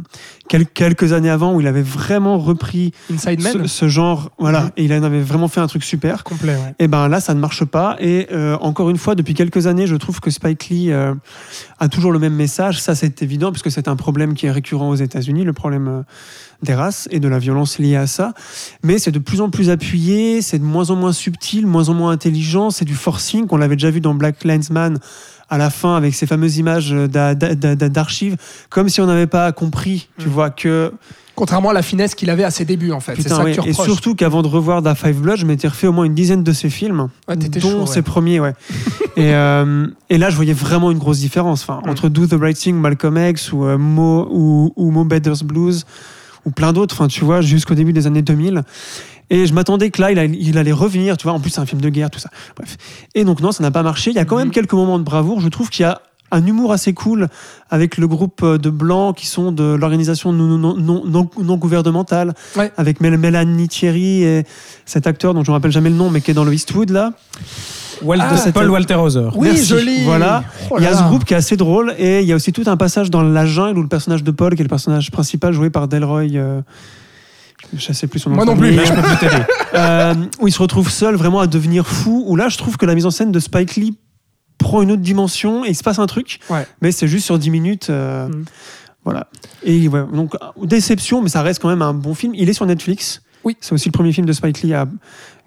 quel- 0.49 0.67
quelques 0.67 1.13
années 1.13 1.29
avant, 1.29 1.53
où 1.55 1.61
il 1.61 1.67
avait 1.67 1.81
vraiment 1.81 2.37
repris 2.37 2.91
Inside 3.11 3.41
Man. 3.41 3.53
ce, 3.63 3.67
ce 3.67 3.87
genre, 3.87 4.31
voilà, 4.37 4.63
Mhm. 4.63 4.71
et 4.77 4.83
il 4.83 4.93
en 4.93 5.03
avait 5.03 5.21
vraiment 5.21 5.47
fait 5.47 5.61
un 5.61 5.67
truc 5.67 5.83
super. 5.85 6.23
Complet, 6.25 6.53
ouais. 6.55 6.75
Et 6.79 6.87
ben 6.89 7.07
là, 7.07 7.21
ça 7.21 7.33
ne 7.33 7.39
marche 7.39 7.63
pas. 7.63 7.95
Et 7.99 8.27
euh, 8.33 8.57
encore 8.59 8.89
une 8.89 8.97
fois, 8.97 9.15
depuis 9.15 9.33
quelques 9.33 9.65
années, 9.65 9.87
je 9.87 9.95
trouve 9.95 10.19
que 10.19 10.29
Spike 10.29 10.67
Lee 10.67 10.91
euh, 10.91 11.13
a 11.79 11.87
toujours 11.87 12.11
le 12.11 12.19
même 12.19 12.35
message. 12.35 12.81
Ça, 12.81 12.93
c'est 12.93 13.21
évident, 13.21 13.51
puisque 13.51 13.71
c'est 13.71 13.87
un 13.87 13.95
problème 13.95 14.33
qui 14.33 14.47
est 14.47 14.51
récurrent 14.51 14.89
aux 14.89 14.95
États-Unis, 14.95 15.45
le 15.45 15.53
problème 15.53 15.87
euh, 15.87 16.01
des 16.63 16.75
races 16.75 17.07
et 17.11 17.19
de 17.21 17.27
la 17.29 17.39
violence 17.39 17.79
liée 17.79 17.95
à 17.95 18.07
ça. 18.07 18.33
Mais 18.83 18.99
c'est 18.99 19.11
de 19.11 19.19
plus 19.19 19.39
en 19.41 19.49
plus 19.49 19.69
appuyé, 19.69 20.41
c'est 20.41 20.59
de 20.59 20.63
moins 20.65 20.89
en 20.89 20.95
moins 20.97 21.13
subtil, 21.13 21.65
moins 21.65 21.87
en 21.89 21.93
moins 21.93 22.11
intelligent. 22.11 22.71
C'est 22.71 22.85
du 22.85 22.95
forcing. 22.95 23.45
On 23.51 23.57
l'avait 23.57 23.75
déjà 23.77 23.89
vu 23.89 24.01
dans 24.01 24.13
Black 24.13 24.43
Linesman 24.43 24.99
à 25.49 25.57
la 25.57 25.69
fin 25.69 25.95
avec 25.95 26.13
ces 26.15 26.25
fameuses 26.25 26.57
images 26.57 26.91
d'a- 26.91 27.35
d'archives, 27.35 28.35
comme 28.69 28.89
si 28.89 29.01
on 29.01 29.05
n'avait 29.05 29.27
pas 29.27 29.51
compris, 29.51 30.09
tu 30.17 30.27
Mm. 30.27 30.31
vois, 30.31 30.49
que 30.49 30.91
Contrairement 31.35 31.71
à 31.71 31.73
la 31.73 31.81
finesse 31.81 32.15
qu'il 32.15 32.29
avait 32.29 32.45
à 32.45 32.49
ses 32.49 32.63
débuts, 32.63 32.93
en 32.93 33.01
fait. 33.01 33.11
Putain, 33.13 33.35
ça 33.35 33.43
ouais. 33.43 33.53
que 33.53 33.59
tu 33.61 33.67
Et 33.69 33.73
surtout 33.73 34.15
qu'avant 34.15 34.41
de 34.41 34.47
revoir 34.47 34.81
Da 34.81 34.95
Five 34.95 35.19
Blood, 35.19 35.37
je 35.37 35.45
m'étais 35.45 35.67
refait 35.67 35.87
au 35.87 35.91
moins 35.91 36.05
une 36.05 36.13
dizaine 36.15 36.43
de 36.43 36.53
ses 36.53 36.69
films, 36.69 37.09
Ouais, 37.27 37.35
dont 37.35 37.59
chaud, 37.59 37.79
ouais. 37.81 37.87
ses 37.87 38.01
premiers, 38.03 38.39
ouais. 38.39 38.53
et, 39.17 39.33
euh, 39.35 39.85
et 40.09 40.17
là, 40.17 40.29
je 40.29 40.37
voyais 40.37 40.53
vraiment 40.53 40.91
une 40.91 40.97
grosse 40.97 41.19
différence. 41.19 41.63
Enfin, 41.63 41.81
Mm. 41.85 41.89
entre 41.89 42.07
Do 42.07 42.25
the 42.25 42.39
Right 42.39 42.55
Thing, 42.57 42.75
Malcolm 42.77 43.17
X 43.17 43.51
ou 43.51 43.65
euh, 43.65 43.77
Mo 43.77 44.29
ou, 44.31 44.71
ou 44.77 44.91
Mo 44.91 45.03
Better's 45.03 45.43
Blues 45.43 45.85
ou 46.45 46.51
plein 46.51 46.71
d'autres. 46.71 46.95
Enfin, 46.95 47.07
tu 47.09 47.25
vois, 47.25 47.41
jusqu'au 47.41 47.75
début 47.75 47.91
des 47.91 48.07
années 48.07 48.21
2000. 48.21 48.63
Et 49.29 49.45
je 49.47 49.53
m'attendais 49.53 49.89
que 49.89 50.01
là, 50.01 50.11
il, 50.11 50.19
allait- 50.19 50.37
il 50.39 50.57
allait 50.57 50.71
revenir. 50.71 51.17
Tu 51.17 51.23
vois, 51.23 51.33
en 51.33 51.39
plus, 51.39 51.49
c'est 51.49 51.61
un 51.61 51.65
film 51.65 51.81
de 51.81 51.89
guerre, 51.89 52.09
tout 52.11 52.19
ça. 52.19 52.29
Bref. 52.55 52.77
Et 53.15 53.23
donc 53.25 53.41
non, 53.41 53.51
ça 53.51 53.63
n'a 53.63 53.71
pas 53.71 53.83
marché. 53.83 54.11
Il 54.11 54.15
y 54.15 54.19
a 54.19 54.25
quand 54.25 54.37
même 54.37 54.47
Mhm. 54.47 54.53
quelques 54.53 54.73
moments 54.73 54.99
de 54.99 55.03
bravoure. 55.03 55.39
Je 55.41 55.49
trouve 55.49 55.69
qu'il 55.69 55.83
y 55.83 55.85
a 55.87 56.01
un 56.31 56.45
humour 56.45 56.71
assez 56.73 56.93
cool 56.93 57.27
avec 57.69 57.97
le 57.97 58.07
groupe 58.07 58.41
euh, 58.43 58.57
de 58.57 58.69
blancs 58.69 59.15
qui 59.15 59.27
sont 59.27 59.51
de 59.51 59.63
l'organisation 59.63 60.33
non, 60.33 60.57
non, 60.57 60.75
non, 60.75 61.03
non, 61.05 61.29
non 61.41 61.55
gouvernementale, 61.57 62.33
Ouais. 62.57 62.71
avec 62.77 62.99
Mel- 62.99 63.17
Mélanie 63.17 63.67
Thierry 63.67 64.23
et 64.23 64.43
cet 64.85 65.05
acteur 65.07 65.33
dont 65.35 65.43
je 65.43 65.49
ne 65.49 65.53
me 65.53 65.57
rappelle 65.57 65.71
jamais 65.71 65.89
le 65.91 65.95
nom, 65.95 66.09
mais 66.09 66.21
qui 66.21 66.31
est 66.31 66.33
dans 66.33 66.43
le 66.43 66.53
Eastwood 66.53 66.89
là. 66.89 67.13
Wal- 68.03 68.19
Ah, 68.21 68.35
de 68.45 68.51
Paul 68.51 68.69
Walter 68.69 68.95
Hauser. 68.95 69.29
Oui, 69.35 69.49
Merci. 69.49 69.65
joli. 69.67 70.03
Voilà. 70.03 70.43
Oh 70.71 70.75
Il 70.79 70.83
y 70.83 70.87
a 70.87 70.97
ce 70.97 71.03
groupe 71.03 71.23
qui 71.25 71.33
est 71.33 71.37
assez 71.37 71.55
drôle 71.57 71.93
et 71.97 72.19
il 72.21 72.27
y 72.27 72.33
a 72.33 72.35
aussi 72.35 72.51
tout 72.51 72.63
un 72.65 72.75
passage 72.75 73.09
dans 73.09 73.21
La 73.23 73.45
Jungle 73.45 73.77
où 73.79 73.81
le 73.83 73.87
personnage 73.87 74.23
de 74.23 74.31
Paul, 74.31 74.53
qui 74.55 74.61
est 74.61 74.65
le 74.65 74.69
personnage 74.69 75.11
principal 75.11 75.53
joué 75.53 75.69
par 75.69 75.87
Delroy. 75.87 76.23
euh, 76.35 76.61
je 77.75 77.89
ne 77.89 77.93
sais 77.93 78.07
plus 78.07 78.19
son 78.19 78.29
nom. 78.29 78.35
Moi 78.37 78.45
non 78.45 78.55
plus. 78.57 78.73
Je 78.73 78.93
peux 78.93 79.01
plus 79.01 79.17
t'aider. 79.17 79.43
Euh, 79.75 80.13
où 80.39 80.47
il 80.47 80.53
se 80.53 80.59
retrouve 80.61 80.89
seul 80.89 81.15
vraiment 81.15 81.41
à 81.41 81.47
devenir 81.47 81.85
fou. 81.85 82.23
Où 82.27 82.37
là, 82.37 82.47
je 82.47 82.57
trouve 82.57 82.77
que 82.77 82.85
la 82.85 82.95
mise 82.95 83.05
en 83.05 83.11
scène 83.11 83.33
de 83.33 83.39
Spike 83.41 83.75
Lee 83.75 83.97
prend 84.57 84.81
une 84.81 84.91
autre 84.93 85.01
dimension 85.01 85.65
et 85.65 85.69
il 85.69 85.75
se 85.75 85.83
passe 85.83 85.99
un 85.99 86.05
truc. 86.05 86.39
Ouais. 86.49 86.65
Mais 86.81 86.93
c'est 86.93 87.09
juste 87.09 87.25
sur 87.25 87.37
10 87.37 87.49
minutes. 87.49 87.89
euh, 87.89 88.29
Mhm. 88.29 88.45
Voilà. 89.03 89.27
Et 89.63 89.87
ouais, 89.89 90.03
donc, 90.13 90.33
euh, 90.35 90.65
déception, 90.65 91.21
mais 91.21 91.27
ça 91.29 91.41
reste 91.41 91.61
quand 91.61 91.67
même 91.67 91.81
un 91.81 91.93
bon 91.93 92.13
film. 92.15 92.33
Il 92.35 92.49
est 92.49 92.53
sur 92.53 92.65
Netflix. 92.65 93.21
Oui. 93.43 93.57
C'est 93.59 93.73
aussi 93.73 93.89
le 93.89 93.91
premier 93.91 94.13
film 94.13 94.25
de 94.25 94.31
Spike 94.33 94.61
Lee 94.61 94.73
à 94.73 94.87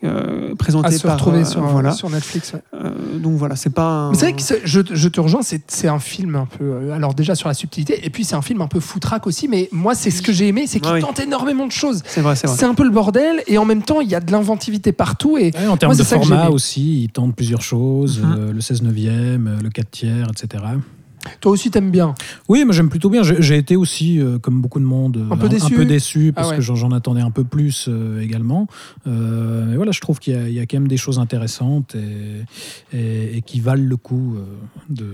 euh, 0.05 0.55
présenter 0.55 0.89
À 0.89 0.91
se 0.93 1.03
par. 1.03 1.15
retrouver 1.17 1.41
euh, 1.41 1.45
sur, 1.45 1.61
voilà. 1.63 1.91
sur 1.93 2.09
Netflix. 2.09 2.53
ouais. 2.53 2.63
Euh, 2.75 3.19
donc 3.19 3.33
voilà, 3.37 3.57
c'est 3.57 3.71
pas. 3.71 3.83
un- 3.89 4.11
Mais 4.11 4.17
c'est 4.17 4.27
vrai 4.27 4.35
que 4.35 4.43
je, 4.65 4.81
je 4.95 5.09
te 5.09 5.21
rejoins, 5.21 5.43
c'est 5.43 5.63
c'est 5.69 5.89
un 5.89 5.99
film 5.99 6.37
un 6.37 6.47
peu. 6.47 6.65
euh, 6.65 6.93
Alors, 6.93 7.15
déjà 7.15 7.35
sur 7.35 7.49
la 7.49 7.55
subtilité, 7.55 8.05
et 8.07 8.11
puis 8.11 8.25
c'est 8.25 8.37
un 8.37 8.43
film 8.43 8.61
un 8.61 8.69
peu 8.69 8.79
foutraque 8.81 9.27
aussi, 9.27 9.49
mais 9.49 9.69
moi, 9.73 9.95
c'est 9.95 10.11
ce 10.11 10.23
que 10.23 10.33
j'ai 10.33 10.47
aimé, 10.49 10.67
c'est 10.69 10.79
qu'il 10.81 10.93
oui. 10.93 11.01
tente 11.01 11.19
énormément 11.19 11.67
de 11.67 11.73
choses. 11.73 12.03
C'est 12.07 12.21
vrai, 12.21 12.37
c'est 12.37 12.47
vrai. 12.47 12.57
C'est 12.57 12.65
un 12.67 12.75
peu 12.75 12.85
le 12.85 12.91
bordel, 12.91 13.43
et 13.49 13.59
en 13.59 13.65
même 13.65 13.83
temps, 13.83 14.01
il 14.01 14.09
y 14.09 14.15
a 14.15 14.21
de 14.21 14.31
l'inventivité 14.31 14.93
partout. 14.93 15.37
Et 15.37 15.51
Ouais, 15.59 15.67
en 15.67 15.77
termes 15.77 15.93
Moi, 15.93 15.99
de 15.99 16.05
format 16.05 16.49
aussi, 16.51 17.03
ils 17.05 17.09
tentent 17.11 17.35
plusieurs 17.35 17.63
choses, 17.63 18.21
Mhm. 18.21 18.35
euh, 18.39 18.53
le 18.53 18.61
16 18.61 18.83
neuvième, 18.83 19.47
euh, 19.49 19.63
le 19.63 19.71
4 19.71 19.91
tiers, 19.91 20.29
etc. 20.31 20.63
toi 21.41 21.53
aussi, 21.53 21.71
t'aimes 21.71 21.91
bien. 21.91 22.15
Oui, 22.49 22.65
moi 22.65 22.73
j'aime 22.75 22.89
plutôt 22.89 23.11
bien. 23.11 23.23
J'ai 23.23 23.57
été 23.57 23.77
aussi, 23.77 24.21
euh, 24.21 24.39
comme 24.39 24.61
beaucoup 24.61 24.81
de 24.81 24.85
monde, 24.85 25.17
euh, 25.17 25.33
Un 25.35 25.37
peu 25.37 25.49
déçu 25.49 25.85
déçu 25.85 26.33
parce 26.35 26.49
Ah 26.49 26.51
ouais. 26.53 26.57
que 26.57 26.63
j'en 26.63 26.91
attendais 26.93 27.21
un 27.21 27.31
peu 27.31 27.45
plus 27.45 27.87
euh, 27.89 28.21
également. 28.21 28.67
Euh, 29.07 29.67
mais 29.69 29.77
voilà, 29.77 29.93
je 29.93 30.01
trouve 30.01 30.19
qu'il 30.19 30.35
y, 30.35 30.37
a- 30.37 30.49
il 30.49 30.55
y 30.55 30.61
a 30.61 30.67
quand 30.67 30.77
même 30.79 30.89
des 30.89 30.97
choses 30.97 31.19
intéressantes 31.19 31.95
et, 31.95 32.97
et- 32.97 33.37
et 33.39 33.43
qui 33.43 33.61
valent 33.61 33.85
le 33.87 33.97
coup 33.97 34.37
euh, 34.37 34.45
de. 34.89 35.07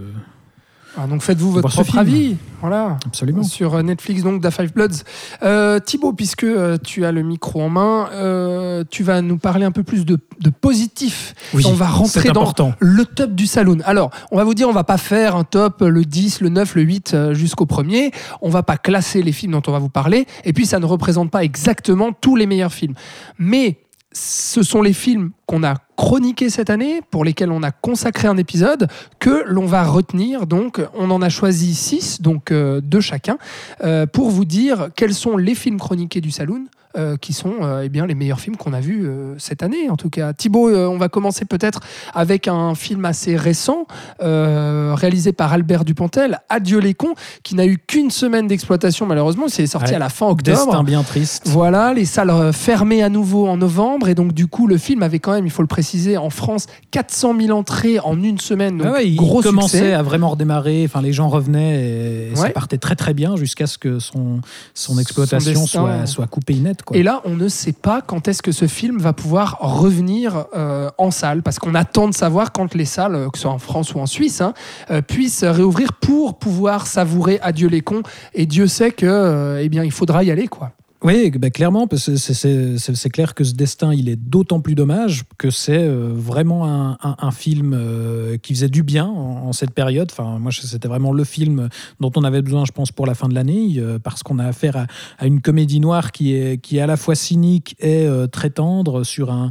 Ah, 0.97 1.07
donc 1.07 1.23
faites-vous 1.23 1.51
votre 1.51 1.69
propre 1.69 1.91
film. 1.91 2.01
avis. 2.01 2.37
Voilà. 2.61 2.99
Absolument. 3.07 3.43
Sur 3.43 3.75
euh, 3.75 3.83
Netflix, 3.83 4.23
donc, 4.23 4.41
Da 4.41 4.51
Five 4.51 4.73
Bloods. 4.73 5.03
Euh, 5.43 5.79
Thibaut, 5.81 6.13
puisque 6.13 6.45
euh, 6.45 6.79
tu 6.83 7.05
as 7.05 7.13
le 7.13 7.23
micro 7.23 7.63
en 7.63 7.69
main, 7.69 8.09
euh, 8.13 8.85
tu 8.91 9.03
vas 9.03 9.21
nous 9.21 9.37
parler 9.37 9.65
un 9.65 9.73
peu 9.73 9.83
plus 9.83 10.05
de, 10.07 10.19
de 10.41 10.51
positif. 10.51 11.35
Oui, 11.53 11.65
on 11.67 11.73
va 11.75 11.89
rentrer 11.89 12.31
dans 12.31 12.53
le 12.79 13.05
top 13.05 13.35
du 13.35 13.47
saloon. 13.47 13.79
Alors, 13.85 14.11
on 14.31 14.37
va 14.37 14.45
vous 14.45 14.55
dire, 14.55 14.69
on 14.69 14.73
va 14.73 14.85
pas 14.85 14.99
faire 14.99 15.37
un 15.37 15.45
top 15.45 15.83
euh, 15.83 15.89
le 15.89 16.05
10, 16.05 16.41
le 16.41 16.49
9, 16.49 16.75
le 16.77 16.83
8 16.83 17.15
euh, 17.15 17.35
jusqu'au 17.35 17.67
premier. 17.67 18.13
On 18.41 18.49
va 18.49 18.63
pas 18.63 18.77
classer 18.77 19.23
les 19.23 19.33
films 19.33 19.53
dont 19.53 19.63
on 19.67 19.73
va 19.73 19.79
vous 19.81 19.89
parler. 19.91 20.27
Et 20.45 20.53
puis, 20.53 20.65
ça 20.65 20.79
ne 20.79 20.87
représente 20.87 21.31
pas 21.31 21.45
exactement 21.45 22.13
tous 22.13 22.37
les 22.37 22.47
meilleurs 22.47 22.73
films. 22.73 22.95
Mais 23.39 23.79
ce 24.13 24.63
sont 24.63 24.81
les 24.81 24.93
films 24.93 25.33
qu'on 25.47 25.63
a 25.63 25.75
chroniqués 25.97 26.51
cette 26.51 26.71
année, 26.71 27.01
pour 27.11 27.25
lesquels 27.25 27.51
on 27.53 27.63
a 27.63 27.71
consacré 27.71 28.27
un 28.29 28.37
épisode, 28.37 28.89
que 29.19 29.45
l'on 29.47 29.67
va 29.67 29.85
retenir. 29.85 30.47
Donc, 30.47 30.81
on 30.95 31.11
en 31.11 31.23
a 31.23 31.29
choisi 31.29 31.75
six, 31.75 32.21
donc 32.21 32.51
euh, 32.51 32.81
deux 32.81 33.01
chacun, 33.01 33.39
euh, 33.85 34.07
pour 34.07 34.31
vous 34.31 34.45
dire 34.45 34.89
quels 34.97 35.15
sont 35.15 35.37
les 35.37 35.55
films 35.55 35.79
chroniqués 35.79 36.21
du 36.21 36.31
Saloon. 36.31 36.65
euh, 36.97 37.17
qui 37.17 37.33
sont 37.33 37.55
eh 37.83 37.89
bien 37.89 38.07
les 38.07 38.15
meilleurs 38.15 38.39
films 38.39 38.57
qu'on 38.57 38.73
a 38.73 38.79
vus 38.79 39.09
cette 39.37 39.65
année 39.65 39.91
en 39.91 39.97
tout 39.97 40.11
cas. 40.11 40.33
Thibaut, 40.33 40.71
on 40.71 40.97
va 40.97 41.09
commencer 41.09 41.45
peut-être 41.45 41.81
avec 42.15 42.47
un 42.47 42.77
film 42.77 43.05
assez 43.05 43.35
récent 43.37 43.89
réalisé 44.21 45.33
par 45.33 45.53
Albert 45.53 45.85
Dupontel, 45.85 46.39
Adieu 46.49 46.79
les 46.79 46.95
cons, 46.95 47.15
qui 47.43 47.57
n'a 47.57 47.67
eu 47.67 47.79
qu'une 47.79 48.13
semaine 48.13 48.47
d'exploitation 48.47 49.07
malheureusement, 49.07 49.47
c'est 49.49 49.67
sorti 49.67 49.91
Ouais. 49.91 49.97
à 49.97 49.99
la 49.99 50.09
fin 50.09 50.27
octobre. 50.27 50.57
Destin 50.67 50.85
bien 50.85 51.03
triste. 51.03 51.43
Voilà, 51.49 51.93
les 51.95 52.05
salles 52.05 52.53
fermées 52.53 53.03
à 53.03 53.09
nouveau 53.09 53.49
en 53.49 53.57
novembre. 53.57 54.09
Et 54.09 54.15
donc, 54.15 54.33
du 54.33 54.47
coup, 54.47 54.69
le 54.69 54.79
film 54.79 55.03
avait 55.03 55.19
quand 55.19 55.33
même, 55.35 55.47
il 55.47 55.51
faut 55.51 55.63
le 55.63 55.69
préciser, 55.69 56.17
en 56.17 56.31
France, 56.31 56.67
400 56.91 57.35
000 57.41 57.59
entrées 57.59 57.99
en 57.99 58.23
une 58.23 58.39
semaine. 58.39 58.79
Donc, 58.79 58.87
Ah 58.91 58.93
ouais, 58.95 59.09
il 59.09 59.17
gros 59.17 59.43
commençait 59.43 59.79
succès. 59.79 59.93
à 59.93 60.03
vraiment 60.03 60.31
redémarrer. 60.31 60.85
Enfin, 60.85 61.03
les 61.03 61.13
gens 61.13 61.29
revenaient 61.29 62.31
et, 62.31 62.37
ça 62.37 62.51
partait 62.51 62.79
très 62.79 62.97
très 62.97 63.15
bien 63.15 63.37
jusqu'à 63.37 63.67
ce 63.67 63.79
que 63.79 63.99
son, 63.99 64.41
son 64.75 64.99
exploitation 64.99 65.67
soit, 65.67 66.07
soit 66.07 66.27
coupée 66.27 66.55
net. 66.55 66.83
Quoi. 66.83 66.97
Et 66.97 67.03
là, 67.03 67.23
on 67.25 67.35
ne 67.35 67.49
sait 67.49 67.73
pas 67.73 68.01
quand 68.01 68.29
est-ce 68.29 68.43
que 68.43 68.53
ce 68.53 68.67
film 68.67 68.99
va 68.99 69.13
pouvoir 69.13 69.59
revenir 69.61 70.47
euh, 70.55 70.91
en 70.99 71.11
salle, 71.11 71.43
parce 71.43 71.59
qu'on 71.59 71.75
attend 71.75 72.09
de 72.09 72.15
savoir 72.15 72.53
quand 72.53 72.75
les 72.75 72.85
salles, 72.85 73.29
que 73.33 73.39
ce 73.39 73.43
soit 73.43 73.53
en 73.53 73.59
France 73.59 73.95
ou 73.95 74.01
en 74.01 74.07
Suisse, 74.07 74.41
hein, 74.41 74.55
euh, 74.91 75.03
puissent 75.03 75.45
réouvrir 75.45 75.93
pour 75.95 76.39
pouvoir 76.39 76.87
savourer 76.87 77.39
Adieu 77.43 77.69
les 77.69 77.81
cons. 77.81 78.03
Et 78.35 78.47
Dieu 78.47 78.67
sait 78.67 78.91
que, 78.91 79.07
euh, 79.07 79.63
eh 79.63 79.69
bien, 79.69 79.85
il 79.85 79.93
faudra 79.93 80.25
y 80.25 80.31
aller, 80.31 80.49
quoi. 80.49 80.73
Oui, 81.05 81.31
bah, 81.33 81.51
clairement, 81.51 81.87
parce 81.87 82.07
que 82.07 82.17
c'est- 82.17 83.11
clair 83.11 83.35
que 83.35 83.45
ce 83.45 83.53
destin, 83.53 83.93
il 83.93 84.09
est 84.09 84.17
d'autant 84.17 84.61
plus 84.61 84.75
dommage 84.75 85.25
que 85.37 85.51
c'est 85.51 85.77
euh, 85.85 86.11
vraiment 86.17 86.65
un, 86.67 86.93
un- 87.03 87.17
un 87.19 87.31
film 87.31 87.75
euh, 87.75 88.39
qui 88.39 88.55
faisait 88.55 88.71
du 88.71 88.83
bien 88.83 89.05
en, 89.05 89.49
en 89.49 89.53
cette 89.53 89.73
période. 89.73 90.09
Enfin, 90.11 90.39
moi, 90.39 90.51
c'était 90.51 90.89
vraiment 90.89 91.13
le 91.13 91.25
film 91.25 91.69
dont 92.01 92.11
on 92.17 92.25
avait 92.25 92.41
besoin, 92.41 92.65
je 92.65 92.73
pense, 92.73 92.91
pour 92.91 93.05
la 93.07 93.15
fin 93.15 93.29
de 93.29 93.35
l'année, 93.35 93.75
euh, 93.77 93.99
parce 93.99 94.23
qu'on 94.23 94.39
a 94.39 94.47
affaire 94.47 94.79
à, 94.79 94.87
à 95.19 95.27
une 95.27 95.43
comédie 95.43 95.79
noire 95.79 96.11
qui 96.11 96.33
est, 96.33 96.57
qui 96.57 96.79
est 96.79 96.81
à 96.81 96.87
la 96.87 96.97
fois 96.97 97.15
cynique 97.15 97.77
et 97.81 98.09
très 98.33 98.49
tendre 98.49 99.05
sur 99.05 99.31
un, 99.31 99.51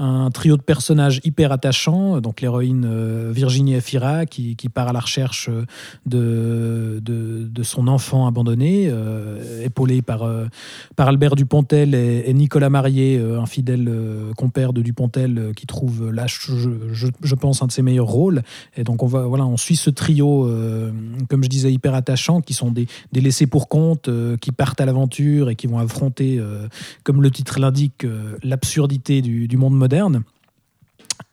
un 0.00 0.30
trio 0.32 0.56
de 0.56 0.62
personnages 0.62 1.20
hyper 1.22 1.52
attachants. 1.52 2.20
Donc 2.20 2.40
l'héroïne 2.40 3.30
Virginie 3.30 3.74
Efira 3.74 4.26
qui, 4.26 4.56
qui 4.56 4.68
part 4.68 4.88
à 4.88 4.92
la 4.92 5.00
recherche 5.00 5.48
de, 6.06 6.98
de, 7.00 7.46
de 7.48 7.62
son 7.62 7.86
enfant 7.86 8.26
abandonné, 8.26 8.92
épaulée 9.62 10.02
par, 10.02 10.28
par 10.96 11.08
Albert 11.08 11.36
Dupontel 11.36 11.94
et, 11.94 12.32
Nicolas 12.34 12.70
Marié, 12.70 13.18
euh, 13.18 13.40
un 13.40 13.46
fidèle 13.46 13.88
euh, 13.88 14.32
compère 14.34 14.72
de 14.72 14.82
Dupontel 14.82 15.38
euh, 15.38 15.52
qui 15.52 15.66
trouve 15.66 16.08
euh, 16.08 16.10
là, 16.10 16.26
je, 16.26 17.34
pense, 17.34 17.62
un 17.62 17.66
de 17.66 17.72
ses 17.72 17.82
meilleurs 17.82 18.06
rôles. 18.06 18.42
Et 18.76 18.84
donc 18.84 19.02
on, 19.02 19.06
va, 19.06 19.22
voilà, 19.22 19.46
on 19.46 19.56
suit 19.56 19.76
ce 19.76 19.90
trio, 19.90 20.46
euh, 20.46 20.90
comme 21.28 21.42
je 21.42 21.48
disais, 21.48 21.72
hyper 21.72 21.94
attachant, 21.94 22.40
qui 22.40 22.54
sont 22.54 22.70
des, 22.70 22.86
des 23.12 23.20
laissés 23.20 23.46
pour 23.46 23.68
compte, 23.68 24.08
euh, 24.08 24.36
qui 24.36 24.52
partent 24.52 24.80
à 24.80 24.86
l'aventure 24.86 25.50
et 25.50 25.56
qui 25.56 25.66
vont 25.66 25.78
affronter, 25.78 26.38
euh, 26.38 26.68
comme 27.04 27.22
le 27.22 27.30
titre 27.30 27.58
l'indique, 27.58 28.04
euh, 28.04 28.36
l'absurdité 28.42 29.22
du, 29.22 29.48
du 29.48 29.56
monde 29.56 29.76
moderne. 29.76 30.22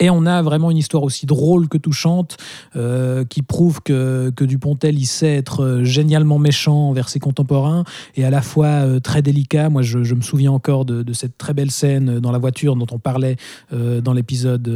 Et 0.02 0.10
on 0.10 0.26
a 0.26 0.42
vraiment 0.42 0.72
une 0.72 0.78
histoire 0.78 1.04
aussi 1.04 1.26
drôle 1.26 1.70
que 1.70 1.78
touchante, 1.78 2.36
euh, 2.76 3.24
qui 3.24 3.42
prouve 3.42 3.82
que, 3.82 4.30
que 4.36 4.44
Dupontel, 4.44 5.00
il 5.00 5.06
sait 5.06 5.36
être 5.36 5.64
euh, 5.64 5.84
génialement 5.86 6.38
méchant 6.38 6.90
envers 6.90 7.08
ses 7.08 7.20
contemporains, 7.20 7.86
et 8.18 8.26
à 8.26 8.30
la 8.30 8.42
fois 8.42 8.68
euh, 8.68 9.00
très 9.00 9.22
délicat. 9.22 9.70
Moi, 9.70 9.84
je, 9.84 10.14
me 10.14 10.22
souviens 10.22 10.52
encore 10.52 10.84
de, 10.84 11.14
cette 11.14 11.38
très 11.38 11.54
belle 11.54 11.72
scène 11.72 12.20
dans 12.20 12.34
la 12.34 12.40
voiture 12.40 12.76
dont 12.76 12.88
on 12.92 13.00
parlait 13.00 13.38
dans 13.72 14.14
l'épisode 14.14 14.70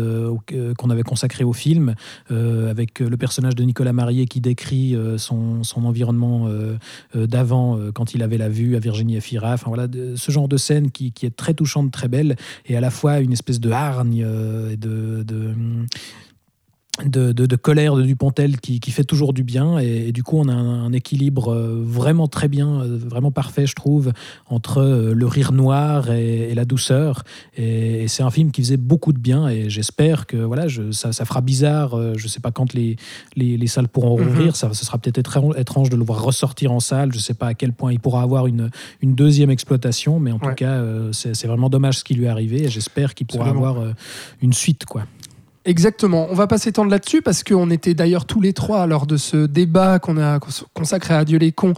qu'on 0.78 0.90
avait 0.90 1.04
consacré 1.04 1.44
au 1.44 1.54
film, 1.54 1.96
avec 2.30 3.00
le 3.00 3.16
personnage 3.18 3.56
de 3.56 3.64
Nicolas 3.64 3.94
Marié 3.94 4.26
qui 4.26 4.42
décrit 4.42 4.96
son, 5.18 5.64
son 5.64 5.86
environnement 5.86 6.50
d'avant, 7.14 7.80
quand 7.94 8.14
il 8.14 8.24
avait 8.24 8.38
la 8.38 8.50
vue 8.50 8.76
à 8.76 8.80
Virginie 8.80 9.18
Efira. 9.18 9.54
Enfin, 9.54 9.68
voilà, 9.70 9.88
ce 10.16 10.32
genre 10.32 10.48
de 10.48 10.58
scène 10.58 10.92
qui, 10.92 11.12
qui 11.12 11.26
est 11.26 11.36
très 11.36 11.54
touchante, 11.54 11.92
très 11.92 12.08
belle, 12.08 12.36
et 12.66 12.78
à 12.78 12.82
la 12.82 12.90
fois 12.90 13.20
une 13.20 13.34
espèce 13.34 13.60
de 13.60 13.72
hargne 13.72 14.26
et 14.72 14.78
de, 14.78 15.09
de, 15.24 15.88
de- 17.06 17.32
de 17.46 17.56
colère 17.56 17.96
de 17.96 18.04
Dupontel 18.04 18.60
qui, 18.60 18.80
qui 18.80 18.92
fait 18.92 19.04
toujours 19.04 19.34
du 19.34 19.44
bien. 19.44 19.80
Et, 19.80 20.10
et 20.10 20.12
du 20.12 20.24
coup, 20.24 20.38
on 20.38 20.48
a 20.48 20.54
un, 20.54 20.86
un 20.86 20.92
équilibre 20.94 21.54
euh, 21.54 21.82
vraiment 21.84 22.28
très 22.28 22.48
bien, 22.48 22.82
euh, 22.82 22.98
vraiment 22.98 23.32
parfait, 23.32 23.66
je 23.68 23.76
trouve, 23.76 24.12
entre 24.48 24.80
euh, 24.80 25.14
le 25.14 25.28
rire 25.28 25.52
noir 25.52 26.12
et, 26.12 26.50
et 26.52 26.56
la 26.56 26.66
douceur. 26.66 27.24
Et, 27.58 28.04
et 28.04 28.08
c'est 28.08 28.24
un 28.24 28.30
film 28.32 28.52
qui 28.52 28.62
faisait 28.62 28.78
beaucoup 28.78 29.14
de 29.14 29.20
bien. 29.20 29.48
Et 29.48 29.70
j'espère 29.70 30.26
que 30.28 30.38
voilà, 30.38 30.68
je- 30.68 30.92
ça, 30.92 31.12
ça 31.14 31.26
fera 31.26 31.42
bizarre. 31.42 31.96
Je 32.18 32.24
ne 32.24 32.30
sais 32.30 32.40
pas 32.42 32.52
quand 32.52 32.74
les, 32.74 32.96
les, 33.36 33.58
les 33.58 33.68
salles 33.68 33.88
pourront 33.88 34.18
Mhm. 34.20 34.28
rouvrir. 34.28 34.56
Ça, 34.56 34.74
ce 34.74 34.86
sera 34.86 34.98
peut-être 34.98 35.18
étrange, 35.20 35.56
étrange 35.58 35.90
de 35.90 35.96
le 35.96 36.04
voir 36.04 36.22
ressortir 36.24 36.72
en 36.72 36.80
salle. 36.80 37.12
Je 37.12 37.18
ne 37.18 37.22
sais 37.22 37.34
pas 37.34 37.48
à 37.48 37.54
quel 37.54 37.74
point 37.74 37.92
il 37.94 38.00
pourra 38.00 38.22
avoir 38.24 38.48
une, 38.48 38.70
une 39.02 39.16
deuxième 39.16 39.50
exploitation. 39.52 40.20
Mais 40.20 40.32
en 40.32 40.40
Ouais. 40.40 40.50
tout 40.50 40.56
cas, 40.56 40.84
c'est 41.12 41.46
vraiment 41.48 41.70
dommage 41.70 42.00
ce 42.00 42.04
qui 42.04 42.14
lui 42.16 42.26
est 42.26 42.30
arrivé. 42.30 42.64
Et 42.64 42.70
j'espère 42.70 43.14
qu'il 43.14 43.28
pourra 43.28 43.50
avoir 43.50 43.78
une 44.42 44.54
suite. 44.54 44.86
quoi. 44.86 45.06
Exactement. 45.66 46.28
On 46.32 46.36
va 46.36 46.48
pas 46.48 46.58
s'étendre 46.58 46.90
là-dessus 46.90 47.22
parce 47.22 47.44
qu'on 47.44 47.70
était 47.70 47.94
d'ailleurs 47.94 48.26
tous 48.26 48.40
les 48.42 48.54
trois 48.54 48.88
lors 48.88 49.06
de 49.06 49.18
ce 49.18 49.46
débat 49.46 50.00
qu'on 50.00 50.18
a 50.18 50.40
cons- 50.40 50.66
consacré 50.74 51.14
à 51.14 51.20
Adieu 51.20 51.38
les 51.38 51.52
cons 51.52 51.74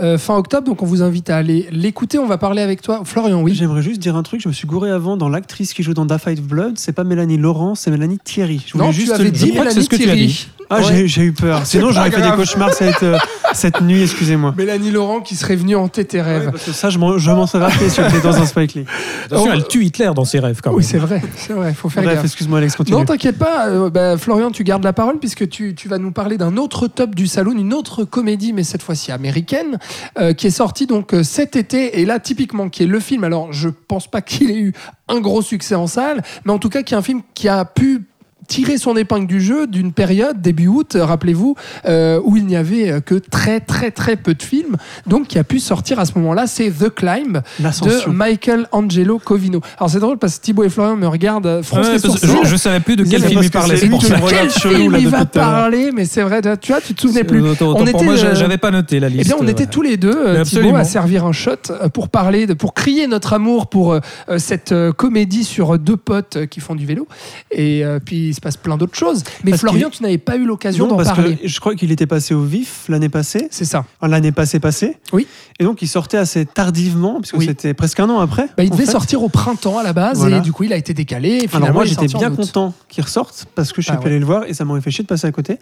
euh, 0.00 0.16
fin 0.18 0.36
octobre. 0.36 0.66
Donc 0.66 0.82
on 0.82 0.86
vous 0.86 1.02
invite 1.02 1.28
à 1.30 1.36
aller 1.36 1.68
l'écouter. 1.70 2.18
On 2.18 2.26
va 2.26 2.38
parler 2.38 2.62
avec 2.62 2.80
toi. 2.82 3.02
Florian, 3.04 3.42
oui. 3.42 3.54
J'aimerais 3.54 3.82
juste 3.82 4.00
dire 4.00 4.16
un 4.16 4.22
truc, 4.22 4.40
je 4.40 4.48
me 4.48 4.54
suis 4.54 4.66
gouré 4.66 4.90
avant 4.90 5.16
dans 5.16 5.28
l'actrice 5.28 5.74
qui 5.74 5.82
joue 5.82 5.94
dans 5.94 6.06
Da 6.06 6.18
Fight 6.18 6.40
Blood, 6.40 6.78
c'est 6.78 6.92
pas 6.92 7.04
Mélanie 7.04 7.36
Laurent, 7.36 7.74
c'est 7.74 7.90
Mélanie 7.90 8.18
Thierry. 8.24 8.62
Je 8.66 8.72
voulais 8.72 8.84
Non, 8.86 8.92
juste 8.92 9.08
tu 9.14 9.20
avais 9.20 9.30
dit 9.30 9.52
Mélanie 9.52 9.86
Thierry. 9.86 10.48
Ah, 10.68 10.80
Ouais. 10.80 11.06
j'ai- 11.06 11.22
eu 11.22 11.32
peur. 11.32 11.64
Sinon, 11.64 11.88
C'est 11.88 11.94
j'aurais 11.94 12.10
fait 12.10 12.22
des 12.22 12.30
cauchemars 12.36 12.72
cette, 12.74 13.02
euh, 13.02 13.16
cette 13.54 13.80
nuit, 13.80 14.02
excusez-moi. 14.02 14.54
Mélanie 14.56 14.90
Laurent 14.90 15.20
qui 15.20 15.36
serait 15.36 15.56
venue 15.56 15.76
hanter 15.76 16.04
tes 16.04 16.20
rêves. 16.20 16.46
Ouais, 16.46 16.50
parce 16.52 16.64
que 16.64 16.72
ça, 16.72 16.90
je 16.90 16.98
m'en 16.98 17.18
serais 17.46 17.64
rappelé 17.64 17.88
si 17.88 18.00
j'étais 18.02 18.20
dans 18.20 18.36
un 18.36 18.46
Spike 18.46 18.74
Lee. 18.74 18.84
Attention, 19.26 19.46
Oh. 19.48 19.52
elle 19.54 19.66
tue 19.68 19.84
Hitler 19.84 20.10
dans 20.14 20.24
ses 20.24 20.38
rêves 20.40 20.60
quand 20.62 20.70
même. 20.70 20.78
oui, 20.78 20.84
c'est 20.84 20.98
vrai. 20.98 21.22
C'est 21.36 21.52
vrai. 21.52 21.72
Faut 21.72 21.88
faire 21.88 22.02
Bref, 22.02 22.16
gaffe. 22.16 22.24
excuse-moi, 22.24 22.58
Alex, 22.58 22.74
continue. 22.76 22.98
Non, 22.98 23.04
t'inquiète 23.04 23.38
pas, 23.38 23.68
euh, 23.68 23.90
bah, 23.90 24.16
Florian, 24.18 24.50
tu 24.50 24.64
gardes 24.64 24.84
la 24.84 24.92
parole 24.92 25.18
puisque 25.18 25.48
tu, 25.48 25.74
tu 25.74 25.88
vas 25.88 25.98
nous 25.98 26.10
parler 26.12 26.36
d'un 26.36 26.56
autre 26.56 26.88
top 26.88 27.14
du 27.14 27.26
salon, 27.26 27.52
une 27.52 27.72
autre 27.74 28.04
comédie, 28.04 28.52
mais 28.52 28.64
cette 28.64 28.82
fois-ci 28.82 29.12
américaine, 29.12 29.78
euh, 30.18 30.32
qui 30.32 30.46
est 30.48 30.50
sortie 30.50 30.86
donc 30.86 31.14
euh, 31.14 31.22
cet 31.22 31.56
été. 31.56 32.00
Et 32.00 32.04
là, 32.04 32.18
typiquement, 32.18 32.68
qui 32.68 32.82
est 32.82 32.86
le 32.86 33.00
film. 33.00 33.24
Alors, 33.24 33.52
je 33.52 33.68
pense 33.68 34.08
pas 34.10 34.20
qu'il 34.22 34.50
ait 34.50 34.58
eu 34.58 34.72
un 35.08 35.20
gros 35.20 35.42
succès 35.42 35.74
en 35.76 35.86
salle, 35.86 36.22
mais 36.44 36.52
en 36.52 36.58
tout 36.58 36.68
cas, 36.68 36.82
qui 36.82 36.94
est 36.94 36.96
un 36.96 37.02
film 37.02 37.22
qui 37.34 37.48
a 37.48 37.64
pu 37.64 38.02
tirer 38.48 38.78
son 38.78 38.96
épingle 38.96 39.26
du 39.26 39.40
jeu 39.40 39.66
d'une 39.66 39.90
période 39.92 40.40
début 40.40 40.68
août, 40.68 40.94
euh, 40.94 41.04
rappelez-vous, 41.04 41.56
euh, 41.86 42.20
où 42.22 42.36
il 42.36 42.46
n'y 42.46 42.54
avait 42.54 42.90
euh, 42.90 43.00
que 43.00 43.16
très 43.16 43.58
très 43.58 43.90
très 43.90 44.14
peu 44.14 44.34
de 44.34 44.42
films, 44.42 44.76
donc 45.06 45.26
qui 45.26 45.36
a 45.38 45.42
pu 45.42 45.58
sortir 45.58 45.98
à 45.98 46.04
ce 46.04 46.12
moment-là, 46.16 46.46
c'est 46.46 46.70
The 46.70 46.88
Climb 46.94 47.40
de. 47.58 48.08
Michael 48.08 48.68
Angelo 48.70 49.18
Covino. 49.18 49.60
Alors 49.78 49.90
c'est 49.90 49.98
drôle 49.98 50.18
parce 50.18 50.38
que 50.38 50.42
Thibaut 50.44 50.62
et 50.62 50.68
Florian 50.68 50.96
me 50.96 51.08
regardent 51.08 51.60
froncer 51.62 51.90
Ouais, 51.92 51.98
sourcils. 51.98 52.28
je, 52.44 52.48
je 52.50 52.56
savais 52.56 52.78
plus 52.78 52.94
de 52.94 53.02
quel 53.02 53.20
film 53.24 53.40
il 53.42 53.50
parlait. 53.50 53.76
c'est 53.76 53.88
pour 53.88 54.02
ça. 54.04 54.16
Quel 54.28 54.50
film 54.50 54.96
il 54.96 55.08
va 55.08 55.24
parler 55.24 55.90
Mais 55.92 56.04
c'est 56.04 56.22
vrai, 56.22 56.40
tu 56.60 56.70
vois, 56.70 56.80
tu 56.80 56.94
te 56.94 57.00
souvenais 57.00 57.24
plus. 57.24 57.40
Autant- 57.42 57.70
autant 57.70 57.80
On 57.80 57.84
pour 57.86 58.00
était, 58.00 58.04
moi, 58.04 58.14
j'avais 58.16 58.58
pas 58.58 58.70
noté 58.70 59.00
la 59.00 59.08
liste. 59.08 59.22
Eh 59.24 59.28
bien, 59.28 59.36
on 59.40 59.48
était 59.48 59.64
ouais. 59.64 59.70
tous 59.70 59.82
les 59.82 59.96
deux, 59.96 60.42
Thibaut, 60.44 60.76
à 60.76 60.84
servir 60.84 61.24
un 61.24 61.32
shot 61.32 61.56
pour 61.92 62.10
parler, 62.10 62.46
de, 62.46 62.54
pour 62.54 62.74
crier 62.74 63.08
notre 63.08 63.32
amour 63.32 63.66
pour 63.68 63.92
euh, 63.94 64.00
cette 64.38 64.70
euh, 64.72 64.92
comédie 64.92 65.42
sur 65.42 65.78
deux 65.80 65.96
potes 65.96 66.36
euh, 66.36 66.46
qui 66.46 66.60
font 66.60 66.74
du 66.76 66.86
vélo. 66.86 67.08
Et 67.50 67.84
euh, 67.84 67.98
puis, 68.26 68.30
il 68.30 68.34
se 68.34 68.40
passe 68.40 68.56
plein 68.56 68.76
d'autres 68.76 68.96
choses. 68.96 69.22
Mais 69.44 69.50
Parce 69.52 69.60
Florian, 69.62 69.90
tu 69.90 70.02
n'avais 70.02 70.18
pas 70.18 70.36
eu 70.36 70.44
l'occasion 70.44 70.84
Non, 70.84 70.90
d'en 70.92 70.96
parce 70.96 71.08
parler. 71.16 71.36
que 71.36 71.46
je 71.48 71.60
crois 71.60 71.74
qu'il 71.74 71.90
était 71.92 72.06
passé 72.06 72.34
au 72.34 72.42
vif 72.42 72.84
l'année 72.88 73.08
passée, 73.08 73.48
C'est 73.50 73.64
ça. 73.64 73.84
enfin, 74.00 74.08
l'année 74.10 74.32
passée 74.32 74.60
passée. 74.60 74.96
Oui. 75.12 75.26
Et 75.58 75.64
donc 75.64 75.80
il 75.82 75.88
sortait 75.88 76.16
assez 76.18 76.44
tardivement, 76.44 77.20
puisque 77.20 77.36
Oui. 77.36 77.46
c'était 77.46 77.72
presque 77.74 78.00
un 78.00 78.10
an 78.10 78.18
après. 78.20 78.46
Bah, 78.56 78.64
il 78.64 78.70
devait 78.70 78.84
fait. 78.84 78.90
sortir 78.92 79.22
au 79.22 79.28
printemps 79.28 79.78
à 79.78 79.82
la 79.82 79.92
base 79.92 80.18
Voilà. 80.18 80.38
et 80.38 80.40
du 80.40 80.52
coup, 80.52 80.64
il 80.64 80.72
a 80.72 80.76
été 80.76 80.92
décalé. 80.94 81.44
Et 81.44 81.48
Alors 81.56 81.72
moi 81.72 81.84
j'étais 81.84 82.06
bien 82.06 82.30
content 82.30 82.74
qu'il 82.88 83.02
ressorte 83.04 83.46
parce 83.54 83.72
que 83.72 83.80
je 83.80 83.86
suis 83.86 83.92
Ah 83.92 83.96
pas 83.96 84.02
ouais. 84.04 84.10
allé 84.10 84.18
le 84.18 84.26
voir 84.26 84.44
et 84.44 84.54
ça 84.54 84.64
m'aurait 84.64 84.80
fait 84.80 84.90
chier 84.90 85.02
de 85.04 85.08
passer 85.08 85.26
à 85.26 85.32
côté 85.32 85.58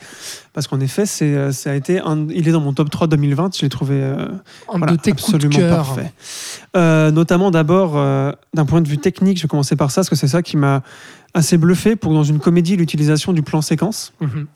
parce 0.52 0.66
qu'en 0.66 0.80
effet 0.80 1.06
c'est 1.06 1.24
euh, 1.34 1.52
ça 1.52 1.70
a 1.70 1.74
été 1.74 2.00
un- 2.00 2.26
il 2.30 2.48
est 2.48 2.52
dans 2.52 2.60
mon 2.60 2.72
top 2.72 2.90
3 2.90 3.06
2020 3.06 3.56
je 3.56 3.62
l'ai 3.62 3.68
trouvé 3.68 3.94
euh, 4.00 4.26
Un 4.72 4.78
voilà, 4.78 4.92
de 4.92 4.96
tes 4.96 5.12
coups 5.12 5.30
de 5.38 5.46
absolument 5.46 5.76
parfait 5.76 6.12
Euh, 6.76 7.10
notamment 7.10 7.50
d'abord 7.50 7.92
euh, 7.96 8.32
d'un 8.52 8.64
point 8.64 8.80
de 8.80 8.88
vue 8.88 8.98
technique 8.98 9.38
je 9.38 9.42
vais 9.42 9.48
commencer 9.48 9.76
par 9.76 9.90
ça 9.90 10.00
parce 10.00 10.08
que 10.10 10.16
c'est 10.16 10.28
ça 10.28 10.42
qui 10.42 10.56
m'a 10.56 10.82
assez 11.35 11.57
bluffé 11.59 11.97
pour 11.97 12.14
dans 12.14 12.22
une 12.24 12.39
comédie 12.39 12.76
l'utilisation 12.76 13.32
du 13.32 13.43
plan 13.43 13.61
séquence 13.62 14.12
Mhm. 14.20 14.47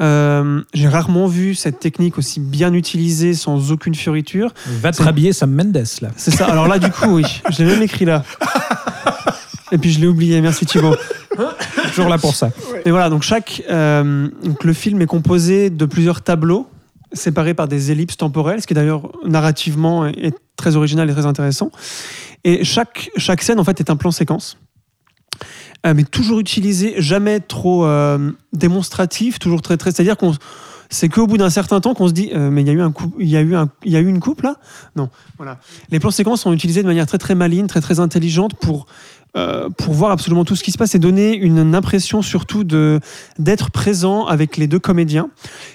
Euh, 0.00 0.62
j'ai 0.72 0.88
rarement 0.88 1.26
vu 1.26 1.54
cette 1.54 1.78
technique 1.78 2.16
aussi 2.16 2.40
bien 2.40 2.72
utilisée 2.72 3.34
sans 3.34 3.72
aucune 3.72 3.94
fioriture 3.94 4.54
Va 4.80 4.90
te 4.90 5.02
rhabiller 5.02 5.34
Sam 5.34 5.52
Mendes 5.52 5.84
là. 6.00 6.08
c'est 6.16 6.30
ça 6.30 6.46
alors 6.46 6.66
là 6.66 6.78
du 6.78 6.90
coup 6.90 7.16
oui 7.16 7.24
je 7.50 7.58
l'ai 7.62 7.66
même 7.66 7.82
écrit 7.82 8.06
là 8.06 8.24
et 9.70 9.76
puis 9.76 9.92
je 9.92 10.00
l'ai 10.00 10.06
oublié 10.06 10.40
merci 10.40 10.64
Thibaut 10.64 10.96
Toujours 11.88 12.08
là 12.08 12.18
pour 12.18 12.34
ça. 12.34 12.50
Et 12.84 12.90
voilà, 12.90 13.08
donc 13.10 13.22
chaque, 13.22 13.62
euh, 13.70 14.28
donc 14.44 14.64
le 14.64 14.72
film 14.74 15.00
est 15.02 15.06
composé 15.06 15.68
de 15.70 15.84
plusieurs 15.86 16.20
tableaux 16.22 16.66
séparés 17.14 17.54
par 17.54 17.68
des 17.68 17.90
ellipses 17.90 18.16
temporelles, 18.18 18.60
ce 18.62 18.66
qui 18.66 18.74
d'ailleurs 18.74 19.10
narrativement 19.26 20.06
est, 20.06 20.18
est 20.26 20.34
très 20.56 20.76
original 20.76 21.08
et 21.08 21.12
très 21.12 21.24
intéressant. 21.26 21.70
Et 22.44 22.64
chaque, 22.64 23.10
chaque 23.16 23.40
scène 23.42 23.58
en 23.60 23.64
fait 23.64 23.80
est 23.80 23.88
un 23.90 23.96
plan 23.96 24.10
séquence. 24.10 24.58
Euh, 25.84 25.94
mais 25.96 26.04
toujours 26.04 26.38
utilisé, 26.38 26.94
jamais 26.98 27.40
trop 27.40 27.84
euh, 27.84 28.30
démonstratif, 28.52 29.38
toujours 29.38 29.62
très 29.62 29.76
très. 29.76 29.90
C'est-à-dire 29.90 30.16
qu'on 30.16 30.32
c'est 30.90 31.08
qu'au 31.08 31.26
bout 31.26 31.38
d'un 31.38 31.48
certain 31.50 31.80
temps 31.80 31.94
qu'on 31.94 32.06
se 32.06 32.12
dit 32.12 32.30
euh, 32.34 32.50
mais 32.50 32.60
il 32.60 32.66
y 32.66 32.70
a 32.70 32.74
eu 32.74 32.82
un 32.82 32.92
coup, 32.92 33.14
il 33.18 33.28
y 33.28 33.36
a 33.36 33.40
eu 33.40 33.56
un, 33.56 33.68
il 33.82 33.92
y 33.92 33.96
a 33.96 34.00
eu 34.00 34.06
une 34.06 34.20
coupe 34.20 34.42
là? 34.42 34.56
Non, 34.94 35.08
voilà. 35.38 35.58
Les 35.90 35.98
plans 35.98 36.10
séquences 36.10 36.42
sont 36.42 36.52
utilisés 36.52 36.82
de 36.82 36.86
manière 36.86 37.06
très 37.06 37.18
très 37.18 37.34
maligne, 37.34 37.66
très 37.66 37.80
très 37.80 37.98
intelligente 37.98 38.54
pour 38.54 38.86
euh, 39.34 39.70
pour 39.70 39.94
voir 39.94 40.10
absolument 40.10 40.44
tout 40.44 40.54
ce 40.54 40.62
qui 40.62 40.70
se 40.70 40.76
passe 40.76 40.94
et 40.94 40.98
donner 40.98 41.34
une, 41.34 41.58
une 41.58 41.74
impression 41.74 42.20
surtout 42.20 42.62
de 42.62 43.00
d'être 43.38 43.70
présent 43.70 44.26
avec 44.26 44.58
les 44.58 44.66
deux 44.66 44.78
comédiens, 44.78 45.30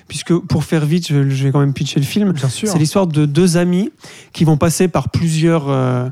puisque 0.07 0.37
pour 0.37 0.63
faire 0.63 0.85
vite, 0.85 1.07
je, 1.07 1.27
je 1.29 1.43
vais 1.45 1.51
quand 1.51 1.61
même 1.61 1.73
pitcher 1.73 1.99
le 1.99 2.05
film. 2.05 2.31
Bien 2.31 2.49
sûr. 2.49 2.69
C'est 2.69 2.77
l'histoire 2.77 3.07
de 3.07 3.25
deux 3.25 3.57
amis 3.57 3.91
qui 4.31 4.45
vont 4.45 4.57
passer 4.57 4.87
par 4.87 5.09
plusieurs 5.09 5.67
euh, 5.67 6.07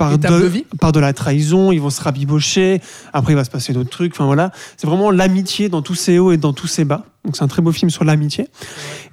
par 0.00 0.18
de, 0.18 0.40
de 0.42 0.46
vie. 0.46 0.64
par 0.80 0.92
de 0.92 0.98
la 1.00 1.12
trahison, 1.12 1.70
ils 1.72 1.80
vont 1.80 1.90
se 1.90 2.00
rabibocher, 2.02 2.80
après 3.12 3.32
il 3.32 3.36
va 3.36 3.44
se 3.44 3.50
passer 3.50 3.72
d'autres 3.72 3.90
trucs, 3.90 4.12
enfin 4.14 4.24
voilà. 4.26 4.50
C'est 4.76 4.86
vraiment 4.86 5.10
l'amitié 5.10 5.68
dans 5.68 5.82
tous 5.82 5.94
ses 5.94 6.18
hauts 6.18 6.32
et 6.32 6.36
dans 6.36 6.52
tous 6.52 6.66
ses 6.66 6.84
bas. 6.84 7.04
Donc 7.24 7.36
c'est 7.36 7.44
un 7.44 7.48
très 7.48 7.62
beau 7.62 7.70
film 7.72 7.90
sur 7.90 8.04
l'amitié. 8.04 8.48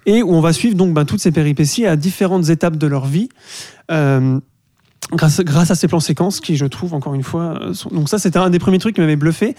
Et 0.06 0.24
où 0.24 0.34
on 0.34 0.42
va 0.42 0.54
suivre 0.54 0.76
donc 0.76 0.94
ben, 0.94 1.06
toutes 1.06 1.20
ces 1.20 1.32
péripéties 1.32 1.86
à 1.86 1.96
différentes 1.96 2.50
étapes 2.50 2.78
de 2.78 2.88
leur 2.88 3.06
vie. 3.06 3.30
euh, 3.92 4.40
Grâce, 5.14 5.40
grâce 5.40 5.72
à 5.72 5.76
ces 5.76 5.88
plans 5.88 6.02
séquences 6.02 6.42
qui, 6.42 6.58
je 6.58 6.66
trouve, 6.66 6.94
encore 6.94 7.14
une 7.14 7.24
fois, 7.24 7.58
euh, 7.62 7.74
sont- 7.74 7.90
donc 7.92 8.10
ça 8.10 8.20
c'était 8.20 8.40
un 8.40 8.50
des 8.50 8.60
premiers 8.60 8.80
trucs 8.80 8.96
qui 8.96 9.00
m'avait 9.00 9.16
bluffé. 9.16 9.56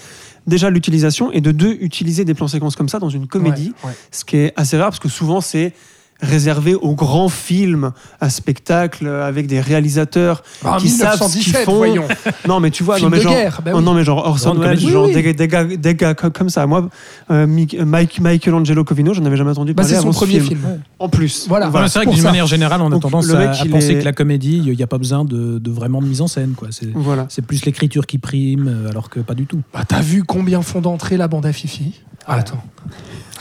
Déjà 0.46 0.68
l'utilisation 0.68 1.32
et 1.32 1.40
de 1.40 1.52
deux, 1.52 1.70
utiliser 1.80 2.26
des 2.26 2.34
plans 2.34 2.48
séquences 2.48 2.76
comme 2.76 2.90
ça 2.90 2.98
dans 2.98 3.08
une 3.08 3.26
comédie, 3.26 3.72
Ouais, 3.82 3.90
ouais. 3.90 3.96
ce 4.10 4.26
qui 4.26 4.36
est 4.36 4.52
assez 4.56 4.76
rare 4.76 4.88
parce 4.90 4.98
que 4.98 5.08
souvent 5.08 5.40
c'est 5.40 5.72
réservé 6.20 6.74
aux 6.74 6.94
grands 6.94 7.28
films 7.28 7.92
à 8.20 8.28
spectacle 8.28 9.06
avec 9.06 9.46
des 9.46 9.60
réalisateurs 9.60 10.42
Ah, 10.64 10.76
qui 10.80 10.88
savent 10.88 11.14
ce 11.22 11.38
qu'ils 11.38 11.52
1917, 11.52 11.64
font. 11.64 11.76
voyons. 11.76 12.08
Non 12.48 12.60
mais 12.60 12.70
tu 12.70 12.82
vois, 12.82 12.96
Film 12.96 13.06
non 13.06 13.10
mais 13.10 13.18
de 13.18 13.22
genre, 13.22 13.32
guerre, 13.32 13.60
bah 13.64 13.70
oh, 13.74 13.78
oui. 13.78 13.84
non 13.84 13.94
mais 13.94 14.04
genre 14.04 14.26
Orson 14.26 14.54
Welles, 14.54 14.78
genre 14.80 15.04
Oui, 15.06 15.12
oui. 15.14 15.22
Des, 15.22 15.32
des 15.34 15.48
gars, 15.48 15.64
des 15.64 15.94
gars 15.94 16.14
comme, 16.14 16.48
ça. 16.48 16.66
Moi, 16.66 16.88
euh, 17.30 17.46
Mike, 17.46 18.20
Michelangelo 18.20 18.84
Covino, 18.84 19.12
j'en 19.14 19.24
avais 19.24 19.36
jamais 19.36 19.50
entendu 19.50 19.74
Bah, 19.74 19.82
parler 19.82 19.94
c'est 19.94 20.00
son 20.00 20.08
avant 20.08 20.12
ce 20.12 20.18
premier 20.18 20.40
film. 20.40 20.58
film. 20.60 20.80
En 20.98 21.08
plus, 21.08 21.46
Voilà. 21.48 21.68
Voilà, 21.68 21.88
c'est 21.88 21.98
vrai 22.00 22.06
que 22.06 22.14
d'une 22.14 22.22
manière 22.24 22.46
générale, 22.46 22.80
on 22.80 22.86
a 22.86 22.90
Donc, 22.90 23.02
tendance 23.02 23.30
à, 23.30 23.50
à 23.52 23.64
penser 23.66 23.92
est- 23.92 23.98
que 24.00 24.04
la 24.04 24.12
comédie, 24.12 24.62
il 24.64 24.72
n'y 24.76 24.82
a 24.82 24.86
pas 24.86 24.98
besoin 24.98 25.24
de, 25.24 25.58
de 25.58 25.70
vraiment 25.70 26.00
de 26.00 26.06
mise 26.06 26.20
en 26.20 26.26
scène. 26.26 26.54
quoi. 26.56 26.68
C'est 26.70 26.88
Voilà. 26.94 27.26
c'est 27.28 27.42
plus 27.42 27.64
l'écriture 27.64 28.06
qui 28.06 28.18
prime, 28.18 28.66
euh, 28.68 28.90
alors 28.90 29.08
que 29.10 29.20
pas 29.20 29.34
du 29.34 29.46
tout. 29.46 29.60
Bah, 29.72 29.84
T'as 29.86 30.00
vu 30.00 30.24
combien 30.24 30.62
font 30.62 30.80
d'entrée 30.80 31.16
la 31.16 31.28
bande 31.28 31.46
à 31.46 31.52
Fifi? 31.52 32.00
Ah, 32.26 32.36
Attends. 32.36 32.62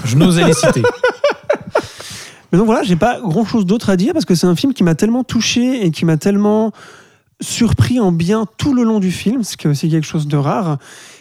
Je 0.05 0.15
n'osais 0.15 0.43
les 0.45 0.53
citer. 0.53 0.83
Mais 2.51 2.57
donc 2.57 2.65
voilà, 2.67 2.83
j'ai 2.83 2.95
pas 2.95 3.19
grand 3.21 3.45
chose 3.45 3.65
d'autre 3.65 3.89
à 3.89 3.97
dire 3.97 4.13
parce 4.13 4.25
que 4.25 4.35
c'est 4.35 4.47
un 4.47 4.55
film 4.55 4.73
qui 4.73 4.83
m'a 4.83 4.95
tellement 4.95 5.23
touché 5.23 5.85
et 5.85 5.91
qui 5.91 6.05
m'a 6.05 6.17
tellement 6.17 6.71
surpris 7.41 7.99
en 7.99 8.11
bien 8.11 8.45
tout 8.57 8.73
le 8.73 8.83
long 8.83 8.99
du 8.99 9.11
film, 9.11 9.43
ce 9.43 9.57
qui 9.57 9.67
est 9.67 9.69
aussi 9.69 9.89
quelque 9.89 10.07
chose 10.07 10.27
de 10.27 10.37
rare, 10.37 10.77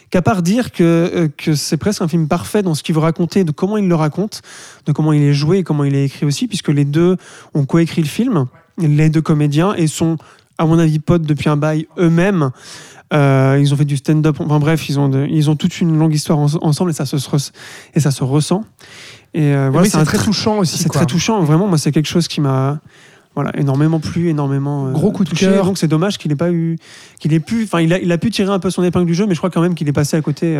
qu'à 0.09 0.21
part 0.21 0.41
dire 0.41 0.71
que, 0.71 0.83
euh, 0.83 1.27
que 1.35 1.53
c'est 1.53 1.77
presque 1.77 2.01
un 2.01 2.07
film 2.07 2.27
parfait 2.27 2.63
dans 2.63 2.73
ce 2.73 2.81
qu'il 2.81 2.95
veut 2.95 3.01
raconter, 3.01 3.43
de 3.43 3.51
comment 3.51 3.77
il 3.77 3.87
le 3.87 3.95
raconte, 3.95 4.41
de 4.85 4.91
comment 4.93 5.13
il 5.13 5.21
est 5.21 5.33
joué 5.33 5.59
et 5.59 5.63
comment 5.63 5.83
il 5.83 5.93
est 5.95 6.05
écrit 6.05 6.25
aussi, 6.25 6.47
puisque 6.47 6.69
les 6.69 6.85
deux 6.85 7.17
ont 7.53 7.65
coécrit 7.65 8.01
le 8.01 8.07
film, 8.07 8.45
les 8.79 9.09
deux 9.09 9.21
comédiens, 9.21 9.73
et 9.75 9.87
sont 9.87 10.17
à 10.57 10.65
mon 10.65 10.79
avis, 10.79 10.97
potes 10.97 11.21
depuis 11.21 11.49
un 11.49 11.57
bail 11.57 11.87
eux-mêmes. 11.99 12.49
Euh, 13.13 13.57
ils 13.61 13.73
ont 13.73 13.77
fait 13.77 13.85
du 13.85 13.95
stand-up. 13.95 14.37
Enfin 14.39 14.59
bref, 14.59 14.89
ils 14.89 14.99
ont, 14.99 15.25
ils 15.29 15.49
ont 15.49 15.55
toute 15.55 15.79
une 15.79 15.97
longue 15.97 16.13
histoire 16.15 16.39
en- 16.39 16.47
ensemble 16.61 16.89
et 16.89 16.93
ça 16.93 17.05
se, 17.05 17.15
et 17.93 17.99
ça 17.99 18.11
se 18.11 18.23
ressent. 18.23 18.63
Et 19.33 19.53
euh, 19.53 19.69
voilà, 19.71 19.85
oui, 19.85 19.89
c'est 19.91 20.03
très 20.05 20.17
tr- 20.17 20.23
touchant 20.25 20.57
aussi. 20.59 20.77
C'est 20.77 20.89
très 20.89 21.05
touchant. 21.05 21.41
Vraiment, 21.43 21.67
moi, 21.67 21.77
c'est 21.77 21.91
quelque 21.91 22.07
chose 22.07 22.27
qui 22.27 22.41
m'a 22.41 22.79
voilà, 23.35 23.51
énormément 23.59 23.99
plu, 23.99 24.29
énormément. 24.29 24.87
euh, 24.87 24.91
Gros 24.91 25.11
coup 25.11 25.23
de 25.23 25.29
touché. 25.29 25.45
cœur. 25.45 25.65
Donc 25.65 25.77
c'est 25.77 25.87
dommage 25.87 26.17
qu'il 26.17 26.31
ait 26.31 26.35
pas 26.35 26.51
eu. 26.51 26.77
qu'il 27.19 27.33
ait 27.33 27.39
pu. 27.39 27.63
Enfin, 27.65 27.81
il 27.81 27.93
a, 27.93 27.99
il 27.99 28.11
a 28.11 28.17
pu 28.17 28.31
tirer 28.31 28.51
un 28.51 28.59
peu 28.59 28.69
son 28.71 28.83
épingle 28.83 29.05
du 29.05 29.13
jeu, 29.13 29.25
mais 29.27 29.33
je 29.35 29.39
crois 29.39 29.49
quand 29.51 29.61
même 29.61 29.75
qu'il 29.75 29.87
est 29.87 29.93
passé 29.93 30.17
à 30.17 30.21
côté. 30.21 30.57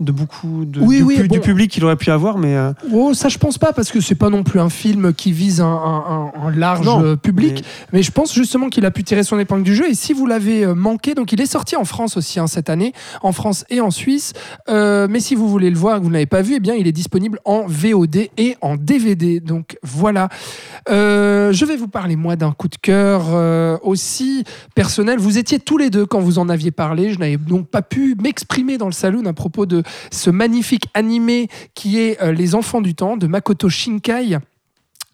De 0.00 0.12
beaucoup 0.12 0.64
de, 0.64 0.80
Oui, 0.80 0.96
du, 0.96 1.02
oui, 1.04 1.22
bon. 1.28 1.38
public 1.40 1.70
qu'il 1.70 1.84
aurait 1.84 1.96
pu 1.96 2.10
avoir, 2.10 2.38
mais 2.38 2.56
euh, 2.56 2.72
Oh, 2.92 3.12
ça 3.14 3.28
je 3.28 3.38
pense 3.38 3.58
pas 3.58 3.72
parce 3.72 3.90
que 3.90 4.00
c'est 4.00 4.14
pas 4.14 4.30
non 4.30 4.42
plus 4.42 4.58
un 4.58 4.70
film 4.70 5.12
qui 5.12 5.30
vise 5.32 5.60
un, 5.60 5.66
un- 5.66 6.04
un- 6.34 6.46
un 6.46 6.50
large 6.50 6.84
Non, 6.86 7.16
public, 7.16 7.56
mais- 7.56 7.62
mais... 7.98 8.02
je 8.02 8.10
pense 8.10 8.34
justement 8.34 8.68
qu'il 8.70 8.84
a 8.86 8.90
pu 8.90 9.04
tirer 9.04 9.22
son 9.22 9.38
épingle 9.38 9.62
du 9.62 9.74
jeu. 9.74 9.88
Et 9.90 9.94
si 9.94 10.12
vous 10.12 10.26
l'avez 10.26 10.64
euh, 10.64 10.74
manqué, 10.74 11.14
donc 11.14 11.32
il 11.32 11.40
est 11.40 11.46
sorti 11.46 11.76
en 11.76 11.84
France 11.84 12.16
aussi 12.16 12.40
hein, 12.40 12.46
cette 12.46 12.70
année, 12.70 12.92
en 13.22 13.32
France 13.32 13.64
et 13.70 13.80
en 13.80 13.90
Suisse. 13.90 14.32
Euh, 14.68 15.06
mais 15.10 15.20
si 15.20 15.34
vous 15.34 15.48
voulez 15.48 15.70
le 15.70 15.76
voir, 15.76 15.96
et 15.96 15.98
que 15.98 16.04
vous 16.04 16.08
ne 16.08 16.14
l'avez 16.14 16.26
pas 16.26 16.42
vu, 16.42 16.54
eh 16.56 16.60
bien 16.60 16.74
il 16.74 16.86
est 16.86 16.92
disponible 16.92 17.38
en 17.44 17.66
VOD 17.66 18.28
et 18.38 18.56
en 18.62 18.76
DVD. 18.76 19.40
Donc 19.40 19.76
voilà. 19.82 20.28
Euh, 20.90 21.52
je 21.52 21.64
vais 21.64 21.76
vous 21.76 21.88
parler 21.88 22.16
moi 22.16 22.36
d'un 22.36 22.52
coup 22.52 22.68
de 22.68 22.76
cœur 22.76 23.22
aussi 23.82 24.44
personnel. 24.74 25.18
Vous 25.18 25.38
étiez 25.38 25.58
tous 25.58 25.76
les 25.78 25.90
deux 25.90 26.06
quand 26.06 26.20
vous 26.20 26.38
en 26.38 26.48
aviez 26.48 26.70
parlé. 26.70 27.12
Je 27.12 27.18
n'avais 27.18 27.36
donc 27.36 27.68
pas 27.68 27.82
pu 27.82 28.16
m'exprimer 28.22 28.78
dans 28.78 28.86
le 28.86 28.92
saloon 28.92 29.24
à 29.26 29.32
propos 29.32 29.66
de 29.66 29.82
ce 30.10 30.30
magnifique 30.30 30.88
animé 30.94 31.48
qui 31.74 31.98
est 31.98 32.20
euh, 32.22 32.32
Les 32.32 32.54
Enfants 32.54 32.80
du 32.80 32.94
Temps 32.94 33.16
de 33.16 33.26
Makoto 33.26 33.68
Shinkai 33.68 34.38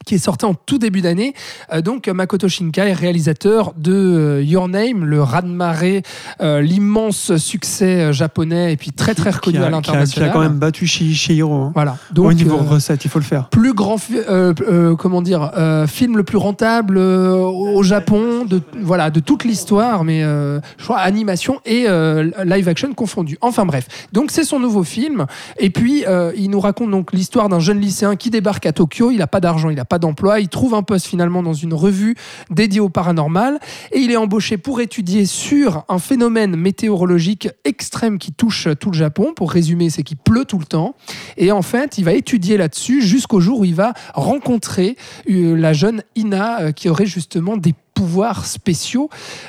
qui 0.06 0.14
est 0.14 0.18
sorti 0.18 0.44
en 0.46 0.54
tout 0.54 0.78
début 0.78 1.02
d'année. 1.02 1.34
Euh, 1.72 1.82
donc 1.82 2.08
Makoto 2.08 2.48
Shinkai, 2.48 2.92
réalisateur 2.92 3.74
de 3.76 3.92
euh, 3.92 4.42
Your 4.42 4.68
Name, 4.68 5.04
le 5.04 5.20
raz-de-marée, 5.20 6.02
euh, 6.40 6.62
l'immense 6.62 7.36
succès 7.36 8.12
japonais 8.12 8.72
et 8.72 8.76
puis 8.76 8.92
très 8.92 9.14
très 9.14 9.30
reconnu 9.30 9.58
a, 9.58 9.66
à 9.66 9.70
l'international. 9.70 10.30
qui 10.30 10.30
a 10.30 10.32
quand 10.32 10.40
même 10.40 10.58
battu 10.58 10.86
Shihiro. 10.86 11.54
Hein. 11.54 11.72
Voilà. 11.74 11.98
Donc 12.12 12.26
Au 12.26 12.32
niveau 12.32 12.56
recette, 12.56 13.04
il 13.04 13.10
faut 13.10 13.18
le 13.18 13.24
faire. 13.24 13.48
plus 13.48 13.74
grand 13.74 13.96
comment 14.98 15.22
dire 15.22 15.50
film 15.88 16.16
le 16.16 16.22
plus 16.22 16.36
rentable 16.36 16.98
au 16.98 17.82
Japon 17.82 18.44
de 18.44 18.60
voilà 18.80 19.10
de 19.10 19.20
toute 19.20 19.44
l'histoire 19.44 20.04
mais 20.04 20.20
je 20.20 20.84
crois 20.84 20.98
animation 20.98 21.60
et 21.64 21.86
live 22.44 22.68
action 22.68 22.92
confondu 22.92 23.38
enfin 23.40 23.64
bref 23.64 23.88
donc 24.12 24.30
c'est 24.30 24.44
son 24.44 24.60
nouveau 24.60 24.84
film 24.84 25.26
et 25.58 25.70
puis 25.70 26.04
il 26.36 26.50
nous 26.50 26.60
raconte 26.60 26.90
donc 26.90 27.12
l'histoire 27.12 27.48
d'un 27.48 27.58
jeune 27.58 27.80
lycéen 27.80 28.16
qui 28.16 28.30
débarque 28.30 28.66
à 28.66 28.72
Tokyo 28.72 29.10
il 29.10 29.22
a 29.22 29.26
pas 29.26 29.40
d'argent 29.40 29.70
il 29.70 29.80
a 29.80 29.84
pas 29.84 29.95
d'emploi. 29.98 30.40
Il 30.40 30.48
trouve 30.48 30.74
un 30.74 30.82
poste 30.82 31.06
finalement 31.06 31.42
dans 31.42 31.54
une 31.54 31.74
revue 31.74 32.16
dédiée 32.50 32.80
au 32.80 32.88
paranormal. 32.88 33.58
Et 33.92 34.00
il 34.00 34.10
est 34.10 34.16
embauché 34.16 34.56
pour 34.56 34.80
étudier 34.80 35.26
sur 35.26 35.84
un 35.88 35.98
phénomène 35.98 36.56
météorologique 36.56 37.48
extrême 37.64 38.18
qui 38.18 38.32
touche 38.32 38.68
tout 38.80 38.90
le 38.90 38.96
Japon. 38.96 39.32
Pour 39.34 39.52
résumer 39.52 39.90
c'est 39.90 40.02
qu'il 40.02 40.16
pleut 40.16 40.44
tout 40.44 40.58
le 40.58 40.64
temps. 40.64 40.94
Et 41.36 41.52
en 41.52 41.62
fait, 41.62 41.98
il 41.98 42.04
va 42.04 42.12
étudier 42.12 42.56
là-dessus 42.56 43.02
jusqu'au 43.02 43.40
jour 43.40 43.60
où 43.60 43.64
il 43.64 43.74
va 43.74 43.94
rencontrer 44.14 44.96
euh, 45.30 45.56
la 45.56 45.72
jeune 45.72 46.02
Ina 46.14 46.60
euh, 46.60 46.72
qui 46.72 46.88
aurait 46.88 47.06
justement 47.06 47.56
des 47.56 47.74
pouvoirs 47.96 48.44
spéciaux 48.44 49.08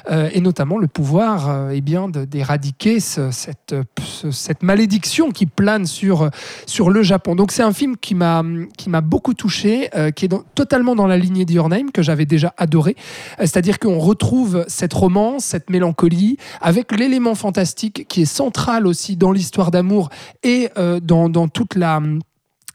euh, 0.10 0.30
et 0.34 0.42
notamment 0.42 0.78
le 0.78 0.88
pouvoir 0.88 1.50
euh, 1.50 1.70
eh 1.76 1.82
d'éradiquer 2.26 3.00
ce- 3.00 3.30
cette, 3.32 3.76
ce- 4.02 4.32
cette 4.32 4.64
malédiction 4.64 5.32
qui 5.32 5.46
plane 5.46 5.86
sur, 5.86 6.30
sur 6.66 6.90
le 6.90 7.02
Japon. 7.04 7.36
Donc 7.36 7.52
c'est 7.52 7.64
un 7.64 7.74
film 7.74 7.98
qui 7.98 8.16
m'a 8.16 9.02
beaucoup 9.02 9.34
touché, 9.34 9.90
euh, 9.96 10.12
qui 10.12 10.26
est 10.26 10.34
totalement 10.56 10.96
dans 10.96 11.08
la 11.08 11.18
lignée 11.18 11.46
de 11.46 11.54
Your 11.54 11.68
Name 11.70 11.92
que 11.92 12.02
j'avais 12.02 12.26
déjà 12.26 12.54
adoré. 12.58 12.96
Euh, 13.40 13.44
C'est-à-dire 13.48 13.80
qu'on 13.80 14.00
retrouve 14.00 14.64
cette 14.68 14.94
romance, 14.94 15.44
cette 15.44 15.70
mélancolie 15.70 16.38
avec 16.62 16.92
l'élément 16.98 17.36
fantastique 17.36 18.08
qui 18.08 18.22
est 18.22 18.26
central 18.44 18.88
aussi 18.88 19.18
dans 19.18 19.32
l'histoire 19.34 19.72
d'amour 19.72 20.10
et 20.44 20.70
dans, 21.02 21.28
dans 21.30 21.48
toute 21.50 21.76
la 21.76 22.00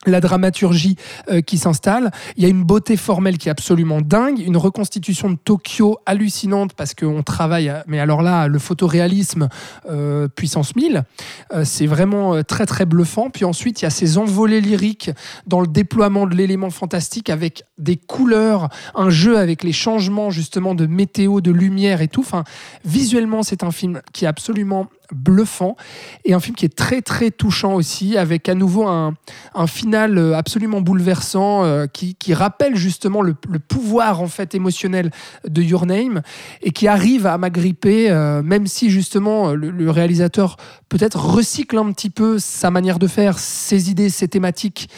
la 0.06 0.20
dramaturgie 0.20 0.96
euh, 1.30 1.40
qui 1.40 1.58
s'installe. 1.58 2.10
Il 2.36 2.42
y 2.42 2.46
a 2.46 2.48
une 2.48 2.64
beauté 2.64 2.96
formelle 2.96 3.38
qui 3.38 3.48
est 3.48 3.50
absolument 3.50 4.00
dingue, 4.00 4.38
une 4.40 4.56
reconstitution 4.56 5.30
de 5.30 5.36
Tokyo 5.36 5.98
hallucinante 6.06 6.74
parce 6.74 6.94
qu'on 6.94 7.22
travaille, 7.22 7.72
mais 7.86 8.00
alors 8.00 8.22
là, 8.22 8.48
le 8.48 8.58
photoréalisme 8.58 9.48
euh, 9.88 10.28
puissance 10.28 10.74
1000, 10.76 11.04
euh, 11.52 11.64
c'est 11.64 11.86
vraiment 11.86 12.34
euh, 12.34 12.42
très 12.42 12.66
très 12.66 12.86
bluffant. 12.86 13.30
Puis 13.30 13.44
ensuite, 13.44 13.80
il 13.80 13.84
y 13.84 13.86
a 13.86 13.90
ces 13.90 14.18
envolées 14.18 14.60
lyriques 14.60 15.10
dans 15.46 15.60
le 15.60 15.66
déploiement 15.66 16.26
de 16.26 16.34
l'élément 16.34 16.70
fantastique 16.70 17.30
avec 17.30 17.64
des 17.78 17.96
couleurs, 17.96 18.68
un 18.94 19.10
jeu 19.10 19.38
avec 19.38 19.62
les 19.62 19.72
changements 19.72 20.30
justement 20.30 20.74
de 20.74 20.86
météo, 20.86 21.40
de 21.40 21.50
lumière 21.50 22.00
et 22.00 22.08
tout. 22.08 22.20
Enfin, 22.20 22.44
visuellement, 22.84 23.42
c'est 23.42 23.64
un 23.64 23.70
film 23.70 24.00
qui 24.12 24.24
est 24.24 24.28
absolument 24.28 24.88
bluffant 25.12 25.76
et 26.24 26.34
un 26.34 26.40
film 26.40 26.56
qui 26.56 26.64
est 26.64 26.74
très 26.74 27.02
très 27.02 27.30
touchant 27.30 27.74
aussi 27.74 28.16
avec 28.16 28.48
à 28.48 28.54
nouveau 28.54 28.86
un, 28.86 29.14
un 29.54 29.66
final 29.66 30.18
euh, 30.18 30.36
absolument 30.36 30.80
bouleversant 30.80 31.64
euh, 31.64 31.86
qui, 31.86 32.14
qui 32.14 32.34
rappelle 32.34 32.76
justement 32.76 33.22
le, 33.22 33.34
le 33.48 33.58
pouvoir 33.58 34.20
en 34.20 34.28
fait 34.28 34.54
émotionnel 34.54 35.10
de 35.46 35.62
Your 35.62 35.86
Name 35.86 36.22
et 36.62 36.72
qui 36.72 36.88
arrive 36.88 37.26
à 37.26 37.38
m'agripper 37.38 38.10
euh, 38.10 38.42
même 38.42 38.66
si 38.66 38.90
justement 38.90 39.52
le 39.52 39.90
réalisateur 39.90 40.56
peut-être 40.88 41.24
recycle 41.24 41.78
un 41.78 41.90
petit 41.92 42.10
peu 42.10 42.38
sa 42.38 42.70
manière 42.70 42.98
de 42.98 43.06
faire, 43.06 43.38
ses 43.38 43.90
idées, 43.90 44.10
ses 44.10 44.28
thématiques 44.28 44.88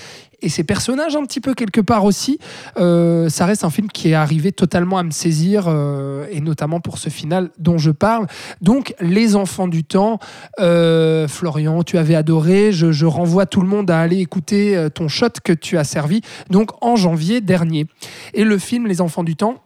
et 0.43 0.49
ses 0.49 0.65
personnages 0.65 1.17
un 1.17 1.25
petit 1.25 1.41
peu 1.41 1.55
quelque 1.55 1.81
part 1.81 2.05
aussi. 2.05 2.39
Euh, 2.77 3.29
ça 3.29 3.47
reste 3.47 3.65
un 3.65 3.71
film 3.71 3.89
qui 3.89 4.11
est 4.11 4.15
arrivé 4.15 4.53
totalement 4.53 4.99
à 4.99 5.03
me 5.03 5.11
saisir 5.11 5.65
euh, 5.69 6.27
et 6.31 6.41
notamment 6.41 6.81
pour 6.81 6.99
ce 6.99 7.09
final 7.09 7.51
dont 7.59 7.79
je 7.79 7.91
parle. 7.91 8.27
Donc 8.61 8.95
Les 9.01 9.37
Enfants 9.37 9.69
du 9.69 9.85
Temps, 9.85 10.19
euh, 10.61 11.29
Florian, 11.29 11.83
tu 11.83 11.99
avais 11.99 12.15
adoré. 12.15 12.73
Je, 12.73 12.93
je 12.93 13.07
renvoie 13.07 13.47
tout 13.47 13.61
le 13.61 13.69
monde 13.69 13.91
à 13.91 14.01
aller 14.01 14.19
écouter 14.19 14.89
ton 14.95 15.09
shot 15.09 15.29
que 15.43 15.53
tu 15.53 15.79
as 15.79 15.85
servi 15.85 16.21
donc 16.51 16.71
en 16.83 16.97
janvier 16.97 17.41
dernier. 17.41 17.87
Et 18.35 18.45
le 18.45 18.59
film 18.59 18.87
Les 18.87 19.01
Enfants 19.01 19.25
du 19.25 19.37
Temps 19.37 19.64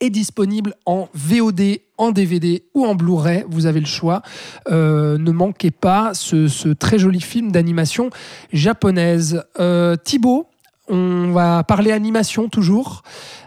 est 0.00 0.10
disponible 0.10 0.74
en 0.86 1.08
VOD, 1.14 1.78
en 1.98 2.10
DVD 2.10 2.64
ou 2.74 2.84
en 2.84 2.94
Blu-ray. 2.94 3.44
Vous 3.48 3.66
avez 3.66 3.80
le 3.80 3.86
choix. 3.86 4.22
Euh, 4.68 5.18
ne 5.18 5.30
manquez 5.30 5.70
pas 5.70 6.12
ce, 6.14 6.72
très 6.72 6.98
joli 6.98 7.20
film 7.20 7.52
d'animation 7.52 8.10
japonaise. 8.52 9.42
Euh, 9.58 9.96
Thibaut, 9.96 10.46
on 10.88 11.32
va 11.32 11.64
parler 11.64 11.92
animation 11.92 12.48
toujours. 12.48 13.02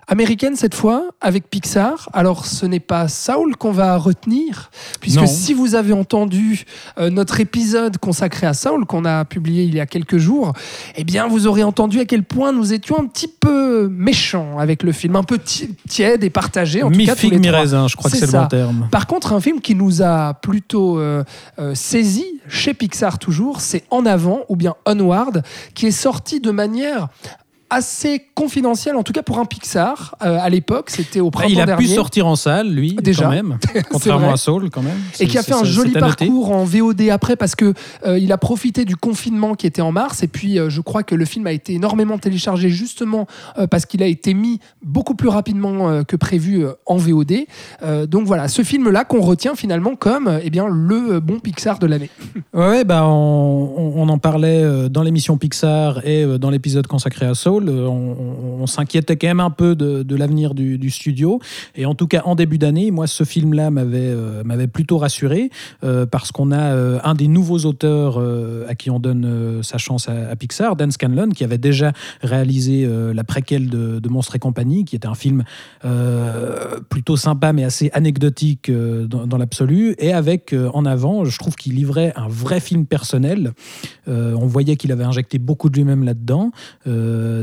Américaine 0.09 0.55
cette 0.55 0.73
fois, 0.73 1.03
avec 1.19 1.49
Pixar. 1.49 2.09
Alors 2.13 2.45
ce 2.45 2.65
n'est 2.65 2.79
pas 2.79 3.07
Saul 3.09 3.57
qu'on 3.57 3.71
va 3.71 3.97
retenir, 3.97 4.71
puisque 5.01 5.19
Non. 5.19 5.27
si 5.27 5.53
vous 5.53 5.75
avez 5.75 5.91
entendu 5.91 6.63
euh, 6.97 7.09
notre 7.09 7.41
épisode 7.41 7.97
consacré 7.97 8.47
à 8.47 8.53
Saul 8.53 8.85
qu'on 8.85 9.03
a 9.03 9.25
publié 9.25 9.63
il 9.65 9.75
y 9.75 9.79
a 9.81 9.85
quelques 9.85 10.17
jours, 10.17 10.53
eh 10.95 11.03
bien 11.03 11.27
vous 11.27 11.45
aurez 11.45 11.63
entendu 11.63 11.99
à 11.99 12.05
quel 12.05 12.23
point 12.23 12.53
nous 12.53 12.71
étions 12.71 12.97
un 12.99 13.05
petit 13.05 13.27
peu 13.27 13.89
méchants 13.89 14.57
avec 14.59 14.81
le 14.83 14.93
film, 14.93 15.17
un 15.17 15.23
peu 15.23 15.37
ti- 15.37 15.75
tiède 15.89 16.23
et 16.23 16.29
partagé. 16.29 16.83
En 16.83 16.89
tout 16.91 16.97
cas, 17.05 17.15
tous 17.15 17.23
les 17.23 17.31
trois. 17.31 17.39
mi-raisin, 17.39 17.87
je 17.89 17.97
crois 17.97 18.09
que 18.09 18.15
C'est 18.17 18.25
le 18.27 18.31
bon 18.31 18.47
terme. 18.47 18.87
Par 18.89 19.07
contre, 19.07 19.33
un 19.33 19.41
film 19.41 19.59
qui 19.59 19.75
nous 19.75 20.01
a 20.01 20.35
plutôt 20.35 20.99
euh, 20.99 21.23
euh, 21.59 21.75
saisi, 21.75 22.25
chez 22.47 22.73
Pixar 22.73 23.19
toujours, 23.19 23.59
c'est 23.59 23.83
En 23.89 24.05
avant 24.05 24.41
ou 24.47 24.55
bien 24.55 24.75
Onward, 24.85 25.43
qui 25.73 25.87
est 25.87 25.91
sorti 25.91 26.39
de 26.39 26.51
manière 26.51 27.09
assez 27.69 28.25
confidentielle, 28.33 28.95
en 28.95 29.03
tout 29.03 29.13
cas 29.13 29.23
pour 29.23 29.39
un 29.39 29.45
Pixar. 29.45 30.15
Euh, 30.23 30.37
à 30.41 30.49
l'époque, 30.49 30.89
c'était 30.89 31.19
au 31.19 31.25
Bah, 31.29 31.39
printemps 31.39 31.53
il 31.53 31.61
a 31.61 31.65
dernier. 31.65 31.85
pu 31.85 31.93
sortir 31.93 32.25
en 32.27 32.35
salle, 32.35 32.69
lui, 32.69 32.93
Déjà. 33.01 33.25
quand 33.25 33.31
même. 33.31 33.57
Contrairement 33.89 34.31
à 34.31 34.37
Soul, 34.37 34.69
quand 34.69 34.81
même. 34.81 34.97
et 35.19 35.27
qui 35.27 35.37
a 35.37 35.43
fait 35.43 35.53
un 35.53 35.63
joli 35.63 35.91
parcours 35.91 36.51
en 36.51 36.63
VOD 36.63 37.09
après 37.09 37.35
parce 37.35 37.55
que 37.55 37.73
euh, 38.05 38.17
il 38.17 38.31
a 38.31 38.37
profité 38.37 38.85
du 38.85 38.95
confinement 38.95 39.55
qui 39.55 39.67
était 39.67 39.81
en 39.81 39.91
mars 39.91 40.23
et 40.23 40.27
puis 40.27 40.59
euh, 40.59 40.69
je 40.69 40.81
crois 40.81 41.03
que 41.03 41.15
le 41.15 41.25
film 41.25 41.45
a 41.47 41.51
été 41.51 41.73
énormément 41.73 42.17
téléchargé 42.17 42.69
justement 42.69 43.27
parce 43.69 43.85
qu'il 43.85 44.01
a 44.03 44.07
été 44.07 44.33
mis 44.33 44.59
beaucoup 44.83 45.15
plus 45.15 45.29
rapidement 45.29 46.03
que 46.03 46.15
prévu 46.15 46.65
en 46.85 46.97
VOD. 46.97 47.45
Donc 48.07 48.25
voilà, 48.25 48.47
ce 48.47 48.61
film 48.63 48.89
là 48.89 49.03
qu'on 49.03 49.21
retient 49.21 49.55
finalement 49.55 49.95
comme 49.95 50.39
eh 50.43 50.49
bien 50.49 50.67
le 50.67 51.19
bon 51.19 51.39
Pixar 51.39 51.79
de 51.79 51.87
l'année. 51.87 52.09
Ouais, 52.53 52.83
bah 52.83 53.05
on, 53.05 54.07
en 54.09 54.17
parlait 54.17 54.89
dans 54.89 55.03
l'émission 55.03 55.37
Pixar 55.37 56.05
et 56.05 56.25
dans 56.39 56.49
l'épisode 56.49 56.87
consacré 56.87 57.25
à 57.25 57.35
Euh, 57.65 57.87
On, 57.87 58.67
s'inquiétait 58.67 59.15
quand 59.15 59.27
même 59.27 59.39
un 59.39 59.49
peu 59.49 59.75
de, 59.75 60.15
l'avenir 60.15 60.53
du, 60.53 60.89
studio. 60.89 61.39
Et 61.75 61.85
en 61.85 61.95
tout 61.95 62.07
cas, 62.07 62.21
en 62.25 62.35
début 62.35 62.57
d'année, 62.57 62.91
moi, 62.91 63.07
ce 63.07 63.23
film-là 63.23 63.71
m'avait 63.71 63.99
euh, 64.01 64.67
plutôt 64.67 64.97
rassuré 64.97 65.49
euh, 65.83 66.05
parce 66.05 66.33
qu'on 66.33 66.51
a 66.51 67.07
un 67.07 67.13
des 67.13 67.27
nouveaux 67.27 67.59
auteurs 67.59 68.21
à 68.67 68.75
qui 68.75 68.89
on 68.89 68.99
donne 68.99 69.61
sa 69.63 69.77
chance 69.77 70.09
à, 70.09 70.35
Pixar, 70.35 70.75
Dan 70.75 70.91
Scanlon, 70.91 71.29
qui 71.29 71.43
avait 71.43 71.57
déjà 71.57 71.93
réalisé 72.21 72.87
la 73.13 73.23
préquelle 73.23 73.69
de, 73.69 73.99
de 73.99 74.09
Monstres 74.09 74.35
et 74.35 74.39
compagnie, 74.39 74.83
qui 74.83 74.95
était 74.95 75.07
un 75.07 75.15
film 75.15 75.43
plutôt 76.89 77.15
sympa 77.15 77.53
mais 77.53 77.63
assez 77.63 77.89
anecdotique 77.93 78.69
dans, 78.71 79.37
l'absolu. 79.37 79.95
Et 79.99 80.11
avec 80.11 80.53
en 80.73 80.85
avant, 80.85 81.23
je 81.23 81.37
trouve 81.37 81.55
qu'il 81.55 81.75
livrait 81.75 82.11
un 82.15 82.27
vrai 82.27 82.59
film 82.59 82.85
personnel. 82.85 83.53
On 84.07 84.45
voyait 84.45 84.75
qu'il 84.75 84.91
avait 84.91 85.05
injecté 85.05 85.37
beaucoup 85.39 85.69
de 85.69 85.77
lui-même 85.77 86.03
là-dedans. 86.03 86.51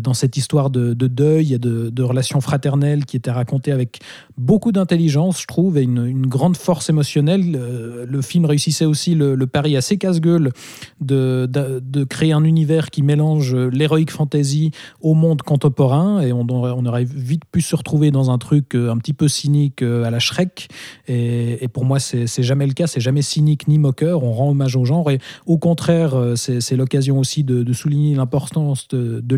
Dans 0.04 0.14
cette 0.14 0.36
histoire 0.36 0.70
de, 0.70 0.94
de 0.94 1.06
deuil 1.08 1.54
et 1.54 1.58
de, 1.58 1.90
de 1.90 2.02
relations 2.02 2.40
fraternelles 2.40 3.04
qui 3.06 3.16
était 3.16 3.30
racontée 3.30 3.72
avec 3.72 4.00
beaucoup 4.38 4.70
d'intelligence, 4.70 5.40
je 5.40 5.46
trouve, 5.46 5.78
et 5.78 5.82
une, 5.82 6.26
grande 6.26 6.56
force 6.56 6.88
émotionnelle. 6.90 7.56
Euh, 7.56 8.06
le 8.08 8.22
film 8.22 8.44
réussissait 8.44 8.84
aussi 8.84 9.14
le, 9.14 9.34
le 9.34 9.46
pari 9.46 9.76
assez 9.76 9.96
casse-gueule 9.98 10.52
de, 11.00 11.48
de, 11.50 12.04
créer 12.04 12.32
un 12.32 12.44
univers 12.44 12.90
qui 12.90 13.02
mélange 13.02 13.54
l'héroïque 13.54 14.10
fantasy 14.10 14.70
au 15.00 15.14
monde 15.14 15.42
contemporain, 15.42 16.20
et 16.20 16.32
on 16.32 16.44
on 16.50 16.86
aurait 16.86 17.04
vite 17.04 17.44
pu 17.50 17.62
se 17.62 17.74
retrouver 17.74 18.10
dans 18.10 18.30
un 18.30 18.38
truc 18.38 18.74
euh, 18.74 18.90
un 18.90 18.98
petit 18.98 19.14
peu 19.14 19.28
cynique 19.28 19.82
euh, 19.82 20.04
à 20.04 20.10
la 20.10 20.18
Shrek. 20.18 20.68
Et, 21.08 21.66
pour 21.72 21.84
moi, 21.84 21.98
c'est 21.98 22.42
jamais 22.42 22.66
le 22.66 22.74
cas, 22.74 22.86
c'est 22.86 23.00
jamais 23.00 23.22
cynique 23.22 23.66
ni 23.66 23.78
moqueur. 23.78 24.22
On 24.22 24.32
rend 24.32 24.50
hommage 24.50 24.76
au 24.76 24.84
genre, 24.84 25.10
et 25.10 25.18
au 25.46 25.56
contraire, 25.56 26.14
c'est 26.36 26.76
l'occasion 26.76 27.18
aussi 27.18 27.42
de, 27.42 27.72
souligner 27.72 28.14
l'importance 28.14 28.86
de, 28.88 29.20
de 29.20 29.36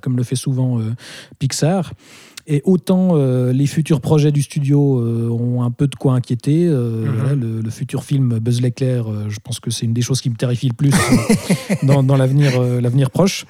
comme 0.00 0.16
le 0.16 0.22
fait 0.22 0.36
souvent 0.36 0.78
euh, 0.80 0.94
Pixar. 1.38 1.92
Et 2.46 2.60
autant 2.64 3.12
euh, 3.12 3.52
les 3.54 3.66
futurs 3.66 4.02
projets 4.02 4.30
du 4.30 4.42
studio 4.42 5.00
euh, 5.00 5.30
ont 5.30 5.62
un 5.62 5.70
peu 5.70 5.86
de 5.86 5.94
quoi 5.94 6.12
inquiéter. 6.12 6.66
euh, 6.66 7.06
Mhm. 7.06 7.40
le, 7.40 7.60
le 7.62 7.70
futur 7.70 8.04
film 8.04 8.38
Buzz 8.38 8.60
l'éclair, 8.60 9.06
je 9.28 9.38
pense 9.42 9.60
que 9.60 9.70
c'est 9.70 9.86
une 9.86 9.94
des 9.94 10.02
choses 10.02 10.20
qui 10.20 10.28
me 10.28 10.36
terrifie 10.36 10.68
le 10.68 10.74
plus 10.74 10.90
dans, 11.82 12.16
l'avenir 12.16 13.10
proche. 13.10 13.46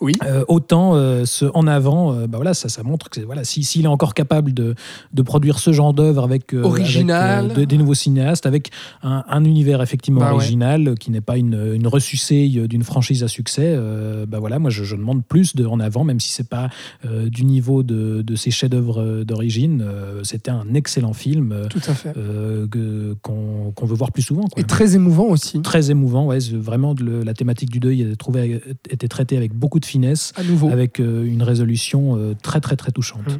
Oui. 0.00 0.12
Euh, 0.24 0.44
autant 0.48 0.94
euh, 0.94 1.24
ce 1.24 1.46
en 1.54 1.66
avant, 1.66 2.12
euh, 2.12 2.26
bah 2.26 2.38
voilà, 2.38 2.54
ça, 2.54 2.68
ça 2.68 2.82
montre 2.82 3.10
que 3.10 3.20
voilà, 3.20 3.42
si- 3.44 3.64
s'il 3.64 3.84
est 3.84 3.88
encore 3.88 4.14
capable 4.14 4.54
de, 4.54 4.74
de 5.12 5.22
produire 5.22 5.58
ce 5.58 5.72
genre 5.72 5.92
d'œuvre 5.92 6.22
avec, 6.24 6.54
euh, 6.54 6.62
Original. 6.62 7.46
avec, 7.46 7.56
euh, 7.58 7.60
de- 7.60 7.64
des 7.64 7.76
nouveaux 7.78 7.94
cinéastes, 7.94 8.46
avec 8.46 8.70
un, 9.02 9.24
un 9.28 9.44
univers 9.44 9.82
effectivement 9.82 10.20
Bah 10.20 10.32
original 10.34 10.94
qui 11.00 11.10
n'est 11.10 11.20
pas 11.20 11.36
une, 11.36 11.72
une 11.74 11.86
ressucée 11.88 12.48
d'une 12.68 12.84
franchise 12.84 13.22
à 13.24 13.28
succès, 13.28 13.74
euh, 13.76 14.24
bah 14.26 14.38
voilà, 14.38 14.58
moi 14.58 14.70
je, 14.70 14.84
je 14.84 14.94
demande 14.94 15.24
plus 15.24 15.56
de 15.56 15.66
en 15.66 15.80
avant, 15.80 16.04
même 16.04 16.20
si 16.20 16.30
c'est 16.32 16.48
pas 16.48 16.70
euh, 17.04 17.28
du 17.28 17.44
niveau 17.44 17.82
de, 17.82 18.22
de 18.22 18.36
ses 18.36 18.50
chefs-d'œuvre 18.50 19.24
d'origine. 19.24 19.82
euh, 19.84 20.20
C'était 20.22 20.50
un 20.50 20.74
excellent 20.74 21.12
film 21.12 21.52
euh, 21.52 21.66
Tout 21.68 21.80
à 21.88 21.94
fait. 21.94 22.12
que- 22.12 23.16
qu'on 23.22 23.72
qu'on 23.74 23.86
veut 23.86 23.94
voir 23.96 24.12
plus 24.12 24.22
souvent. 24.22 24.42
quoi 24.42 24.60
Et 24.60 24.64
très 24.64 24.94
émouvant 24.94 25.26
aussi. 25.26 25.60
très 25.62 25.90
émouvant. 25.90 26.26
Ouais, 26.26 26.38
vraiment 26.52 26.94
de 26.94 27.22
la 27.24 27.34
thématique 27.34 27.70
du 27.70 27.80
deuil 27.80 28.02
était, 28.02 28.16
trouvée- 28.16 28.60
était 28.90 29.08
traitée 29.08 29.36
avec 29.36 29.52
beaucoup 29.54 29.80
de 29.80 29.84
finesse, 29.88 30.32
À 30.36 30.42
nouveau. 30.42 30.70
avec 30.70 31.00
euh, 31.00 31.24
une 31.24 31.42
résolution 31.42 32.16
euh, 32.16 32.34
très 32.40 32.60
très 32.60 32.76
très 32.76 32.92
touchante. 32.92 33.26
Mm. 33.26 33.38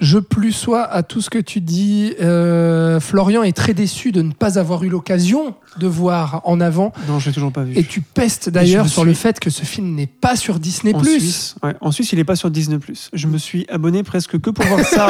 Je 0.00 0.18
plus 0.18 0.52
sois 0.52 0.84
à 0.84 1.02
tout 1.02 1.20
ce 1.20 1.28
que 1.28 1.38
tu 1.38 1.60
dis. 1.60 2.14
Euh, 2.20 3.00
Florian 3.00 3.42
est 3.42 3.56
très 3.56 3.74
déçu 3.74 4.12
de 4.12 4.22
ne 4.22 4.32
pas 4.32 4.58
avoir 4.58 4.84
eu 4.84 4.88
l'occasion 4.88 5.54
de 5.78 5.86
voir 5.86 6.40
en 6.44 6.60
avant. 6.60 6.92
Non, 7.08 7.18
je 7.18 7.28
l'ai 7.28 7.32
toujours 7.34 7.52
pas 7.52 7.62
vu. 7.62 7.76
Et 7.76 7.84
tu 7.84 8.00
pestes 8.00 8.48
d'ailleurs 8.50 8.88
sur 8.88 9.02
suis- 9.02 9.08
le 9.10 9.14
fait 9.14 9.40
que 9.40 9.50
ce 9.50 9.62
film 9.64 9.94
n'est 9.94 10.06
pas 10.06 10.36
sur 10.36 10.58
Disney+. 10.58 10.94
en 10.94 11.02
Suisse, 11.02 11.54
ouais, 11.62 11.74
en 11.80 11.90
Suisse, 11.92 12.12
il 12.12 12.18
est 12.18 12.24
pas 12.24 12.36
sur 12.36 12.50
Disney+. 12.50 12.78
Je 13.12 13.26
me 13.26 13.38
suis 13.38 13.66
abonné 13.68 14.02
presque 14.02 14.38
que 14.40 14.50
pour 14.50 14.64
voir 14.66 14.80
ça 14.84 15.08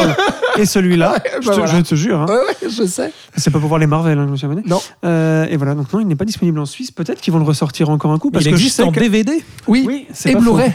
et 0.58 0.64
celui-là. 0.66 1.14
Ouais, 1.38 1.40
bah 1.46 1.52
voilà. 1.54 1.66
je 1.78 1.80
te 1.82 1.94
jure. 1.94 2.20
hein. 2.22 2.26
Ouais, 2.28 2.34
ouais, 2.34 2.68
je 2.70 2.84
sais. 2.86 3.12
C'est 3.36 3.50
pas 3.50 3.58
pour 3.60 3.68
voir 3.68 3.78
les 3.80 3.86
Marvel, 3.86 4.18
hein, 4.18 4.24
je 4.26 4.30
me 4.32 4.36
suis 4.36 4.44
abonné. 4.46 4.62
Non. 4.66 4.80
Euh, 5.04 5.46
et 5.48 5.56
voilà, 5.56 5.74
donc 5.74 5.92
non, 5.92 6.00
il 6.00 6.06
n'est 6.06 6.16
pas 6.16 6.24
disponible 6.24 6.58
en 6.58 6.66
Suisse. 6.66 6.90
Peut-être 6.90 7.20
qu'ils 7.20 7.32
vont 7.32 7.38
le 7.38 7.44
ressortir 7.44 7.88
encore 7.90 8.12
un 8.12 8.18
coup 8.18 8.30
parce 8.30 8.44
il 8.44 8.50
que 8.50 8.54
existe 8.56 8.80
en 8.80 8.90
que... 8.92 9.00
DVD. 9.00 9.42
Oui, 9.66 9.84
Oui, 9.86 10.06
c'est 10.12 10.30
et 10.30 10.32
pas 10.32 10.38
faux. 10.40 10.44
Blu-ray. 10.54 10.72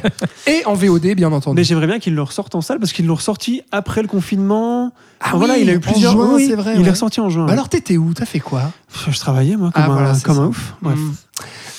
et 0.47 0.65
en 0.65 0.73
VOD, 0.73 1.13
bien 1.15 1.31
entendu. 1.31 1.55
Mais 1.57 1.63
j'aimerais 1.63 1.87
bien 1.87 1.99
qu'ils 1.99 2.15
le 2.15 2.21
ressortent 2.23 2.55
en 2.55 2.61
salle 2.61 2.79
parce 2.79 2.93
qu'ils 2.93 3.05
l'ont 3.05 3.15
ressorti 3.15 3.61
après 3.71 4.01
le 4.01 4.07
confinement. 4.07 4.91
Ah 5.25 5.31
voilà, 5.35 5.57
il 5.57 5.69
a 5.69 5.73
eu 5.73 5.77
en 5.77 5.79
plusieurs. 5.79 6.11
juin, 6.11 6.31
oui, 6.35 6.47
c'est 6.47 6.55
vrai, 6.55 6.73
Il 6.75 6.81
ouais. 6.81 6.87
est 6.87 6.91
ressorti 6.91 7.19
en 7.21 7.29
juin. 7.29 7.45
Bah 7.45 7.53
alors 7.53 7.69
t'étais 7.69 7.97
où? 7.97 8.13
T'as 8.13 8.25
fait 8.25 8.39
quoi? 8.39 8.61
Je 9.09 9.17
travaillais 9.19 9.55
moi 9.55 9.71
comme 9.73 9.83
Ah, 9.85 9.89
un, 9.89 9.93
voilà, 9.93 10.13
c'est 10.13 10.23
comme 10.23 10.35
ça. 10.35 10.41
un 10.41 10.47
ouf. 10.47 10.73
Bref. 10.81 10.97
Mm. 10.99 11.13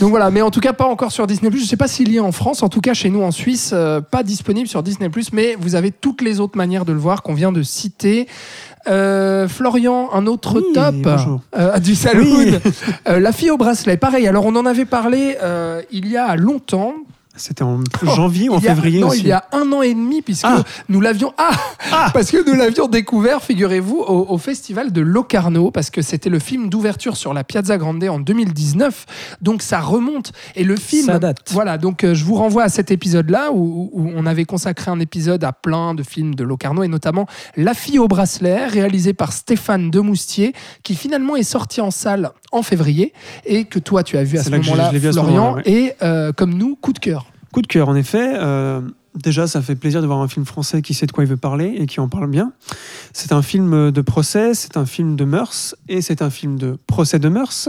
Donc 0.00 0.10
voilà, 0.10 0.30
mais 0.30 0.42
en 0.42 0.50
tout 0.50 0.60
cas 0.60 0.72
pas 0.72 0.86
encore 0.86 1.12
sur 1.12 1.26
Disney+. 1.26 1.50
Je 1.56 1.64
sais 1.64 1.76
pas 1.76 1.86
s'il 1.86 2.10
y 2.10 2.16
est 2.16 2.20
en 2.20 2.32
France, 2.32 2.62
en 2.62 2.68
tout 2.68 2.80
cas 2.80 2.94
chez 2.94 3.10
nous 3.10 3.22
en 3.22 3.30
Suisse, 3.30 3.70
euh, 3.72 4.00
pas 4.00 4.22
disponible 4.24 4.66
sur 4.66 4.82
Disney+, 4.82 5.08
mais 5.32 5.56
vous 5.60 5.74
avez 5.76 5.92
toutes 5.92 6.20
les 6.22 6.40
autres 6.40 6.56
manières 6.56 6.84
de 6.84 6.92
le 6.92 6.98
voir 6.98 7.22
qu'on 7.22 7.34
vient 7.34 7.52
de 7.52 7.62
citer. 7.62 8.26
Euh, 8.88 9.46
Florian, 9.48 10.10
un 10.12 10.26
autre 10.26 10.56
Oui, 10.56 10.64
top 10.74 10.94
euh, 11.56 11.78
du 11.78 11.94
saloon. 11.94 12.36
Oui. 12.38 12.54
Euh, 13.08 13.20
la 13.20 13.32
fille 13.32 13.50
au 13.50 13.56
bracelet, 13.56 13.96
pareil. 13.96 14.26
Alors 14.26 14.44
on 14.46 14.56
en 14.56 14.66
avait 14.66 14.84
parlé 14.84 15.36
il 15.92 16.08
y 16.08 16.16
a 16.16 16.34
longtemps. 16.36 16.94
C'était 17.36 17.62
en 17.64 17.80
janvier 18.02 18.48
ou 18.48 18.54
en 18.54 18.58
Oh, 18.58 18.60
y 18.60 18.68
a- 18.68 18.74
février 18.74 19.00
non, 19.00 19.08
aussi. 19.08 19.20
il 19.20 19.26
y 19.26 19.32
a 19.32 19.44
un 19.52 19.70
an 19.72 19.82
et 19.82 19.92
demi, 19.92 20.22
puisque 20.22 20.44
Ah. 20.46 20.62
nous 20.88 21.00
l'avions. 21.00 21.32
Ah, 21.36 21.50
Ah. 21.92 22.10
Parce 22.14 22.30
que 22.30 22.48
nous 22.48 22.56
l'avions 22.56 22.86
découvert, 22.86 23.42
figurez-vous, 23.42 23.98
au, 24.06 24.26
au 24.30 24.38
festival 24.38 24.92
de 24.92 25.00
Locarno, 25.00 25.70
parce 25.70 25.90
que 25.90 26.00
c'était 26.02 26.30
le 26.30 26.38
film 26.38 26.68
d'ouverture 26.68 27.16
sur 27.16 27.34
la 27.34 27.42
Piazza 27.44 27.76
Grande 27.76 28.04
en 28.04 28.20
2019. 28.20 29.06
Donc 29.42 29.62
ça 29.62 29.80
remonte. 29.80 30.32
Et 30.54 30.64
le 30.64 30.76
film. 30.76 31.06
Ça 31.06 31.18
date. 31.18 31.38
Voilà, 31.50 31.76
donc 31.78 32.04
euh, 32.04 32.14
je 32.14 32.24
vous 32.24 32.34
renvoie 32.34 32.62
à 32.64 32.68
cet 32.68 32.90
épisode-là 32.90 33.50
où, 33.52 33.90
où 33.92 34.10
on 34.14 34.26
avait 34.26 34.44
consacré 34.44 34.90
un 34.90 35.00
épisode 35.00 35.42
à 35.44 35.52
plein 35.52 35.94
de 35.94 36.02
films 36.02 36.34
de 36.34 36.44
Locarno 36.44 36.82
et 36.82 36.88
notamment 36.88 37.26
La 37.56 37.74
fille 37.74 37.98
au 37.98 38.08
bracelet, 38.08 38.66
réalisé 38.66 39.12
par 39.12 39.32
Stéphane 39.32 39.90
Demoustier, 39.90 40.52
qui 40.82 40.94
finalement 40.94 41.36
est 41.36 41.42
sorti 41.42 41.80
en 41.80 41.90
salle 41.90 42.30
en 42.54 42.62
février 42.62 43.12
et 43.44 43.64
que 43.64 43.78
toi 43.78 44.02
tu 44.02 44.16
as 44.16 44.24
vu 44.24 44.38
à 44.38 44.42
ce 44.44 44.50
moment-là, 44.50 44.88
je 44.88 44.92
l'ai 44.94 44.98
vu 44.98 45.08
à 45.08 45.12
ce 45.12 45.18
Florian, 45.18 45.42
moment-là, 45.42 45.62
ouais. 45.66 45.72
et 45.72 45.92
euh, 46.02 46.32
comme 46.32 46.54
nous, 46.54 46.76
coup 46.76 46.92
de 46.92 46.98
cœur. 46.98 47.26
Coup 47.52 47.62
de 47.62 47.66
cœur, 47.66 47.88
en 47.88 47.94
effet. 47.94 48.32
Euh, 48.36 48.80
déjà, 49.14 49.46
ça 49.46 49.62
fait 49.62 49.76
plaisir 49.76 50.02
de 50.02 50.06
voir 50.06 50.20
un 50.20 50.26
film 50.28 50.44
français 50.44 50.82
qui 50.82 50.92
sait 50.94 51.06
de 51.06 51.12
quoi 51.12 51.22
il 51.24 51.30
veut 51.30 51.36
parler 51.36 51.74
et 51.78 51.86
qui 51.86 52.00
en 52.00 52.08
parle 52.08 52.28
bien. 52.28 52.52
C'est 53.12 53.30
un 53.32 53.42
film 53.42 53.90
de 53.92 54.00
procès, 54.00 54.54
c'est 54.54 54.76
un 54.76 54.86
film 54.86 55.14
de 55.14 55.24
mœurs 55.24 55.76
et 55.88 56.00
c'est 56.02 56.20
un 56.22 56.30
film 56.30 56.58
de 56.58 56.78
procès 56.86 57.18
de 57.20 57.28
mœurs. 57.28 57.68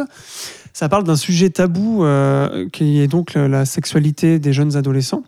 Ça 0.73 0.89
parle 0.89 1.03
d'un 1.03 1.15
sujet 1.15 1.49
tabou 1.51 2.03
euh, 2.03 2.67
qui 2.73 2.99
est 2.99 3.07
donc 3.07 3.36
la 3.36 3.65
sexualité 3.65 4.39
des 4.39 4.53
jeunes 4.53 4.75
adolescents. 4.75 5.23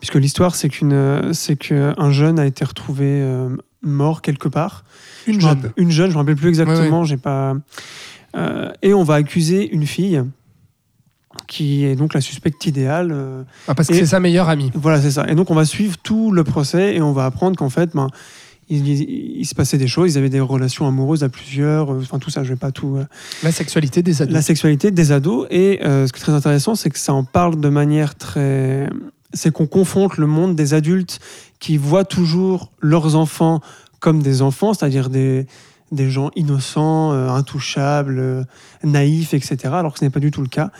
Puisque 0.00 0.16
l'histoire, 0.16 0.54
c'est 0.54 0.68
qu'une, 0.68 1.32
c'est 1.32 1.56
qu'un 1.56 2.10
jeune 2.10 2.38
a 2.38 2.46
été 2.46 2.64
retrouvé 2.64 3.06
euh, 3.06 3.48
mort 3.82 4.22
quelque 4.22 4.48
part. 4.48 4.84
Une 5.26 5.34
Je 5.34 5.40
jeune. 5.40 5.48
rappelle- 5.50 5.72
Une 5.76 5.90
jeune, 5.90 6.06
je 6.06 6.10
ne 6.10 6.14
me 6.14 6.18
rappelle 6.20 6.36
plus 6.36 6.48
exactement. 6.48 7.04
J'ai 7.04 7.16
pas. 7.16 7.54
Euh, 8.36 8.70
et 8.82 8.94
on 8.94 9.04
va 9.04 9.14
accuser 9.14 9.68
une 9.72 9.86
fille 9.86 10.22
qui 11.46 11.84
est 11.84 11.96
donc 11.96 12.14
la 12.14 12.20
suspecte 12.20 12.64
idéale. 12.66 13.10
euh, 13.12 13.42
Ah, 13.68 13.74
parce 13.74 13.88
que 13.88 13.94
c'est 13.94 14.06
sa 14.06 14.20
meilleure 14.20 14.48
amie. 14.48 14.70
voilà, 14.74 15.00
c'est 15.00 15.10
ça. 15.10 15.26
Et 15.28 15.34
donc, 15.34 15.50
on 15.50 15.54
va 15.54 15.64
suivre 15.64 15.96
tout 16.02 16.30
le 16.32 16.44
procès 16.44 16.94
et 16.96 17.02
on 17.02 17.12
va 17.12 17.26
apprendre 17.26 17.56
qu'en 17.56 17.70
fait, 17.70 17.90
ben, 17.94 18.08
il, 18.68 18.88
il- 18.88 19.36
il 19.40 19.44
se 19.44 19.54
passait 19.54 19.76
des 19.78 19.86
choses, 19.88 20.14
ils 20.14 20.18
avaient 20.18 20.30
des 20.30 20.40
relations 20.40 20.86
amoureuses 20.86 21.22
à 21.22 21.28
plusieurs, 21.28 21.92
euh, 21.92 21.98
enfin 22.00 22.18
tout 22.18 22.30
ça, 22.30 22.44
je 22.44 22.50
vais 22.50 22.56
pas 22.58 22.72
tout. 22.72 22.96
euh, 22.96 23.04
La 23.42 23.52
sexualité 23.52 24.02
des 24.02 24.22
ados. 24.22 24.32
la 24.32 24.42
sexualité 24.42 24.90
des 24.90 25.12
ados. 25.12 25.46
Et 25.50 25.80
ce 25.82 26.10
qui 26.12 26.18
est 26.18 26.22
très 26.22 26.32
intéressant, 26.32 26.74
c'est 26.74 26.90
que 26.90 26.98
ça 26.98 27.12
en 27.12 27.24
parle 27.24 27.60
de 27.60 27.68
manière 27.68 28.14
très. 28.14 28.88
C'est 29.32 29.52
qu'on 29.52 29.66
confronte 29.66 30.16
le 30.16 30.26
monde 30.28 30.54
des 30.54 30.74
adultes 30.74 31.18
qui 31.58 31.76
voient 31.76 32.04
toujours 32.04 32.70
leurs 32.80 33.16
enfants 33.16 33.60
comme 33.98 34.22
des 34.22 34.42
enfants, 34.42 34.72
c'est-à-dire 34.74 35.10
des, 35.10 35.46
des 35.94 36.10
gens 36.10 36.30
innocents, 36.36 37.12
euh, 37.12 37.28
intouchables, 37.30 38.18
euh, 38.18 38.44
naïfs, 38.82 39.34
etc., 39.34 39.56
alors 39.72 39.92
que 39.94 39.98
ce 40.00 40.04
n'est 40.04 40.10
pas 40.10 40.20
du 40.20 40.30
tout 40.30 40.42
le 40.42 40.48
cas. 40.48 40.70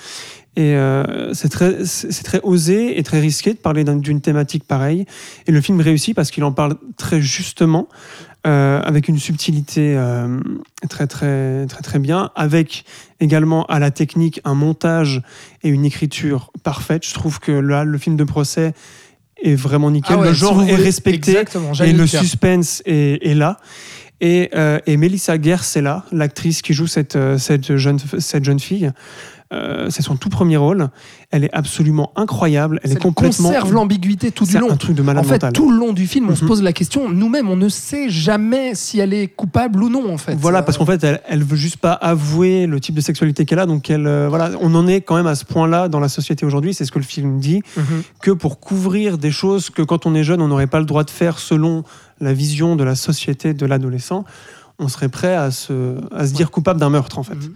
Et 0.57 0.77
euh, 0.77 1.33
c'est 1.35 1.49
très, 1.49 1.85
c'est 1.85 2.23
très 2.23 2.41
osé 2.45 2.99
et 2.99 3.03
très 3.03 3.19
risqué 3.19 3.53
de 3.55 3.59
parler 3.59 3.83
d'un- 3.83 3.97
d'une 3.97 4.21
thématique 4.21 4.63
pareille. 4.65 5.05
Et 5.49 5.53
le 5.53 5.61
film 5.61 5.81
réussit 5.81 6.15
parce 6.15 6.31
qu'il 6.31 6.45
en 6.45 6.53
parle 6.53 6.77
très 6.97 7.21
justement, 7.21 7.89
euh, 8.47 8.81
avec 8.83 9.09
une 9.09 9.19
subtilité 9.19 9.97
euh, 9.97 10.39
très 10.89 11.09
très 11.09 11.67
très 11.67 11.83
très 11.83 11.99
bien, 11.99 12.31
avec 12.37 12.85
également 13.19 13.65
à 13.67 13.81
la 13.81 13.91
technique 13.91 14.41
un 14.45 14.55
montage 14.55 15.23
et 15.65 15.71
une 15.71 15.85
écriture 15.85 16.53
parfaite. 16.63 17.05
Je 17.05 17.15
trouve 17.15 17.41
que 17.41 17.51
là, 17.51 17.83
le 17.83 17.99
film 17.99 18.15
de 18.17 18.23
procès 18.25 18.75
est 19.43 19.57
vraiment 19.57 19.91
nickel. 19.91 20.17
Ah 20.17 20.21
ouais, 20.21 20.29
le 20.29 20.35
si 20.35 20.41
genre 20.41 20.55
vous 20.55 20.69
est 20.69 20.77
respecté 20.85 21.33
et 21.85 21.93
le 21.93 22.07
suspense 22.21 22.81
est, 22.87 23.27
est 23.27 23.35
là. 23.35 23.57
Et, 24.21 24.51
euh, 24.55 24.79
et 24.87 24.97
Melissa 24.97 25.41
Gers 25.41 25.77
est 25.77 25.83
là, 25.83 26.05
l'actrice 26.13 26.63
qui 26.63 26.73
joue 26.73 26.87
cette, 26.87 27.17
euh, 27.17 27.37
cette, 27.39 27.77
jeune, 27.77 27.99
cette 28.19 28.45
jeune 28.45 28.61
fille. 28.61 28.91
Euh, 29.53 29.89
c'est 29.91 30.03
son 30.03 30.17
tout 30.17 30.31
premier 30.31 30.57
rôle. 30.57 30.89
Elle 31.31 31.45
est 31.45 31.53
absolument 31.53 32.13
incroyable. 32.17 32.81
Elle 32.83 32.91
est 32.91 32.95
Elle 32.95 33.01
complètement. 33.01 33.49
conserve 33.51 33.73
l'ambiguïté 33.73 34.33
tout 34.33 34.45
du 34.45 34.53
C'est 34.53 34.59
long. 34.59 34.71
un 34.71 34.77
truc 34.77 34.97
de 34.97 35.03
En 35.03 35.05
malade 35.05 35.25
fait, 35.27 35.33
mental. 35.33 35.53
tout 35.53 35.71
le 35.71 35.77
long 35.79 35.93
du 35.93 36.07
film, 36.09 36.29
on 36.31 36.35
se 36.35 36.43
Mhm. 36.43 36.49
pose 36.49 36.63
la 36.63 36.73
question, 36.73 37.09
nous-mêmes, 37.11 37.49
on 37.49 37.55
ne 37.57 37.69
sait 37.69 38.09
jamais 38.09 38.75
si 38.75 38.99
elle 38.99 39.13
est 39.13 39.29
coupable 39.29 39.83
ou 39.85 39.91
non, 39.91 40.13
en 40.13 40.17
fait. 40.17 40.35
Voilà, 40.35 40.61
Euh, 40.61 40.63
parce 40.63 40.79
qu'en 40.79 40.87
fait, 40.87 41.05
elle, 41.05 41.21
elle 41.29 41.45
veut 41.45 41.57
juste 41.59 41.77
pas 41.77 41.93
avouer 41.93 42.67
le 42.67 42.81
type 42.81 42.95
de 42.97 43.01
sexualité 43.01 43.45
qu'elle 43.45 43.59
a. 43.61 43.67
Donc, 43.67 43.91
elle, 43.91 44.07
euh, 44.09 44.29
voilà, 44.29 44.51
on 44.61 44.75
en 44.75 44.89
est 44.89 45.03
quand 45.03 45.15
même 45.17 45.27
à 45.29 45.35
ce 45.37 45.45
point-là 45.45 45.89
dans 45.89 46.01
la 46.01 46.09
société 46.09 46.45
aujourd'hui. 46.47 46.73
C'est 46.75 46.87
ce 46.87 46.91
que 46.93 46.99
le 46.99 47.05
film 47.05 47.39
dit. 47.39 47.61
Mhm. 47.77 48.03
que 48.23 48.31
pour 48.33 48.59
couvrir 48.59 49.19
des 49.19 49.31
choses 49.31 49.69
que 49.71 49.83
quand 49.83 50.07
on 50.07 50.15
est 50.15 50.25
jeune, 50.25 50.41
on 50.41 50.49
n'aurait 50.49 50.67
pas 50.67 50.81
le 50.81 50.87
droit 50.87 51.05
de 51.05 51.11
faire 51.11 51.39
selon 51.39 51.85
la 52.21 52.33
vision 52.33 52.77
de 52.77 52.85
la 52.85 52.95
société 52.95 53.55
de 53.55 53.67
l'adolescent, 53.67 54.25
on 54.79 54.89
serait 54.89 55.09
prêt 55.09 55.35
à 55.35 55.51
se, 55.51 55.97
à 56.15 56.27
se 56.27 56.33
dire 56.33 56.51
coupable 56.51 56.81
d'un 56.81 56.91
meurtre, 56.91 57.19
en 57.19 57.23
fait. 57.23 57.35
Mhm. 57.35 57.55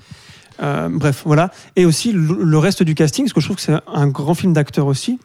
Euh, 0.61 0.89
bref, 0.91 1.23
voilà. 1.25 1.51
Et 1.77 1.85
aussi 1.85 2.13
le, 2.13 2.59
reste 2.59 2.83
du 2.83 2.95
casting, 2.95 3.25
parce 3.25 3.33
que 3.33 3.41
je 3.41 3.47
trouve 3.47 3.57
que 3.57 3.63
c'est 3.63 3.77
un 3.93 4.09
grand 4.09 4.35
film 4.35 4.53
d'acteurs 4.53 4.87
aussi. 4.87 5.19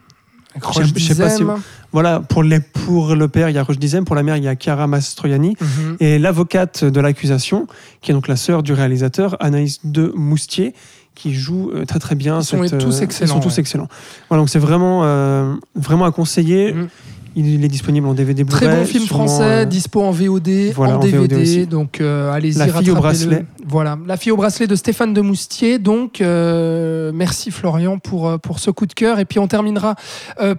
Je 0.55 0.99
sais 0.99 1.15
pas 1.15 1.29
si-. 1.29 1.43
Voilà, 1.91 2.19
pour, 2.19 2.43
les, 2.43 2.59
pour 2.59 3.15
le 3.15 3.27
père, 3.27 3.49
il 3.49 3.55
y 3.55 3.57
a 3.57 3.63
Roche 3.63 3.79
Dizem, 3.79 4.05
pour 4.05 4.15
la 4.15 4.23
mère, 4.23 4.37
il 4.37 4.43
y 4.43 4.47
a 4.47 4.55
Chiara 4.55 4.87
Mastroianni. 4.87 5.55
Mhm. 5.59 5.97
Et 5.99 6.19
l'avocate 6.19 6.85
de 6.85 6.99
l'accusation, 7.01 7.67
qui 8.01 8.11
est 8.11 8.13
donc 8.13 8.27
la 8.27 8.35
sœur 8.35 8.63
du 8.63 8.73
réalisateur, 8.73 9.35
Anaïs 9.39 9.79
de 9.83 10.11
Moustier, 10.15 10.73
qui 11.15 11.33
jouent 11.33 11.71
euh, 11.73 11.85
très 11.85 11.99
très 11.99 12.15
bien. 12.15 12.39
Ils 12.39 12.43
sont 12.43 12.67
cette, 12.67 12.79
tous 12.79 12.97
euh, 12.97 13.03
excellents, 13.03 13.31
Ils 13.31 13.33
sont 13.33 13.39
tous 13.39 13.55
ouais. 13.55 13.59
excellents. 13.59 13.87
Voilà, 14.29 14.41
donc 14.41 14.49
c'est 14.49 14.59
vraiment, 14.59 15.01
euh, 15.03 15.53
vraiment 15.75 16.05
à 16.05 16.11
conseiller. 16.11 16.73
Mhm. 16.73 16.89
Il 17.35 17.63
est 17.63 17.67
disponible 17.67 18.07
en 18.07 18.13
DVD 18.13 18.45
Très 18.45 18.67
bon 18.67 18.85
film 18.85 19.05
français, 19.05 19.43
euh, 19.43 19.65
dispo 19.65 20.01
en 20.01 20.11
VOD, 20.11 20.71
voilà, 20.75 20.95
en 20.95 20.97
en 20.97 20.99
DVD, 20.99 21.61
VOD 21.61 21.69
donc 21.69 21.99
euh, 21.99 22.31
allez-y 22.31 22.57
La 22.57 22.67
fille 22.67 22.91
au 22.91 22.95
bracelet. 22.95 23.45
Voilà, 23.65 23.97
La 24.05 24.17
fille 24.17 24.31
au 24.31 24.37
bracelet 24.37 24.67
de 24.67 24.75
Stéphane 24.75 25.13
de 25.13 25.21
Moustier. 25.21 25.79
Donc 25.79 26.21
euh, 26.21 27.11
merci 27.13 27.51
Florian 27.51 27.97
pour 27.97 28.39
pour 28.39 28.59
ce 28.59 28.71
coup 28.71 28.85
de 28.85 28.93
cœur 28.93 29.19
et 29.19 29.25
puis 29.25 29.39
on 29.39 29.47
terminera 29.47 29.95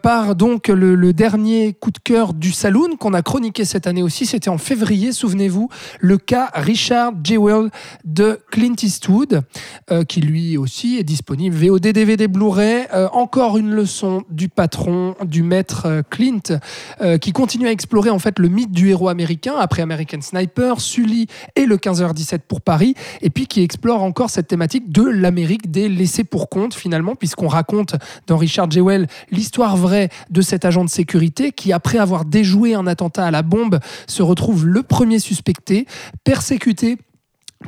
par 0.03 0.35
donc 0.35 0.69
le, 0.69 0.95
le 0.95 1.13
dernier 1.13 1.75
coup 1.75 1.91
de 1.91 1.99
cœur 1.99 2.35
du 2.35 2.53
Saloon 2.53 2.97
qu'on 2.99 3.15
a 3.15 3.23
chroniqué 3.23 3.65
cette 3.65 3.87
année 3.87 4.03
aussi. 4.03 4.27
C'était 4.27 4.51
en 4.51 4.59
février, 4.59 5.13
souvenez-vous, 5.13 5.69
le 6.01 6.19
cas 6.19 6.51
Richard 6.55 7.13
Jewell 7.23 7.71
de 8.05 8.41
Clint 8.51 8.75
Eastwood, 8.83 9.43
euh, 9.91 10.05
qui 10.05 10.21
lui 10.21 10.57
aussi 10.57 10.99
est 10.99 11.05
disponible 11.05 11.55
VOD, 11.55 11.89
DVD, 11.89 12.29
Blu-ray. 12.29 12.87
Euh, 12.95 13.09
encore 13.13 13.59
une 13.59 13.71
leçon 13.71 14.23
du 14.31 14.49
patron, 14.49 15.15
du 15.25 15.43
maître 15.43 16.03
Clint, 16.11 16.59
euh, 17.01 17.19
qui 17.19 17.33
continue 17.33 17.67
à 17.67 17.71
explorer 17.71 18.11
en 18.11 18.19
fait 18.19 18.39
le 18.39 18.49
mythe 18.49 18.73
du 18.73 18.91
héros 18.91 19.09
américain 19.09 19.55
après 19.59 19.83
American 19.83 20.21
Sniper, 20.21 20.81
Sully 20.81 21.27
et 21.57 21.67
le 21.67 21.77
15h17 21.77 22.41
pour 22.47 22.61
Paris, 22.61 22.95
et 23.21 23.31
puis 23.31 23.47
qui 23.47 23.63
explore 23.63 24.03
encore 24.03 24.31
cette 24.31 24.49
thématique 24.49 24.91
de 24.91 25.03
l'Amérique 25.03 25.71
des 25.71 25.89
laissés 25.89 26.25
pour 26.25 26.49
compte 26.49 26.75
finalement, 26.75 27.15
puisqu'on 27.15 27.49
raconte 27.49 27.97
dans 28.27 28.37
Richard 28.37 28.71
Jewell 28.71 29.07
l'histoire 29.31 29.77
vraie 29.77 30.09
de 30.31 30.41
cet 30.41 30.65
agent 30.65 30.85
de 30.85 30.91
sécurité 30.91 31.53
qui, 31.53 31.73
après 31.73 31.99
avoir 31.99 32.25
déjoué 32.25 32.75
un 32.75 32.87
attentat 32.87 33.27
à 33.27 33.31
la 33.31 33.43
bombe, 33.43 33.81
se 34.07 34.23
retrouve 34.23 34.67
le 34.67 34.83
premier 34.83 35.19
suspecté, 35.19 35.87
persécuté 36.25 36.99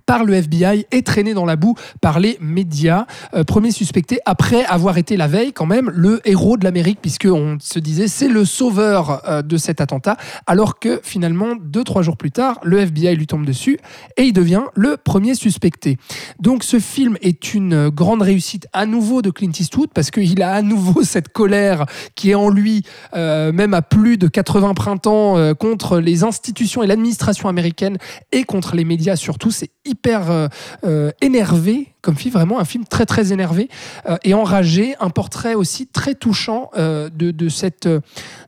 par 0.05 0.24
le 0.24 0.34
FBI 0.34 0.86
et 0.90 1.03
traîné 1.03 1.34
dans 1.34 1.44
la 1.44 1.57
boue 1.57 1.74
par 2.01 2.20
les 2.20 2.36
médias. 2.40 3.07
Euh, 3.34 3.44
premier 3.44 3.70
suspecté 3.70 4.18
après 4.26 4.64
avoir 4.64 4.99
été 4.99 5.16
la 5.16 5.26
veille 5.26 5.53
quand 5.53 5.66
même 5.66 5.90
le 5.94 6.20
héros 6.24 6.57
de 6.57 6.64
l'Amérique 6.64 6.99
puisque 7.01 7.28
on 7.30 7.59
se 7.61 7.78
disait 7.78 8.09
c'est 8.09 8.28
le 8.28 8.44
sauveur 8.44 9.22
euh, 9.28 9.42
de 9.42 9.57
cet 9.57 9.80
attentat 9.80 10.16
alors 10.47 10.78
que 10.78 11.01
finalement 11.03 11.55
deux 11.61 11.84
trois 11.84 12.03
jours 12.03 12.16
plus 12.16 12.30
tard 12.30 12.59
le 12.62 12.78
FBI 12.80 13.16
lui 13.16 13.26
tombe 13.26 13.47
dessus 13.47 13.78
et 14.16 14.24
il 14.24 14.32
devient 14.32 14.64
le 14.74 14.97
premier 14.97 15.34
suspecté. 15.34 15.99
Donc 16.40 16.64
ce 16.64 16.78
film 16.78 17.16
est 17.22 17.55
une 17.55 17.88
grande 17.88 18.22
réussite 18.22 18.66
à 18.72 18.86
nouveau 18.86 19.22
de 19.22 19.30
Clint 19.30 19.53
Eastwood 19.59 19.90
parce 19.94 20.11
qu'il 20.11 20.42
a 20.42 20.53
à 20.53 20.62
nouveau 20.62 21.03
cette 21.03 21.28
colère 21.28 21.86
qui 22.14 22.30
est 22.30 22.34
en 22.34 22.49
lui 22.49 22.82
euh, 23.14 23.53
même 23.53 23.74
à 23.74 23.82
plus 23.82 24.18
de 24.18 24.28
80 24.28 24.74
printemps 24.74 25.36
euh, 25.36 25.55
contre 25.55 25.99
les 25.99 26.24
institutions 26.24 26.82
et 26.82 26.86
l'administration 26.86 27.49
américaine 27.49 27.99
et 28.32 28.44
contre 28.44 28.76
les 28.76 28.84
médias 28.84 29.16
surtout. 29.16 29.51
C'est 29.51 29.70
hyper 29.87 30.30
euh, 30.30 30.49
euh, 30.84 31.11
énervé 31.20 31.95
film, 32.14 32.32
vraiment 32.32 32.61
un 32.61 32.64
film 32.64 32.84
très 32.84 33.07
très 33.07 33.32
énervé 33.32 33.68
euh, 34.09 34.16
et 34.24 34.34
enragé, 34.34 34.94
un 35.00 35.11
portrait 35.11 35.54
aussi 35.54 35.86
très 35.86 36.14
touchant 36.14 36.70
euh, 36.76 37.09
de, 37.09 37.30
de, 37.30 37.48
cette, 37.48 37.86
euh, 37.86 38.00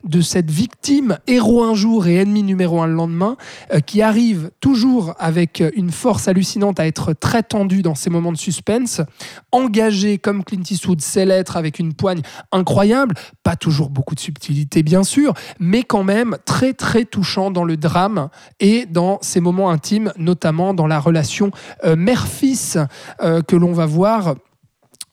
de 0.05 0.21
cette 0.21 0.51
victime, 0.51 1.19
héros 1.27 1.65
un 1.65 1.75
jour 1.75 2.07
et 2.07 2.17
ennemi 2.17 2.43
numéro 2.43 2.81
un 2.81 2.87
le 2.87 2.95
lendemain, 2.95 3.37
qui 3.87 4.03
arrive 4.03 4.51
toujours 4.61 5.15
avec 5.19 5.63
une 5.75 5.91
force 5.91 6.29
hallucinante 6.29 6.81
à 6.81 6.87
être 6.87 7.13
très 7.13 7.43
tendu 7.43 7.83
dans 7.83 7.95
ces 7.95 8.11
moments 8.11 8.33
de 8.33 8.37
suspense, 8.37 9.01
engagé 9.53 10.19
comme 10.19 10.45
Clint 10.45 10.63
Eastwood 10.69 11.01
sait 11.01 11.27
l'être 11.27 11.57
avec 11.57 11.79
une 11.79 11.95
poigne 11.95 12.23
incroyable, 12.53 13.15
pas 13.43 13.57
toujours 13.57 13.91
beaucoup 13.91 14.15
de 14.15 14.21
subtilité 14.21 14.83
bien 14.83 15.03
sûr, 15.03 15.35
mais 15.59 15.83
quand 15.83 16.05
même 16.05 16.37
très 16.45 16.73
très 16.73 17.05
touchant 17.05 17.51
dans 17.51 17.65
le 17.65 17.77
drame 17.77 18.29
et 18.61 18.87
dans 18.87 19.19
ces 19.23 19.41
moments 19.41 19.71
intimes, 19.71 20.13
notamment 20.17 20.75
dans 20.75 20.87
la 20.87 21.01
relation 21.01 21.51
mère-fils 21.85 22.79
que 23.49 23.57
l'on 23.57 23.73
va 23.73 23.87
voir 23.87 24.37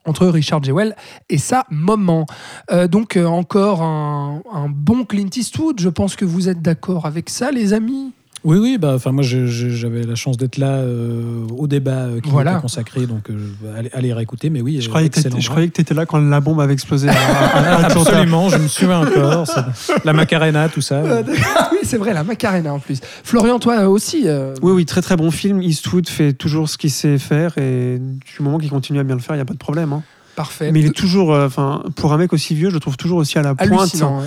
entre 0.06 0.28
Richard 0.28 0.64
Jewell 0.64 0.96
et 1.30 1.40
sa 1.40 1.66
maman. 1.72 2.28
Euh, 2.72 2.88
donc 2.88 3.18
euh, 3.18 3.26
encore 3.26 3.82
un, 3.82 4.44
un 4.54 4.70
bon 4.70 5.04
Clint 5.04 5.30
Eastwood, 5.36 5.80
je 5.80 5.90
pense 5.90 6.16
que 6.16 6.26
vous 6.26 6.48
êtes 6.48 6.62
d'accord 6.62 7.08
avec 7.08 7.32
ça 7.32 7.50
les 7.50 7.74
amis? 7.74 8.14
Oui, 8.46 8.58
oui, 8.60 8.78
bah, 8.80 8.94
enfin, 8.96 9.12
moi 9.12 9.24
j'avais 9.24 10.04
la 10.04 10.14
chance 10.16 10.38
d'être 10.38 10.58
là 10.58 10.76
euh, 10.76 11.48
au 11.58 11.68
débat 11.68 12.04
euh, 12.06 12.22
qui 12.22 12.30
Voilà. 12.30 12.52
était 12.54 12.62
consacré, 12.62 13.08
donc 13.08 13.30
euh, 13.30 13.34
je 13.38 13.68
vais 13.68 13.78
aller, 13.80 13.90
aller 13.92 14.14
réécouter. 14.14 14.52
Mais 14.52 14.62
oui, 14.62 14.80
Je 14.82 14.88
croyais, 14.88 15.10
je 15.16 15.50
croyais 15.50 15.68
que 15.68 15.74
tu 15.74 15.82
étais 15.82 15.96
là 15.96 16.06
quand 16.06 16.20
la 16.20 16.40
bombe 16.42 16.62
avait 16.62 16.74
explosé 16.74 17.10
à, 17.10 17.14
à- 17.14 17.16
à 17.16 17.86
Atlanta. 17.88 18.12
Absolument, 18.12 18.50
je 18.50 18.58
me 18.60 18.68
souviens 18.68 19.00
encore. 19.06 19.48
ça- 19.48 19.68
La 20.06 20.14
Macarena, 20.14 20.70
tout 20.70 20.82
ça. 20.82 20.96
Euh, 20.98 21.24
Ah 21.58 21.70
oui, 21.72 21.80
c'est 21.84 21.98
vrai, 21.98 22.14
la 22.14 22.24
Macarena 22.24 22.72
en 22.74 22.80
plus. 22.80 23.00
Florian, 23.24 23.58
toi 23.58 23.80
euh, 23.80 23.88
aussi 23.88 24.24
euh, 24.28 24.54
Oui, 24.62 24.72
oui, 24.74 24.86
très 24.86 25.02
très 25.02 25.16
bon 25.18 25.32
film. 25.32 25.62
Eastwood 25.64 26.08
fait 26.08 26.34
toujours 26.34 26.70
ce 26.70 26.78
qu'il 26.78 26.92
sait 26.92 27.18
faire 27.18 27.58
et 27.58 27.98
du 28.00 28.44
moment 28.44 28.60
qu'il 28.60 28.70
continue 28.70 29.00
à 29.00 29.04
bien 29.04 29.16
le 29.16 29.22
faire, 29.22 29.36
il 29.36 29.40
n'y 29.40 29.42
a 29.44 29.46
pas 29.46 29.54
de 29.54 29.58
problème. 29.60 29.92
hein. 29.92 30.04
Parfait. 30.36 30.70
Mais 30.72 30.82
il 30.82 30.86
est 30.88 30.96
toujours, 30.96 31.34
euh, 31.34 31.48
enfin, 31.48 31.82
pour 31.96 32.12
un 32.12 32.18
mec 32.18 32.34
aussi 32.34 32.54
vieux, 32.56 32.70
je 32.70 32.74
le 32.74 32.82
trouve 32.82 32.98
toujours 32.98 33.20
aussi 33.20 33.40
à 33.40 33.42
la 33.42 33.56
pointe, 33.56 33.72
hallucinant. 33.72 34.20
ouais. 34.20 34.26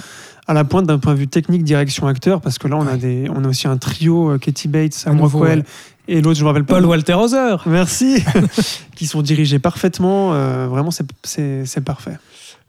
À 0.49 0.55
la 0.55 0.65
pointe 0.65 0.87
d'un 0.87 0.99
point 0.99 1.13
de 1.13 1.19
vue 1.19 1.29
technique, 1.29 1.63
direction 1.63 2.07
acteur, 2.07 2.41
parce 2.41 2.59
que 2.59 2.67
là, 2.69 2.77
on 2.77 2.87
a 2.87 2.97
des, 2.97 3.27
on 3.29 3.45
a 3.45 3.49
aussi 3.49 3.69
un 3.69 3.77
trio, 3.77 4.31
euh, 4.31 4.39
Katie 4.39 4.67
Bates, 4.67 4.95
Sam 4.95 5.21
Rockwell 5.21 5.59
ouais. 5.59 5.65
et 6.09 6.23
l'autre, 6.23 6.39
je 6.39 6.43
me 6.43 6.49
rappelle 6.49 6.65
pas. 6.65 6.75
Paul 6.75 6.87
Walter 6.87 7.15
Hauser. 7.15 7.57
Merci, 7.67 8.25
qui 8.97 9.07
sont 9.07 9.21
dirigés 9.21 9.59
parfaitement. 9.59 10.33
euh, 10.33 10.67
vraiment, 10.67 10.91
c'est 10.91 11.85
parfait. 11.85 12.17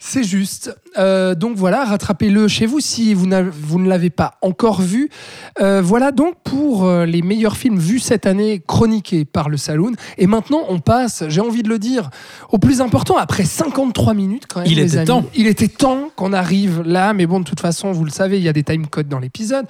C'est 0.02 0.24
juste. 0.24 0.74
Euh, 0.98 1.36
donc 1.36 1.58
voilà, 1.58 1.84
rattrapez-le 1.84 2.48
chez 2.48 2.66
vous 2.66 2.80
si 2.80 3.14
vous, 3.14 3.28
ne 3.28 3.88
l'avez 3.88 4.10
pas 4.10 4.36
encore 4.42 4.82
vu. 4.82 5.10
Euh, 5.62 5.82
voilà 5.84 6.14
donc 6.14 6.36
pour 6.44 6.86
euh, 6.86 7.06
les 7.06 7.22
meilleurs 7.22 7.58
films 7.58 7.78
vus 7.78 8.00
cette 8.00 8.26
année 8.26 8.64
chroniqués 8.66 9.26
par 9.26 9.50
le 9.50 9.58
Saloon. 9.58 9.92
Et 10.18 10.26
maintenant, 10.26 10.64
on 10.70 10.80
passe, 10.80 11.26
j'ai 11.28 11.42
envie 11.42 11.64
de 11.64 11.70
le 11.70 11.80
dire, 11.80 12.10
au 12.50 12.60
plus 12.60 12.80
important, 12.80 13.18
après 13.18 13.44
53 13.44 14.14
minutes 14.14 14.46
quand 14.48 14.62
même. 14.62 14.70
Il 14.72 14.78
les 14.78 14.86
était 14.86 14.98
amis. 15.00 15.08
temps. 15.08 15.26
Il 15.36 15.48
était 15.48 15.68
temps 15.68 16.10
qu'on 16.16 16.32
arrive 16.32 16.82
là, 16.86 17.14
mais 17.14 17.26
bon, 17.26 17.42
de 17.42 17.46
toute 17.46 17.60
façon, 17.60 17.92
vous 17.92 18.06
le 18.06 18.12
savez, 18.12 18.38
il 18.38 18.44
y 18.44 18.50
a 18.50 18.54
des 18.54 18.64
timecodes 18.64 19.10
dans 19.10 19.20
l'épisode. 19.20 19.66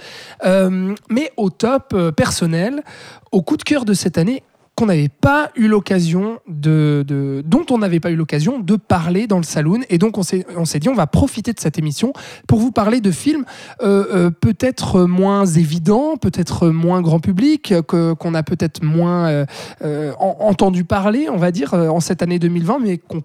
Euh, 0.45 0.93
mais 1.09 1.31
au 1.37 1.49
top 1.49 1.95
personnel, 2.11 2.83
au 3.31 3.41
coup 3.41 3.57
de 3.57 3.63
cœur 3.63 3.83
de 3.83 3.93
cette 3.93 4.19
année, 4.19 4.43
qu'on 4.79 4.85
n'avait 4.85 5.09
pas 5.09 5.51
eu 5.57 5.67
l'occasion 5.67 6.39
de, 6.47 7.43
dont 7.45 7.65
on 7.69 7.79
n'avait 7.79 7.99
pas 7.99 8.11
eu 8.11 8.15
l'occasion 8.15 8.59
de 8.59 8.77
parler 8.77 9.27
dans 9.27 9.35
le 9.35 9.43
saloon 9.43 9.81
et 9.89 9.97
donc 9.97 10.17
on 10.17 10.23
s'est 10.23 10.79
dit 10.79 10.87
on 10.87 10.93
va 10.95 11.05
profiter 11.05 11.51
de 11.51 11.59
cette 11.59 11.77
émission 11.77 12.13
pour 12.47 12.59
vous 12.59 12.71
parler 12.71 13.01
de 13.01 13.11
films 13.11 13.43
euh, 13.81 14.05
euh, 14.13 14.29
peut-être 14.31 15.01
moins 15.01 15.45
évidents 15.45 16.15
peut-être 16.15 16.69
moins 16.69 17.01
grand 17.01 17.19
public 17.19 17.73
que 17.89 18.13
qu'on 18.13 18.33
a 18.33 18.41
peut-être 18.41 18.81
moins 18.81 19.27
euh, 19.27 20.13
en- 20.17 20.37
entendu 20.39 20.85
parler 20.85 21.27
on 21.29 21.35
va 21.37 21.51
dire 21.51 21.73
en 21.73 21.99
cette 21.99 22.21
année 22.21 22.39
2020 22.39 22.79
mais 22.79 22.97
qu'on 22.99 23.21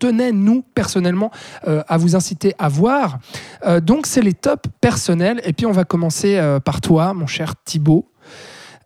tenait, 0.00 0.32
nous, 0.32 0.64
personnellement, 0.74 1.30
à 1.64 1.96
vous 1.96 2.16
inciter 2.16 2.52
à 2.58 2.68
voir. 2.68 3.20
Donc, 3.82 4.06
c'est 4.08 4.20
les 4.20 4.32
tops 4.32 4.68
personnels. 4.80 5.40
Et 5.44 5.52
puis, 5.52 5.66
on 5.66 5.70
va 5.70 5.84
commencer 5.84 6.36
par 6.64 6.80
toi, 6.80 7.14
mon 7.14 7.28
cher 7.28 7.54
Thibaut. 7.64 8.11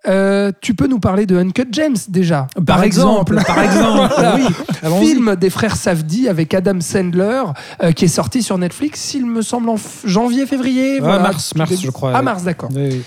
Euh, 0.08 0.52
tu 0.60 0.74
peux 0.74 0.86
nous 0.86 1.00
parler 1.00 1.26
de 1.26 1.36
Uncut 1.36 1.66
James 1.72 1.96
déjà 2.08 2.46
Par 2.64 2.82
exemple, 2.84 3.36
par 3.46 3.58
exemple, 3.60 4.14
Voilà. 4.16 4.36
oui. 4.36 5.06
Film 5.06 5.34
des 5.36 5.50
frères 5.50 5.76
Safdie 5.76 6.28
avec 6.28 6.54
Adam 6.54 6.80
Sandler 6.80 7.42
euh, 7.82 7.92
qui 7.92 8.04
est 8.04 8.08
sorti 8.08 8.42
sur 8.42 8.56
Netflix, 8.58 9.14
il 9.14 9.26
me 9.26 9.42
semble 9.42 9.68
en 9.68 9.76
janvier, 10.04 10.46
février. 10.46 11.00
Ouais, 11.00 11.18
mars, 11.18 11.50
tout 11.50 11.58
mars, 11.58 11.70
début. 11.70 11.86
je 11.86 11.90
crois, 11.90 12.12
Ah, 12.14 12.22
mars, 12.22 12.44
d'accord. 12.44 12.70
Oui, 12.74 12.88
oui. 12.90 13.02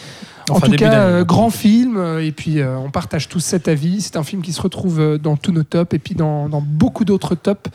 En 0.49 0.55
Enfin, 0.55 0.65
tout 0.67 0.75
cas, 0.77 0.93
euh, 0.95 1.23
grand 1.23 1.51
film, 1.51 1.95
euh, 1.95 2.25
et 2.25 2.31
puis 2.31 2.59
euh, 2.59 2.75
on 2.77 2.89
partage 2.89 3.29
tous 3.29 3.39
cet 3.39 3.67
avis. 3.67 4.01
C'est 4.01 4.17
un 4.17 4.23
film 4.23 4.41
qui 4.41 4.51
se 4.51 4.59
retrouve 4.61 4.99
euh, 4.99 5.17
dans 5.19 5.37
tous 5.37 5.51
nos 5.51 5.61
tops, 5.63 5.93
et 5.93 5.99
puis 5.99 6.15
dans, 6.15 6.49
dans 6.49 6.59
beaucoup 6.61 7.05
d'autres 7.05 7.35
tops, 7.35 7.69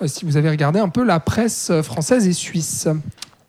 euh, 0.00 0.06
si 0.06 0.24
vous 0.24 0.36
avez 0.36 0.48
regardé 0.48 0.78
un 0.78 0.88
peu 0.88 1.02
la 1.04 1.18
presse 1.18 1.72
française 1.82 2.28
et 2.28 2.32
suisse. 2.32 2.86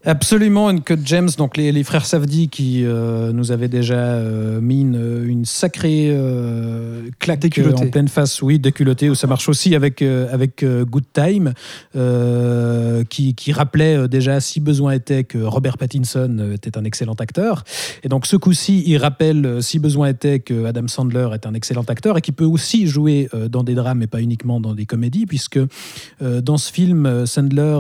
Absolument, 0.04 0.68
Uncut 0.68 0.98
James, 1.06 1.30
donc 1.38 1.58
les, 1.58 1.72
les 1.72 1.84
frères 1.84 2.08
Safdie 2.08 2.50
qui 2.50 2.84
euh, 2.84 3.32
nous 3.34 3.52
avaient 3.52 3.68
déjà 3.68 4.00
euh, 4.00 4.60
mis 4.60 4.82
une, 4.82 5.24
une 5.28 5.46
sacrée 5.46 6.10
euh, 6.10 7.04
claque 7.20 7.42
Déculottée. 7.42 7.86
en 7.86 7.90
pleine 7.90 8.08
face, 8.08 8.42
oui, 8.42 8.58
déculottée, 8.58 9.12
où 9.12 9.16
ça 9.16 9.28
marche 9.28 9.48
aussi 9.48 9.76
avec, 9.76 10.02
avec 10.02 10.66
Good 10.66 11.06
Time, 11.14 11.54
qui, 13.10 13.36
qui 13.36 13.52
rappelait 13.52 14.08
déjà, 14.08 14.40
si 14.40 14.60
besoin 14.60 14.94
était, 14.94 15.24
que 15.24 15.38
Robert 15.38 15.78
Pattinson 15.78 16.52
était 16.54 16.78
un 16.78 16.84
excellent 16.84 17.14
acteur. 17.14 17.64
Et 18.04 18.10
donc 18.10 18.26
ce 18.26 18.36
coup-ci, 18.36 18.84
il 18.86 18.98
rappelle, 18.98 19.62
si 19.62 19.78
besoin 19.78 20.10
était, 20.10 20.40
que 20.40 20.66
Adam 20.66 20.88
Sandler 20.88 21.30
est 21.34 21.46
un 21.46 21.54
excellent 21.54 21.84
acteur 21.88 22.18
et 22.18 22.22
qui 22.22 22.32
peut 22.32 22.46
aussi 22.46 22.88
jouer 22.88 23.30
dans 23.50 23.64
des 23.64 23.76
drames 23.76 24.02
et 24.02 24.08
pas 24.08 24.22
uniquement 24.22 24.60
dans 24.60 24.74
des 24.74 24.86
comédies, 24.86 25.26
puisque 25.26 25.60
dans 26.20 26.58
ce 26.58 26.72
film, 26.72 27.26
Sandler 27.26 27.80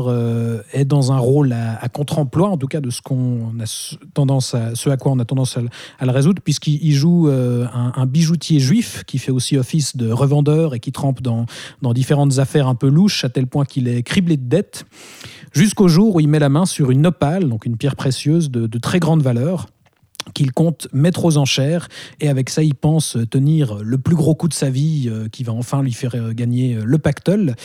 est 0.73 0.85
dans 0.85 1.11
un 1.11 1.19
rôle 1.19 1.53
à, 1.53 1.83
à 1.83 1.89
contre-emploi, 2.11 2.49
en 2.49 2.57
tout 2.57 2.67
cas 2.67 2.81
de 2.81 2.89
ce 2.89 3.01
qu'on 3.01 3.53
a 3.59 3.95
tendance 4.13 4.53
à, 4.53 4.75
ce 4.75 4.89
à 4.89 4.97
quoi 4.97 5.11
on 5.13 5.19
a 5.19 5.25
tendance 5.25 5.57
à, 5.57 5.61
le- 5.61 6.11
résoudre, 6.11 6.41
puisqu'il 6.41 6.83
il 6.83 6.93
joue 6.93 7.29
euh, 7.29 7.65
un, 7.73 8.05
bijoutier 8.05 8.59
juif 8.59 9.03
qui 9.05 9.17
fait 9.17 9.31
aussi 9.31 9.57
office 9.57 9.95
de 9.95 10.11
revendeur 10.11 10.75
et 10.75 10.79
qui 10.79 10.91
trempe 10.91 11.21
dans, 11.21 11.45
différentes 11.93 12.39
affaires 12.39 12.67
un 12.67 12.75
peu 12.75 12.89
louches, 12.89 13.23
à 13.23 13.29
tel 13.29 13.47
point 13.47 13.65
qu'il 13.65 13.87
est 13.87 14.03
criblé 14.03 14.35
de 14.35 14.47
dettes, 14.47 14.85
jusqu'au 15.53 15.87
jour 15.87 16.15
où 16.15 16.19
il 16.19 16.27
met 16.27 16.39
la 16.39 16.49
main 16.49 16.65
sur 16.65 16.91
une 16.91 17.07
opale, 17.07 17.47
donc 17.47 17.65
une 17.65 17.77
pierre 17.77 17.95
précieuse 17.95 18.51
de 18.51 18.77
très 18.77 18.99
grande 18.99 19.21
valeur 19.21 19.67
qu'il 20.33 20.51
compte 20.51 20.87
mettre 20.93 21.25
aux 21.25 21.37
enchères. 21.37 21.87
Et 22.19 22.29
avec 22.29 22.49
ça, 22.49 22.63
il 22.63 22.75
pense 22.75 23.17
tenir 23.29 23.77
le 23.83 23.97
plus 23.97 24.15
gros 24.15 24.35
coup 24.35 24.47
de 24.47 24.53
sa 24.53 24.69
vie, 24.69 25.09
euh, 25.09 25.27
qui 25.29 25.43
va 25.43 25.53
enfin 25.53 25.81
lui 25.81 25.93
faire 25.93 26.15
euh, 26.15 26.33
gagner 26.33 26.75
euh, 26.75 26.83
le 26.85 26.97
pactole. 26.97 27.55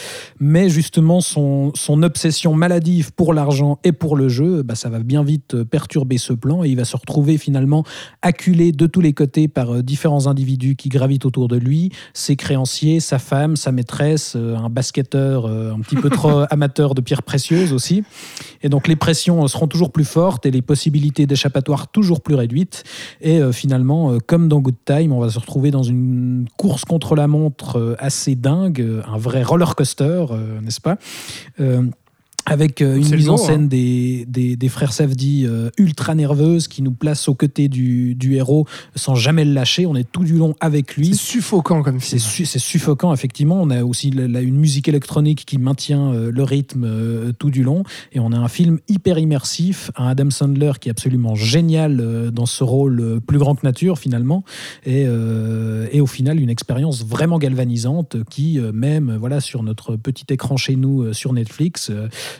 Mais 0.40 0.68
justement, 0.68 1.20
son, 1.20 1.72
son 1.74 2.02
obsession 2.02 2.54
maladive 2.54 3.12
pour 3.12 3.34
l'argent 3.34 3.78
et 3.84 3.92
pour 3.92 4.16
le 4.16 4.28
jeu, 4.28 4.62
bah, 4.62 4.74
ça 4.74 4.88
va 4.88 5.00
bien 5.00 5.22
vite 5.22 5.62
perturber 5.64 6.18
ce 6.18 6.32
plan 6.32 6.64
et 6.64 6.68
il 6.68 6.76
va 6.76 6.84
se 6.84 6.96
retrouver 6.96 7.38
finalement 7.38 7.84
acculé 8.22 8.72
de 8.72 8.86
tous 8.86 9.00
les 9.00 9.12
côtés 9.12 9.48
par 9.48 9.82
différents 9.82 10.26
individus 10.26 10.76
qui 10.76 10.88
gravitent 10.88 11.26
autour 11.26 11.48
de 11.48 11.56
lui, 11.56 11.90
ses 12.14 12.36
créanciers, 12.36 13.00
sa 13.00 13.18
femme, 13.18 13.56
sa 13.56 13.72
maîtresse, 13.72 14.36
un 14.36 14.68
basketteur 14.70 15.46
un 15.46 15.80
petit 15.80 15.96
peu 15.96 16.10
trop 16.10 16.44
amateur 16.50 16.94
de 16.94 17.00
pierres 17.00 17.22
précieuses 17.22 17.72
aussi. 17.72 18.04
Et 18.62 18.68
donc 18.68 18.88
les 18.88 18.96
pressions 18.96 19.46
seront 19.48 19.68
toujours 19.68 19.92
plus 19.92 20.04
fortes 20.04 20.46
et 20.46 20.50
les 20.50 20.62
possibilités 20.62 21.26
d'échappatoire 21.26 21.88
toujours 21.88 22.20
plus 22.20 22.34
réduites. 22.34 22.45
Et 23.20 23.40
finalement, 23.52 24.18
comme 24.26 24.48
dans 24.48 24.60
Good 24.60 24.76
Time, 24.84 25.12
on 25.12 25.20
va 25.20 25.30
se 25.30 25.38
retrouver 25.38 25.70
dans 25.70 25.82
une 25.82 26.46
course 26.56 26.84
contre 26.84 27.14
la 27.14 27.26
montre 27.26 27.96
assez 27.98 28.34
dingue, 28.34 29.02
un 29.06 29.18
vrai 29.18 29.42
roller 29.42 29.74
coaster, 29.74 30.24
n'est-ce 30.62 30.80
pas? 30.80 30.96
Avec 32.46 32.80
euh, 32.80 32.96
une 32.96 33.04
C'est 33.04 33.16
mise 33.16 33.28
en 33.28 33.32
mot, 33.32 33.38
scène 33.38 33.64
hein. 33.64 33.66
des, 33.66 34.24
des, 34.28 34.54
des 34.56 34.68
frères 34.68 34.92
Safdie 34.92 35.44
euh, 35.46 35.68
ultra 35.78 36.14
nerveuses 36.14 36.68
qui 36.68 36.80
nous 36.82 36.92
place 36.92 37.28
aux 37.28 37.34
côtés 37.34 37.68
du, 37.68 38.14
du 38.14 38.36
héros 38.36 38.66
sans 38.94 39.14
jamais 39.16 39.44
le 39.44 39.52
lâcher. 39.52 39.84
On 39.86 39.96
est 39.96 40.10
tout 40.10 40.22
du 40.24 40.34
long 40.38 40.54
avec 40.60 40.92
C'est 40.92 41.00
lui. 41.00 41.14
suffocant 41.14 41.82
comme 41.82 41.98
C'est 42.00 42.18
film. 42.18 42.30
su- 42.30 42.46
c'est 42.46 42.58
suffocant, 42.60 43.12
effectivement. 43.12 43.60
On 43.60 43.70
a 43.70 43.82
aussi 43.84 44.10
la- 44.10 44.28
la- 44.28 44.40
une 44.42 44.56
musique 44.56 44.86
électronique 44.88 45.44
qui 45.44 45.58
maintient 45.58 46.12
euh, 46.12 46.30
le 46.30 46.42
rythme 46.44 47.32
tout 47.38 47.50
du 47.50 47.62
long. 47.64 47.82
Et 48.12 48.20
on 48.20 48.30
a 48.32 48.36
un 48.38 48.48
film 48.48 48.78
hyper 48.88 49.18
immersif, 49.18 49.90
un 49.96 50.06
Adam 50.06 50.30
Sandler 50.30 50.72
qui 50.80 50.88
est 50.88 50.92
absolument 50.92 51.34
génial 51.34 52.30
dans 52.32 52.46
ce 52.46 52.62
rôle 52.62 53.20
plus 53.26 53.38
grand 53.38 53.54
que 53.56 53.66
nature, 53.66 53.98
finalement. 53.98 54.44
Et, 54.84 55.04
euh, 55.06 55.88
et 55.90 56.00
au 56.00 56.06
final, 56.06 56.38
une 56.40 56.50
expérience 56.50 57.04
vraiment 57.04 57.38
galvanisante 57.38 58.16
qui, 58.30 58.60
même 58.72 59.16
voilà, 59.18 59.40
sur 59.40 59.62
notre 59.64 59.96
petit 59.96 60.26
écran 60.30 60.56
chez 60.56 60.76
nous, 60.76 61.12
sur 61.12 61.32
Netflix, 61.32 61.90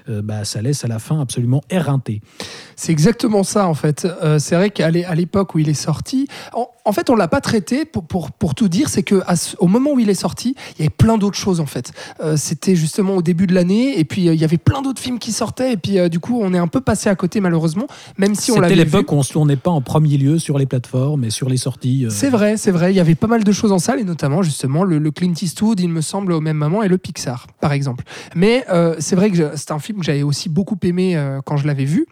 euh, 0.09 0.23
bah, 0.23 0.45
ça 0.45 0.63
laisse 0.63 0.85
à 0.85 0.89
la 0.89 0.99
fin 0.99 1.21
absolument 1.21 1.63
éreinté. 1.71 2.21
C'est 2.77 2.93
exactement 2.93 3.43
ça 3.43 3.67
en 3.69 3.75
fait. 3.75 4.07
Euh, 4.23 4.39
c'est 4.39 4.55
vrai 4.57 4.71
qu'à 4.71 4.91
l'époque 4.91 5.55
où 5.55 5.59
il 5.59 5.69
est 5.69 5.75
sorti, 5.75 6.29
en, 6.53 6.69
en 6.85 6.93
fait 6.93 7.11
on 7.11 7.17
l'a 7.17 7.29
pas 7.29 7.41
traité 7.41 7.85
pour, 7.85 8.05
pour, 8.05 8.31
pour 8.33 8.55
tout 8.55 8.69
dire, 8.69 8.89
c'est 8.89 9.03
que 9.03 9.23
à 9.27 9.35
au 9.59 9.67
moment 9.67 9.93
où 9.93 9.99
il 9.99 10.11
est 10.11 10.15
sorti, 10.15 10.55
il 10.77 10.81
y 10.81 10.83
avait 10.83 10.95
plein 10.97 11.19
d'autres 11.19 11.39
choses 11.39 11.61
en 11.61 11.67
fait. 11.67 11.93
Euh, 12.23 12.37
C'était 12.37 12.77
justement 12.77 13.17
au 13.17 13.23
début 13.23 13.47
de 13.47 13.55
l'année 13.55 13.99
et 13.99 14.05
puis 14.05 14.25
il 14.27 14.35
y 14.35 14.45
avait 14.45 14.59
plein 14.59 14.83
d'autres 14.83 15.01
films 15.01 15.19
qui 15.19 15.33
sortaient 15.33 15.73
et 15.73 15.77
puis 15.77 15.99
du 16.11 16.21
coup 16.21 16.39
on 16.43 16.53
est 16.55 16.59
un 16.59 16.69
peu 16.69 16.81
passé 16.81 17.09
à 17.09 17.15
côté 17.15 17.41
malheureusement, 17.41 17.87
même 18.19 18.35
si 18.35 18.51
on 18.51 18.55
C'était 18.55 18.61
l'avait 18.69 18.75
vu. 18.75 18.85
l'époque 18.85 19.11
où 19.13 19.15
on 19.17 19.23
se 19.23 19.33
tournait 19.33 19.57
pas 19.57 19.71
en 19.71 19.81
premier 19.81 20.17
lieu 20.19 20.39
sur 20.39 20.59
les 20.59 20.67
plateformes 20.67 21.25
et 21.25 21.31
sur 21.31 21.49
les 21.49 21.57
sorties. 21.57 22.07
C'est 22.11 22.29
vrai, 22.31 22.57
c'est 22.57 22.71
vrai. 22.71 22.93
Il 22.93 22.97
y 22.97 23.01
avait 23.01 23.15
pas 23.15 23.27
mal 23.27 23.45
de 23.45 23.53
choses 23.53 23.73
en 23.73 23.79
salle 23.79 24.01
et 24.01 24.05
notamment 24.05 24.43
justement 24.43 24.85
le, 24.85 24.99
le 24.99 25.11
Clint 25.11 25.33
Eastwood, 25.41 25.81
il 25.81 25.89
me 25.89 26.01
semble, 26.01 26.33
au 26.33 26.41
même 26.41 26.57
moment 26.57 26.83
et 26.83 26.89
le 26.89 26.99
Pixar, 26.99 27.47
par 27.61 27.73
exemple. 27.73 28.05
Mais 28.35 28.65
c'est 28.99 29.17
vrai 29.17 29.31
que 29.31 29.53
c'est 29.57 29.71
un 29.71 29.79
film 29.79 29.86
que 29.95 30.05
j'avais 30.05 30.23
aussi 30.23 30.49
beaucoup 30.49 30.79
aimé 30.83 31.17
euh, 31.17 31.41
quand 31.45 31.57
je 31.57 31.67
l'avais 31.67 31.85
vu. 31.85 32.07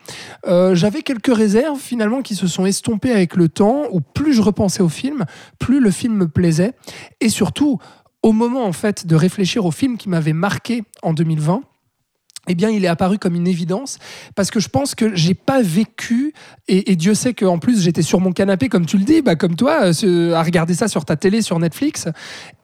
Euh, 0.46 0.74
j'avais 0.74 1.02
quelques 1.02 1.34
réserves 1.34 1.78
finalement 1.78 2.22
qui 2.22 2.34
se 2.34 2.46
sont 2.46 2.66
estompées 2.66 3.12
avec 3.12 3.36
le 3.36 3.48
temps, 3.48 3.84
où 3.90 4.00
plus 4.00 4.32
je 4.32 4.42
repensais 4.42 4.82
au 4.82 4.88
film, 4.88 5.24
plus 5.58 5.80
le 5.80 5.90
film 5.90 6.14
me 6.14 6.28
plaisait. 6.28 6.72
Et 7.20 7.28
surtout, 7.28 7.78
au 8.22 8.32
moment 8.32 8.64
en 8.64 8.72
fait 8.72 9.06
de 9.06 9.16
réfléchir 9.16 9.66
au 9.66 9.70
film 9.70 9.96
qui 9.96 10.08
m'avait 10.08 10.32
marqué 10.32 10.82
en 11.02 11.12
2020, 11.12 11.62
eh 12.48 12.54
bien, 12.54 12.70
il 12.70 12.84
est 12.84 12.88
apparu 12.88 13.18
comme 13.18 13.34
une 13.34 13.46
évidence 13.46 13.98
parce 14.34 14.50
que 14.50 14.60
je 14.60 14.68
pense 14.68 14.94
que 14.94 15.14
j'ai 15.14 15.34
pas 15.34 15.62
vécu 15.62 16.32
et, 16.68 16.92
et 16.92 16.96
Dieu 16.96 17.14
sait 17.14 17.34
qu'en 17.34 17.58
plus 17.58 17.80
j'étais 17.82 18.02
sur 18.02 18.20
mon 18.20 18.32
canapé 18.32 18.68
comme 18.68 18.86
tu 18.86 18.98
le 18.98 19.04
dis, 19.04 19.22
bah, 19.22 19.34
comme 19.36 19.56
toi, 19.56 19.84
euh, 19.86 19.92
ce- 19.92 20.32
à 20.32 20.42
regarder 20.42 20.74
ça 20.74 20.88
sur 20.88 21.04
ta 21.04 21.16
télé, 21.16 21.42
sur 21.42 21.58
Netflix. 21.58 22.06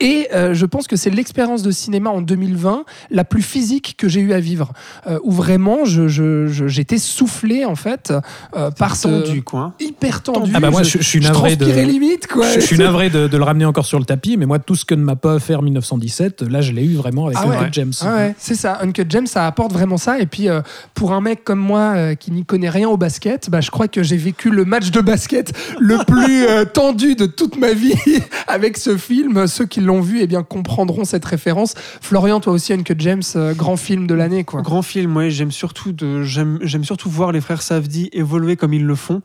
Et 0.01 0.29
euh, 0.35 0.55
je 0.55 0.67
pense 0.67 0.87
que 0.87 0.97
c'est 0.97 1.11
l'expérience 1.11 1.63
de 1.63 1.71
cinéma 1.71 2.11
en 2.11 2.21
2020 2.23 2.85
la 3.11 3.25
plus 3.25 3.43
physique 3.43 3.95
que 3.99 4.09
j'ai 4.09 4.21
eu 4.21 4.33
à 4.33 4.41
vivre, 4.41 4.73
euh, 5.07 5.19
où 5.25 5.31
vraiment 5.33 5.85
je- 5.85 6.09
je- 6.09 6.47
je- 6.47 6.69
j'étais 6.69 6.99
soufflé 6.99 7.65
en 7.65 7.75
fait 7.77 8.13
euh, 8.57 8.71
par 8.71 8.97
ce 8.97 9.09
tendu, 9.09 9.43
quoi. 9.43 9.61
hein. 9.61 9.75
hyper 9.81 10.23
tendu. 10.23 10.53
Ah 10.55 10.61
bah 10.61 10.71
moi, 10.71 10.83
je- 10.83 10.99
je 10.99 11.03
suis 11.03 11.21
navré 11.21 11.57
de- 11.57 11.67
limite 11.81 12.27
quoi. 12.27 12.49
Je, 12.49 12.61
je 12.61 12.67
suis 12.67 12.79
navré 12.79 13.11
de, 13.11 13.27
de 13.29 13.37
le 13.37 13.45
ramener 13.45 13.65
encore 13.65 13.87
sur 13.87 13.99
le 13.99 14.05
tapis, 14.05 14.37
mais 14.37 14.47
moi, 14.47 14.59
tout 14.59 14.75
ce 14.75 14.85
que 14.85 14.95
ne 14.95 15.03
m'a 15.03 15.17
pas 15.17 15.35
offert 15.35 15.63
1917, 15.63 16.43
là, 16.43 16.61
je 16.61 16.73
l'ai 16.73 16.85
eu 16.85 16.95
vraiment 16.95 17.27
avec 17.27 17.39
Ah 17.41 17.47
Uncut 17.47 17.59
ouais. 17.65 17.69
James. 17.73 17.93
Ah 18.03 18.17
ouais, 18.17 18.35
c'est 18.39 18.55
ça. 18.55 18.79
Uncut 18.83 19.07
James, 19.09 19.27
ça 19.27 19.47
apporte 19.47 19.70
vraiment 19.71 19.97
ça. 19.97 20.19
Et 20.19 20.27
puis, 20.27 20.49
euh, 20.49 20.61
pour 20.95 21.13
un 21.13 21.21
mec 21.21 21.45
comme 21.45 21.59
moi 21.59 21.95
euh, 21.97 22.15
qui 22.15 22.31
n'y 22.33 22.45
connaît 22.45 22.69
rien 22.69 22.89
au 22.89 22.97
basket, 22.97 23.51
bah, 23.51 23.61
je 23.61 23.71
crois 23.71 23.89
que 23.89 24.03
j'ai 24.03 24.17
vécu 24.17 24.51
le 24.51 24.65
match 24.65 24.91
de 24.91 25.01
basket 25.01 25.53
le 25.79 25.99
plus 26.07 26.45
euh, 26.47 26.65
tendu 26.65 27.15
de 27.15 27.27
toute 27.27 27.57
ma 27.57 27.73
vie 27.73 27.95
avec 28.47 28.77
ce 28.77 28.97
film. 28.97 29.47
Ceux 29.47 29.67
qui 29.67 29.81
l'ont 29.81 30.01
vu, 30.01 30.21
eh 30.21 30.27
bien, 30.27 30.43
comprendront 30.43 31.05
cette 31.05 31.25
référence. 31.25 31.75
Florian, 32.01 32.41
toi 32.41 32.53
aussi, 32.53 32.73
Uncut 32.73 32.97
James, 32.99 33.23
grand 33.57 33.77
film 33.77 34.07
de 34.07 34.15
l'année, 34.15 34.45
quoi. 34.45 34.63
Grand 34.63 34.83
film, 34.83 35.17
ouais, 35.17 35.31
j'aime 35.31 35.51
surtout, 35.53 35.93
de, 35.93 36.23
j'aime, 36.23 36.59
j'aime 36.63 36.85
surtout 36.85 37.11
voir 37.11 37.33
les 37.33 37.41
frères 37.41 37.63
Safdie 37.63 38.09
évoluer 38.13 38.57
comme 38.57 38.75
ils 38.75 38.85
le 38.85 38.95
font 38.95 39.23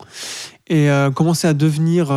et 0.68 0.88
commencer 1.14 1.46
à 1.46 1.54
devenir 1.54 2.10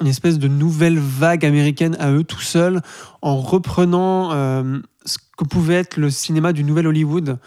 une 0.00 0.06
espèce 0.06 0.38
de 0.38 0.48
nouvelle 0.48 0.98
vague 0.98 1.44
américaine 1.44 1.96
à 1.98 2.10
eux 2.10 2.24
tout 2.24 2.40
seuls 2.40 2.80
en 3.20 3.36
reprenant 3.36 4.30
euh, 4.32 4.80
ce 5.04 5.18
que 5.42 5.48
pouvait 5.48 5.74
être 5.74 5.96
le 5.96 6.10
cinéma 6.10 6.52
du 6.52 6.64
nouvel 6.64 6.86
Hollywood, 6.86 7.38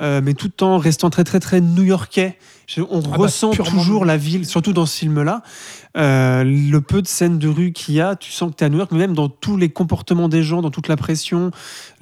euh, 0.00 0.20
mais 0.22 0.34
tout 0.34 0.62
en 0.62 0.78
restant 0.78 1.10
très 1.10 1.24
très 1.24 1.40
très 1.40 1.60
new-yorkais. 1.60 2.36
On 2.90 3.00
bah, 3.00 3.16
ressent 3.16 3.50
toujours 3.50 4.04
la 4.04 4.16
ville, 4.16 4.44
surtout 4.44 4.72
dans 4.72 4.86
ce 4.86 4.98
film-là. 4.98 5.42
Euh, 5.96 6.44
le 6.44 6.80
peu 6.80 7.00
de 7.00 7.06
scènes 7.06 7.38
de 7.38 7.48
rue 7.48 7.72
qu'il 7.72 7.94
y 7.94 8.00
a, 8.00 8.16
tu 8.16 8.30
sens 8.30 8.50
que 8.50 8.56
tu 8.56 8.64
es 8.64 8.66
à 8.66 8.70
New 8.70 8.76
York, 8.78 8.90
mais 8.92 8.98
même 8.98 9.14
dans 9.14 9.28
tous 9.28 9.56
les 9.56 9.70
comportements 9.70 10.28
des 10.28 10.42
gens, 10.42 10.60
dans 10.60 10.70
toute 10.70 10.88
la 10.88 10.96
pression, 10.96 11.50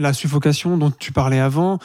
la 0.00 0.12
suffocation 0.12 0.76
dont 0.76 0.90
tu 0.98 1.12
parlais 1.12 1.38
avant. 1.38 1.78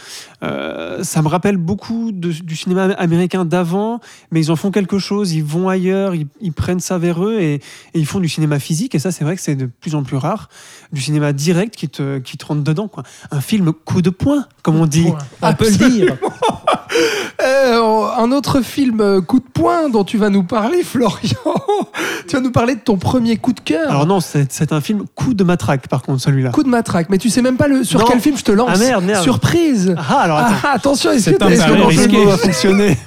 Euh, 0.43 1.03
ça 1.03 1.21
me 1.21 1.27
rappelle 1.27 1.57
beaucoup 1.57 2.11
de- 2.11 2.31
du 2.31 2.55
cinéma 2.55 2.85
américain 2.97 3.45
d'avant, 3.45 3.99
mais 4.31 4.39
ils 4.41 4.51
en 4.51 4.55
font 4.55 4.71
quelque 4.71 4.97
chose, 4.97 5.33
ils 5.33 5.43
vont 5.43 5.69
ailleurs, 5.69 6.15
ils, 6.15 6.25
ils 6.41 6.53
prennent 6.53 6.79
ça 6.79 6.97
vers 6.97 7.23
eux 7.23 7.39
et, 7.39 7.53
et 7.55 7.61
ils 7.93 8.05
font 8.07 8.19
du 8.19 8.29
cinéma 8.29 8.59
physique. 8.59 8.95
Et 8.95 8.99
ça, 8.99 9.11
c'est 9.11 9.23
vrai 9.23 9.35
que 9.35 9.41
c'est 9.41 9.55
de 9.55 9.67
plus 9.67 9.93
en 9.93 10.03
plus 10.03 10.17
rare. 10.17 10.49
Du 10.91 11.01
cinéma 11.01 11.31
direct 11.33 11.75
qui 11.75 11.89
te, 11.89 12.17
qui 12.17 12.37
te 12.37 12.45
rentre 12.45 12.63
dedans. 12.63 12.87
Quoi. 12.87 13.03
Un 13.29 13.41
film 13.41 13.71
coup 13.71 14.01
de 14.01 14.09
poing, 14.09 14.45
comme 14.63 14.77
on 14.77 14.87
dit. 14.87 15.05
On 15.41 15.53
peut 15.53 15.69
le 15.69 15.89
dire. 15.89 16.17
Euh, 17.41 18.07
un 18.17 18.31
autre 18.31 18.61
film 18.61 19.21
coup 19.21 19.39
de 19.39 19.45
poing 19.45 19.89
dont 19.89 20.03
tu 20.03 20.17
vas 20.17 20.29
nous 20.29 20.43
parler, 20.43 20.83
Florian. 20.83 21.37
Tu 22.27 22.35
vas 22.35 22.41
nous 22.41 22.51
parler 22.51 22.75
de 22.75 22.79
ton 22.81 22.97
premier 22.97 23.37
coup 23.37 23.53
de 23.53 23.59
cœur. 23.59 23.89
Alors 23.89 24.05
non, 24.05 24.19
c'est 24.19 24.71
un 24.71 24.81
film 24.81 25.03
coup 25.15 25.33
de 25.33 25.43
matraque, 25.43 25.87
par 25.87 26.01
contre, 26.01 26.21
celui-là. 26.21 26.49
coup 26.51 26.63
de 26.63 26.69
matraque, 26.69 27.07
mais 27.09 27.17
tu 27.17 27.29
sais 27.29 27.41
même 27.41 27.57
pas 27.57 27.67
le, 27.67 27.83
sur 27.83 27.99
Non. 27.99 28.05
quel 28.09 28.19
film 28.19 28.37
je 28.37 28.43
te 28.43 28.51
lance. 28.51 28.69
Ah, 28.73 28.77
merde, 28.77 29.03
merde. 29.03 29.23
Surprise. 29.23 29.95
Ah, 29.97 30.19
alors 30.21 30.37
attends. 30.39 30.55
Ah, 30.63 30.71
attention, 30.75 31.11
est-ce 31.11 31.23
C'est 31.31 31.37
que 31.37 31.43
un 31.43 31.49
est-ce 31.49 31.65
que 31.65 31.71
risqué. 31.85 32.03
ce 32.03 32.07
le 32.07 32.17
mot 32.19 32.25
mot 32.25 32.31
a 32.31 32.37
fonctionné. 32.37 32.97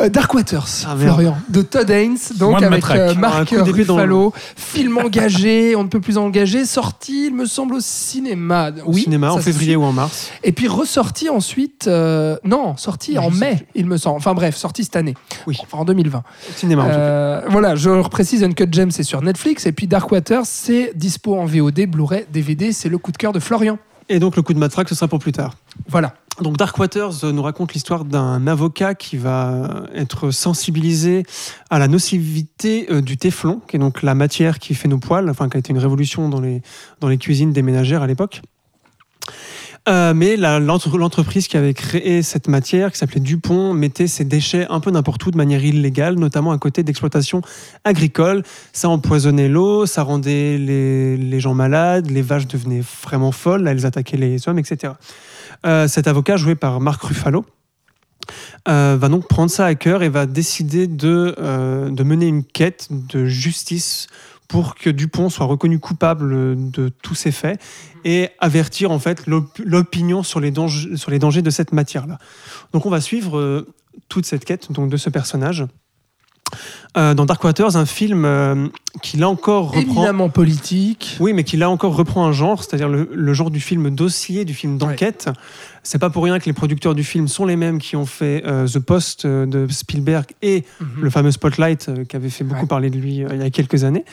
Euh, 0.00 0.08
Dark 0.08 0.34
Waters, 0.34 0.66
Ah. 0.88 0.96
Florian, 0.98 1.36
de 1.48 1.62
Todd 1.62 1.88
Haynes, 1.88 2.18
donc 2.36 2.60
avec 2.60 2.84
euh, 2.90 3.14
Marc 3.14 3.54
dans 3.54 3.64
le- 3.64 3.70
Ruffalo, 3.72 4.32
film 4.56 4.98
engagé, 4.98 5.76
on 5.76 5.84
ne 5.84 5.88
peut 5.88 6.00
plus 6.00 6.18
engagé, 6.18 6.64
sorti, 6.64 7.26
il 7.28 7.34
me 7.36 7.46
semble, 7.46 7.74
au 7.76 7.80
cinéma. 7.80 8.70
Au 8.84 8.92
oui, 8.92 9.02
cinéma, 9.02 9.32
en 9.32 9.38
février 9.38 9.76
ou 9.76 9.84
en 9.84 9.92
mars. 9.92 10.30
Et 10.42 10.50
puis 10.50 10.66
ressorti 10.66 11.28
ensuite, 11.30 11.86
euh, 11.86 12.36
non, 12.42 12.76
sorti 12.76 13.18
en 13.18 13.30
mai, 13.30 13.68
il 13.76 13.86
me 13.86 13.96
semble. 13.96 14.16
Enfin 14.16 14.34
bref, 14.34 14.56
sorti 14.56 14.82
cette 14.82 14.96
année, 14.96 15.14
Oui. 15.46 15.56
enfin 15.62 15.78
en 15.78 15.84
2020. 15.84 16.18
Au 16.18 16.22
cinéma, 16.56 16.82
en 16.82 16.86
tout 16.86 16.90
cas. 16.92 17.42
Voilà, 17.50 17.76
je 17.76 17.88
reprécise, 18.04 18.44
Uncut 18.44 18.68
Gems, 18.70 18.90
c'est 18.90 19.02
sur 19.02 19.22
Netflix, 19.22 19.66
et 19.66 19.72
puis 19.72 19.86
Dark 19.86 20.10
Waters, 20.10 20.46
c'est 20.46 20.92
dispo 20.94 21.36
en 21.36 21.46
VOD, 21.46 21.86
Blu-ray, 21.86 22.26
DVD, 22.32 22.72
c'est 22.72 22.88
le 22.88 22.98
coup 22.98 23.12
de 23.12 23.16
cœur 23.16 23.32
de 23.32 23.40
Florian. 23.40 23.78
Et 24.08 24.18
donc, 24.18 24.36
le 24.36 24.42
coup 24.42 24.54
de 24.54 24.58
matraque, 24.58 24.88
ce 24.88 24.94
sera 24.94 25.08
pour 25.08 25.18
plus 25.18 25.32
tard. 25.32 25.56
Voilà. 25.88 26.14
Donc 26.40 26.56
Dark 26.56 26.76
Waters 26.78 27.24
euh, 27.24 27.32
nous 27.32 27.42
raconte 27.42 27.74
l'histoire 27.74 28.04
d'un 28.04 28.46
avocat 28.48 28.96
qui 28.96 29.16
va 29.16 29.84
être 29.94 30.32
sensibilisé 30.32 31.22
à 31.70 31.78
la 31.78 31.86
nocivité 31.86 32.86
euh, 32.90 33.00
du 33.00 33.16
téflon, 33.16 33.60
qui 33.68 33.76
est 33.76 33.78
donc 33.78 34.02
la 34.02 34.16
matière 34.16 34.58
qui 34.58 34.74
fait 34.74 34.88
nos 34.88 34.98
poils, 34.98 35.30
enfin 35.30 35.48
qui 35.48 35.56
a 35.56 35.60
été 35.60 35.72
une 35.72 35.78
révolution 35.78 36.28
dans 36.28 36.40
les, 36.40 36.60
dans 37.00 37.08
les 37.08 37.18
cuisines 37.18 37.52
des 37.52 37.62
ménagères 37.62 38.02
à 38.02 38.08
l'époque. 38.08 38.42
Euh, 39.86 40.14
mais 40.14 40.36
l'entreprise 40.36 41.46
qui 41.46 41.56
avait 41.56 41.74
créé 41.74 42.22
cette 42.22 42.48
matière, 42.48 42.90
qui 42.90 42.98
s'appelait 42.98 43.20
Dupont, 43.20 43.74
mettait 43.74 44.06
ses 44.06 44.24
déchets 44.24 44.66
un 44.70 44.80
peu 44.80 44.90
n'importe 44.90 45.24
où 45.26 45.30
de 45.30 45.36
manière 45.36 45.62
illégale, 45.62 46.14
notamment 46.14 46.52
à 46.52 46.58
côté 46.58 46.82
d'exploitations 46.82 47.42
agricoles. 47.84 48.42
Ça 48.72 48.88
empoisonnait 48.88 49.48
l'eau, 49.48 49.84
ça 49.84 50.02
rendait 50.02 50.56
les, 50.56 51.40
gens 51.40 51.54
malades, 51.54 52.10
les 52.10 52.22
vaches 52.22 52.46
devenaient 52.46 52.82
vraiment 53.02 53.32
folles, 53.32 53.68
elles 53.68 53.84
attaquaient 53.84 54.16
les 54.16 54.48
hommes, 54.48 54.58
etc. 54.58 54.94
Euh, 55.66 55.86
cet 55.86 56.08
avocat, 56.08 56.36
joué 56.36 56.54
par 56.54 56.80
Marc 56.80 57.02
Ruffalo, 57.02 57.44
euh, 58.68 58.96
va 58.98 59.08
donc 59.10 59.28
prendre 59.28 59.50
ça 59.50 59.66
à 59.66 59.74
cœur 59.74 60.02
et 60.02 60.08
va 60.08 60.24
décider 60.24 60.86
de, 60.86 61.34
de 61.90 62.02
mener 62.04 62.26
une 62.26 62.42
quête 62.42 62.88
de 62.90 63.26
justice 63.26 64.06
pour 64.48 64.74
que 64.74 64.90
Dupont 64.90 65.30
soit 65.30 65.46
reconnu 65.46 65.78
coupable 65.78 66.70
de 66.70 66.90
tous 67.02 67.14
ces 67.14 67.32
faits 67.32 67.60
et 68.04 68.28
avertir 68.40 68.90
en 68.90 68.98
fait 68.98 69.26
l'op- 69.26 69.58
l'opinion 69.64 70.22
sur 70.22 70.38
les 70.40 70.50
dangers, 70.50 70.96
sur 70.96 71.10
les 71.10 71.18
dangers 71.18 71.42
de 71.42 71.50
cette 71.50 71.72
matière-là. 71.72 72.18
Donc 72.72 72.84
on 72.86 72.90
va 72.90 73.00
suivre 73.00 73.38
euh, 73.38 73.66
toute 74.08 74.26
cette 74.26 74.44
quête 74.44 74.70
donc 74.70 74.90
de 74.90 74.96
ce 74.96 75.08
personnage. 75.10 75.64
euh, 76.96 77.14
dans 77.14 77.24
Dark 77.24 77.42
Waters, 77.42 77.76
un 77.76 77.86
film 77.86 78.24
euh, 78.24 78.68
qui 79.02 79.16
là 79.16 79.28
encore 79.28 79.72
reprend. 79.72 79.80
Éminemment 80.02 80.28
politique. 80.28 81.16
Oui, 81.18 81.32
mais 81.32 81.42
qui 81.42 81.56
là 81.56 81.68
encore 81.70 81.96
reprend 81.96 82.24
un 82.26 82.32
genre, 82.32 82.62
c'est-à-dire 82.62 82.88
le, 82.88 83.08
le 83.12 83.34
genre 83.34 83.50
du 83.50 83.60
film 83.60 83.90
dossier, 83.90 84.44
du 84.44 84.54
film 84.54 84.78
d'enquête. 84.78 85.30
C'est 85.86 85.98
pas 85.98 86.08
pour 86.08 86.24
rien 86.24 86.38
que 86.38 86.46
les 86.46 86.54
producteurs 86.54 86.94
du 86.94 87.04
film 87.04 87.28
sont 87.28 87.44
les 87.44 87.56
mêmes 87.56 87.78
qui 87.78 87.94
ont 87.94 88.06
fait 88.06 88.42
euh, 88.46 88.66
The 88.66 88.78
Post 88.78 89.26
euh, 89.26 89.44
de 89.44 89.66
Spielberg 89.70 90.24
et 90.40 90.64
Mhm. 90.80 90.86
le 91.02 91.10
fameux 91.10 91.30
Spotlight 91.30 91.88
euh, 91.90 92.04
qui 92.06 92.16
avait 92.16 92.30
fait 92.30 92.42
beaucoup 92.42 92.62
Ouais. 92.62 92.66
parler 92.66 92.88
de 92.90 92.96
lui 92.96 93.16
il 93.30 93.38
y 93.38 93.42
a 93.44 93.50
quelques 93.50 93.84
années. 93.84 94.04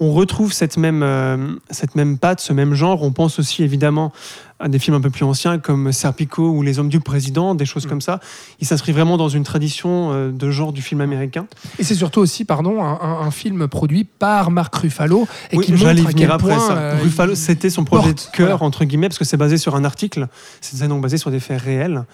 On 0.00 0.12
retrouve 0.14 0.52
cette 0.54 0.78
même, 0.78 1.58
cette 1.70 1.94
même 1.96 2.16
patte, 2.18 2.40
ce 2.40 2.52
même 2.54 2.72
genre. 2.74 3.02
On 3.02 3.12
pense 3.12 3.38
aussi 3.38 3.62
évidemment 3.62 4.12
à 4.60 4.68
des 4.68 4.78
films 4.78 4.96
un 4.96 5.00
peu 5.00 5.10
plus 5.10 5.24
anciens 5.24 5.58
comme 5.58 5.92
Serpico 5.92 6.50
ou 6.50 6.62
Les 6.62 6.78
Hommes 6.78 6.88
du 6.88 7.00
Président, 7.00 7.54
des 7.54 7.64
choses 7.64 7.84
Mhm. 7.84 7.90
comme 7.90 8.00
ça. 8.00 8.18
Il 8.60 8.66
s'inscrit 8.66 8.92
vraiment 8.92 9.16
dans 9.16 9.28
une 9.28 9.44
tradition 9.44 10.12
euh, 10.12 10.32
de 10.32 10.50
genre 10.50 10.72
du 10.72 10.82
film 10.82 11.00
américain. 11.00 11.46
Et 11.78 11.84
c'est 11.84 11.94
surtout 11.94 12.20
aussi, 12.20 12.44
pardon, 12.44 12.82
un, 12.82 12.98
un- 13.00 13.20
un 13.26 13.30
film 13.30 13.68
produit 13.68 14.04
par 14.04 14.50
Marc 14.50 14.74
Ruffalo 14.74 15.28
et 15.52 15.56
Oui, 15.56 15.64
qui 15.66 15.72
montre 15.72 15.86
à 16.08 16.12
quel 16.12 16.30
après 16.30 16.54
point 16.56 16.58
ça. 16.66 16.76
euh, 16.76 16.98
Ruffalo, 17.02 17.34
c'était 17.36 17.70
son 17.70 17.84
projet 17.84 18.12
porte, 18.12 18.30
de 18.32 18.36
cœur, 18.36 18.46
voilà. 18.58 18.64
entre 18.64 18.84
guillemets, 18.84 19.08
parce 19.08 19.18
que 19.18 19.24
c'est 19.24 19.36
basé 19.36 19.58
sur 19.58 19.76
un 19.76 19.84
article. 19.84 20.26
C'est 20.60 20.86
donc 20.88 21.02
basé 21.02 21.18
sur 21.18 21.30
des 21.30 21.40
faits 21.40 21.60
réels. 21.62 22.04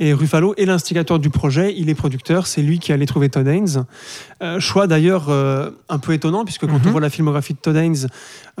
Et 0.00 0.12
Ruffalo 0.12 0.54
est 0.56 0.64
l'instigateur 0.64 1.18
du 1.18 1.28
projet, 1.30 1.74
il 1.76 1.90
est 1.90 1.94
producteur, 1.96 2.46
c'est 2.46 2.62
lui 2.62 2.78
qui 2.78 2.92
allait 2.92 3.06
trouver 3.06 3.28
Todd 3.30 3.48
Haynes. 3.48 3.84
Euh, 4.44 4.60
choix 4.60 4.86
d'ailleurs 4.86 5.26
euh, 5.28 5.70
un 5.88 5.98
peu 5.98 6.12
étonnant, 6.12 6.44
puisque 6.44 6.66
quand 6.68 6.74
Mhm. 6.78 6.82
on 6.86 6.90
voit 6.92 7.00
la 7.00 7.10
filmographie 7.10 7.54
de 7.54 7.58
Todd 7.58 7.74
Haynes, 7.74 8.06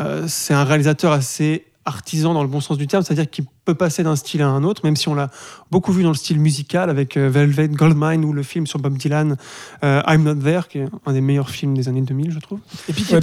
euh, 0.00 0.24
c'est 0.26 0.52
un 0.54 0.64
réalisateur 0.64 1.12
assez 1.12 1.64
artisan 1.88 2.34
dans 2.34 2.42
le 2.42 2.48
bon 2.48 2.60
sens 2.60 2.78
du 2.78 2.86
terme, 2.86 3.02
c'est-à-dire 3.02 3.28
qu'il 3.28 3.44
peut 3.64 3.74
passer 3.74 4.02
d'un 4.04 4.14
style 4.16 4.42
à 4.42 4.48
un 4.48 4.62
autre, 4.62 4.82
même 4.84 4.94
si 4.96 5.08
on 5.08 5.14
l'a 5.14 5.30
beaucoup 5.70 5.92
vu 5.92 6.02
dans 6.04 6.10
le 6.10 6.14
style 6.14 6.38
musical 6.38 6.88
avec 6.90 7.16
euh, 7.16 7.28
Velvet 7.28 7.68
Goldmine 7.68 8.24
ou 8.24 8.32
le 8.32 8.42
film 8.44 8.66
sur 8.66 8.78
Bob 8.78 8.96
Dylan, 8.96 9.36
euh, 9.84 10.00
I'm 10.06 10.22
Not 10.22 10.36
There, 10.36 10.62
qui 10.68 10.78
est 10.78 10.86
un 11.06 11.12
des 11.12 11.20
meilleurs 11.20 11.50
films 11.50 11.74
des 11.74 11.88
années 11.88 12.02
2000, 12.02 12.30
je 12.30 12.38
trouve. 12.38 12.60
Et 12.88 12.92
puis 12.92 13.02
qui 13.02 13.14
Ouais, 13.14 13.20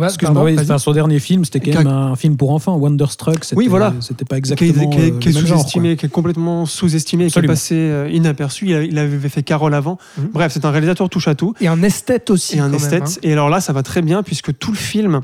Ouais, 0.00 0.06
Excuse-moi, 0.08 0.44
oui, 0.44 0.56
enfin, 0.60 0.76
son 0.76 0.92
dernier 0.92 1.18
film, 1.18 1.46
c'était 1.46 1.60
quand 1.60 1.70
Qu'a- 1.72 1.78
même 1.84 1.86
un 1.88 2.14
film 2.14 2.36
pour 2.36 2.50
enfants, 2.50 2.76
Wonderstruck. 2.76 3.42
C'était, 3.42 3.56
Oui, 3.56 3.68
voilà. 3.68 3.94
C'était 4.00 4.26
pas 4.26 4.38
qui 4.38 4.50
est, 4.52 4.54
exactement. 4.68 4.90
qui 4.90 4.98
est- 5.00 5.12
euh, 5.14 5.18
qui 5.18 5.28
est 5.30 5.32
genre, 5.32 5.46
sous-estimé, 5.60 5.96
qui 5.96 6.04
est 6.04 6.10
complètement 6.10 6.66
sous-estimé, 6.66 7.30
qui 7.30 7.38
est 7.38 7.42
passé 7.42 7.74
euh, 7.74 8.10
inaperçu. 8.10 8.66
Il, 8.68 8.98
avait 8.98 9.28
fait 9.30 9.42
Carole 9.42 9.72
avant. 9.72 9.96
Mhm. 10.18 10.28
Bref, 10.34 10.52
c'est 10.52 10.66
un 10.66 10.70
réalisateur 10.70 11.08
touche 11.08 11.26
à 11.28 11.34
tout 11.34 11.54
Et 11.62 11.68
un 11.68 11.82
esthète 11.82 12.28
aussi. 12.28 12.56
et 12.56 12.58
un 12.58 12.64
quand 12.64 12.72
même, 12.72 12.74
esthète. 12.80 13.02
hein. 13.04 13.20
Et 13.22 13.32
alors 13.32 13.48
là, 13.48 13.62
ça 13.62 13.72
va 13.72 13.82
très 13.82 14.02
bien 14.02 14.22
puisque 14.22 14.58
tout 14.58 14.72
le 14.72 14.76
film 14.76 15.22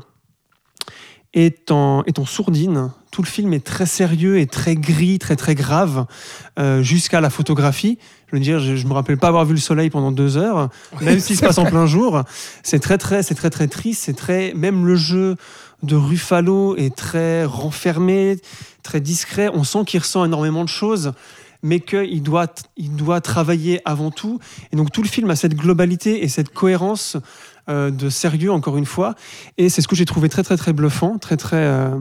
est 1.35 1.69
en, 1.69 2.03
sourdine. 2.25 2.91
Tout 3.11 3.21
le 3.21 3.27
film 3.27 3.53
est 3.53 3.63
très 3.63 3.85
sérieux 3.85 4.39
et 4.39 4.47
très 4.47 4.75
gris, 4.75 5.19
très 5.19 5.35
très 5.35 5.53
grave, 5.53 6.05
euh, 6.57 6.81
jusqu'à 6.81 7.21
la 7.21 7.29
photographie. 7.29 7.99
Je 8.27 8.35
veux 8.35 8.41
dire, 8.41 8.59
je, 8.59 8.75
je 8.75 8.87
me 8.87 8.93
rappelle 8.93 9.17
pas 9.17 9.27
avoir 9.27 9.45
vu 9.45 9.53
le 9.53 9.59
soleil 9.59 9.89
pendant 9.89 10.11
deux 10.11 10.37
heures, 10.37 10.69
même 11.01 11.19
s'il 11.19 11.37
se 11.37 11.41
passe 11.41 11.57
en 11.57 11.65
plein 11.65 11.85
jour. 11.85 12.23
C'est 12.63 12.79
très 12.79 12.97
très, 12.97 13.21
c'est 13.21 13.35
très 13.35 13.49
très 13.49 13.67
triste. 13.67 14.03
C'est 14.05 14.15
très, 14.15 14.53
même 14.55 14.85
le 14.85 14.95
jeu 14.95 15.35
de 15.83 15.95
Ruffalo 15.95 16.75
est 16.77 16.95
très 16.95 17.45
renfermé, 17.45 18.37
très 18.81 19.01
discret. 19.01 19.49
On 19.53 19.63
sent 19.63 19.85
qu'il 19.85 19.99
ressent 19.99 20.25
énormément 20.25 20.63
de 20.63 20.69
choses, 20.69 21.13
mais 21.61 21.79
qu'il 21.79 22.23
doit, 22.23 22.53
il 22.77 22.95
doit 22.95 23.21
travailler 23.21 23.81
avant 23.85 24.11
tout. 24.11 24.39
Et 24.71 24.75
donc 24.75 24.91
tout 24.91 25.01
le 25.01 25.07
film 25.07 25.29
a 25.29 25.35
cette 25.35 25.55
globalité 25.55 26.23
et 26.23 26.29
cette 26.29 26.49
cohérence 26.49 27.17
euh, 27.69 27.91
de 27.91 28.09
sérieux, 28.09 28.51
encore 28.51 28.77
une 28.77 28.85
fois. 28.85 29.15
Et 29.57 29.69
c'est 29.69 29.81
ce 29.81 29.87
que 29.87 29.95
j'ai 29.95 30.05
trouvé 30.05 30.29
très 30.29 30.43
très 30.43 30.57
très 30.57 30.73
bluffant, 30.73 31.17
très 31.17 31.37
très 31.37 31.65
euh, 31.65 31.97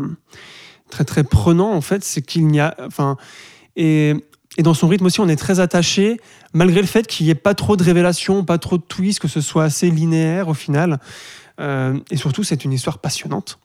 très 0.91 1.05
très 1.05 1.25
prenant 1.25 1.73
en 1.73 1.81
fait, 1.81 2.05
c'est 2.05 2.23
qu'il 2.23 2.47
n'y 2.47 2.61
a, 2.61 2.75
enfin, 2.87 3.17
et 4.57 4.63
dans 4.63 4.75
son 4.75 4.87
rythme 4.89 5.07
aussi, 5.07 5.21
on 5.21 5.29
est 5.29 5.37
très 5.37 5.61
attaché, 5.61 6.21
malgré 6.53 6.81
le 6.81 6.87
fait 6.87 7.07
qu'il 7.07 7.27
n'y 7.27 7.31
ait 7.31 7.35
pas 7.35 7.55
trop 7.55 7.77
de 7.77 7.83
révélations, 7.83 8.45
pas 8.45 8.59
trop 8.59 8.79
de 8.79 8.83
twists, 8.83 9.19
que 9.19 9.29
ce 9.29 9.41
soit 9.41 9.65
assez 9.65 9.91
linéaire 9.91 10.49
au 10.49 10.55
final. 10.55 11.01
Euh, 11.61 11.99
et 12.11 12.17
surtout, 12.17 12.45
c'est 12.45 12.65
une 12.65 12.73
histoire 12.73 12.99
passionnante. 12.99 13.59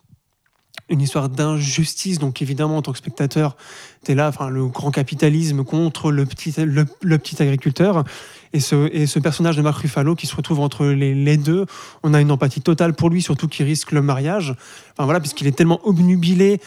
Une 0.90 1.02
histoire 1.02 1.30
d'injustice. 1.30 2.18
Donc, 2.18 2.42
évidemment, 2.42 2.78
en 2.78 2.82
tant 2.82 2.92
que 2.92 2.98
spectateur, 2.98 3.56
tu 4.04 4.12
es 4.12 4.16
là, 4.16 4.30
enfin, 4.30 4.50
le 4.50 4.66
grand 4.66 4.90
capitalisme 4.90 5.64
contre 5.64 6.12
le 6.12 6.26
petit, 6.26 6.56
le 6.58 7.18
petit 7.18 7.42
agriculteur. 7.42 8.04
Et 8.52 8.60
ce, 8.60 9.20
personnage 9.20 9.58
de 9.58 9.62
Marc 9.62 9.82
Ruffalo 9.82 10.16
qui 10.16 10.26
se 10.26 10.36
retrouve 10.36 10.60
entre 10.60 10.86
les, 10.86 11.38
deux, 11.38 11.66
on 12.02 12.14
a 12.14 12.22
une 12.22 12.32
empathie 12.32 12.62
totale 12.62 12.94
pour 12.94 13.10
lui, 13.10 13.22
surtout 13.22 13.48
qu'il 13.48 13.66
risque 13.66 13.92
le 13.92 14.02
mariage. 14.02 14.56
Enfin 14.94 15.06
voilà, 15.06 15.20
puisqu'il 15.20 15.46
est 15.46 15.56
tellement 15.56 15.80
obnubilé, 15.88 16.60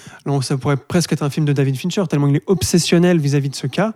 ça 0.43 0.57
pourrait 0.57 0.77
presque 0.77 1.13
être 1.13 1.23
un 1.23 1.31
film 1.31 1.45
de 1.45 1.53
David 1.53 1.77
Fincher, 1.77 2.05
tellement 2.09 2.29
il 2.29 2.37
est 2.37 2.45
obsessionnel 2.47 3.19
vis-à-vis 3.19 3.49
de 3.49 3.57
ce 3.57 3.67
cas. 3.67 3.95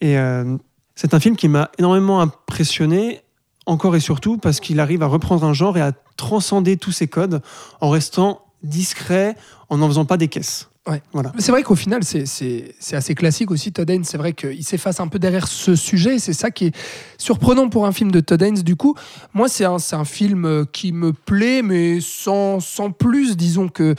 Et 0.00 0.16
euh, 0.18 0.56
c'est 0.94 1.14
un 1.14 1.20
film 1.20 1.36
qui 1.36 1.48
m'a 1.48 1.70
énormément 1.78 2.20
impressionné, 2.20 3.22
encore 3.66 3.96
et 3.96 4.00
surtout 4.00 4.38
parce 4.38 4.60
qu'il 4.60 4.78
arrive 4.78 5.02
à 5.02 5.06
reprendre 5.06 5.44
un 5.44 5.52
genre 5.52 5.76
et 5.76 5.80
à 5.80 5.92
transcender 6.16 6.76
tous 6.76 6.92
ses 6.92 7.08
codes 7.08 7.42
en 7.80 7.90
restant 7.90 8.46
discret, 8.62 9.36
en 9.68 9.78
n'en 9.78 9.88
faisant 9.88 10.04
pas 10.04 10.16
des 10.16 10.28
caisses. 10.28 10.70
Ouais. 10.86 11.02
Voilà. 11.12 11.32
Mais 11.34 11.40
C'est 11.40 11.52
vrai 11.52 11.62
qu'au 11.62 11.74
final, 11.74 12.04
c'est- 12.04 12.74
assez 12.92 13.14
classique 13.14 13.50
aussi, 13.50 13.72
Todd 13.72 13.90
Haynes. 13.90 14.04
C'est 14.04 14.18
vrai 14.18 14.32
qu'il 14.32 14.64
s'efface 14.64 15.00
un 15.00 15.08
peu 15.08 15.18
derrière 15.18 15.48
ce 15.48 15.74
sujet. 15.74 16.18
C'est 16.18 16.32
ça 16.32 16.50
qui 16.50 16.66
est 16.66 16.76
surprenant 17.18 17.68
pour 17.68 17.86
un 17.86 17.92
film 17.92 18.10
de 18.10 18.20
Todd 18.20 18.40
Haynes. 18.42 18.62
Du 18.62 18.76
coup, 18.76 18.94
moi, 19.34 19.48
c'est 19.48 19.64
un, 19.64 20.04
film 20.04 20.44
euh, 20.44 20.64
qui 20.70 20.92
me 20.92 21.12
plaît, 21.12 21.62
mais 21.62 22.00
sans, 22.00 22.60
sans 22.60 22.90
plus. 22.90 23.36
Disons 23.36 23.68
que 23.68 23.94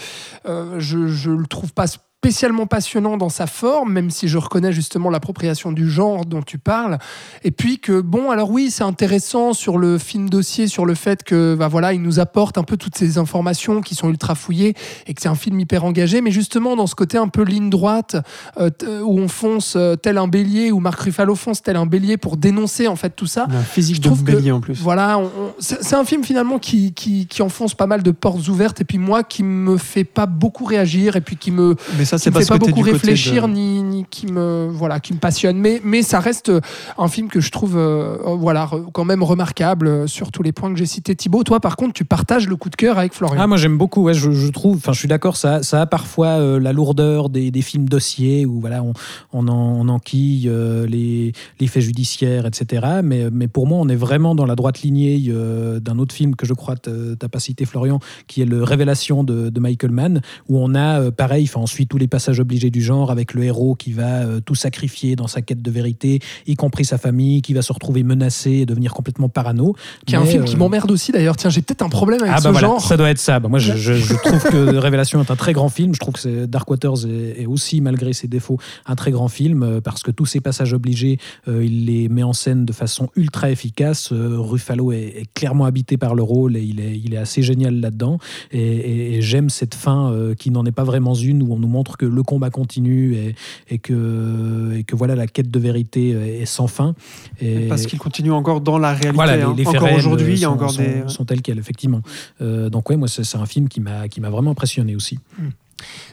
euh, 0.46 0.80
je 0.80 1.30
ne 1.30 1.36
le 1.36 1.48
trouve 1.48 1.74
pas 1.74 1.88
spécialement 2.24 2.66
passionnant 2.66 3.16
dans 3.16 3.30
sa 3.30 3.46
forme, 3.46 3.94
même 3.94 4.10
si 4.10 4.28
je 4.28 4.40
reconnais 4.40 4.74
justement 4.74 5.12
l'appropriation 5.12 5.72
du 5.72 5.88
genre 5.88 6.26
dont 6.26 6.42
tu 6.42 6.58
parles. 6.58 6.98
Et 7.44 7.52
puis 7.52 7.78
que, 7.80 8.02
bon, 8.02 8.32
alors 8.32 8.50
oui, 8.50 8.72
c'est 8.72 8.84
intéressant 8.84 9.54
sur 9.54 9.78
le 9.78 10.00
film 10.00 10.28
dossier, 10.28 10.68
sur 10.68 10.88
le 10.88 10.96
fait 10.96 11.24
que, 11.24 11.54
bah 11.54 11.68
voilà, 11.68 11.94
il 11.94 12.02
nous 12.02 12.20
apporte 12.20 12.58
un 12.58 12.64
peu 12.64 12.76
toutes 12.76 12.98
ces 12.98 13.20
informations 13.20 13.82
qui 13.82 13.94
sont 13.94 14.10
ultra 14.10 14.34
fouillées 14.34 14.74
et 15.06 15.14
que 15.14 15.22
c'est 15.22 15.30
un 15.30 15.36
film 15.36 15.60
hyper 15.60 15.86
engagé, 15.86 16.22
mais 16.22 16.32
justement 16.32 16.76
dans 16.76 16.88
ce 16.88 16.96
côté 16.96 17.20
un 17.20 17.28
peu 17.28 17.44
ligne 17.44 17.70
droite, 17.70 18.16
euh, 18.60 18.72
t- 18.72 18.88
où 18.88 19.20
on 19.20 19.28
fonce 19.28 19.76
euh, 19.78 19.96
tel 19.96 20.18
un 20.18 20.28
bélier, 20.28 20.72
où 20.72 20.80
Marc 20.80 21.00
Ruffalo 21.02 21.36
fonce 21.36 21.62
tel 21.62 21.76
un 21.76 21.86
bélier 21.86 22.18
pour 22.18 22.36
dénoncer 22.36 22.88
en 22.88 22.96
fait 22.96 23.12
tout 23.16 23.28
ça. 23.28 23.46
Un 23.48 23.62
physique 23.62 23.98
Je 23.98 24.02
de 24.02 24.08
trouve 24.08 24.24
que- 24.24 24.32
bélier 24.32 24.52
en 24.52 24.60
plus. 24.60 24.82
Voilà, 24.82 25.22
c'est 25.60 25.84
c'est 25.84 25.96
un 25.96 26.04
film 26.04 26.24
finalement 26.24 26.58
qui, 26.58 26.94
qui, 26.94 27.28
qui 27.28 27.44
enfonce 27.44 27.76
pas 27.76 27.86
mal 27.86 28.02
de 28.02 28.12
portes 28.12 28.48
ouvertes 28.48 28.82
et 28.82 28.86
puis 28.86 28.98
moi 28.98 29.24
qui 29.24 29.44
me 29.44 29.78
fait 29.78 30.04
pas 30.04 30.26
beaucoup 30.26 30.66
réagir 30.66 31.16
et 31.16 31.22
puis 31.22 31.38
qui 31.38 31.52
me, 31.52 31.76
Mais 31.98 32.06
ça, 32.08 32.18
c'est 32.18 32.32
fait 32.34 32.46
pas 32.48 32.58
beaucoup 32.58 32.72
du 32.74 32.84
côté 32.84 32.92
réfléchir 32.94 33.48
de- 33.48 33.54
ni, 33.54 33.84
ni 33.84 34.06
qui 34.10 34.26
me 34.26 34.68
voilà 34.72 35.00
qui 35.00 35.14
me 35.14 35.20
passionne. 35.20 35.58
Mais 35.58 35.80
mais 35.84 36.02
ça 36.02 36.20
reste 36.20 36.50
euh, 36.50 36.62
un 36.98 37.08
film 37.08 37.28
que 37.28 37.40
je 37.42 37.52
trouve 37.52 37.78
euh, 37.78 38.18
euh, 38.26 38.36
voilà 38.36 38.70
quand 38.94 39.06
même 39.06 39.22
remarquable 39.22 39.88
euh, 39.88 40.08
sur 40.08 40.32
tous 40.32 40.42
les 40.42 40.52
points 40.52 40.72
que 40.74 40.80
j'ai 40.80 40.86
cités. 40.86 41.16
Thibaut 41.16 41.44
toi 41.44 41.60
par 41.60 41.76
contre 41.76 41.94
tu 41.94 42.06
partages 42.06 42.48
le 42.48 42.56
coup 42.56 42.70
de 42.70 42.76
cœur 42.76 42.98
avec 42.98 43.14
Florian. 43.14 43.38
Ah, 43.40 43.46
moi 43.48 43.58
j'aime 43.58 43.78
beaucoup, 43.78 44.02
ouais, 44.04 44.14
je, 44.14 44.32
je 44.32 44.48
trouve, 44.48 44.78
enfin 44.78 44.94
je 44.94 45.00
suis 45.00 45.08
d'accord, 45.08 45.38
ça, 45.38 45.62
ça 45.64 45.82
a 45.82 45.86
parfois 45.86 46.28
euh, 46.40 46.60
la 46.60 46.74
lourdeur 46.74 47.30
des, 47.30 47.52
des 47.52 47.62
films 47.62 47.88
dossiers 47.90 48.46
où 48.46 48.60
voilà, 48.60 48.82
on, 48.84 48.94
on, 49.34 49.48
en, 49.48 49.54
on 49.80 49.90
enquille 49.90 50.48
euh, 50.50 50.88
les, 50.88 51.34
les 51.60 51.68
faits 51.68 51.84
judiciaires, 51.84 52.46
etc. 52.46 52.86
Mais, 53.04 53.30
mais 53.32 53.48
pour 53.48 53.68
moi, 53.68 53.78
on 53.82 53.90
est 53.90 53.96
vraiment 53.96 54.36
dans 54.36 54.46
la 54.46 54.56
droite 54.56 54.82
lignée 54.82 55.26
euh, 55.30 55.80
d'un 55.80 56.00
autre 56.00 56.14
film 56.16 56.36
que 56.36 56.46
je 56.46 56.54
crois 56.54 56.76
tu 56.78 56.90
n'as 56.90 57.28
pas 57.30 57.40
cité, 57.40 57.66
Florian, 57.66 58.00
qui 58.28 58.42
est 58.42 58.46
le 58.46 58.64
Révélation 58.64 59.24
de, 59.24 59.50
de 59.50 59.60
Michael 59.60 59.92
Mann, 59.92 60.22
où 60.50 60.58
on 60.60 60.76
a 60.76 61.02
euh, 61.02 61.12
pareil, 61.12 61.46
enfin, 61.50 61.60
on 61.62 61.68
suit 61.68 61.88
tous 61.98 62.02
les 62.02 62.08
passages 62.08 62.40
obligés 62.40 62.70
du 62.70 62.80
genre 62.84 63.10
avec 63.10 63.34
le 63.34 63.44
héros 63.44 63.74
qui 63.74 63.92
va 63.92 64.22
euh, 64.22 64.40
tout 64.40 64.54
sacrifier 64.54 65.16
dans 65.16 65.26
sa 65.26 65.42
quête 65.42 65.64
de 65.64 65.72
vérité, 65.72 66.20
y 66.46 66.54
compris 66.56 66.86
sa 66.86 67.00
famille, 67.00 67.42
qui 67.42 67.56
va 67.56 67.64
se 67.64 67.74
retrouver 67.74 68.04
menacé 68.04 68.52
et 68.52 68.66
devenir 68.68 68.94
complètement 68.94 69.30
parano. 69.30 69.76
qui 70.06 70.14
est 70.14 70.18
un 70.18 70.26
film 70.26 70.44
euh, 70.44 70.46
qui 70.46 70.58
m'emmerde 70.58 70.92
aussi 70.92 71.12
d'ailleurs 71.12 71.36
tiens 71.38 71.50
j'ai 71.50 71.62
peut-être 71.64 71.82
un 71.82 71.90
problème 71.90 72.22
avec 72.22 72.34
ah 72.36 72.38
ce 72.38 72.44
bah 72.44 72.52
voilà, 72.52 72.68
genre 72.68 72.82
ça 72.82 72.98
doit 72.98 73.10
être 73.10 73.18
ça. 73.18 73.40
Bah 73.40 73.50
moi, 73.50 73.58
je, 73.58 73.74
je- 73.76 73.94
je 73.94 74.14
trouve 74.14 74.44
que 74.44 74.76
Révélation 74.88 75.20
est 75.24 75.32
un 75.32 75.36
très 75.36 75.54
grand 75.54 75.70
film. 75.70 75.96
Je 75.96 76.00
trouve 76.00 76.14
que 76.14 76.46
Dark 76.46 76.70
Waters 76.70 77.08
est, 77.08 77.42
est 77.42 77.46
aussi, 77.48 77.82
malgré 77.82 78.14
ses 78.14 78.28
défauts, 78.28 78.60
un 78.86 78.96
très 78.96 79.10
grand 79.10 79.28
film 79.28 79.64
euh, 79.64 79.82
parce 79.82 80.04
que 80.04 80.12
tous 80.12 80.28
ces 80.28 80.40
passages 80.40 80.74
obligés, 80.74 81.18
euh, 81.48 81.66
il 81.66 81.86
les 81.88 82.10
met 82.10 82.22
en 82.24 82.34
scène 82.34 82.64
de 82.66 82.74
façon 82.74 83.10
ultra 83.16 83.50
efficace. 83.50 84.12
Euh, 84.12 84.36
Ruffalo 84.40 84.92
est, 84.92 84.98
est 85.22 85.26
clairement 85.34 85.66
habité 85.66 85.98
par 85.98 86.14
le 86.14 86.22
rôle 86.22 86.58
et 86.58 86.62
il 86.62 86.80
est, 86.80 86.96
il 87.04 87.16
est 87.16 87.18
assez 87.18 87.42
génial 87.42 87.80
là-dedans. 87.80 88.20
Et, 88.52 88.60
et- 88.62 89.16
et 89.16 89.22
j'aime 89.24 89.50
cette 89.50 89.74
fin 89.74 90.12
euh, 90.12 90.36
qui 90.36 90.52
n'en 90.52 90.64
est 90.66 90.72
pas 90.72 90.84
vraiment 90.84 91.16
une 91.16 91.42
où 91.42 91.54
on 91.54 91.58
nous 91.60 91.68
montre 91.70 91.87
que 91.96 92.06
le 92.06 92.24
combat 92.24 92.50
continue 92.50 93.16
et, 93.16 93.36
et 93.70 93.78
que, 93.78 94.74
et 94.76 94.84
que 94.84 94.96
voilà, 94.98 95.16
la 95.16 95.28
quête 95.28 95.50
de 95.50 95.60
vérité 95.60 96.10
est 96.42 96.46
sans 96.46 96.68
fin. 96.68 96.96
Et, 97.40 97.68
Parce 97.70 97.86
qu'il 97.86 98.00
continue 98.00 98.32
encore 98.32 98.60
dans 98.60 98.78
la 98.80 98.90
réalité. 98.90 99.12
voilà, 99.16 99.38
les, 99.38 99.44
hein. 99.44 99.54
les 99.56 99.64
faits 99.64 99.76
encore 99.78 99.94
aujourd'hui, 99.94 100.34
il 100.34 100.40
y 100.40 100.44
a 100.44 100.48
sont- 100.48 100.54
encore 100.56 100.72
sont, 100.72 100.82
des. 100.82 101.04
sont 101.08 101.24
tels 101.26 101.42
quels, 101.42 101.60
effectivement. 101.60 102.02
Euh, 102.42 102.70
donc 102.70 102.90
ouais, 102.90 102.98
moi 102.98 103.08
c'est 103.08 103.38
un 103.38 103.46
film 103.46 103.70
qui 103.70 103.80
m'a 103.80 104.08
qui 104.10 104.20
m'a 104.20 104.30
vraiment 104.30 104.52
impressionné 104.52 104.96
aussi. 104.96 105.20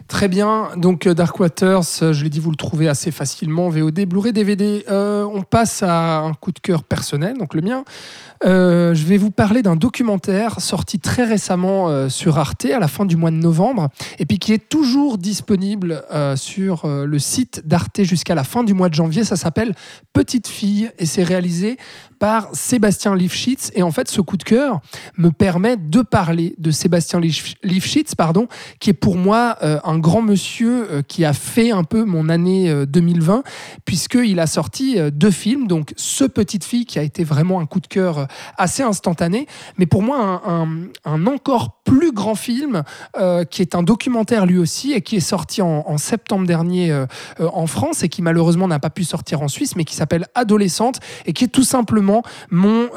Très 0.08 0.28
bien, 0.28 0.68
donc 0.76 1.06
euh, 1.06 1.14
Dark 1.14 1.40
Waters, 1.40 1.80
euh, 2.02 2.12
je 2.12 2.22
l'ai 2.22 2.28
dit, 2.28 2.38
vous 2.38 2.50
le 2.50 2.56
trouvez 2.56 2.86
assez 2.86 3.10
facilement, 3.10 3.70
VOD, 3.70 4.04
Blu-ray, 4.04 4.34
DVD. 4.34 4.84
Euh, 4.90 5.24
on 5.24 5.40
passe 5.42 5.82
à 5.82 6.18
un 6.18 6.34
coup 6.34 6.52
de 6.52 6.58
cœur 6.58 6.84
personnel, 6.84 7.38
donc 7.38 7.54
le 7.54 7.62
mien. 7.62 7.84
Euh, 8.44 8.94
je 8.94 9.04
vais 9.04 9.16
vous 9.16 9.30
parler 9.30 9.62
d'un 9.62 9.76
documentaire 9.76 10.60
sorti 10.60 10.98
très 10.98 11.24
récemment 11.24 11.88
euh, 11.88 12.08
sur 12.08 12.38
Arte 12.38 12.66
à 12.66 12.78
la 12.78 12.88
fin 12.88 13.06
du 13.06 13.16
mois 13.16 13.30
de 13.30 13.36
novembre, 13.36 13.88
et 14.18 14.26
puis 14.26 14.38
qui 14.38 14.52
est 14.52 14.68
toujours 14.68 15.18
disponible 15.18 16.04
euh, 16.12 16.36
sur 16.36 16.86
le 16.86 17.18
site 17.18 17.62
d'Arte 17.66 18.02
jusqu'à 18.02 18.34
la 18.34 18.44
fin 18.44 18.64
du 18.64 18.74
mois 18.74 18.88
de 18.88 18.94
janvier. 18.94 19.24
Ça 19.24 19.36
s'appelle 19.36 19.74
Petite 20.12 20.48
fille, 20.48 20.90
et 20.98 21.06
c'est 21.06 21.22
réalisé 21.22 21.76
par 22.18 22.48
Sébastien 22.52 23.14
Lifshitz. 23.14 23.70
Et 23.74 23.82
en 23.82 23.90
fait, 23.90 24.08
ce 24.08 24.20
coup 24.20 24.36
de 24.36 24.44
cœur 24.44 24.80
me 25.16 25.30
permet 25.30 25.76
de 25.76 26.02
parler 26.02 26.54
de 26.58 26.70
Sébastien 26.70 27.20
Lif- 27.20 27.56
Lifshitz, 27.62 28.14
pardon, 28.14 28.46
qui 28.78 28.90
est 28.90 28.94
pour 28.94 29.16
moi 29.16 29.56
un 29.62 29.98
grand 29.98 30.22
monsieur 30.22 31.02
qui 31.08 31.24
a 31.24 31.32
fait 31.32 31.70
un 31.70 31.84
peu 31.84 32.04
mon 32.04 32.28
année 32.28 32.70
euh, 32.70 32.86
2020, 32.86 33.42
puisqu'il 33.84 34.38
a 34.40 34.46
sorti 34.46 34.96
deux 35.12 35.30
films. 35.30 35.66
Donc, 35.66 35.92
Ce 35.96 36.24
Petite 36.24 36.64
Fille, 36.64 36.84
qui 36.86 36.98
a 36.98 37.02
été 37.02 37.24
vraiment 37.24 37.60
un 37.60 37.66
coup 37.66 37.80
de 37.80 37.86
cœur 37.86 38.26
assez 38.56 38.82
instantané, 38.82 39.46
mais 39.78 39.86
pour 39.86 40.02
moi, 40.02 40.18
un, 40.46 40.62
un- 40.62 40.88
un 41.04 41.26
encore 41.26 41.82
plus 41.84 42.12
grand 42.12 42.34
film, 42.34 42.82
euh, 43.16 43.44
qui 43.44 43.62
est 43.62 43.74
un 43.74 43.82
documentaire 43.82 44.46
lui 44.46 44.58
aussi, 44.58 44.92
et 44.92 45.00
qui 45.00 45.16
est 45.16 45.20
sorti 45.20 45.62
en, 45.62 45.98
septembre 45.98 46.46
dernier 46.46 46.90
euh, 46.90 47.06
euh, 47.40 47.48
en 47.52 47.66
France, 47.66 48.02
et 48.02 48.08
qui 48.08 48.22
malheureusement 48.22 48.66
n'a 48.66 48.78
pas 48.78 48.90
pu 48.90 49.04
sortir 49.04 49.42
en 49.42 49.48
Suisse, 49.48 49.76
mais 49.76 49.84
qui 49.84 49.94
s'appelle 49.94 50.26
Adolescente, 50.34 51.00
et 51.26 51.32
qui 51.32 51.44
est 51.44 51.48
tout 51.48 51.62
simplement 51.62 52.22
mon 52.50 52.88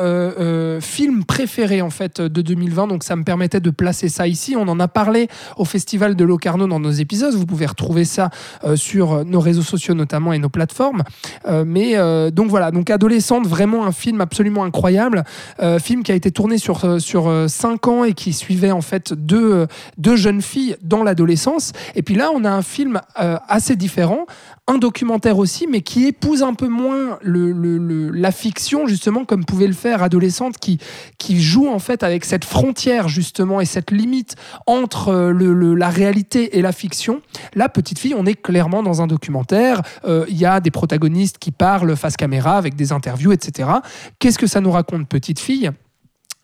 film 0.82 1.24
préféré 1.26 1.82
en 1.82 1.90
fait 1.90 2.22
de 2.22 2.42
2020. 2.42 2.88
Donc 2.88 3.04
ça 3.04 3.16
me 3.16 3.24
permettait 3.24 3.60
de 3.60 3.70
placer 3.70 4.10
ça 4.10 4.28
ici. 4.28 4.56
On 4.56 4.68
en 4.68 4.80
a 4.80 4.88
parlé 4.88 5.28
au 5.58 5.66
Festival 5.66 6.16
de 6.16 6.24
Locarno 6.24 6.68
dans 6.68 6.80
nos 6.80 6.92
épisodes. 6.92 7.34
Vous 7.34 7.46
pouvez 7.46 7.66
retrouver 7.66 8.06
ça 8.06 8.30
sur 8.76 9.26
nos 9.26 9.40
réseaux 9.40 9.62
sociaux 9.62 9.94
notamment 9.94 10.34
et 10.34 10.40
nos 10.40 10.50
plateformes. 10.50 11.04
Mais 11.66 11.96
donc 12.32 12.50
voilà, 12.50 12.72
donc 12.72 12.90
Adolescente, 12.90 13.48
vraiment 13.48 13.86
un 13.86 13.92
film 13.92 14.22
absolument 14.22 14.64
incroyable. 14.64 15.24
Film 15.80 16.04
qui 16.04 16.12
a 16.12 16.16
été 16.16 16.32
tourné 16.32 16.58
sur, 16.58 17.02
sur 17.02 17.28
euh, 17.28 17.48
cinq 17.48 17.88
ans 17.88 18.04
et 18.04 18.14
qui 18.14 18.34
suivait 18.34 18.72
fait 18.82 19.14
deux, 19.14 19.68
deux 19.98 20.16
jeunes 20.16 20.42
filles 20.42 20.76
dans 20.82 21.04
l'adolescence. 21.04 21.74
Et 21.96 22.02
puis 22.02 22.16
là, 22.16 22.30
on 22.34 22.44
a 22.44 22.50
un 22.50 22.62
film 22.62 23.00
euh, 23.20 23.38
assez 23.48 23.76
différent, 23.76 24.26
un 24.68 24.78
documentaire 24.78 25.38
aussi, 25.38 25.68
mais 25.68 25.82
qui 25.82 26.06
épouse 26.06 26.44
un 26.44 26.54
peu 26.54 26.68
moins 26.68 27.20
la 27.24 28.32
fiction, 28.32 28.88
justement, 28.88 29.26
comme 29.26 29.46
pouvait 29.46 29.68
le 29.68 29.74
faire 29.74 30.04
Adolescente, 30.04 30.58
qui, 30.58 30.80
qui 31.18 31.42
joue 31.42 31.68
en 31.70 31.80
fait 31.80 32.04
avec 32.04 32.26
cette 32.26 32.46
frontière, 32.46 33.08
justement, 33.08 33.62
et 33.62 33.66
cette 33.66 33.92
limite 33.92 34.36
entre 34.66 35.10
euh, 35.10 35.76
la 35.76 35.90
réalité 35.90 36.58
et 36.58 36.62
la 36.62 36.72
fiction. 36.72 37.22
Là, 37.56 37.70
Petite 37.70 38.00
Fille, 38.00 38.16
on 38.16 38.26
est 38.26 38.40
clairement 38.40 38.84
dans 38.84 39.02
un 39.02 39.08
documentaire. 39.08 39.82
Euh, 40.06 40.26
Il 40.30 40.38
y 40.38 40.46
a 40.46 40.60
des 40.60 40.72
protagonistes 40.72 41.38
qui 41.38 41.52
parlent 41.52 41.96
face 41.96 42.18
caméra 42.18 42.58
avec 42.58 42.76
des 42.76 42.92
interviews, 42.92 43.32
etc. 43.32 43.70
Qu'est-ce 44.20 44.38
que 44.38 44.48
ça 44.48 44.62
nous 44.62 44.72
raconte, 44.72 45.08
Petite 45.08 45.40
Fille? 45.40 45.72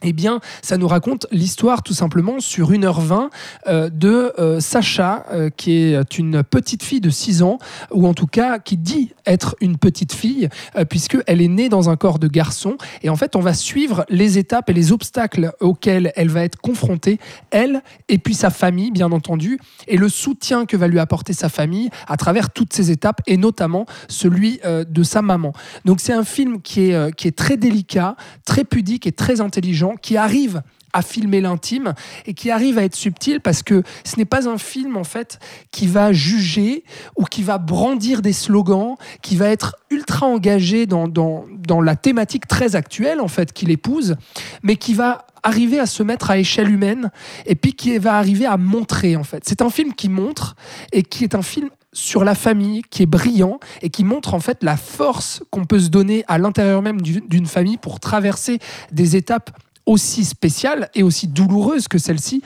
Eh 0.03 0.13
bien, 0.13 0.39
ça 0.61 0.77
nous 0.77 0.87
raconte 0.87 1.27
l'histoire 1.31 1.81
tout 1.81 1.93
simplement 1.93 2.39
sur 2.39 2.71
1h20 2.71 3.29
euh, 3.67 3.89
de 3.89 4.33
euh, 4.37 4.59
Sacha, 4.59 5.25
euh, 5.31 5.49
qui 5.49 5.71
est 5.71 6.17
une 6.17 6.43
petite 6.43 6.83
fille 6.83 7.01
de 7.01 7.09
6 7.09 7.41
ans, 7.41 7.57
ou 7.91 8.05
en 8.05 8.13
tout 8.13 8.27
cas 8.27 8.59
qui 8.59 8.77
dit 8.77 9.13
être 9.25 9.55
une 9.61 9.77
petite 9.77 10.11
fille, 10.11 10.49
puisqu'elle 10.89 11.41
est 11.41 11.47
née 11.47 11.69
dans 11.69 11.89
un 11.89 11.95
corps 11.95 12.19
de 12.19 12.27
garçon. 12.27 12.77
Et 13.01 13.09
en 13.09 13.15
fait, 13.15 13.37
on 13.37 13.39
va 13.39 13.53
suivre 13.53 14.05
les 14.09 14.37
étapes 14.37 14.69
et 14.69 14.73
les 14.73 14.91
obstacles 14.91 15.53
auxquels 15.61 16.11
elle 16.17 16.29
va 16.29 16.43
être 16.43 16.59
confrontée, 16.59 17.19
elle, 17.51 17.81
et 18.09 18.17
puis 18.17 18.33
sa 18.33 18.49
famille, 18.49 18.91
bien 18.91 19.11
entendu, 19.13 19.59
et 19.87 19.95
le 19.95 20.09
soutien 20.09 20.65
que 20.65 20.75
va 20.75 20.87
lui 20.89 20.99
apporter 20.99 21.31
sa 21.31 21.47
famille 21.47 21.89
à 22.07 22.17
travers 22.17 22.49
toutes 22.49 22.73
ces 22.73 22.91
étapes, 22.91 23.21
et 23.27 23.37
notamment 23.37 23.85
celui 24.09 24.59
de 24.65 25.03
sa 25.03 25.21
maman. 25.21 25.53
Donc 25.85 26.01
c'est 26.01 26.13
un 26.13 26.25
film 26.25 26.61
qui 26.61 26.91
est, 26.91 27.15
qui 27.15 27.29
est 27.29 27.37
très 27.37 27.55
délicat, 27.55 28.17
très 28.45 28.65
pudique 28.65 29.07
et 29.07 29.13
très 29.13 29.39
intelligent, 29.39 29.92
qui 29.95 30.17
arrive 30.17 30.61
à 30.95 31.01
filmer 31.01 31.41
l'intime 31.41 31.95
et 32.27 32.35
qui 32.35 32.51
arrive 32.51 32.77
à 32.77 32.83
être 32.83 32.95
subtil 32.95 33.39
parce 33.41 33.63
que 33.63 33.81
ce 34.03 34.15
n'est 34.17 34.25
pas 34.25 34.47
un 34.47 34.59
film 34.59 34.95
en 34.95 35.03
fait 35.03 35.39
qui 35.71 35.87
va 35.87 36.13
juger 36.13 36.83
ou 37.15 37.23
qui 37.23 37.41
va 37.41 37.57
brandir 37.57 38.21
des 38.21 38.31
slogans, 38.33 38.95
qui 39.23 39.35
va 39.35 39.47
être 39.49 39.75
ultra 39.89 40.27
engagé 40.27 40.85
dans, 40.85 41.07
dans, 41.07 41.45
dans 41.65 41.81
la 41.81 41.95
thématique 41.95 42.47
très 42.47 42.75
actuelle 42.75 43.21
en 43.21 43.27
fait 43.27 43.53
qu'il 43.53 43.71
épouse, 43.71 44.17
mais 44.61 44.75
qui 44.75 44.93
va 44.93 45.25
arriver 45.41 45.79
à 45.79 45.87
se 45.87 46.03
mettre 46.03 46.29
à 46.29 46.37
échelle 46.37 46.69
humaine 46.69 47.09
et 47.47 47.55
puis 47.55 47.73
qui 47.73 47.97
va 47.97 48.15
arriver 48.17 48.45
à 48.45 48.57
montrer 48.57 49.15
en 49.15 49.23
fait. 49.23 49.41
C'est 49.47 49.63
un 49.63 49.71
film 49.71 49.93
qui 49.95 50.09
montre 50.09 50.55
et 50.91 51.01
qui 51.01 51.23
est 51.23 51.33
un 51.33 51.41
film 51.41 51.69
sur 51.91 52.23
la 52.23 52.33
famille 52.35 52.81
qui 52.89 53.01
est 53.03 53.07
brillant 53.07 53.59
et 53.81 53.89
qui 53.89 54.03
montre 54.03 54.33
en 54.35 54.39
fait 54.39 54.63
la 54.63 54.77
force 54.77 55.41
qu'on 55.51 55.65
peut 55.65 55.79
se 55.79 55.89
donner 55.89 56.23
à 56.27 56.37
l'intérieur 56.37 56.81
même 56.83 57.01
du- 57.01 57.21
d'une 57.21 57.45
famille 57.47 57.77
pour 57.77 57.99
traverser 57.99 58.59
des 58.91 59.15
étapes 59.15 59.51
aussi 59.85 60.25
spéciales 60.25 60.89
et 60.95 61.03
aussi 61.03 61.27
douloureuses 61.27 61.87
que 61.87 61.97
celle-ci. 61.97 62.41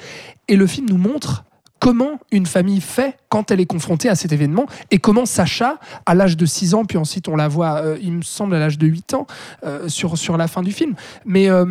Et 0.48 0.56
le 0.56 0.68
film 0.68 0.88
nous 0.90 0.98
montre 0.98 1.44
comment 1.80 2.20
une 2.32 2.46
famille 2.46 2.82
fait 2.82 3.18
quand 3.30 3.52
elle 3.52 3.60
est 3.60 3.66
confrontée 3.66 4.10
à 4.10 4.16
cet 4.16 4.32
événement 4.32 4.66
et 4.92 4.98
comment 4.98 5.26
Sacha, 5.26 5.80
à 6.06 6.16
l'âge 6.16 6.38
de 6.38 6.46
6 6.46 6.74
ans, 6.74 6.86
puis 6.86 6.98
ensuite 6.98 7.28
on 7.28 7.36
la 7.36 7.48
voit, 7.48 7.82
euh, 7.82 7.98
il 8.02 8.14
me 8.14 8.22
semble, 8.22 8.56
à 8.56 8.60
l'âge 8.60 8.78
de 8.78 8.88
8 8.88 9.14
ans, 9.14 9.28
euh, 9.64 9.88
sur, 9.88 10.18
sur 10.18 10.38
la 10.38 10.48
fin 10.48 10.62
du 10.62 10.72
film, 10.72 10.96
mais 11.26 11.50
euh, 11.50 11.66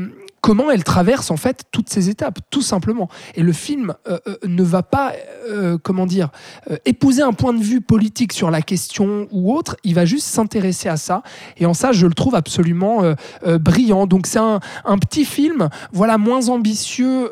comment 0.46 0.70
elle 0.70 0.84
traverse 0.84 1.32
en 1.32 1.36
fait 1.36 1.64
toutes 1.72 1.90
ces 1.90 2.08
étapes, 2.08 2.38
tout 2.50 2.62
simplement. 2.62 3.08
Et 3.34 3.42
le 3.42 3.52
film 3.52 3.94
euh, 4.06 4.20
euh, 4.28 4.36
ne 4.46 4.62
va 4.62 4.84
pas, 4.84 5.12
euh, 5.50 5.76
comment 5.82 6.06
dire, 6.06 6.28
épouser 6.84 7.22
un 7.22 7.32
point 7.32 7.52
de 7.52 7.60
vue 7.60 7.80
politique 7.80 8.32
sur 8.32 8.52
la 8.52 8.62
question 8.62 9.26
ou 9.32 9.52
autre, 9.52 9.76
il 9.82 9.96
va 9.96 10.04
juste 10.04 10.28
s'intéresser 10.28 10.88
à 10.88 10.96
ça. 10.96 11.24
Et 11.56 11.66
en 11.66 11.74
ça, 11.74 11.90
je 11.90 12.06
le 12.06 12.14
trouve 12.14 12.36
absolument 12.36 13.02
brillant. 13.44 14.06
Donc 14.06 14.26
c'est 14.26 14.38
un, 14.38 14.60
petit 15.00 15.24
film, 15.24 15.68
voilà, 15.92 16.16
moins 16.16 16.48
ambitieux 16.48 17.30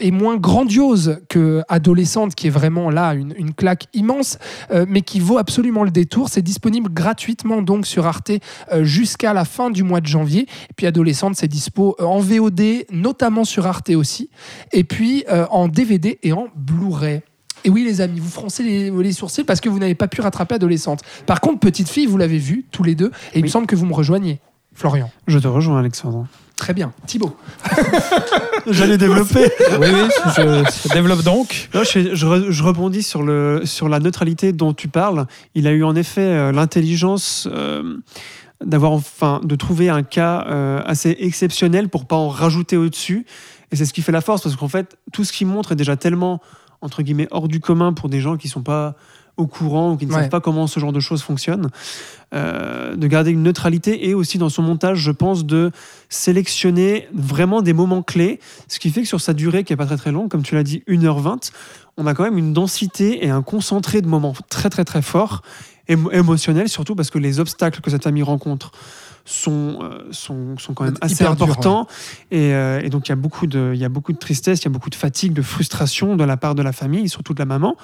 et 0.00 0.10
moins 0.10 0.36
grandiose 0.36 1.18
que 1.28 1.62
Adolescente, 1.68 2.34
qui 2.34 2.48
est 2.48 2.50
vraiment 2.50 2.90
là 2.90 3.14
une, 3.14 3.34
une 3.36 3.54
claque 3.54 3.86
immense, 3.94 4.38
mais 4.88 5.02
qui 5.02 5.20
vaut 5.20 5.38
absolument 5.38 5.84
le 5.84 5.90
détour. 5.90 6.28
C'est 6.28 6.42
disponible 6.42 6.92
gratuitement 6.92 7.62
donc 7.62 7.86
sur 7.86 8.06
Arte 8.06 8.32
jusqu'à 8.80 9.32
la 9.32 9.44
fin 9.44 9.70
du 9.70 9.82
mois 9.82 10.00
de 10.00 10.06
janvier. 10.06 10.42
Et 10.42 10.74
puis 10.76 10.86
Adolescente, 10.86 11.36
c'est 11.36 11.48
dispo 11.48 11.96
en 12.00 12.18
VOD, 12.18 12.55
notamment 12.90 13.44
sur 13.44 13.66
Arte 13.66 13.90
aussi, 13.90 14.30
et 14.72 14.84
puis 14.84 15.24
euh, 15.30 15.46
en 15.50 15.68
DVD 15.68 16.18
et 16.22 16.32
en 16.32 16.48
Blu-ray. 16.56 17.20
Et 17.64 17.70
oui, 17.70 17.82
les 17.84 18.00
amis, 18.00 18.20
vous 18.20 18.30
froncez 18.30 18.62
les, 18.62 18.90
les 18.90 19.12
sourcils 19.12 19.42
parce 19.44 19.60
que 19.60 19.68
vous 19.68 19.78
n'avez 19.78 19.94
pas 19.96 20.06
pu 20.08 20.20
rattraper 20.20 20.54
Adolescente. 20.54 21.00
Par 21.26 21.40
contre, 21.40 21.58
Petite 21.58 21.88
Fille, 21.88 22.06
vous 22.06 22.18
l'avez 22.18 22.38
vu 22.38 22.64
tous 22.70 22.84
les 22.84 22.94
deux, 22.94 23.10
et 23.34 23.38
il 23.38 23.42
me 23.42 23.48
semble 23.48 23.66
que 23.66 23.74
vous 23.74 23.86
me 23.86 23.94
rejoignez, 23.94 24.38
Florian. 24.74 25.10
Je 25.26 25.38
te 25.38 25.48
rejoins, 25.48 25.78
Alexandre. 25.80 26.26
Très 26.54 26.72
bien. 26.72 26.92
Thibaut. 27.06 27.36
J'allais 28.66 28.98
développer. 28.98 29.48
Oui, 29.78 29.88
oui, 29.92 30.08
je, 30.36 30.88
je 30.88 30.94
développe 30.94 31.22
donc. 31.22 31.68
Non, 31.74 31.82
je, 31.84 32.14
je 32.14 32.26
re- 32.26 32.50
je 32.50 32.62
rebondis 32.62 33.02
sur, 33.02 33.22
le, 33.22 33.62
sur 33.64 33.88
la 33.90 34.00
neutralité 34.00 34.52
dont 34.52 34.72
tu 34.72 34.88
parles. 34.88 35.26
Il 35.54 35.66
a 35.66 35.72
eu 35.72 35.84
en 35.84 35.94
effet 35.94 36.22
euh, 36.22 36.52
l'intelligence 36.52 37.46
euh, 37.52 37.96
d'avoir 38.64 38.92
enfin 38.92 39.40
de 39.44 39.54
trouver 39.56 39.88
un 39.88 40.02
cas 40.02 40.44
euh, 40.48 40.82
assez 40.86 41.16
exceptionnel 41.20 41.88
pour 41.88 42.06
pas 42.06 42.16
en 42.16 42.28
rajouter 42.28 42.76
au-dessus. 42.76 43.26
Et 43.72 43.76
c'est 43.76 43.84
ce 43.84 43.92
qui 43.92 44.02
fait 44.02 44.12
la 44.12 44.20
force 44.20 44.42
parce 44.42 44.56
qu'en 44.56 44.68
fait 44.68 44.96
tout 45.12 45.24
ce 45.24 45.32
qu'il 45.32 45.46
montre 45.46 45.72
est 45.72 45.76
déjà 45.76 45.96
tellement 45.96 46.40
entre 46.80 47.02
guillemets 47.02 47.28
hors 47.30 47.48
du 47.48 47.60
commun 47.60 47.92
pour 47.92 48.08
des 48.08 48.20
gens 48.20 48.36
qui 48.36 48.48
sont 48.48 48.62
pas 48.62 48.94
au 49.36 49.46
courant 49.46 49.92
ou 49.92 49.96
qui 49.98 50.06
ne 50.06 50.12
Ouais. 50.12 50.20
savent 50.22 50.30
pas 50.30 50.40
comment 50.40 50.66
ce 50.66 50.80
genre 50.80 50.92
de 50.94 51.00
choses 51.00 51.20
fonctionne. 51.22 51.68
Euh, 52.34 52.96
de 52.96 53.06
garder 53.06 53.30
une 53.30 53.42
neutralité 53.42 54.08
et 54.08 54.14
aussi 54.14 54.38
dans 54.38 54.48
son 54.48 54.62
montage, 54.62 54.98
je 54.98 55.10
pense, 55.10 55.44
de 55.44 55.70
sélectionner 56.08 57.06
vraiment 57.12 57.60
des 57.62 57.72
moments 57.74 58.02
clés, 58.02 58.40
ce 58.68 58.78
qui 58.78 58.90
fait 58.90 59.02
que 59.02 59.08
sur 59.08 59.20
sa 59.20 59.34
durée, 59.34 59.62
qui 59.62 59.72
est 59.72 59.76
pas 59.76 59.86
très 59.86 59.96
très 59.98 60.10
longue, 60.10 60.30
comme 60.30 60.42
tu 60.42 60.54
l'as 60.54 60.62
dit, 60.62 60.82
1h20, 60.88 61.50
on 61.98 62.06
a 62.06 62.14
quand 62.14 62.24
même 62.24 62.38
une 62.38 62.52
densité 62.54 63.24
et 63.26 63.30
un 63.30 63.42
concentré 63.42 64.00
de 64.00 64.08
moments 64.08 64.34
très 64.48 64.70
très 64.70 64.84
très 64.84 65.02
forts, 65.02 65.42
émo- 65.88 66.12
émotionnels 66.12 66.68
surtout 66.68 66.94
parce 66.94 67.10
que 67.10 67.18
les 67.18 67.40
obstacles 67.40 67.80
que 67.80 67.90
cette 67.90 68.02
famille 68.04 68.22
rencontre 68.22 68.70
sont, 69.24 69.78
euh, 69.82 70.04
sont, 70.12 70.56
sont 70.58 70.72
quand 70.74 70.84
même 70.84 70.96
assez 71.00 71.14
Hyper 71.14 71.32
importants. 71.32 71.86
et, 72.30 72.54
euh, 72.54 72.80
et 72.82 72.90
donc 72.90 73.08
il 73.08 73.10
y, 73.10 73.12
a 73.12 73.16
beaucoup 73.16 73.46
de, 73.46 73.72
il 73.74 73.80
y 73.80 73.84
a 73.84 73.88
beaucoup 73.88 74.12
de 74.12 74.18
tristesse, 74.18 74.60
il 74.60 74.64
y 74.64 74.68
a 74.68 74.70
beaucoup 74.70 74.90
de 74.90 74.94
fatigue, 74.94 75.32
de 75.32 75.42
frustration 75.42 76.16
de 76.16 76.24
la 76.24 76.36
part 76.36 76.54
de 76.54 76.62
la 76.62 76.72
famille, 76.72 77.08
surtout 77.08 77.34
de 77.34 77.38
la 77.40 77.44
maman. 77.46 77.76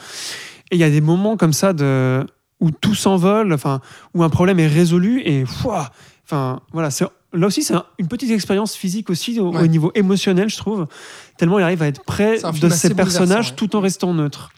Et 0.71 0.77
il 0.77 0.79
y 0.79 0.85
a 0.85 0.91
des 0.91 1.01
moments 1.01 1.37
comme 1.37 1.53
ça 1.53 1.73
de, 1.73 2.25
où 2.61 2.71
tout 2.71 2.95
s'envole, 2.95 3.53
enfin, 3.53 3.81
où 4.15 4.23
un 4.23 4.29
problème 4.31 4.61
est 4.61 4.69
résolu 4.69 5.21
et 5.25 5.45
enfin, 5.45 6.61
voilà, 6.73 6.91
c'est 6.91 7.05
là 7.35 7.47
aussi 7.47 7.63
c'est 7.63 7.75
un- 7.75 7.85
une 7.99 8.09
petite 8.09 8.31
expérience 8.31 8.75
physique 8.77 9.11
aussi 9.11 9.41
au, 9.41 9.67
niveau 9.67 9.91
émotionnel, 9.95 10.49
je 10.49 10.57
trouve. 10.59 10.87
Tellement 11.39 11.59
il 11.59 11.63
arrive 11.63 11.83
à 11.83 11.89
être 11.89 12.05
près 12.05 12.39
de 12.41 12.69
ses 12.69 12.95
personnages 12.95 13.51
ouais. 13.51 13.57
tout 13.57 13.75
en 13.75 13.81
restant 13.81 14.15
neutre. 14.15 14.51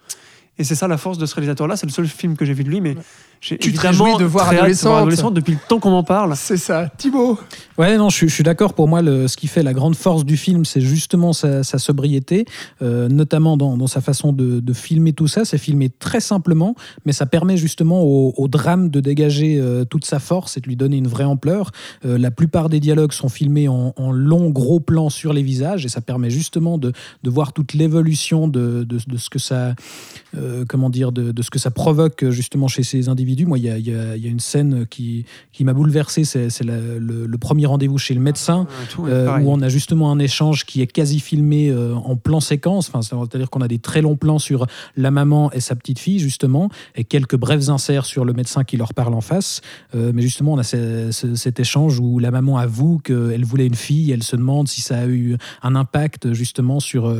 Et 0.58 0.62
c'est 0.62 0.76
ça 0.76 0.86
la 0.86 0.98
force 0.98 1.18
de 1.18 1.26
ce 1.26 1.34
réalisateur-là. 1.34 1.76
C'est 1.76 1.86
le 1.86 1.92
seul 1.92 2.06
film 2.06 2.36
que 2.36 2.44
j'ai 2.44 2.52
vu 2.52 2.62
de 2.62 2.68
lui, 2.68 2.80
mais 2.80 2.96
Tu 3.44 3.72
te 3.72 3.80
réjouis 3.80 4.16
de 4.18 4.24
voir 4.24 4.48
Adolescente. 4.48 4.96
Adolescente 5.02 5.34
depuis 5.34 5.52
le 5.52 5.58
temps 5.68 5.78
qu'on 5.78 5.90
m'en 5.90 6.02
parle. 6.02 6.34
C'est 6.36 6.56
ça. 6.56 6.88
Thibaut 6.96 7.38
Ouais, 7.76 7.96
non, 7.98 8.08
je, 8.08 8.16
suis- 8.16 8.28
je 8.28 8.34
suis 8.34 8.44
d'accord. 8.44 8.72
Pour 8.74 8.88
moi, 8.88 9.02
le, 9.02 9.28
ce 9.28 9.36
qui 9.36 9.48
fait 9.48 9.62
la 9.62 9.72
grande 9.74 9.96
force 9.96 10.24
du 10.24 10.36
film, 10.36 10.64
c'est 10.64 10.80
justement 10.80 11.32
sa, 11.32 11.62
sa 11.62 11.78
sobriété, 11.78 12.46
euh, 12.82 13.08
notamment 13.08 13.56
dans, 13.56 13.76
dans 13.76 13.86
sa 13.86 14.00
façon 14.00 14.32
de, 14.32 14.60
de 14.60 14.72
filmer 14.72 15.12
tout 15.12 15.26
ça. 15.26 15.44
C'est 15.44 15.58
filmé 15.58 15.90
très 15.90 16.20
simplement, 16.20 16.74
mais 17.04 17.12
ça 17.12 17.26
permet 17.26 17.56
justement 17.56 18.02
au, 18.02 18.32
au 18.36 18.48
drame 18.48 18.88
de 18.88 19.00
dégager 19.00 19.58
euh, 19.60 19.84
toute 19.84 20.04
sa 20.06 20.20
force 20.20 20.56
et 20.56 20.60
de 20.60 20.66
lui 20.66 20.76
donner 20.76 20.96
une 20.96 21.08
vraie 21.08 21.24
ampleur. 21.24 21.70
Euh, 22.06 22.16
la 22.16 22.30
plupart 22.30 22.68
des 22.70 22.80
dialogues 22.80 23.12
sont 23.12 23.28
filmés 23.28 23.68
en, 23.68 23.92
en 23.96 24.12
long, 24.12 24.50
gros 24.50 24.80
plan 24.80 25.10
sur 25.10 25.32
les 25.32 25.42
visages, 25.42 25.84
et 25.84 25.88
ça 25.88 26.00
permet 26.00 26.30
justement 26.30 26.78
de, 26.78 26.92
de 27.22 27.30
voir 27.30 27.52
toute 27.52 27.74
l'évolution 27.74 28.48
de, 28.48 28.84
de, 28.84 28.98
de 29.06 29.16
ce 29.18 29.28
que 29.28 29.38
ça, 29.40 29.74
euh, 30.36 30.64
comment 30.68 30.88
dire, 30.90 31.12
de, 31.12 31.32
de 31.32 31.42
ce 31.42 31.50
que 31.50 31.58
ça 31.58 31.70
provoque 31.70 32.30
justement 32.30 32.68
chez 32.68 32.82
ces 32.84 33.08
individus. 33.08 33.33
Moi, 33.46 33.58
il 33.58 33.64
y 33.64 33.70
a, 33.70 33.78
y 33.78 33.92
a- 33.94 34.16
y 34.16 34.26
a 34.26 34.30
une 34.30 34.40
scène 34.40 34.86
qui, 34.86 35.24
qui 35.52 35.64
m'a 35.64 35.72
bouleversé. 35.72 36.24
C'est 36.24 36.62
le, 36.64 36.98
le 37.26 37.38
premier 37.38 37.66
rendez-vous 37.66 37.98
chez 37.98 38.14
le 38.14 38.20
médecin. 38.20 38.66
Euh, 39.08 39.14
Euh, 39.14 39.26
où 39.44 39.50
on 39.50 39.60
a 39.60 39.68
justement 39.68 40.10
un 40.10 40.18
échange 40.18 40.64
qui 40.64 40.80
est 40.82 40.86
quasi 40.86 41.18
filmé 41.20 41.68
euh, 41.70 41.94
en 41.94 42.16
plan 42.16 42.40
séquence, 42.40 42.88
enfin, 42.92 43.00
c'est-à-dire 43.02 43.50
qu'on 43.50 43.60
a 43.60 43.68
des 43.68 43.78
très 43.78 44.02
longs 44.02 44.16
plans 44.16 44.38
sur 44.38 44.66
la 44.96 45.10
maman 45.10 45.50
et 45.52 45.60
sa 45.60 45.74
petite 45.76 45.98
fille 45.98 46.18
justement, 46.18 46.68
et 46.94 47.04
quelques 47.04 47.36
brefs 47.36 47.68
inserts 47.68 48.04
sur 48.06 48.24
le 48.24 48.32
médecin 48.32 48.64
qui 48.64 48.76
leur 48.76 48.92
parle 48.94 49.14
en 49.14 49.20
face. 49.20 49.60
Euh, 49.94 50.12
mais 50.14 50.22
justement, 50.22 50.52
on 50.52 50.58
a 50.58 50.62
ce- 50.62 51.10
ce- 51.12 51.34
cet 51.34 51.58
échange 51.60 51.98
où 52.00 52.18
la 52.18 52.30
maman 52.30 52.58
avoue 52.58 52.98
qu'elle 52.98 53.44
voulait 53.44 53.66
une 53.66 53.74
fille, 53.74 54.10
elle 54.12 54.22
se 54.22 54.36
demande 54.36 54.68
si 54.68 54.80
ça 54.82 54.98
a 54.98 55.06
eu 55.06 55.36
un 55.62 55.74
impact 55.74 56.32
justement 56.32 56.80
sur, 56.80 57.12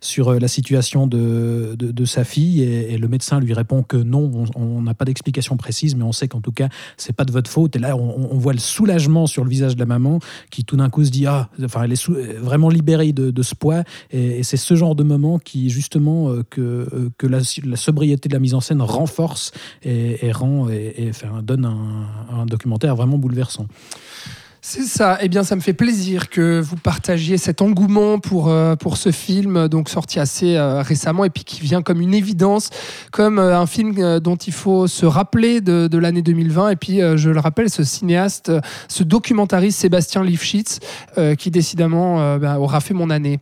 sur 0.00 0.32
la 0.34 0.48
situation 0.48 1.06
de, 1.06 1.74
de, 1.78 1.90
de 1.90 2.04
sa 2.04 2.24
fille, 2.24 2.62
et, 2.62 2.92
et 2.94 2.98
le 2.98 3.08
médecin 3.08 3.40
lui 3.40 3.52
répond 3.54 3.82
que 3.82 3.96
non, 3.96 4.30
on- 4.56 4.60
on 4.78 4.82
n'a 4.82 4.94
pas 4.94 5.04
d'explication 5.04 5.51
précise, 5.56 5.94
mais 5.96 6.04
on 6.04 6.12
sait 6.12 6.28
qu'en 6.28 6.40
tout 6.40 6.52
cas, 6.52 6.68
c'est 6.96 7.12
pas 7.12 7.24
de 7.24 7.32
votre 7.32 7.50
faute. 7.50 7.76
Et 7.76 7.78
là, 7.78 7.96
on, 7.96 8.38
voit 8.38 8.52
le 8.52 8.58
soulagement 8.58 9.26
sur 9.26 9.44
le 9.44 9.50
visage 9.50 9.74
de 9.74 9.80
la 9.80 9.86
maman 9.86 10.18
qui 10.50 10.64
tout 10.64 10.76
d'un 10.76 10.90
coup 10.90 11.04
se 11.04 11.10
dit 11.10 11.26
ah 11.26 11.48
enfin 11.62 11.84
elle 11.84 11.92
est 11.92 11.96
sou- 11.96 12.16
vraiment 12.40 12.68
libérée 12.68 13.12
de, 13.12 13.42
ce 13.42 13.54
poids 13.54 13.84
et, 14.10 14.42
c'est 14.42 14.56
ce 14.56 14.74
genre 14.74 14.94
de 14.94 15.02
moment 15.02 15.38
qui 15.38 15.70
justement 15.70 16.30
euh, 16.30 16.42
que, 16.48 16.60
euh, 16.60 17.10
que 17.18 17.26
la, 17.26 17.40
sobriété 17.76 18.28
de 18.28 18.34
la 18.34 18.40
mise 18.40 18.54
en 18.54 18.60
scène 18.60 18.82
renforce 18.82 19.52
et, 19.82 20.32
rend 20.32 20.68
et, 20.68 21.12
donne 21.42 21.64
un 21.64 22.46
documentaire 22.46 22.96
vraiment 22.96 23.18
bouleversant. 23.18 23.66
C'est 24.64 24.84
ça. 24.84 25.18
Eh 25.20 25.28
bien, 25.28 25.42
ça 25.42 25.56
me 25.56 25.60
fait 25.60 25.72
plaisir 25.72 26.30
que 26.30 26.60
vous 26.60 26.76
partagiez 26.76 27.36
cet 27.36 27.60
engouement 27.60 28.20
pour, 28.20 28.48
euh, 28.48 28.76
pour 28.76 28.96
ce 28.96 29.10
film, 29.10 29.66
donc 29.66 29.88
sorti 29.88 30.20
assez 30.20 30.54
euh, 30.54 30.82
récemment 30.82 31.24
et 31.24 31.30
puis 31.30 31.42
qui 31.42 31.60
vient 31.60 31.82
comme 31.82 32.00
une 32.00 32.14
évidence, 32.14 32.70
comme 33.10 33.40
euh, 33.40 33.58
un 33.58 33.66
film 33.66 33.96
euh, 33.98 34.20
dont 34.20 34.36
il 34.36 34.52
faut 34.52 34.86
se 34.86 35.04
rappeler 35.04 35.60
de, 35.60 35.88
de 35.88 35.98
l'année 35.98 36.22
2020. 36.22 36.70
Et 36.70 36.76
puis, 36.76 37.02
euh, 37.02 37.16
je 37.16 37.30
le 37.30 37.40
rappelle, 37.40 37.70
ce 37.70 37.82
cinéaste, 37.82 38.50
euh, 38.50 38.60
ce 38.86 39.02
documentariste 39.02 39.80
Sébastien 39.80 40.22
Lifshitz, 40.22 40.78
euh, 41.18 41.34
qui 41.34 41.50
décidément 41.50 42.20
euh, 42.20 42.38
bah, 42.38 42.60
aura 42.60 42.78
fait 42.78 42.94
mon 42.94 43.10
année. 43.10 43.40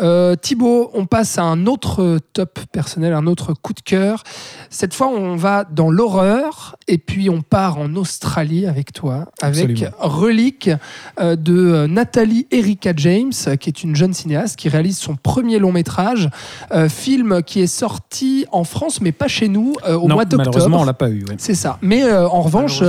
Euh, 0.00 0.36
Thibaut, 0.36 0.90
on 0.94 1.04
passe 1.04 1.36
à 1.36 1.42
un 1.42 1.66
autre 1.66 2.18
top 2.32 2.58
personnel, 2.72 3.12
un 3.12 3.26
autre 3.26 3.52
coup 3.52 3.74
de 3.74 3.82
cœur. 3.82 4.22
Cette 4.70 4.94
fois, 4.94 5.08
on 5.08 5.36
va 5.36 5.64
dans 5.64 5.90
l'horreur 5.90 6.76
et 6.88 6.96
puis 6.96 7.28
on 7.28 7.42
part 7.42 7.76
en 7.76 7.94
Australie 7.94 8.64
avec 8.64 8.94
toi, 8.94 9.26
avec. 9.42 9.84
Relique 9.98 10.61
euh, 10.68 11.36
de 11.36 11.56
euh, 11.56 11.86
Nathalie 11.86 12.46
Erika 12.50 12.92
James, 12.96 13.32
qui 13.60 13.68
est 13.68 13.82
une 13.82 13.96
jeune 13.96 14.14
cinéaste 14.14 14.56
qui 14.56 14.68
réalise 14.68 14.98
son 14.98 15.16
premier 15.16 15.58
long 15.58 15.72
métrage, 15.72 16.28
euh, 16.72 16.88
film 16.88 17.42
qui 17.42 17.60
est 17.60 17.66
sorti 17.66 18.46
en 18.52 18.64
France, 18.64 19.00
mais 19.00 19.12
pas 19.12 19.28
chez 19.28 19.48
nous, 19.48 19.74
au 19.88 20.08
non, 20.08 20.14
mois 20.14 20.24
d'octobre. 20.24 20.38
malheureusement 20.50 20.80
on 20.80 20.84
l'a 20.84 20.92
pas 20.94 21.08
eu. 21.10 21.24
ouais. 21.28 21.34
C'est 21.38 21.54
ça. 21.54 21.78
Mais 21.82 22.04
euh, 22.04 22.28
en 22.28 22.42
revanche, 22.42 22.82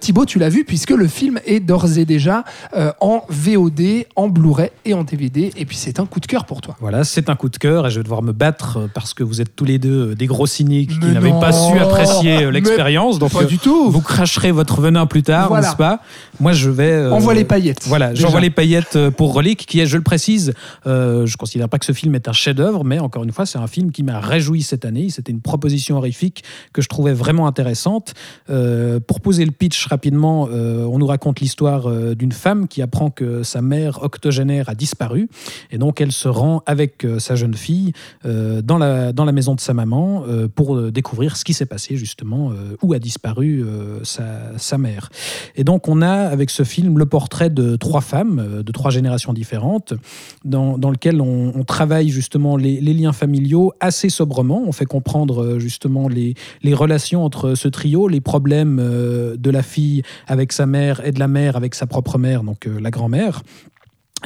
Thibaut, 0.00 0.24
tu 0.26 0.38
l'as 0.38 0.48
vu 0.48 0.64
puisque 0.64 0.90
le 0.90 1.06
film 1.08 1.38
est 1.46 1.60
d'ores 1.60 1.98
et 1.98 2.04
déjà 2.04 2.44
euh, 2.76 2.92
en 3.00 3.22
VOD, 3.28 4.06
en 4.16 4.28
Blu-ray 4.28 4.70
et 4.84 4.94
en 4.94 5.04
DVD. 5.04 5.52
Et 5.56 5.64
puis 5.64 5.76
c'est 5.76 6.00
un 6.00 6.06
coup 6.06 6.20
de 6.20 6.26
cœur 6.26 6.44
pour 6.46 6.60
toi. 6.60 6.76
Voilà, 6.80 7.04
c'est 7.04 7.28
un 7.30 7.36
coup 7.36 7.48
de 7.48 7.56
cœur 7.56 7.86
et 7.86 7.90
je 7.90 7.98
vais 7.98 8.02
devoir 8.04 8.22
me 8.22 8.32
battre 8.32 8.88
parce 8.94 9.14
que 9.14 9.22
vous 9.22 9.40
êtes 9.40 9.54
tous 9.56 9.64
les 9.64 9.78
deux 9.78 10.14
des 10.14 10.26
gros 10.26 10.46
cyniques 10.46 10.98
qui 10.98 11.06
n'avaient 11.06 11.30
pas 11.40 11.52
su 11.52 11.78
apprécier 11.78 12.50
l'expérience. 12.50 13.18
Donc, 13.18 13.32
Pas 13.32 13.42
euh, 13.42 13.46
du 13.46 13.58
tout. 13.58 13.90
vous 13.90 14.00
cracherez 14.00 14.52
votre 14.52 14.80
venin 14.80 15.06
plus 15.06 15.22
tard, 15.22 15.48
Voilà. 15.48 15.66
n'est-ce 15.66 15.76
pas? 15.76 16.00
Moi, 16.40 16.52
je 16.52 16.70
vais. 16.70 16.90
Euh, 17.04 17.10
Envoie 17.10 17.34
les 17.34 17.44
paillettes. 17.44 17.84
Voilà, 17.86 18.14
j'envoie 18.14 18.40
les 18.40 18.50
paillettes 18.50 18.96
euh, 18.96 19.10
pour 19.10 19.32
Relique, 19.34 19.66
qui 19.66 19.80
est, 19.80 19.86
je 19.86 19.96
le 19.96 20.02
précise, 20.02 20.54
euh, 20.86 21.26
je 21.26 21.36
considère 21.36 21.68
pas 21.68 21.78
que 21.78 21.84
ce 21.84 21.92
film 21.92 22.14
est 22.14 22.28
un 22.28 22.32
chef-d'œuvre, 22.32 22.84
mais 22.84 22.98
encore 22.98 23.24
une 23.24 23.32
fois, 23.32 23.46
c'est 23.46 23.58
un 23.58 23.66
film 23.66 23.92
qui 23.92 24.02
m'a 24.02 24.20
réjoui 24.20 24.62
cette 24.62 24.84
année. 24.84 25.08
C'était 25.10 25.32
une 25.32 25.40
proposition 25.40 25.96
horrifique 25.96 26.44
que 26.72 26.82
je 26.82 26.88
trouvais 26.88 27.12
vraiment 27.12 27.46
intéressante. 27.46 28.14
Euh, 28.50 29.00
pour 29.00 29.20
poser 29.20 29.44
le 29.44 29.50
pitch 29.50 29.86
rapidement, 29.86 30.44
on 30.44 30.98
nous 30.98 31.06
raconte 31.06 31.40
l'histoire 31.40 31.90
d'une 32.14 32.32
femme 32.32 32.68
qui 32.68 32.82
apprend 32.82 33.10
que 33.10 33.42
sa 33.42 33.60
mère 33.62 34.02
octogénaire 34.02 34.68
a 34.68 34.74
disparu, 34.74 35.28
et 35.70 35.78
donc 35.78 36.00
elle 36.00 36.12
se 36.12 36.28
rend 36.28 36.62
avec 36.66 37.06
sa 37.18 37.34
jeune 37.34 37.54
fille 37.54 37.92
dans, 38.24 38.78
la, 38.78 39.12
dans 39.12 39.24
la 39.24 39.32
maison 39.32 39.54
de 39.54 39.60
sa 39.60 39.74
maman 39.74 40.24
pour 40.54 40.90
découvrir 40.90 41.36
ce 41.36 41.44
qui 41.44 41.54
s'est 41.54 41.66
passé 41.66 41.96
justement, 41.96 42.52
où 42.82 42.92
a 42.92 42.98
disparu 42.98 43.64
sa, 44.02 44.58
sa 44.58 44.78
mère. 44.78 45.10
Et 45.56 45.64
donc 45.64 45.88
on 45.88 46.02
a 46.02 46.12
avec 46.12 46.50
ce 46.50 46.62
film 46.62 46.93
le 46.98 47.06
portrait 47.06 47.50
de 47.50 47.76
trois 47.76 48.00
femmes 48.00 48.38
euh, 48.38 48.62
de 48.62 48.72
trois 48.72 48.90
générations 48.90 49.32
différentes, 49.32 49.94
dans, 50.44 50.78
dans 50.78 50.90
lequel 50.90 51.20
on, 51.20 51.64
travaille 51.64 52.10
justement 52.10 52.56
les, 52.56 52.80
les 52.80 52.92
liens 52.92 53.12
familiaux 53.12 53.72
assez 53.80 54.10
sobrement. 54.10 54.62
On 54.66 54.72
fait 54.72 54.84
comprendre 54.84 55.42
euh, 55.42 55.58
justement 55.58 56.08
les, 56.08 56.34
les 56.62 56.74
relations 56.74 57.24
entre 57.24 57.54
ce 57.54 57.68
trio, 57.68 58.06
les 58.06 58.20
problèmes 58.20 58.78
euh, 58.80 59.36
de 59.36 59.50
la 59.50 59.62
fille 59.62 60.02
avec 60.26 60.52
sa 60.52 60.66
mère 60.66 61.04
et 61.06 61.12
de 61.12 61.18
la 61.18 61.28
mère 61.28 61.56
avec 61.56 61.74
sa 61.74 61.86
propre 61.86 62.18
mère, 62.18 62.42
donc 62.42 62.66
la 62.66 62.90
grand-mère. 62.90 63.42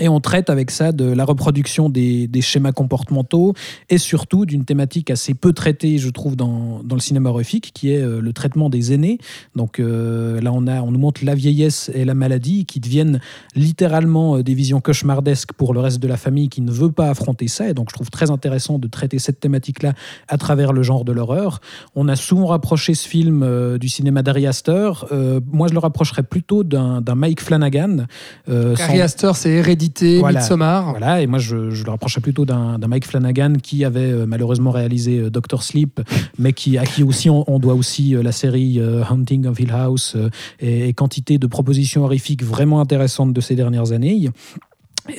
Et 0.00 0.08
on 0.08 0.20
traite 0.20 0.50
avec 0.50 0.70
ça 0.70 0.92
de 0.92 1.04
la 1.04 1.24
reproduction 1.24 1.88
des, 1.88 2.26
des 2.26 2.40
schémas 2.40 2.72
comportementaux 2.72 3.54
et 3.88 3.98
surtout 3.98 4.46
d'une 4.46 4.64
thématique 4.64 5.10
assez 5.10 5.34
peu 5.34 5.52
traitée, 5.52 5.98
je 5.98 6.10
trouve, 6.10 6.36
dans, 6.36 6.82
dans 6.84 6.94
le 6.94 7.00
cinéma 7.00 7.30
horrifique, 7.30 7.72
qui 7.74 7.92
est 7.92 8.02
euh, 8.02 8.20
le 8.20 8.32
traitement 8.32 8.70
des 8.70 8.92
aînés. 8.92 9.18
Donc 9.56 9.80
euh, 9.80 10.40
là, 10.40 10.52
on, 10.52 10.66
a, 10.66 10.82
on 10.82 10.90
nous 10.90 10.98
montre 10.98 11.24
la 11.24 11.34
vieillesse 11.34 11.90
et 11.94 12.04
la 12.04 12.14
maladie 12.14 12.64
qui 12.64 12.80
deviennent 12.80 13.20
littéralement 13.54 14.36
euh, 14.36 14.42
des 14.42 14.54
visions 14.54 14.80
cauchemardesques 14.80 15.52
pour 15.52 15.74
le 15.74 15.80
reste 15.80 16.00
de 16.00 16.08
la 16.08 16.16
famille 16.16 16.48
qui 16.48 16.60
ne 16.60 16.70
veut 16.70 16.92
pas 16.92 17.10
affronter 17.10 17.48
ça. 17.48 17.68
Et 17.68 17.74
donc, 17.74 17.88
je 17.90 17.94
trouve 17.94 18.10
très 18.10 18.30
intéressant 18.30 18.78
de 18.78 18.88
traiter 18.88 19.18
cette 19.18 19.40
thématique-là 19.40 19.94
à 20.28 20.38
travers 20.38 20.72
le 20.72 20.82
genre 20.82 21.04
de 21.04 21.12
l'horreur. 21.12 21.60
On 21.94 22.08
a 22.08 22.16
souvent 22.16 22.46
rapproché 22.46 22.94
ce 22.94 23.08
film 23.08 23.42
euh, 23.42 23.78
du 23.78 23.88
cinéma 23.88 24.22
d'Ari 24.22 24.46
Aster. 24.46 24.90
Euh, 25.12 25.40
moi, 25.50 25.68
je 25.68 25.72
le 25.72 25.78
rapprocherais 25.78 26.22
plutôt 26.22 26.64
d'un 26.64 27.02
Mike 27.14 27.40
Flanagan. 27.40 28.06
Harry 28.46 29.00
Astor, 29.00 29.36
c'est 29.36 29.50
Hérédité, 29.50 29.87
Voilà. 30.20 30.40
Midsommar. 30.40 30.90
voilà, 30.90 31.22
et 31.22 31.26
moi 31.26 31.38
je, 31.38 31.70
je 31.70 31.84
le 31.84 31.90
rapprochais 31.90 32.20
plutôt 32.20 32.44
d'un 32.44 32.78
Mike 32.78 33.06
Flanagan 33.06 33.54
qui 33.62 33.84
avait 33.84 34.10
euh, 34.10 34.26
malheureusement 34.26 34.70
réalisé 34.70 35.18
euh, 35.18 35.30
Doctor 35.30 35.62
Sleep, 35.62 36.00
mais 36.38 36.52
qui, 36.52 36.78
à 36.78 36.84
qui 36.84 37.02
aussi 37.02 37.30
on, 37.30 37.44
on 37.50 37.58
doit 37.58 37.74
aussi 37.74 38.14
euh, 38.14 38.22
la 38.22 38.32
série 38.32 38.80
Hunting 38.80 39.46
of 39.46 39.58
Hill 39.60 39.72
House 39.72 40.16
et, 40.60 40.88
et 40.88 40.92
quantité 40.92 41.38
de 41.38 41.46
propositions 41.46 42.04
horrifiques 42.04 42.44
vraiment 42.44 42.80
intéressantes 42.80 43.32
de 43.32 43.40
ces 43.40 43.54
dernières 43.54 43.92
années. 43.92 44.30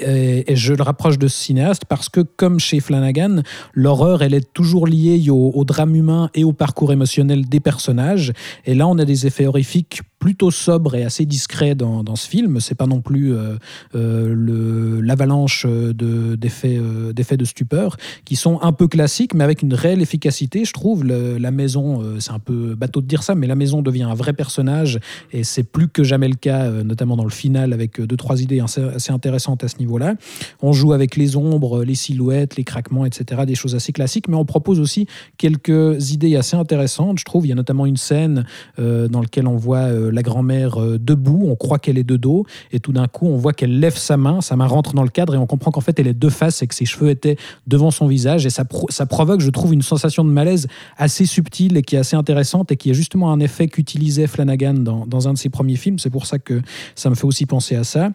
Et, 0.06 0.52
et 0.52 0.56
je 0.56 0.74
le 0.74 0.84
rapproche 0.84 1.18
de 1.18 1.28
ce 1.28 1.38
cinéaste 1.38 1.86
parce 1.86 2.10
que, 2.10 2.22
comme 2.22 2.60
chez 2.60 2.80
Flanagan, 2.80 3.42
l'horreur, 3.74 4.22
elle 4.22 4.36
est 4.36 4.54
toujours 4.54 4.86
liée 4.86 5.30
au, 5.30 5.52
au 5.56 5.64
drame 5.64 5.96
humain 5.96 6.30
et 6.36 6.44
au 6.44 6.54
parcours 6.54 6.92
émotionnel 6.92 7.50
des 7.50 7.60
personnages. 7.60 8.34
Et 8.66 8.76
là, 8.76 8.88
on 8.88 9.00
a 9.00 9.06
des 9.06 9.26
effets 9.26 9.48
horrifiques 9.48 10.02
plutôt 10.20 10.52
sobres 10.52 10.96
et 10.96 11.04
assez 11.04 11.26
discrets 11.26 11.76
dans, 11.76 12.04
dans 12.04 12.16
ce 12.16 12.28
film. 12.28 12.60
C'est 12.60 12.76
pas 12.76 12.88
non 12.88 13.02
plus 13.02 13.34
euh, 13.34 13.56
euh, 13.96 15.02
l'avalanche 15.02 15.66
de- 15.66 16.36
d'effets 16.36 16.78
euh, 16.78 17.14
de 17.14 17.46
stupeur 17.46 17.96
qui 18.26 18.36
sont 18.36 18.60
un 18.62 18.72
peu 18.74 18.88
classiques, 18.88 19.34
mais 19.34 19.44
avec 19.44 19.62
une 19.62 19.74
réelle 19.74 20.02
efficacité. 20.02 20.66
Je 20.66 20.74
trouve 20.74 21.04
Le- 21.06 21.38
la 21.38 21.52
maison, 21.52 22.02
euh, 22.02 22.20
c'est 22.20 22.32
un 22.32 22.40
peu 22.40 22.76
bateau 22.76 23.02
de 23.02 23.08
dire 23.08 23.24
ça, 23.24 23.36
mais 23.36 23.48
la 23.48 23.56
maison 23.56 23.82
devient 23.82 24.04
un 24.04 24.14
vrai 24.14 24.34
personnage 24.34 25.00
et 25.32 25.44
c'est 25.44 25.64
plus 25.64 25.88
que 25.88 26.04
jamais 26.04 26.28
le 26.28 26.36
cas, 26.36 26.66
euh, 26.66 26.84
notamment 26.84 27.16
dans 27.16 27.24
le 27.24 27.30
final, 27.30 27.72
avec 27.74 28.02
deux 28.02 28.18
trois 28.18 28.42
idées 28.42 28.60
assez, 28.60 28.82
assez 28.82 29.12
intéressantes 29.12 29.64
à 29.64 29.68
ce 29.68 29.78
niveau-là. 29.80 30.16
On 30.62 30.74
joue 30.74 30.94
avec 30.94 31.16
les 31.16 31.36
ombres, 31.38 31.84
les 31.84 31.96
silhouettes, 31.96 32.58
les 32.58 32.64
craquements, 32.64 33.06
etc. 33.06 33.44
Des 33.48 33.56
choses 33.56 33.76
assez 33.76 33.92
classiques, 33.94 34.28
mais 34.28 34.36
on 34.36 34.46
propose 34.46 34.80
aussi 34.80 35.08
quelques 35.38 36.12
idées 36.12 36.36
assez 36.36 36.56
intéressantes. 36.58 37.20
Je 37.20 37.26
trouve, 37.26 37.46
il 37.46 37.50
y 37.50 37.52
a 37.54 37.56
notamment 37.56 37.86
une 37.86 37.98
scène 37.98 38.46
dans 38.78 39.22
laquelle 39.22 39.48
on 39.48 39.56
voit 39.56 39.88
la 40.10 40.22
grand-mère 40.22 40.82
euh, 40.82 40.98
debout, 41.00 41.46
on 41.46 41.56
croit 41.56 41.80
qu'elle 41.80 41.98
est 41.98 42.04
de 42.04 42.18
dos, 42.18 42.46
et 42.72 42.80
tout 42.80 42.92
d'un 42.92 43.08
coup, 43.08 43.28
on 43.28 43.38
voit 43.38 43.54
qu'elle 43.54 43.80
lève 43.80 43.98
sa 43.98 44.18
main, 44.18 44.42
sa 44.42 44.56
main 44.56 44.68
rentre 44.68 44.94
dans 44.94 45.04
le 45.04 45.10
cadre, 45.10 45.36
et 45.36 45.38
on 45.38 45.48
comprend 45.48 45.72
qu'en 45.72 45.82
fait, 45.82 46.00
elle 46.00 46.08
est 46.08 46.18
de 46.18 46.30
face 46.30 46.62
et 46.62 46.68
que 46.68 46.76
ses 46.76 46.86
cheveux 46.86 47.10
étaient 47.10 47.38
devant 47.68 47.92
son 47.92 48.08
visage, 48.08 48.46
et 48.46 48.50
ça, 48.50 48.64
ça 48.90 49.06
provoque, 49.06 49.42
je 49.42 49.50
trouve, 49.50 49.74
une 49.74 49.82
sensation 49.82 50.24
de 50.24 50.30
malaise 50.30 50.68
assez 50.98 51.26
subtile 51.26 51.78
et 51.78 51.82
qui 51.82 51.96
est 51.96 52.00
assez 52.00 52.16
intéressante, 52.16 52.72
et 52.72 52.78
qui 52.78 52.90
est 52.90 52.94
justement 52.94 53.32
un 53.32 53.40
effet 53.40 53.68
qu'utilisait 53.68 54.28
Flanagan 54.28 54.74
dans, 54.74 55.06
dans 55.06 55.28
un 55.28 55.34
de 55.34 55.38
ses 55.38 55.50
premiers 55.50 55.76
films. 55.76 56.00
C'est 56.00 56.10
pour 56.10 56.26
ça 56.26 56.40
que 56.40 56.62
ça 56.96 57.10
me 57.10 57.16
fait 57.16 57.26
aussi 57.26 57.46
penser 57.46 57.76
à 57.76 57.84
ça. 57.84 58.12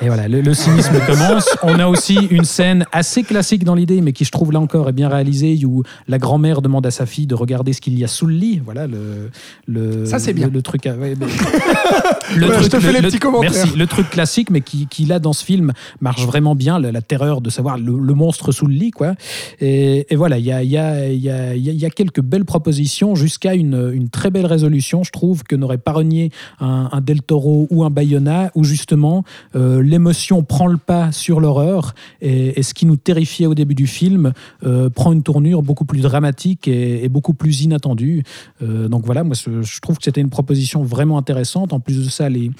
Et 0.00 0.06
voilà, 0.06 0.28
le, 0.28 0.40
le 0.40 0.54
cynisme 0.54 0.94
commence. 1.06 1.46
On 1.62 1.78
a 1.78 1.86
aussi 1.86 2.14
une 2.30 2.44
scène 2.44 2.86
assez 2.92 3.22
classique 3.22 3.64
dans 3.64 3.74
l'idée, 3.74 4.00
mais 4.00 4.12
qui 4.12 4.24
je 4.24 4.30
trouve 4.30 4.52
là 4.52 4.60
encore 4.60 4.88
est 4.88 4.92
bien 4.92 5.08
réalisée, 5.08 5.60
où 5.66 5.82
la 6.08 6.18
grand-mère 6.18 6.62
demande 6.62 6.86
à 6.86 6.90
sa 6.90 7.04
fille 7.04 7.26
de 7.26 7.34
regarder 7.34 7.72
ce 7.74 7.80
qu'il 7.80 7.98
y 7.98 8.04
a 8.04 8.08
sous 8.08 8.26
le 8.26 8.34
lit. 8.34 8.60
Voilà 8.64 8.86
le, 8.86 9.30
le 9.66 10.06
Ça, 10.06 10.18
c'est 10.18 10.32
bien. 10.32 10.46
Le, 10.46 10.52
le 10.52 10.62
truc. 10.62 10.86
à- 10.86 10.94
ouais, 10.96 11.14
mais- 11.18 11.26
Ouais, 12.48 12.62
je 12.62 12.68
te 12.68 12.78
fais 12.80 12.92
les 12.92 13.02
petits 13.02 13.18
commentaires. 13.18 13.50
Merci. 13.52 13.76
Le 13.76 13.86
truc 13.86 14.08
classique, 14.08 14.50
mais 14.50 14.60
qui, 14.60 14.86
qui 14.86 15.04
là 15.04 15.18
dans 15.18 15.32
ce 15.32 15.44
film 15.44 15.72
marche 16.00 16.24
vraiment 16.24 16.54
bien. 16.54 16.78
La, 16.78 16.92
la 16.92 17.02
terreur 17.02 17.40
de 17.40 17.50
savoir 17.50 17.76
le, 17.76 17.98
le 17.98 18.14
monstre 18.14 18.52
sous 18.52 18.66
le 18.66 18.74
lit, 18.74 18.92
quoi. 18.92 19.14
Et, 19.60 20.06
et 20.12 20.16
voilà, 20.16 20.38
il 20.38 20.44
y 20.44 20.52
a, 20.52 20.62
il 20.62 20.70
y, 20.70 20.78
a, 20.78 21.06
il 21.08 21.18
y, 21.20 21.28
a, 21.30 21.54
il 21.54 21.62
y 21.62 21.68
a- 21.68 21.72
il 21.72 21.78
y 21.80 21.84
a 21.86 21.90
quelques 21.90 22.20
belles 22.22 22.44
propositions 22.44 23.14
jusqu'à 23.14 23.54
une, 23.54 23.90
une 23.92 24.08
très 24.10 24.30
belle 24.30 24.46
résolution. 24.46 25.02
Je 25.02 25.10
trouve 25.10 25.42
que 25.42 25.56
n'aurait 25.56 25.78
pas 25.78 25.92
renié 25.92 26.30
un, 26.60 26.88
un 26.92 27.00
Del 27.00 27.20
Toro 27.22 27.66
ou 27.70 27.84
un 27.84 27.90
Bayona, 27.90 28.50
où 28.54 28.64
justement 28.64 29.24
euh, 29.54 29.82
l'émotion 29.82 30.42
prend 30.42 30.66
le 30.66 30.76
pas 30.76 31.12
sur 31.12 31.40
l'horreur 31.40 31.94
et, 32.20 32.58
et 32.58 32.62
ce 32.62 32.74
qui 32.74 32.86
nous 32.86 32.96
terrifiait 32.96 33.46
au 33.46 33.54
début 33.54 33.74
du 33.74 33.86
film 33.86 34.32
euh, 34.64 34.88
prend 34.90 35.12
une 35.12 35.22
tournure 35.22 35.62
beaucoup 35.62 35.84
plus 35.84 36.00
dramatique 36.00 36.68
et, 36.68 37.04
et 37.04 37.08
beaucoup 37.08 37.34
plus 37.34 37.62
inattendue. 37.62 38.22
Euh, 38.62 38.88
donc 38.88 39.04
voilà, 39.04 39.24
moi 39.24 39.34
je 39.34 39.80
trouve 39.80 39.98
que 39.98 40.04
c'était 40.04 40.20
une 40.20 40.30
proposition 40.30 40.82
vraiment 40.82 41.18
intéressante. 41.18 41.72
En 41.72 41.80
plus 41.80 42.04
de 42.04 42.08
ça, 42.10 42.28
les, 42.28 42.50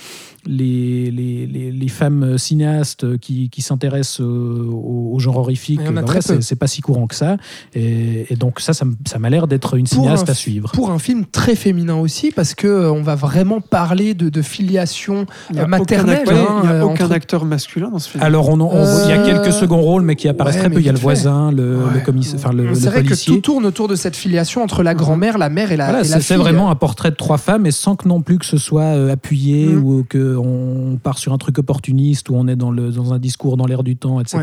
les, 0.47 1.11
les, 1.11 1.47
les, 1.47 1.71
les 1.73 1.89
femmes 1.89 2.39
cinéastes 2.39 3.19
qui, 3.19 3.51
qui 3.51 3.63
s'intéressent 3.63 4.21
au, 4.21 5.11
au 5.15 5.19
genre 5.19 5.37
horrifique, 5.39 5.81
Il 5.83 5.87
y 5.87 5.89
en 5.89 5.97
a 5.97 6.03
très 6.03 6.21
voilà, 6.21 6.37
peu. 6.37 6.41
c'est 6.43 6.57
pas 6.57 6.67
si 6.67 6.81
courant 6.81 7.07
que 7.07 7.15
ça. 7.15 7.37
Et, 7.75 8.33
et 8.33 8.37
donc 8.37 8.61
ça, 8.61 8.73
ça 8.73 8.87
ça 9.07 9.19
m'a 9.19 9.31
l'air 9.31 9.47
d'être 9.47 9.77
une 9.77 9.87
cinéaste 9.87 10.29
un- 10.29 10.33
à 10.33 10.35
suivre. 10.35 10.71
Pour 10.73 10.91
un 10.91 10.99
film 10.99 11.25
très 11.27 11.55
féminin 11.55 11.97
aussi, 11.97 12.31
parce 12.31 12.55
que 12.55 12.89
on 12.91 13.03
va 13.03 13.15
vraiment 13.15 13.61
parler 13.61 14.15
de, 14.15 14.29
de 14.29 14.43
filiation 14.43 15.27
Il 15.51 15.57
n'y 15.57 15.61
a, 15.63 15.67
maternelle. 15.67 16.21
aucun, 16.25 16.35
acteur, 16.35 16.51
hein, 16.53 16.61
il 16.65 16.69
y 16.69 16.70
a 16.71 16.75
euh, 16.75 16.83
aucun 16.83 17.05
entre- 17.07 17.15
acteur 17.15 17.45
masculin 17.45 17.89
dans 17.91 17.99
ce 17.99 18.09
film. 18.11 18.23
Alors, 18.23 18.49
on, 18.49 18.61
en- 18.61 18.71
on- 18.73 19.05
il 19.05 19.11
y 19.11 19.13
a 19.13 19.21
Euh, 19.21 19.27
quelques 19.27 19.53
seconds 19.53 19.81
rôles, 19.81 20.03
mais 20.03 20.17
qui 20.17 20.29
apparaissent 20.29 20.55
ouais, 20.57 20.61
très 20.61 20.71
peu. 20.71 20.81
Il 20.81 20.87
y 20.87 20.89
a 20.89 20.93
le 20.93 20.99
fait. 20.99 21.03
voisin, 21.03 21.53
le, 21.53 21.77
Ouais. 21.79 21.95
le 21.95 22.01
commissaire, 22.01 22.39
enfin 22.39 22.53
le, 22.53 22.67
le 22.69 22.75
C'est 22.75 22.89
vrai 22.89 23.03
que 23.03 23.15
tout 23.25 23.39
tourne 23.41 23.67
autour 23.67 23.89
de 23.89 23.95
cette 23.97 24.17
filiation 24.17 24.63
entre 24.63 24.83
la 24.83 24.95
grand-mère, 24.95 25.39
la 25.39 25.49
mère 25.49 25.73
et 25.73 25.77
la, 25.77 25.85
Voilà, 25.87 26.01
et 26.01 26.03
la 26.03 26.09
c'est 26.17 26.21
c'est 26.23 26.35
fille. 26.35 26.43
vraiment 26.43 26.71
un 26.71 26.75
portrait 26.75 27.11
de 27.11 27.17
trois 27.17 27.39
femmes, 27.39 27.67
et 27.67 27.71
sans 27.71 27.97
que 27.97 28.09
non 28.09 28.23
plus 28.23 28.39
que 28.39 28.47
ce 28.47 28.57
soit 28.59 28.83
euh, 28.83 29.13
appuyé 29.13 29.67
Mm. 29.67 29.85
ou 29.85 30.07
qu'on 30.11 30.99
part 31.03 31.19
sur 31.19 31.33
un 31.33 31.39
truc 31.39 31.59
opportuniste 31.59 32.29
où 32.31 32.35
on 32.37 32.47
est 32.49 32.57
dans, 32.57 32.71
le, 32.71 32.91
dans 32.91 33.13
un 33.13 33.19
discours 33.19 33.57
dans 33.57 33.67
l'air 33.67 33.83
du 33.83 33.97
temps, 33.97 34.21
etc. 34.21 34.43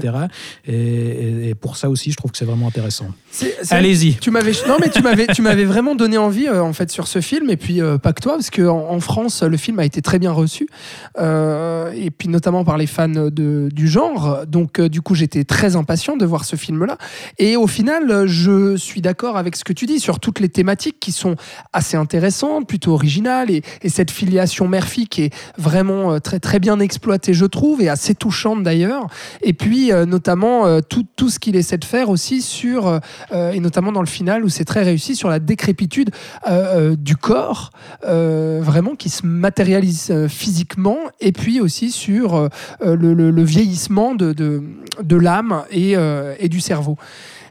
Et, 0.67 0.73
et- 0.75 1.49
et 1.49 1.55
pour 1.55 1.77
ça 1.77 1.89
aussi, 1.89 2.11
je 2.11 2.17
trouve 2.17 2.31
que 2.31 2.37
c'est 2.37 2.45
vraiment 2.45 2.67
intéressant. 2.67 3.05
Allez-y. 3.69 4.15
Tu 4.15 4.31
m'avais 4.31 4.51
non 4.67 4.77
mais 4.81 4.89
tu 4.89 5.01
m'avais 5.01 5.27
tu 5.27 5.41
m'avais 5.41 5.65
vraiment 5.65 5.95
donné 5.95 6.17
envie 6.17 6.47
euh, 6.47 6.61
en 6.61 6.73
fait 6.73 6.89
sur 6.91 7.07
ce 7.07 7.21
film 7.21 7.49
et 7.49 7.57
puis 7.57 7.81
euh, 7.81 7.97
pas 7.97 8.13
que 8.13 8.21
toi 8.21 8.33
parce 8.33 8.49
que 8.49 8.61
en, 8.67 8.89
en 8.91 8.99
France 8.99 9.43
le 9.43 9.57
film 9.57 9.79
a 9.79 9.85
été 9.85 10.01
très 10.01 10.19
bien 10.19 10.31
reçu 10.31 10.67
euh, 11.19 11.91
et 11.95 12.11
puis 12.17 12.29
notamment 12.29 12.63
par 12.63 12.77
les 12.77 12.87
fans 12.87 13.07
de, 13.07 13.69
du 13.71 13.87
genre. 13.87 14.45
Donc 14.47 14.79
euh, 14.79 14.89
du 14.89 15.01
coup 15.01 15.15
j'étais 15.15 15.43
très 15.43 15.75
impatient 15.75 16.17
de 16.17 16.25
voir 16.25 16.45
ce 16.45 16.55
film 16.55 16.85
là 16.85 16.97
et 17.37 17.55
au 17.55 17.67
final 17.67 18.25
je 18.27 18.75
suis 18.75 19.01
d'accord 19.01 19.37
avec 19.37 19.55
ce 19.55 19.63
que 19.63 19.73
tu 19.73 19.85
dis 19.85 19.99
sur 19.99 20.19
toutes 20.19 20.39
les 20.39 20.49
thématiques 20.49 20.99
qui 20.99 21.11
sont 21.11 21.35
assez 21.73 21.97
intéressantes 21.97 22.67
plutôt 22.67 22.93
originales. 22.93 23.51
Et, 23.51 23.61
et 23.81 23.89
cette 23.89 24.11
filiation 24.11 24.67
mère-fille 24.67 25.07
qui 25.07 25.23
est 25.23 25.33
vraiment 25.57 26.13
euh, 26.13 26.19
très 26.19 26.39
très 26.39 26.59
bien 26.59 26.79
exploitée 26.79 27.33
je 27.33 27.45
trouve 27.45 27.81
et 27.81 27.89
assez 27.89 28.15
touchante 28.15 28.63
d'ailleurs. 28.63 29.07
Et 29.41 29.53
puis 29.53 29.91
euh, 29.91 30.05
notamment 30.05 30.81
tout, 30.81 31.05
tout 31.15 31.29
ce 31.29 31.39
qu'il 31.39 31.55
essaie 31.55 31.77
de 31.77 31.85
faire 31.85 32.09
aussi 32.09 32.41
sur 32.41 32.99
et 33.33 33.59
notamment 33.59 33.91
dans 33.91 34.01
le 34.01 34.07
final 34.07 34.43
où 34.43 34.49
c'est 34.49 34.65
très 34.65 34.83
réussi 34.83 35.15
sur 35.15 35.29
la 35.29 35.39
décrépitude 35.39 36.09
du 36.97 37.15
corps, 37.15 37.71
vraiment 38.03 38.95
qui 38.95 39.09
se 39.09 39.25
matérialise 39.25 40.13
physiquement, 40.27 40.97
et 41.19 41.31
puis 41.31 41.59
aussi 41.61 41.91
sur 41.91 42.06
euh, 42.15 42.49
euh, 42.81 42.95
le, 42.95 43.43
vieillissement 43.43 44.15
de, 44.15 44.33
de, 44.33 44.63
de 45.03 45.15
l'âme 45.15 45.63
et, 45.71 45.95
euh, 45.95 46.35
et 46.39 46.49
du 46.49 46.59
cerveau. 46.59 46.97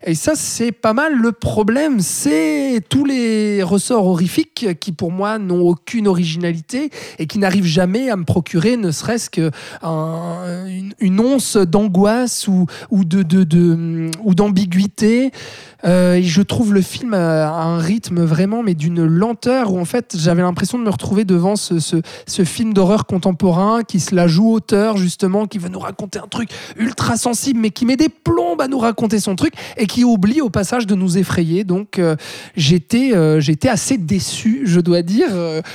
Et 0.09 0.15
ça, 0.15 0.33
c'est 0.37 0.71
pas 0.71 0.93
mal. 0.93 1.17
Le 1.17 1.33
problème, 1.33 1.99
c'est 1.99 2.81
tous 2.89 3.05
les 3.05 3.63
ressorts 3.65 4.07
horrifiques 4.07 4.79
qui, 4.79 4.93
pour 4.93 5.11
moi, 5.11 5.39
n'ont 5.39 5.63
aucune 5.63 6.07
originalité 6.07 6.91
et 7.19 7.27
qui 7.27 7.41
n'arrivent 7.41 7.65
jamais 7.65 8.09
à 8.11 8.17
me 8.17 8.25
procurer 8.25 8.77
ne 8.77 8.93
serait-ce 8.93 9.31
qu'une 9.31 9.51
une, 9.83 10.93
une 11.01 11.21
once 11.21 11.57
d'angoisse 11.57 12.47
ou, 12.47 12.67
ou 12.91 13.05
de, 13.05 13.23
de, 13.23 13.43
de- 13.43 14.11
ou 14.23 14.35
d'ambiguïté. 14.35 15.33
Euh, 15.85 16.21
je 16.23 16.43
trouve 16.43 16.73
le 16.75 16.81
film 16.81 17.15
à 17.15 17.51
un 17.51 17.79
rythme 17.79 18.23
vraiment, 18.23 18.63
mais 18.63 18.75
d'une 18.75 19.05
lenteur 19.05 19.73
où 19.73 19.79
en 19.79 19.85
fait 19.85 20.17
j'avais 20.19 20.43
l'impression 20.43 20.79
de 20.79 20.85
me 20.85 20.91
retrouver 20.91 21.25
devant 21.25 21.57
ce, 21.57 22.03
film 22.45 22.73
d'horreur 22.73 23.07
contemporain 23.07 23.83
qui 23.83 24.01
se 24.01 24.15
la 24.15 24.27
joue 24.27 24.53
auteur 24.53 24.97
justement, 24.97 25.47
qui 25.47 25.59
veut 25.59 25.69
nous 25.69 25.79
raconter 25.79 26.19
un 26.19 26.29
truc 26.29 26.51
ultra 26.77 27.17
sensible, 27.17 27.61
mais 27.61 27.71
qui 27.71 27.87
met 27.87 27.97
des 27.97 28.09
plombes 28.09 28.61
à 28.61 28.69
nous 28.69 28.79
raconter 28.79 29.21
son 29.21 29.37
truc 29.37 29.55
et 29.77 29.87
qui 29.87 30.05
oublie 30.05 30.41
au 30.41 30.51
passage 30.51 30.87
de 30.87 30.95
nous 30.95 31.19
effrayer. 31.19 31.65
Donc 31.65 31.99
euh, 31.99 32.17
j'étais 32.57 33.15
euh, 33.15 33.41
j'étais 33.41 33.69
assez 33.69 33.99
déçu, 33.99 34.63
je 34.65 34.81
dois 34.81 35.03
dire, 35.03 35.29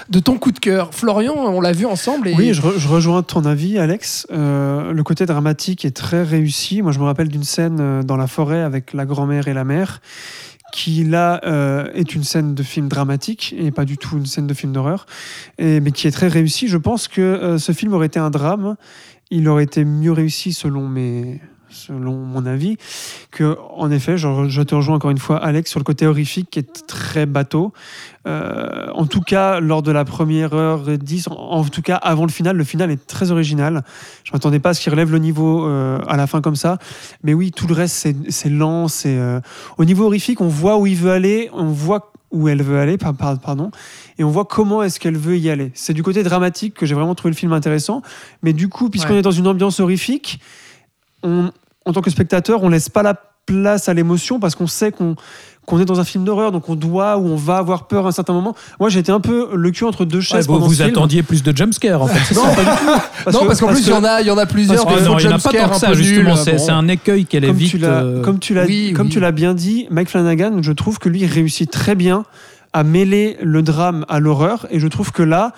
de 0.10 0.20
ton 0.20 0.38
coup 0.38 0.52
de 0.52 0.60
cœur. 0.60 0.94
Florian, 0.94 1.36
on 1.36 1.62
l'a 1.62 1.72
vu 1.72 1.86
ensemble. 1.86 2.30
Oui, 2.38 2.54
je, 2.54 2.62
re- 2.62 2.78
je 2.78 2.88
rejoins 2.88 3.24
ton 3.24 3.46
avis, 3.46 3.78
Alex. 3.78 4.28
Le 4.32 5.02
côté 5.04 5.26
dramatique 5.26 5.86
est 5.86 5.96
très 5.96 6.24
réussi. 6.24 6.82
Moi, 6.82 6.92
je 6.92 7.00
me 7.00 7.06
rappelle 7.06 7.28
d'une 7.28 7.44
scène 7.44 8.02
dans 8.04 8.18
la 8.18 8.28
forêt 8.28 8.62
avec 8.62 8.94
la 8.94 9.06
grand-mère 9.06 9.48
et 9.48 9.54
la 9.54 9.64
mère, 9.64 9.91
qui 10.72 11.04
là 11.04 11.42
euh, 11.46 11.92
est 11.94 12.16
une 12.16 12.24
scène 12.24 12.56
de 12.56 12.64
film 12.64 12.88
dramatique 12.88 13.54
et 13.58 13.72
pas 13.72 13.86
du 13.86 13.98
tout 13.98 14.18
une 14.18 14.26
scène 14.26 14.48
de 14.48 14.54
film 14.54 14.72
d'horreur, 14.72 15.06
mais 15.60 15.92
qui 15.92 16.08
est 16.08 16.12
très 16.12 16.28
réussie. 16.28 16.68
Je 16.68 16.78
pense 16.78 17.08
que 17.08 17.22
euh, 17.22 17.58
ce 17.58 17.72
film 17.72 17.94
aurait 17.94 18.08
été 18.08 18.20
un 18.20 18.30
drame. 18.30 18.76
Il 19.30 19.48
aurait 19.48 19.66
été 19.66 19.86
mieux 19.86 20.12
réussi 20.12 20.54
selon 20.54 20.88
mes 20.88 21.42
selon 21.72 22.14
mon 22.16 22.46
avis, 22.46 22.78
que 23.32 23.58
en 23.76 23.90
effet, 23.92 24.18
je, 24.18 24.28
je 24.50 24.62
te 24.62 24.76
rejoins 24.76 24.96
encore 24.96 25.12
une 25.12 25.18
fois, 25.18 25.38
Alex, 25.38 25.70
sur 25.72 25.80
le 25.80 25.84
côté 25.84 26.06
horrifique 26.08 26.50
qui 26.52 26.60
est 26.60 26.86
très 26.88 27.26
bateau. 27.26 27.74
Euh, 28.28 28.88
en 28.94 29.06
tout 29.08 29.22
cas, 29.22 29.60
lors 29.60 29.82
de 29.82 29.92
la 29.92 30.06
première 30.06 30.54
heure 30.54 30.90
et 30.90 30.98
dix, 30.98 31.28
en, 31.28 31.34
en 31.36 31.64
tout 31.64 31.82
cas 31.82 31.96
avant 31.96 32.26
le 32.26 32.32
final, 32.32 32.56
le 32.58 32.64
final 32.64 32.92
est 32.92 33.08
très 33.08 33.32
original. 33.32 33.84
Je 34.24 34.32
m'attendais 34.34 34.60
pas 34.60 34.70
à 34.70 34.74
ce 34.74 34.82
qu'il 34.82 34.92
relève 34.92 35.12
le 35.12 35.18
niveau 35.18 35.66
euh, 35.66 36.00
à 36.08 36.18
la 36.18 36.28
fin 36.28 36.42
comme 36.42 36.56
ça. 36.56 36.78
Mais 37.24 37.34
oui, 37.34 37.52
tout 37.52 37.68
le 37.68 37.74
reste, 37.74 37.96
c'est- 38.30 38.50
lent. 38.50 38.88
C'est 38.88 39.18
euh, 39.18 39.40
Au 39.78 39.86
niveau 39.86 40.06
horrifique, 40.06 40.42
on 40.42 40.48
voit 40.50 40.78
où 40.78 40.86
il 40.86 40.96
veut 40.98 41.12
aller, 41.12 41.50
on 41.54 41.66
voit 41.66 42.12
où 42.32 42.48
elle 42.48 42.62
veut 42.64 42.80
aller, 42.80 42.98
par- 42.98 43.14
par- 43.14 43.38
pardon, 43.40 43.72
et 44.18 44.24
on 44.24 44.30
voit 44.30 44.46
comment 44.46 44.84
est-ce 44.84 45.00
qu'elle 45.02 45.18
veut 45.18 45.38
y 45.38 45.50
aller. 45.50 45.72
C'est 45.74 45.94
du 45.94 46.02
côté 46.04 46.24
dramatique 46.24 46.76
que 46.76 46.86
j'ai 46.86 46.96
vraiment 46.96 47.14
trouvé 47.16 47.32
le 47.32 47.36
film 47.36 47.52
intéressant. 47.54 48.02
Mais 48.44 48.54
du 48.54 48.70
coup, 48.70 48.90
puisqu'on 48.90 49.14
Ouais. 49.14 49.20
est 49.20 49.24
dans 49.24 49.32
une 49.32 49.48
ambiance 49.48 49.80
horrifique, 49.82 50.40
on, 51.24 51.52
en 51.86 51.94
tant 51.94 52.02
que 52.02 52.10
spectateur, 52.10 52.64
on 52.64 52.70
laisse 52.70 52.90
pas 52.90 53.04
la 53.04 53.16
place 53.46 53.90
à 53.90 53.94
l'émotion 53.94 54.40
parce 54.40 54.56
qu'on 54.56 54.68
sait 54.68 54.92
qu'on 54.92 55.16
qu'on 55.68 55.80
est 55.80 55.86
dans 55.86 56.00
un 56.00 56.04
film 56.04 56.24
d'horreur, 56.24 56.52
donc 56.52 56.70
on 56.70 56.76
doit 56.76 57.18
ou 57.20 57.28
on 57.28 57.36
va 57.36 57.58
avoir 57.58 57.86
peur 57.88 58.06
à 58.06 58.10
un 58.10 58.12
certain 58.12 58.34
moment. 58.34 58.56
Moi, 58.80 58.90
j'étais 58.90 59.12
un 59.12 59.20
peu 59.20 59.50
le 59.56 59.70
cul 59.70 59.84
entre 59.84 60.06
deux 60.06 60.18
Ouais, 60.18 60.24
chaises 60.24 60.48
vous 60.48 60.54
pendant 60.54 60.66
vous 60.66 60.74
ce 60.74 60.82
film. 60.84 60.90
attendiez 60.96 61.22
plus 61.22 61.44
de 61.44 61.56
jumpscare 61.56 62.02
en 62.02 62.08
fait. 62.08 62.20
c'est 62.26 62.36
Non, 62.36 62.46
ça 62.46 62.56
pas 62.56 62.64
du 62.64 62.78
tout. 62.80 62.86
Parce 63.26 63.36
non, 63.36 63.42
que- 63.44 63.48
parce 63.48 63.60
qu'en 63.60 63.68
plus, 63.68 63.82
il 63.82 63.90
y 63.90 63.94
en 63.94 64.04
a, 64.04 64.22
il 64.22 64.28
y 64.28 64.32
en 64.32 64.38
a 64.40 64.48
plusieurs. 64.48 64.84
Non, 64.84 64.98
il 64.98 65.02
n'y 65.04 65.08
en 65.08 65.12
a 65.12 65.14
pas 65.16 65.20
jumpscares 65.20 65.52
tant 65.66 65.70
que 65.70 65.76
un 65.76 65.80
ça, 65.80 65.94
justement. 65.94 66.34
nuls, 66.34 66.42
C'est 66.44 66.56
bon. 66.58 66.70
un 66.74 66.88
écueil 66.88 67.26
qu'elle 67.26 67.56
tu 67.56 67.78
l'as 67.78 67.88
euh, 68.04 68.22
comme 68.24 68.40
tu 68.40 68.56
l'as 68.56 68.66
oui, 68.66 68.94
comme 68.94 69.06
oui. 69.08 69.14
tu 69.14 69.20
l'as 69.20 69.32
bien 69.32 69.54
dit, 69.54 69.86
Mike 69.92 70.10
Flanagan, 70.10 70.64
je 70.64 70.72
trouve 70.72 70.98
que 70.98 71.10
lui 71.10 71.26
réussit 71.28 71.70
très 71.70 71.94
bien 71.94 72.26
à 72.74 72.84
mêler 72.84 73.38
le 73.44 73.62
drame 73.62 74.04
à 74.10 74.20
l'horreur 74.20 74.66
et 74.72 74.80
je 74.80 74.88
trouve 74.88 75.12
que 75.12 75.22
là 75.24 75.52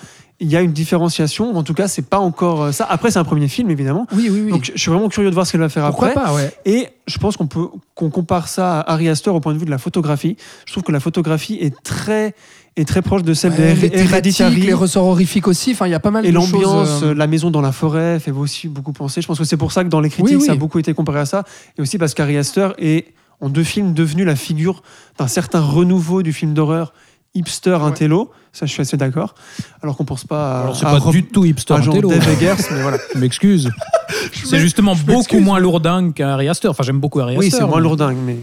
il 0.43 0.51
y 0.51 0.55
a 0.55 0.61
une 0.61 0.73
différenciation. 0.73 1.55
En 1.57 1.63
tout 1.63 1.73
cas, 1.73 1.87
c'est 1.87 2.01
pas 2.07 2.19
encore 2.19 2.63
euh, 2.63 2.71
ça. 2.71 2.85
Après, 2.89 3.09
c'est 3.11 3.19
un 3.19 3.23
premier 3.23 3.47
film 3.47 3.69
évidemment. 3.71 4.05
Oui, 4.13 4.29
oui, 4.29 4.41
oui. 4.45 4.51
Donc, 4.51 4.71
je 4.75 4.79
suis 4.79 4.91
vraiment 4.91 5.09
curieux 5.09 5.29
de 5.29 5.33
voir 5.33 5.47
ce 5.47 5.51
qu'elle 5.53 5.61
va 5.61 5.69
faire 5.69 5.87
Pourquoi 5.87 6.09
après. 6.09 6.21
pas, 6.21 6.33
ouais. 6.33 6.51
Et 6.65 6.89
je 7.07 7.17
pense 7.17 7.37
qu'on 7.37 7.47
peut 7.47 7.67
qu'on 7.95 8.09
compare 8.09 8.47
ça 8.47 8.81
à 8.81 8.93
Ari 8.93 9.09
Aster 9.09 9.29
au 9.31 9.39
point 9.39 9.53
de 9.53 9.57
vue 9.57 9.65
de 9.65 9.71
la 9.71 9.77
photographie. 9.77 10.37
Je 10.65 10.71
trouve 10.73 10.83
que 10.83 10.91
la 10.91 10.99
photographie 10.99 11.57
est 11.61 11.73
très 11.83 12.35
est 12.75 12.87
très 12.87 13.01
proche 13.03 13.21
de 13.23 13.33
celle 13.35 13.51
Ouais, 13.51 13.73
de 13.75 13.95
Hereditary. 13.97 14.61
les 14.61 14.73
ressorts 14.73 15.05
horrifiques 15.05 15.47
aussi. 15.47 15.71
Enfin, 15.73 15.85
il 15.87 15.91
y 15.91 15.93
a 15.93 15.99
pas 15.99 16.09
mal 16.11 16.25
Et 16.25 16.31
de 16.31 16.39
choses. 16.39 16.51
l'ambiance, 16.51 17.03
euh, 17.03 17.11
euh, 17.11 17.13
la 17.13 17.27
maison 17.27 17.51
dans 17.51 17.61
la 17.61 17.71
forêt 17.71 18.19
fait 18.19 18.31
aussi 18.31 18.67
beaucoup 18.67 18.93
penser. 18.93 19.21
Je 19.21 19.27
pense 19.27 19.37
que 19.37 19.43
c'est 19.43 19.57
pour 19.57 19.71
ça 19.71 19.83
que 19.83 19.89
dans 19.89 20.01
les 20.01 20.09
critiques, 20.09 20.31
Oui, 20.37 20.41
oui. 20.41 20.45
ça 20.47 20.53
a 20.53 20.55
beaucoup 20.55 20.79
été 20.79 20.93
comparé 20.93 21.19
à 21.19 21.25
ça. 21.25 21.43
Et 21.77 21.81
aussi 21.81 21.97
parce 21.99 22.13
qu'Ari 22.15 22.35
Aster 22.35 22.69
est, 22.79 23.13
en 23.41 23.49
deux 23.49 23.63
films, 23.63 23.93
devenu 23.93 24.25
la 24.25 24.35
figure 24.35 24.81
d'un 25.19 25.27
certain 25.27 25.59
renouveau 25.61 26.23
du 26.23 26.33
film 26.33 26.53
d'horreur 26.55 26.93
hipster 27.35 27.77
intello. 27.81 28.31
Ça, 28.51 28.65
je 28.67 28.71
suis 28.71 28.81
assez 28.81 28.97
d'accord. 28.97 29.33
Alors 29.81 29.97
qu'on 29.97 30.05
pense 30.05 30.25
pas 30.25 30.59
à, 30.59 30.61
alors, 30.61 30.75
C'est 30.75 30.85
à 30.85 30.91
pas 30.91 30.99
Rob- 30.99 31.11
du 31.13 31.23
tout 31.25 31.43
hipster 31.45 31.73
intello. 31.73 32.09
Dave 32.09 32.29
Eggers, 32.29 32.55
mais 32.71 32.81
voilà. 32.81 32.97
Je 33.15 33.19
m'excuse. 33.19 33.69
C'est 34.45 34.59
justement 34.59 34.95
beaucoup 34.95 35.39
moins 35.39 35.59
lourdingue 35.59 36.13
qu'un 36.13 36.29
Harry 36.29 36.47
Astor. 36.49 36.71
Enfin, 36.71 36.83
j'aime 36.83 36.99
beaucoup 36.99 37.19
Harry 37.19 37.35
Oui, 37.37 37.49
c'est 37.49 37.61
moins 37.61 37.77
mais- 37.77 37.81
lourdingue, 37.81 38.17
mais, 38.25 38.37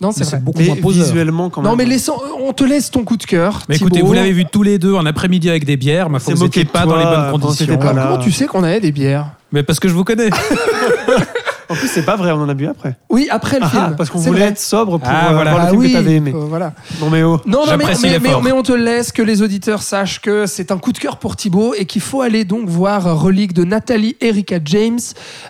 Non, 0.00 0.10
c'est 0.12 0.42
beaucoup 0.42 0.58
mais 0.58 0.66
moins 0.66 0.76
poseur. 0.76 1.04
visuellement 1.04 1.50
quand 1.50 1.60
même. 1.62 1.70
Non, 1.70 1.76
mais 1.76 1.84
laissons- 1.84 2.18
on 2.40 2.52
te 2.52 2.64
laisse 2.64 2.90
ton 2.90 3.04
coup 3.04 3.16
de 3.16 3.24
cœur. 3.24 3.60
Mais 3.68 3.76
écoutez, 3.76 4.00
vous 4.02 4.12
l'avez 4.14 4.32
vu 4.32 4.44
tous 4.46 4.62
les 4.62 4.78
deux 4.78 4.94
en 4.94 5.04
après-midi 5.06 5.50
avec 5.50 5.64
des 5.66 5.76
bières. 5.76 6.08
Ma 6.10 6.18
foi, 6.18 6.34
vous 6.34 6.44
n'étiez 6.44 6.64
pas 6.64 6.82
toi 6.84 6.92
dans 6.94 6.98
les 6.98 7.04
bonnes 7.04 7.40
conditions. 7.40 7.76
pas 7.78 7.92
là. 7.92 8.02
comment 8.04 8.18
tu 8.18 8.32
sais 8.32 8.46
qu'on 8.46 8.64
avait 8.64 8.80
des 8.80 8.92
bières? 8.92 9.26
Mais 9.52 9.62
parce 9.62 9.78
que 9.78 9.88
je 9.88 9.94
vous 9.94 10.04
connais. 10.04 10.30
En 11.70 11.74
plus, 11.74 11.88
c'est 11.88 12.04
pas 12.04 12.16
vrai, 12.16 12.30
on 12.32 12.40
en 12.42 12.48
a 12.48 12.54
bu 12.54 12.66
après. 12.66 12.96
Oui, 13.08 13.28
après 13.30 13.58
le 13.58 13.64
Ah, 13.66 13.68
film. 13.70 13.94
parce 13.96 14.10
qu'on 14.10 14.18
voulait 14.18 14.40
vrai. 14.40 14.48
être 14.50 14.58
sobre 14.60 14.98
pour 14.98 15.08
Ah, 15.10 15.30
euh, 15.30 15.34
voilà. 15.34 15.50
voir 15.52 15.62
le 15.62 15.68
Ah 15.68 15.70
film 15.70 15.80
oui, 15.82 15.88
que 15.92 15.96
t'avais 15.96 16.14
aimé. 16.16 16.32
euh, 16.34 16.38
voilà. 16.48 16.72
Non 17.00 17.10
mais 17.10 17.22
oh. 17.22 17.40
Non, 17.46 17.60
non 17.60 17.64
mais, 17.64 17.70
J'apprécie 17.70 18.02
mais, 18.02 18.18
mais- 18.18 18.28
l'effort. 18.28 18.42
mais 18.42 18.52
on 18.52 18.62
te 18.62 18.72
laisse 18.72 19.12
que 19.12 19.22
les 19.22 19.40
auditeurs 19.42 19.82
sachent 19.82 20.20
que 20.20 20.46
c'est 20.46 20.70
un 20.72 20.78
coup 20.78 20.92
de 20.92 20.98
cœur 20.98 21.16
pour 21.16 21.36
Thibaut 21.36 21.74
et 21.74 21.84
qu'il 21.86 22.02
faut 22.02 22.20
aller 22.22 22.44
donc 22.44 22.68
voir 22.68 23.18
Relique 23.20 23.52
de 23.54 23.64
Nathalie 23.64 24.16
Erika 24.20 24.58
James, 24.64 24.98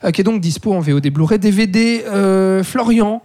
euh, 0.05 0.11
qui 0.11 0.21
est 0.21 0.25
donc 0.25 0.41
dispo 0.41 0.73
en 0.73 0.81
VOD 0.81 1.09
Blu-ray, 1.11 1.39
DVD. 1.39 2.05
Euh, 2.07 2.63
Florian, 2.63 3.23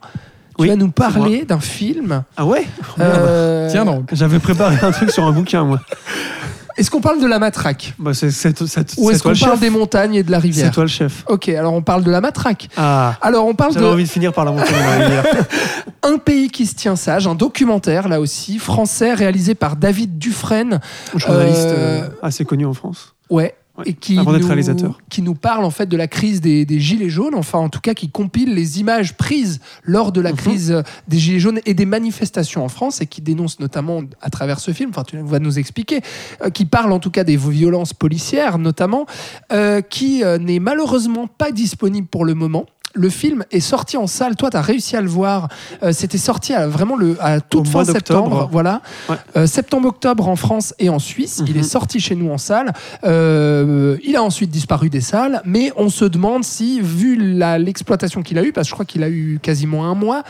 tu 0.57 0.63
Oui, 0.63 0.67
vas 0.69 0.75
nous 0.75 0.89
parler 0.91 1.45
d'un 1.45 1.59
film. 1.59 2.23
Ah 2.35 2.45
ouais 2.45 2.65
Euh, 2.99 3.69
Tiens 3.69 3.85
donc. 3.85 4.09
J'avais 4.11 4.39
préparé 4.39 4.77
un 4.81 4.91
truc 4.91 5.11
sur 5.11 5.23
un 5.25 5.31
bouquin, 5.31 5.63
moi. 5.63 5.79
Est-ce 6.80 6.89
qu'on 6.89 7.01
parle 7.01 7.22
de 7.22 7.27
la 7.27 7.39
matraque 7.39 7.93
Bah, 7.99 8.14
c'est 8.14 8.31
c'est- 8.31 8.57
c'est- 8.65 8.95
ou 8.97 9.10
c'est 9.10 9.15
est-ce 9.15 9.23
qu'on 9.23 9.30
le 9.30 9.35
parle 9.38 9.51
chef. 9.51 9.60
des 9.60 9.69
montagnes 9.69 10.15
et 10.15 10.23
de 10.23 10.31
la 10.31 10.38
C'est 10.38 10.43
rivière 10.43 10.72
toi 10.72 10.84
le 10.84 10.89
chef. 10.89 11.23
Ok, 11.27 11.49
alors 11.49 11.73
on 11.73 11.81
parle 11.81 12.03
de 12.03 12.11
la 12.11 12.22
matraque. 12.22 12.69
Ah. 12.77 13.15
Alors 13.22 13.45
on 13.45 13.53
parle 13.53 13.76
de 13.76 13.84
envie 13.84 14.06
de 14.06 14.10
finir 14.10 14.31
par 14.34 14.45
la 14.45 14.51
montagne 14.51 14.68
de 14.73 14.80
la 14.80 15.06
rivière. 15.06 15.26
Un 16.03 16.18
pays 16.18 16.49
qui 16.49 16.65
se 16.65 16.76
tient 16.76 16.95
sage, 16.95 17.27
un 17.27 17.35
documentaire 17.35 18.07
là 18.07 18.22
aussi, 18.22 18.57
français, 18.57 19.14
réalisé 19.14 19.53
par 19.53 19.76
David 19.76 20.18
Dufresne. 20.18 20.80
Journaliste 21.14 21.60
Euh, 21.68 22.03
euh, 22.03 22.10
assez 22.22 22.45
connu 22.45 22.65
en 22.65 22.73
France. 22.73 23.14
Ouais. 23.30 23.53
Ouais, 23.80 23.85
Et 23.88 23.93
qui 23.93 24.18
avant 24.19 24.31
d'être 24.34 24.41
nous, 24.41 24.47
réalisateur. 24.47 24.99
qui 25.10 25.22
nous 25.22 25.35
parle 25.35 25.64
en 25.64 25.72
fait 25.72 25.85
de 25.88 25.95
la 25.97 26.07
crise 26.07 26.41
des, 26.41 26.65
des 26.65 26.80
gilets 26.80 27.10
jaunes, 27.10 27.34
enfin 27.35 27.60
en 27.60 27.69
tout 27.69 27.80
cas 27.80 27.93
qui 27.93 28.10
compile 28.10 28.53
les 28.53 28.80
images 28.80 29.15
prises 29.15 29.60
lors 29.84 30.11
de 30.11 30.22
la 30.22 30.31
Mhm. 30.31 30.38
crise 30.38 30.72
euh, 30.72 30.81
des 31.07 31.18
gilets 31.18 31.39
jaunes 31.39 31.60
et 31.65 31.73
des 31.73 31.85
manifestations 31.85 32.64
en 32.64 32.69
France 32.69 33.01
et 33.01 33.06
qui 33.07 33.22
dénonce 33.22 33.60
notamment 33.60 34.01
à 34.22 34.30
travers 34.30 34.60
ce 34.60 34.72
film, 34.72 34.89
enfin 34.89 35.03
tu 35.03 35.18
vas 35.18 35.39
nous 35.39 35.57
expliquer, 35.60 36.01
euh, 36.43 36.49
qui 36.49 36.65
parle 36.65 36.91
en 36.91 36.99
tout 36.99 37.11
cas 37.11 37.23
des 37.23 37.38
violences 37.38 37.93
policières 37.93 38.57
notamment, 38.57 39.06
euh, 39.53 39.81
qui 39.81 40.23
euh, 40.23 40.38
n'est 40.38 40.60
malheureusement 40.60 41.27
pas 41.27 41.51
disponible 41.51 42.07
pour 42.07 42.26
le 42.26 42.34
moment. 42.34 42.65
Le 42.95 43.09
film 43.09 43.45
est 43.51 43.59
sorti 43.59 43.97
en 43.97 44.07
salle. 44.07 44.35
Toi, 44.35 44.49
tu 44.49 44.57
as 44.57 44.61
réussi 44.61 44.95
à 44.95 45.01
le 45.01 45.07
voir. 45.09 45.47
Euh, 45.83 45.91
C'était 45.93 46.17
sorti 46.17 46.53
à, 46.53 46.67
vraiment 46.67 46.95
le, 46.97 47.17
à 47.21 47.39
toute 47.39 47.61
Au 47.61 47.63
fin 47.69 47.85
septembre. 47.85 48.49
Voilà. 48.51 48.81
Ouais. 49.09 49.15
Euh, 49.37 49.45
Septembre-octobre 49.47 50.27
en 50.27 50.35
France 50.35 50.73
et 50.79 50.89
en 50.89 50.97
Suisse. 50.99 51.41
Il 51.45 51.53
Mhm. 51.53 51.59
est 51.59 51.63
sorti 51.63 51.99
chez 51.99 52.15
nous 52.15 52.31
en 52.31 52.37
salle. 52.39 52.73
Euh, 53.03 53.97
il 54.03 54.15
a 54.15 54.23
ensuite 54.23 54.49
disparu 54.49 54.89
des 54.89 55.01
salles. 55.01 55.41
Mais 55.45 55.71
on 55.77 55.89
se 55.89 56.05
demande 56.05 56.43
si, 56.43 56.81
vu 56.81 57.15
l'exploitation 57.37 58.21
qu'il 58.23 58.37
a 58.39 58.43
eue, 58.43 58.51
parce 58.51 58.65
que 58.67 58.69
je 58.69 58.73
crois 58.73 58.85
qu'il 58.85 59.03
a 59.03 59.09
eu 59.09 59.39
quasiment 59.41 59.85
un 59.85 59.95
mois, 59.95 60.23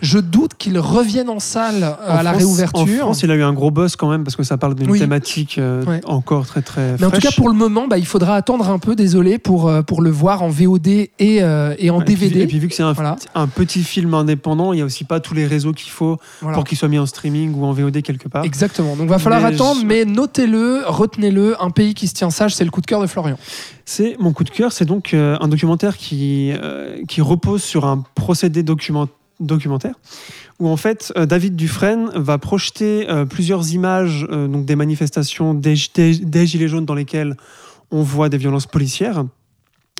je 0.00 0.18
doute 0.18 0.52
qu'il 0.58 0.78
revienne 0.78 1.28
en 1.30 1.38
salle 1.40 1.96
En 2.06 2.16
à 2.16 2.22
la 2.22 2.32
réouverture. 2.32 2.82
En 2.82 2.86
France, 3.06 3.22
il 3.22 3.30
a 3.30 3.34
eu 3.34 3.42
un 3.42 3.52
gros 3.52 3.70
buzz 3.70 3.96
quand 3.96 4.10
même 4.10 4.24
parce 4.24 4.36
que 4.36 4.42
ça 4.42 4.56
parle 4.58 4.74
d'une 4.74 4.90
Oui. 4.90 4.98
thématique 4.98 5.58
Ouais. 5.86 6.00
encore 6.04 6.46
très 6.46 6.62
très 6.62 6.96
mais 7.00 7.06
en 7.06 7.10
tout 7.10 7.20
cas, 7.20 7.30
pour 7.36 7.48
le 7.48 7.54
moment, 7.54 7.86
bah, 7.88 7.98
il 7.98 8.06
faudra 8.06 8.36
attendre 8.36 8.68
un 8.70 8.78
peu, 8.78 8.94
désolé, 8.94 9.38
pour, 9.38 9.70
pour 9.86 10.02
le 10.02 10.10
voir 10.10 10.42
en 10.42 10.48
VOD 10.48 10.86
et, 10.88 11.10
et 11.18 11.42
en 11.90 12.02
Ouais, 12.02 12.04
DVD. 12.16 12.40
Et 12.42 12.46
puis, 12.46 12.58
vu 12.58 12.68
que 12.68 12.74
c'est 12.74 12.82
un, 12.82 12.92
Voilà. 12.92 13.16
un 13.34 13.46
petit 13.48 13.82
film 13.82 14.14
indépendant, 14.14 14.72
il 14.72 14.78
y 14.78 14.82
a 14.82 14.84
aussi 14.84 15.04
pas 15.04 15.20
tous 15.20 15.34
les 15.34 15.46
réseaux 15.46 15.72
qu'il 15.72 15.90
faut 15.90 16.18
Voilà. 16.40 16.54
pour 16.56 16.64
qu'il 16.64 16.76
soit 16.78 16.88
mis 16.88 16.98
en 16.98 17.06
streaming 17.06 17.54
ou 17.54 17.64
en 17.64 17.72
VOD 17.72 18.02
quelque 18.02 18.28
part. 18.28 18.44
Exactement. 18.44 18.96
Donc, 18.96 19.08
va 19.08 19.18
falloir 19.18 19.40
Mais 19.42 19.48
attendre, 19.54 19.80
je- 19.80 19.86
mais 19.86 20.04
notez-le, 20.04 20.82
retenez-le. 20.86 21.60
Un 21.62 21.70
pays 21.70 21.94
qui 21.94 22.08
se 22.08 22.14
tient 22.14 22.30
sage, 22.30 22.54
c'est 22.54 22.64
le 22.64 22.70
coup 22.70 22.80
de 22.80 22.86
cœur 22.86 23.00
de 23.00 23.06
Florian. 23.06 23.38
C'est 23.84 24.16
mon 24.20 24.32
coup 24.32 24.44
de 24.44 24.50
cœur, 24.50 24.72
c'est 24.72 24.84
donc 24.84 25.12
euh, 25.14 25.36
un 25.40 25.48
documentaire 25.48 25.96
qui, 25.96 26.52
euh, 26.52 26.98
qui 27.08 27.20
repose 27.20 27.62
sur 27.62 27.84
un 27.84 28.04
procédé 28.14 28.62
document- 28.62 29.08
documentaire 29.40 29.94
où 30.60 30.68
en 30.68 30.76
fait 30.76 31.12
euh, 31.16 31.26
David 31.26 31.56
Dufresne 31.56 32.10
va 32.14 32.38
projeter 32.38 33.08
plusieurs 33.28 33.72
images 33.72 34.24
donc 34.30 34.64
des 34.66 34.76
manifestations 34.76 35.52
des, 35.54 35.74
des- 35.94 36.16
des 36.18 36.46
gilets 36.46 36.68
jaunes 36.68 36.84
dans 36.84 36.94
lesquelles 36.94 37.36
on 37.90 38.02
voit 38.02 38.28
des 38.28 38.38
violences 38.38 38.66
policières. 38.66 39.24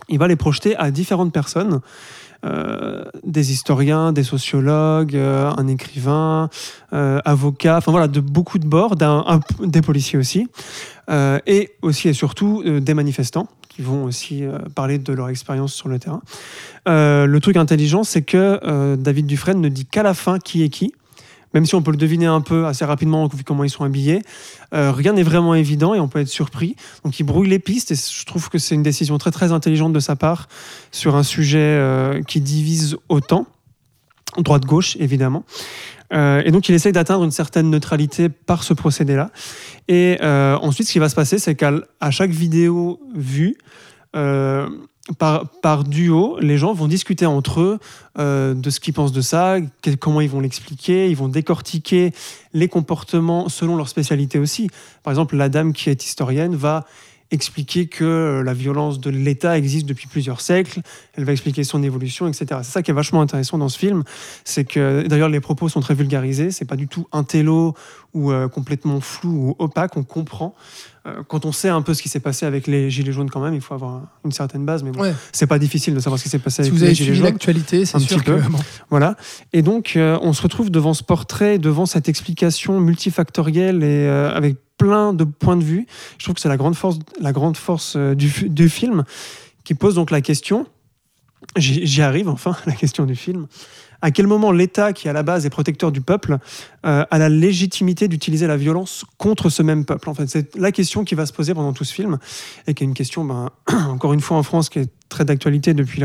Il 0.09 0.19
va 0.19 0.29
les 0.29 0.37
projeter 0.37 0.77
à 0.77 0.91
différentes 0.91 1.33
personnes. 1.33 1.81
euh, 2.45 3.05
des 3.25 3.53
historiens, 3.53 4.13
des 4.13 4.25
sociologues, 4.25 5.15
euh, 5.15 5.53
un 5.57 5.69
écrivain, 5.69 6.51
euh, 6.93 7.21
avocat, 7.25 7.77
enfin 7.77 7.93
voilà, 7.93 8.09
de 8.09 8.19
beaucoup 8.19 8.59
de 8.59 8.67
bords, 8.67 8.97
des 9.61 9.81
policiers 9.81 10.19
aussi, 10.19 10.49
et 11.47 11.71
aussi 11.83 12.09
et 12.09 12.13
surtout 12.13 12.65
des 12.81 12.95
manifestants 12.95 13.47
qui 13.69 13.83
vont 13.83 14.05
aussi 14.05 14.45
parler 14.75 14.99
de 14.99 15.13
leur 15.13 15.29
expérience 15.29 15.73
sur 15.73 15.89
le 15.89 15.99
terrain. 15.99 16.23
Le 16.87 17.39
truc 17.39 17.57
intelligent, 17.57 18.03
c'est 18.03 18.23
que 18.23 18.97
David 18.97 19.27
Dufresne 19.27 19.61
ne 19.61 19.69
dit 19.69 19.87
qu'à 19.87 20.03
la 20.03 20.15
fin 20.15 20.39
qui 20.39 20.63
est 20.63 20.69
qui. 20.69 20.93
Même 21.55 21.67
si 21.67 21.75
on 21.75 21.83
peut 21.83 21.91
le 21.91 21.97
deviner 21.97 22.27
un 22.27 22.41
peu 22.41 22.67
assez 22.67 22.85
rapidement 22.85 23.27
vu 23.27 23.45
comment 23.45 23.65
ils 23.65 23.71
sont 23.71 23.85
habillés, 23.85 24.23
euh, 24.75 24.93
rien 24.93 25.13
n'est 25.13 25.23
vraiment 25.23 25.55
évident 25.55 25.95
et 25.95 26.01
on 26.01 26.09
peut 26.09 26.21
être 26.21 26.29
surpris. 26.29 26.77
Donc 27.05 27.19
il 27.21 27.25
brouille 27.25 27.49
les 27.49 27.59
pistes 27.59 27.91
et 27.91 27.95
je 27.95 28.25
trouve 28.25 28.49
que 28.49 28.59
c'est 28.59 28.75
une 28.75 28.83
décision 28.83 29.19
très 29.19 29.31
très 29.31 29.53
intelligente 29.53 29.93
de 29.93 30.01
sa 30.01 30.17
part 30.17 30.49
sur 30.91 31.17
un 31.17 31.23
sujet 31.23 31.59
euh, 31.59 32.23
qui 32.23 32.41
divise 32.41 32.97
autant, 33.09 33.47
droite-gauche 34.39 34.97
évidemment. 34.99 35.45
Euh, 36.13 36.43
et 36.45 36.51
donc 36.51 36.69
il 36.69 36.75
essaye 36.75 36.93
d'atteindre 36.93 37.25
une 37.25 37.31
certaine 37.31 37.71
neutralité 37.71 38.29
par 38.29 38.63
ce 38.63 38.75
procédé-là. 38.75 39.31
Et 39.89 40.19
ensuite, 40.23 40.87
ce 40.87 40.93
qui 40.93 40.99
va 40.99 41.09
se 41.09 41.15
passer, 41.15 41.39
c'est 41.39 41.55
qu'à 41.55 41.73
chaque 42.11 42.31
vidéo 42.31 43.01
vue, 43.15 43.57
par, 45.19 45.85
duo, 45.85 46.39
les 46.41 46.59
gens 46.59 46.73
vont 46.73 46.87
discuter 46.87 47.27
entre 47.27 47.61
eux 47.61 47.79
euh, 48.19 48.55
de 48.55 48.71
ce 48.71 48.79
qu'ils 48.79 48.95
pensent 48.95 49.13
de 49.13 49.21
ça, 49.21 49.57
comment 49.99 50.21
ils 50.21 50.31
vont 50.31 50.41
l'expliquer, 50.41 51.11
ils 51.11 51.17
vont 51.17 51.29
décortiquer 51.29 52.13
les 52.53 52.69
comportements 52.69 53.49
selon 53.49 53.77
leur 53.77 53.89
spécialité 53.89 54.39
aussi. 54.39 54.69
Par 55.03 55.13
exemple, 55.13 55.37
la 55.37 55.49
dame 55.49 55.73
qui 55.73 55.91
est 55.91 56.05
historienne 56.05 56.55
va 56.55 56.87
expliquer 57.33 57.87
que 57.87 58.05
euh, 58.05 58.43
la 58.45 58.55
violence 58.55 59.01
de 59.01 59.11
l'État 59.11 59.57
existe 59.57 59.87
depuis 59.87 60.07
plusieurs 60.07 60.41
siècles, 60.41 60.83
elle 61.15 61.25
va 61.25 61.33
expliquer 61.33 61.65
son 61.65 61.83
évolution, 61.83 62.29
etc. 62.29 62.61
C'est 62.63 62.71
ça 62.71 62.83
qui 62.83 62.91
est 62.91 62.95
vachement 62.95 63.23
intéressant 63.23 63.59
dans 63.59 63.71
ce 63.71 63.79
film, 63.79 64.05
c'est 64.45 64.65
que 64.65 65.07
d'ailleurs 65.09 65.31
les 65.31 65.41
propos 65.41 65.69
sont 65.69 65.81
très 65.81 65.95
vulgarisés, 65.95 66.51
c'est 66.51 66.67
pas 66.67 66.77
du 66.77 66.89
tout 66.89 67.09
un 67.11 67.25
télo 67.25 67.75
ou 68.15 68.31
euh, 68.31 68.49
complètement 68.49 69.01
flou 69.01 69.31
ou 69.51 69.57
opaque, 69.59 69.97
on 69.97 70.03
comprend. 70.03 70.55
Euh, 71.07 71.23
quand 71.27 71.45
on 71.47 71.53
sait 71.53 71.69
un 71.71 71.83
peu 71.83 71.95
ce 71.95 72.03
qui 72.03 72.09
s'est 72.09 72.21
passé 72.21 72.45
avec 72.47 72.67
les 72.67 72.91
Gilets 72.91 73.13
jaunes 73.13 73.31
quand 73.31 73.41
même, 73.41 73.55
il 73.55 73.61
faut 73.61 73.75
avoir 73.75 74.03
une 74.25 74.33
certaine 74.33 74.65
base, 74.67 74.83
mais 74.83 74.91
bon, 74.93 75.01
Ouais. 75.01 75.15
c'est 75.33 75.47
pas 75.47 75.59
difficile 75.59 75.95
de 75.95 76.01
savoir 76.01 76.19
ce 76.19 76.25
qui 76.25 76.29
s'est 76.31 76.39
passé 76.39 76.57
Si 76.57 76.69
avec 76.69 76.73
vous 76.73 76.79
les 76.79 76.85
avez 76.85 76.95
Gilets 76.95 77.05
suivi 77.07 77.19
jaunes. 77.21 77.27
l'actualité, 77.29 77.85
c'est 77.87 77.97
un 77.97 78.01
sûr 78.01 78.19
petit 78.19 78.27
que. 78.27 78.33
peu. 78.33 78.43
Voilà. 78.91 79.17
Et 79.53 79.63
donc, 79.63 79.95
euh, 79.97 80.19
on 80.23 80.33
se 80.33 80.43
retrouve 80.43 80.71
devant 80.71 80.95
ce 80.95 81.03
portrait, 81.03 81.59
devant 81.59 81.87
cette 81.87 82.09
explication 82.09 82.79
multifactorielle 82.81 83.83
et 83.83 84.07
avec 84.09 84.57
plein 84.79 85.13
de 85.15 85.25
points 85.25 85.57
de 85.57 85.65
vue. 85.65 85.87
Je 86.19 86.25
trouve 86.25 86.35
que 86.35 86.41
c'est 86.41 86.49
la 86.49 86.57
grande 86.57 86.75
force, 86.77 86.99
la 87.21 87.33
grande 87.33 87.57
force 87.57 87.97
du, 87.97 88.29
fi- 88.29 88.51
du 88.51 88.69
film 88.69 89.05
qui 89.65 89.75
pose 89.75 89.95
donc 89.95 90.11
la 90.11 90.21
question. 90.21 90.67
J'y 91.57 91.87
j'y 91.87 92.03
arrive 92.03 92.29
enfin, 92.29 92.57
la 92.67 92.73
question 92.75 93.05
du 93.07 93.17
film. 93.17 93.47
À 94.03 94.11
quel 94.11 94.27
moment 94.27 94.51
l'État, 94.51 94.93
qui 94.93 95.09
à 95.09 95.13
la 95.13 95.23
base 95.23 95.47
est 95.47 95.51
protecteur 95.51 95.93
du 95.93 96.01
peuple, 96.01 96.39
euh, 96.85 97.05
a 97.09 97.19
la 97.19 97.29
légitimité 97.29 98.09
d'utiliser 98.09 98.49
la 98.49 98.57
violence 98.57 99.05
contre 99.17 99.49
ce 99.49 99.63
même 99.63 99.85
peuple? 99.85 100.11
En 100.11 100.15
c'est 100.27 100.57
la 100.57 100.73
question 100.73 101.05
qui 101.05 101.15
va 101.15 101.25
se 101.25 101.33
poser 101.33 101.55
pendant 101.55 101.73
tout 101.73 101.85
ce 101.85 101.95
film 101.95 102.19
et 102.67 102.75
qui 102.75 102.83
est 102.83 102.87
une 102.87 102.95
question, 102.95 103.25
ben, 103.25 103.51
encore 103.89 104.13
une 104.13 104.21
fois 104.21 104.37
en 104.37 104.43
France, 104.43 104.69
qui 104.69 104.81
est 104.81 104.91
très 105.09 105.25
d'actualité 105.25 105.73
depuis 105.73 106.03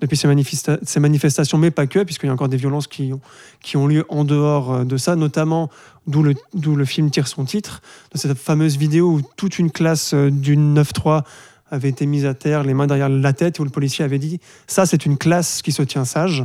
depuis 0.00 0.16
ces, 0.16 0.28
manifesta- 0.28 0.78
ces 0.82 0.98
manifestations, 0.98 1.58
mais 1.58 1.70
pas 1.70 1.86
que, 1.86 2.02
puisqu'il 2.02 2.26
y 2.26 2.30
a 2.30 2.32
encore 2.32 2.48
des 2.48 2.56
violences 2.56 2.86
qui 2.86 3.12
ont, 3.12 3.20
qui 3.60 3.76
ont 3.76 3.86
lieu 3.86 4.06
en 4.08 4.24
dehors 4.24 4.72
euh, 4.72 4.84
de 4.84 4.96
ça, 4.96 5.14
notamment 5.14 5.68
d'où 6.06 6.22
le, 6.22 6.34
le 6.54 6.84
film 6.86 7.10
tire 7.10 7.28
son 7.28 7.44
titre, 7.44 7.82
de 8.14 8.18
cette 8.18 8.38
fameuse 8.38 8.78
vidéo 8.78 9.10
où 9.10 9.20
toute 9.36 9.58
une 9.58 9.70
classe 9.70 10.14
euh, 10.14 10.30
d'une 10.30 10.80
9-3 10.80 11.24
avait 11.70 11.88
été 11.88 12.06
mise 12.06 12.26
à 12.26 12.34
terre, 12.34 12.64
les 12.64 12.74
mains 12.74 12.86
derrière 12.86 13.08
la 13.08 13.32
tête, 13.32 13.58
où 13.58 13.64
le 13.64 13.70
policier 13.70 14.04
avait 14.04 14.18
dit 14.18 14.40
Ça, 14.66 14.86
c'est 14.86 15.06
une 15.06 15.16
classe 15.18 15.62
qui 15.62 15.72
se 15.72 15.82
tient 15.82 16.04
sage. 16.04 16.44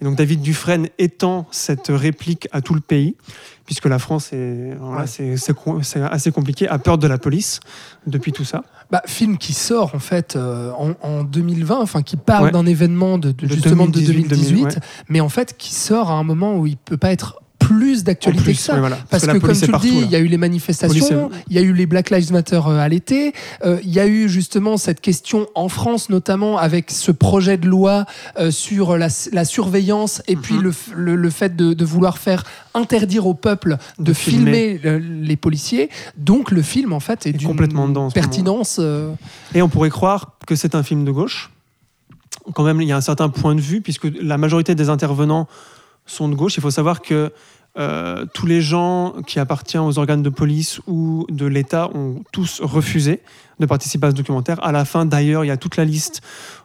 Et 0.00 0.04
donc 0.04 0.16
David 0.16 0.40
Dufresne 0.42 0.88
étend 0.98 1.46
cette 1.50 1.86
réplique 1.88 2.48
à 2.52 2.60
tout 2.60 2.74
le 2.74 2.80
pays, 2.80 3.16
puisque 3.64 3.86
la 3.86 3.98
France 3.98 4.32
est, 4.32 4.74
voilà, 4.80 5.02
Ouais. 5.02 5.36
c'est, 5.36 6.00
assez 6.02 6.32
compliqué, 6.32 6.68
a 6.68 6.78
peur 6.78 6.98
de 6.98 7.06
la 7.06 7.16
police 7.18 7.60
depuis 8.06 8.32
tout 8.32 8.44
ça. 8.44 8.62
Bah, 8.90 9.02
film 9.06 9.38
qui 9.38 9.52
sort 9.54 9.94
en 9.94 9.98
fait 9.98 10.36
euh, 10.36 10.70
en, 10.72 10.94
en 11.02 11.24
2020, 11.24 11.80
enfin 11.80 12.02
qui 12.02 12.16
parle 12.16 12.46
Ouais. 12.46 12.50
d'un 12.50 12.66
événement 12.66 13.18
de, 13.18 13.30
de- 13.32 13.46
De 13.46 13.52
justement 13.54 13.86
2018, 13.86 14.22
de 14.24 14.28
2018, 14.28 14.62
ouais. 14.64 14.70
mais 15.08 15.20
en 15.20 15.28
fait 15.30 15.56
qui 15.56 15.72
sort 15.74 16.10
à 16.10 16.14
un 16.14 16.24
moment 16.24 16.56
où 16.56 16.66
il 16.66 16.76
peut 16.76 16.96
pas 16.98 17.12
être 17.12 17.40
plus 17.66 18.04
d'actualité 18.04 18.52
que 18.52 18.58
ça. 18.58 18.74
ouais, 18.74 18.80
voilà, 18.80 18.98
Parce 19.10 19.26
que, 19.26 19.38
comme 19.38 19.52
tu 19.56 19.64
est 19.64 19.66
le 19.66 19.72
partout, 19.72 19.86
dis, 19.86 20.00
il 20.02 20.10
y 20.10 20.16
a 20.16 20.18
eu 20.18 20.26
les 20.26 20.36
manifestations, 20.38 21.30
il 21.48 21.56
y 21.56 21.58
a 21.58 21.62
eu 21.62 21.72
les 21.72 21.86
Black 21.86 22.10
Lives 22.10 22.32
Matter 22.32 22.60
euh, 22.66 22.78
à 22.78 22.88
l'été, 22.88 23.32
euh, 23.64 23.78
il 23.82 23.90
y 23.92 24.00
a 24.00 24.06
eu 24.06 24.28
justement 24.28 24.76
cette 24.76 25.00
question 25.00 25.46
en 25.54 25.68
France 25.68 26.10
notamment 26.10 26.58
avec 26.58 26.90
ce 26.90 27.10
projet 27.12 27.56
de 27.56 27.66
loi 27.66 28.06
euh, 28.38 28.50
sur 28.50 28.96
la, 28.96 29.08
la 29.32 29.44
surveillance 29.44 30.22
et 30.28 30.36
puis 30.36 30.54
Mhm. 30.54 30.62
le, 30.62 30.70
f- 30.70 30.92
le, 30.94 31.16
le 31.16 31.30
fait 31.30 31.56
de, 31.56 31.72
de 31.74 31.84
vouloir 31.84 32.18
faire 32.18 32.44
interdire 32.74 33.26
au 33.26 33.34
peuple 33.34 33.76
de, 33.98 34.04
De 34.04 34.12
filmer, 34.12 34.80
les 35.00 35.36
policiers. 35.36 35.88
Donc 36.16 36.50
le 36.50 36.62
film 36.62 36.92
en 36.92 37.00
fait 37.00 37.26
est, 37.26 37.30
Est 37.30 37.32
d'une 37.32 37.48
complètement 37.48 37.88
dedans 37.88 38.10
pertinence. 38.10 38.76
euh, 38.80 39.12
Et 39.54 39.62
on 39.62 39.68
pourrait 39.68 39.90
croire 39.90 40.32
que 40.46 40.54
c'est 40.56 40.74
un 40.74 40.82
film 40.82 41.04
de 41.04 41.10
gauche. 41.10 41.50
Quand 42.52 42.62
même, 42.64 42.82
il 42.82 42.88
y 42.88 42.92
a 42.92 42.96
un 42.96 43.00
certain 43.00 43.30
point 43.30 43.54
de 43.54 43.60
vue, 43.60 43.80
puisque 43.80 44.06
la 44.20 44.36
majorité 44.36 44.74
des 44.74 44.90
intervenants 44.90 45.48
sont 46.06 46.28
de 46.28 46.34
gauche. 46.34 46.56
Il 46.56 46.60
faut 46.60 46.70
savoir 46.70 47.00
que 47.02 47.32
euh, 47.76 48.24
tous 48.34 48.46
les 48.46 48.60
gens 48.60 49.14
qui 49.26 49.40
appartiennent 49.40 49.82
aux 49.82 49.98
organes 49.98 50.22
de 50.22 50.28
police 50.30 50.80
ou 50.86 51.26
de 51.28 51.44
l'État 51.46 51.90
ont 51.94 52.22
tous 52.32 52.60
refusé 52.62 53.20
de 53.58 53.66
participer 53.66 54.06
à 54.06 54.10
ce 54.10 54.14
documentaire. 54.14 54.62
À 54.64 54.70
la 54.70 54.84
fin, 54.84 55.06
d'ailleurs, 55.06 55.44
il 55.44 55.48
y 55.48 55.50
a 55.50 55.56
toute 55.56 55.76
la 55.76 55.84
liste 55.84 56.20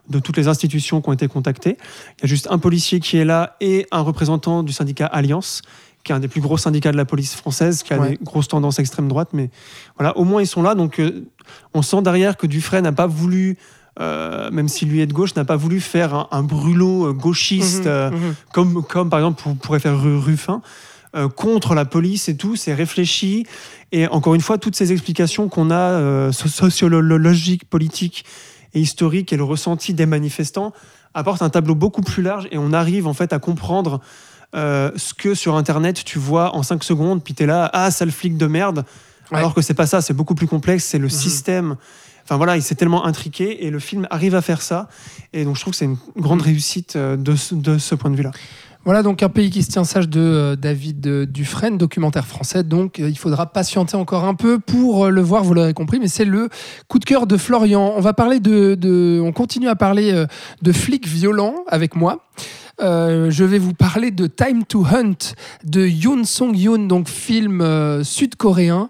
de 0.09 0.19
toutes 0.19 0.37
les 0.37 0.47
institutions 0.47 1.01
qui 1.01 1.09
ont 1.09 1.13
été 1.13 1.27
contactées. 1.27 1.77
Il 2.17 2.21
y 2.21 2.25
a 2.25 2.27
juste 2.27 2.47
un 2.51 2.59
policier 2.59 2.99
qui 2.99 3.17
est 3.17 3.25
là 3.25 3.55
et 3.59 3.87
un 3.91 4.01
représentant 4.01 4.61
du 4.61 4.71
syndicat 4.71 5.07
Alliance, 5.07 5.61
qui 6.03 6.11
est 6.11 6.15
un 6.15 6.19
des 6.19 6.27
plus 6.27 6.41
gros 6.41 6.57
syndicats 6.57 6.91
de 6.91 6.97
la 6.97 7.05
police 7.05 7.35
française, 7.35 7.81
qui 7.83 7.93
a 7.93 7.99
Ouais. 7.99 8.09
des 8.11 8.17
grosses 8.21 8.47
tendances 8.47 8.77
extrême 8.79 9.07
droite. 9.07 9.29
Mais 9.33 9.49
voilà, 9.97 10.15
au 10.17 10.23
moins 10.25 10.41
ils 10.41 10.47
sont 10.47 10.61
là. 10.61 10.75
Donc 10.75 10.99
euh, 10.99 11.25
on 11.73 11.81
sent 11.81 12.01
derrière 12.03 12.37
que 12.37 12.45
Dufresne 12.47 12.83
n'a 12.83 12.91
pas 12.91 13.07
voulu, 13.07 13.57
euh, 13.99 14.49
même 14.51 14.67
si 14.69 14.85
lui 14.85 15.01
est 15.01 15.05
de 15.07 15.13
gauche, 15.13 15.35
n'a 15.35 15.45
pas 15.45 15.55
voulu 15.57 15.79
faire 15.81 16.13
un, 16.13 16.27
un 16.31 16.43
brûlot 16.43 17.07
euh, 17.07 17.13
gauchiste, 17.13 17.81
Mhm, 17.85 17.87
euh, 17.87 18.11
mhm. 18.11 18.35
comme, 18.53 18.83
comme 18.83 19.09
par 19.09 19.19
exemple 19.19 19.41
pour- 19.41 19.55
pourrait 19.55 19.79
faire 19.79 19.99
Ru- 19.99 20.17
Ruffin. 20.17 20.61
euh, 21.15 21.27
contre 21.27 21.73
la 21.73 21.85
police 21.85 22.29
et 22.29 22.37
tout, 22.37 22.55
c'est 22.55 22.73
réfléchi. 22.73 23.45
Et 23.91 24.05
encore 24.07 24.35
une 24.35 24.41
fois, 24.41 24.57
toutes 24.59 24.75
ces 24.75 24.91
explications 24.91 25.49
qu'on 25.49 25.71
a 25.71 25.75
euh, 25.75 26.31
so- 26.31 26.47
sociologiques, 26.47 27.67
politiques 27.69 28.25
et 28.73 28.79
historiques 28.79 29.33
et 29.33 29.37
le 29.37 29.43
ressenti 29.43 29.93
des 29.93 30.05
manifestants 30.05 30.71
apportent 31.15 31.41
un 31.41 31.49
tableau 31.49 31.73
beaucoup 31.75 32.01
plus 32.01 32.21
large 32.21 32.47
et 32.51 32.57
on 32.59 32.71
arrive 32.73 33.07
en 33.07 33.13
fait 33.15 33.33
à 33.33 33.39
comprendre 33.39 33.99
euh, 34.55 34.91
ce 34.95 35.13
que 35.15 35.33
sur 35.35 35.55
Internet 35.55 36.03
tu 36.05 36.19
vois 36.19 36.55
en 36.55 36.61
5 36.63 36.83
secondes, 36.83 37.23
puis 37.23 37.33
tu 37.33 37.43
es 37.43 37.45
là, 37.47 37.69
ah, 37.73 37.89
sale 37.91 38.11
flic 38.11 38.37
de 38.37 38.45
merde. 38.47 38.85
Ouais. 39.31 39.37
Alors 39.39 39.53
que 39.53 39.61
c'est 39.61 39.73
pas 39.75 39.85
ça, 39.87 40.01
c'est 40.01 40.13
beaucoup 40.13 40.35
plus 40.35 40.47
complexe, 40.47 40.85
c'est 40.85 40.97
le 40.99 41.05
Mhm. 41.05 41.09
système. 41.11 41.75
Enfin 42.29 42.37
voilà, 42.37 42.57
il 42.57 42.61
s'est 42.61 42.75
tellement 42.75 43.05
intriqué 43.07 43.65
et 43.65 43.71
le 43.71 43.79
film 43.79 44.05
arrive 44.11 44.35
à 44.35 44.41
faire 44.43 44.61
ça. 44.61 44.87
Et 45.33 45.45
donc 45.45 45.55
je 45.55 45.61
trouve 45.61 45.71
que 45.71 45.77
c'est 45.77 45.85
une 45.85 45.97
grande 46.15 46.41
Mhm. 46.41 46.45
réussite 46.45 46.95
euh, 46.95 47.17
de 47.17 47.35
ce, 47.35 47.55
de 47.55 47.79
ce 47.79 47.95
point 47.95 48.11
de 48.11 48.15
vue-là. 48.15 48.29
Voilà 48.85 49.01
donc 49.01 49.23
un 49.23 49.29
pays 49.29 49.49
qui 49.49 49.63
se 49.63 49.69
tient 49.71 49.83
sage 49.83 50.07
de 50.07 50.19
euh, 50.21 50.55
David 50.55 51.05
euh, 51.07 51.25
Dufresne, 51.25 51.77
documentaire 51.79 52.27
français. 52.27 52.63
Donc 52.63 52.99
euh, 52.99 53.09
il 53.09 53.17
faudra 53.17 53.47
patienter 53.47 53.97
encore 53.97 54.25
un 54.25 54.35
peu 54.35 54.59
pour 54.59 55.05
euh, 55.05 55.09
le 55.09 55.21
voir, 55.21 55.43
vous 55.43 55.55
l'aurez 55.55 55.73
compris, 55.73 55.99
mais 55.99 56.07
c'est 56.07 56.23
le 56.23 56.49
coup 56.87 56.99
de 56.99 57.05
cœur 57.05 57.25
de 57.25 57.35
Florian. 57.35 57.93
On 57.97 57.99
va 57.99 58.13
parler 58.13 58.39
de, 58.39 58.75
de- 58.75 59.19
on 59.23 59.31
continue 59.31 59.67
à 59.67 59.75
parler 59.75 60.25
de 60.61 60.71
flics 60.71 61.07
violents 61.07 61.55
avec 61.67 61.95
moi. 61.95 62.23
Euh, 62.81 63.29
je 63.29 63.43
vais 63.43 63.57
vous 63.57 63.73
parler 63.73 64.11
de 64.11 64.27
Time 64.27 64.63
to 64.63 64.85
Hunt 64.85 65.33
de 65.63 65.85
Yoon 65.85 66.23
Song 66.23 66.55
Yoon, 66.55 66.87
donc 66.87 67.09
film 67.09 67.61
euh, 67.61 68.03
sud-coréen, 68.03 68.87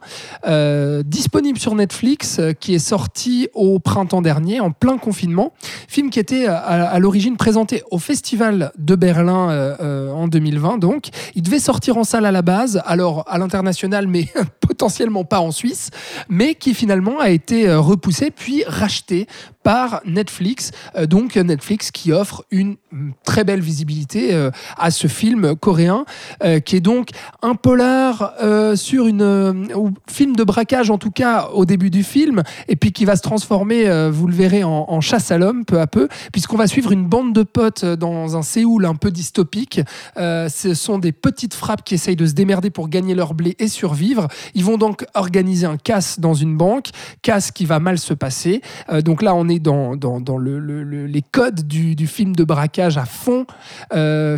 euh, 0.47 1.01
disponible 1.03 1.57
sur 1.57 1.73
Netflix, 1.75 2.39
qui 2.59 2.75
est 2.75 2.79
sorti 2.79 3.49
au 3.53 3.79
printemps 3.79 4.21
dernier, 4.21 4.59
en 4.59 4.71
plein 4.71 4.97
confinement. 4.97 5.53
Film 5.87 6.09
qui 6.09 6.19
était 6.19 6.45
à, 6.45 6.57
à 6.57 6.99
l'origine 6.99 7.37
présenté 7.37 7.83
au 7.89 7.97
Festival 7.97 8.71
de 8.77 8.95
Berlin 8.95 9.75
en 10.13 10.27
2020. 10.27 10.77
Donc, 10.77 11.09
il 11.35 11.41
devait 11.41 11.59
sortir 11.59 11.97
en 11.97 12.03
salle 12.03 12.25
à 12.25 12.31
la 12.31 12.41
base, 12.41 12.81
alors 12.85 13.23
à 13.27 13.37
l'international, 13.37 14.07
mais 14.07 14.27
potentiellement 14.59 15.23
pas 15.23 15.39
en 15.39 15.51
Suisse, 15.51 15.89
mais 16.29 16.55
qui 16.55 16.73
finalement 16.73 17.19
a 17.19 17.29
été 17.29 17.73
repoussé 17.73 18.31
puis 18.31 18.63
racheté 18.67 19.27
par 19.63 20.01
Netflix. 20.05 20.71
Donc 21.07 21.35
Netflix 21.35 21.91
qui 21.91 22.11
offre 22.11 22.45
une 22.51 22.77
très 23.23 23.43
belle 23.43 23.61
visibilité 23.61 24.33
euh, 24.33 24.51
à 24.77 24.91
ce 24.91 25.07
film 25.07 25.55
coréen, 25.55 26.05
euh, 26.43 26.59
qui 26.59 26.75
est 26.75 26.81
donc 26.81 27.09
un 27.41 27.55
polar 27.55 28.33
euh, 28.41 28.75
sur 28.75 29.07
une 29.07 29.69
ou 29.75 29.91
film 30.09 30.35
de 30.35 30.43
braquage 30.43 30.89
en 30.89 30.97
tout 30.97 31.11
cas 31.11 31.49
au 31.53 31.65
début 31.65 31.89
du 31.89 32.03
film, 32.03 32.43
et 32.67 32.75
puis 32.75 32.91
qui 32.91 33.05
va 33.05 33.15
se 33.15 33.21
transformer, 33.21 34.09
vous 34.11 34.27
le 34.27 34.33
verrez, 34.33 34.63
en, 34.63 35.01
chasse 35.01 35.31
à 35.31 35.37
l'homme 35.37 35.65
peu 35.65 35.79
à 35.79 35.87
peu, 35.87 36.07
puisqu'on 36.31 36.57
va 36.57 36.67
suivre 36.67 36.91
une 36.91 37.05
bande 37.05 37.33
de 37.33 37.43
potes 37.43 37.85
dans 37.85 38.37
un 38.37 38.41
Séoul 38.41 38.85
un 38.85 38.95
peu 38.95 39.11
dystopique. 39.11 39.81
Ce 40.17 40.73
sont 40.73 40.99
des 40.99 41.11
petites 41.11 41.53
frappes 41.53 41.83
qui 41.83 41.93
essayent 41.95 42.15
de 42.15 42.25
se 42.25 42.33
démerder 42.33 42.69
pour 42.69 42.89
gagner 42.89 43.15
leur 43.15 43.33
blé 43.33 43.55
et 43.59 43.67
survivre. 43.67 44.27
Ils 44.55 44.63
vont 44.63 44.77
donc 44.77 45.05
organiser 45.13 45.65
un 45.65 45.77
casse 45.77 46.19
dans 46.19 46.33
une 46.33 46.57
banque, 46.57 46.89
casse 47.21 47.51
qui 47.51 47.65
va 47.65 47.79
mal 47.79 47.97
se 47.97 48.13
passer. 48.13 48.61
Donc 49.03 49.21
là, 49.21 49.35
on 49.35 49.47
est 49.47 49.59
dans, 49.59 49.95
dans, 49.95 50.19
dans 50.19 50.37
le- 50.37 50.59
les 51.05 51.21
codes 51.21 51.67
du, 51.67 51.95
du 51.95 52.07
film 52.07 52.35
de 52.35 52.43
braquage 52.43 52.78
à 52.79 53.05
fond. 53.05 53.45
Euh, 53.93 54.37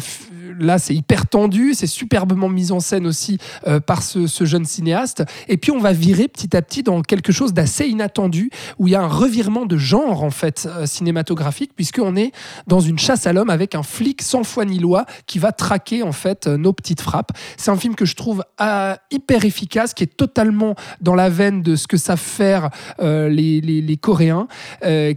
là, 0.59 0.79
c'est 0.79 0.95
hyper 0.95 1.27
tendu, 1.27 1.73
c'est 1.73 1.87
superbement 1.87 2.49
mis 2.49 2.71
en 2.71 2.79
scène 2.79 3.05
aussi 3.05 3.37
euh, 3.67 3.79
par 3.79 4.01
ce, 4.01 4.27
jeune 4.45 4.65
cinéaste. 4.65 5.23
Et 5.47 5.57
puis, 5.57 5.71
on 5.71 5.79
va 5.79 5.93
virer 5.93 6.27
petit 6.27 6.55
à 6.55 6.61
petit 6.61 6.83
dans 6.83 7.01
quelque 7.01 7.31
chose 7.31 7.53
d'assez 7.53 7.85
inattendu, 7.85 8.49
où 8.79 8.87
il 8.87 8.91
y 8.91 8.95
a 8.95 9.01
un 9.01 9.07
revirement 9.07 9.65
de 9.65 9.77
genre, 9.77 10.23
en 10.23 10.31
fait, 10.31 10.67
euh, 10.69 10.85
cinématographique, 10.85 11.71
puisqu'on 11.75 12.15
est 12.15 12.31
dans 12.67 12.79
une 12.79 12.97
chasse 12.97 13.27
à 13.27 13.33
l'homme 13.33 13.49
avec 13.49 13.75
un 13.75 13.83
flic 13.83 14.21
sans 14.21 14.43
foi 14.43 14.65
ni 14.65 14.79
loi 14.79 15.05
qui 15.27 15.39
va 15.39 15.51
traquer, 15.51 16.03
en 16.03 16.11
fait, 16.11 16.47
nos 16.47 16.73
petites 16.73 17.01
frappes. 17.01 17.31
C'est 17.57 17.71
un 17.71 17.77
film 17.77 17.95
que 17.95 18.05
je 18.05 18.15
trouve 18.15 18.43
hyper 19.11 19.45
efficace, 19.45 19.93
qui 19.93 20.03
est 20.03 20.17
totalement 20.17 20.75
dans 21.01 21.15
la 21.15 21.29
veine 21.29 21.61
de 21.61 21.75
ce 21.75 21.87
que 21.87 21.97
savent 21.97 22.19
faire 22.19 22.69
les, 22.99 23.97
Coréens, 24.01 24.47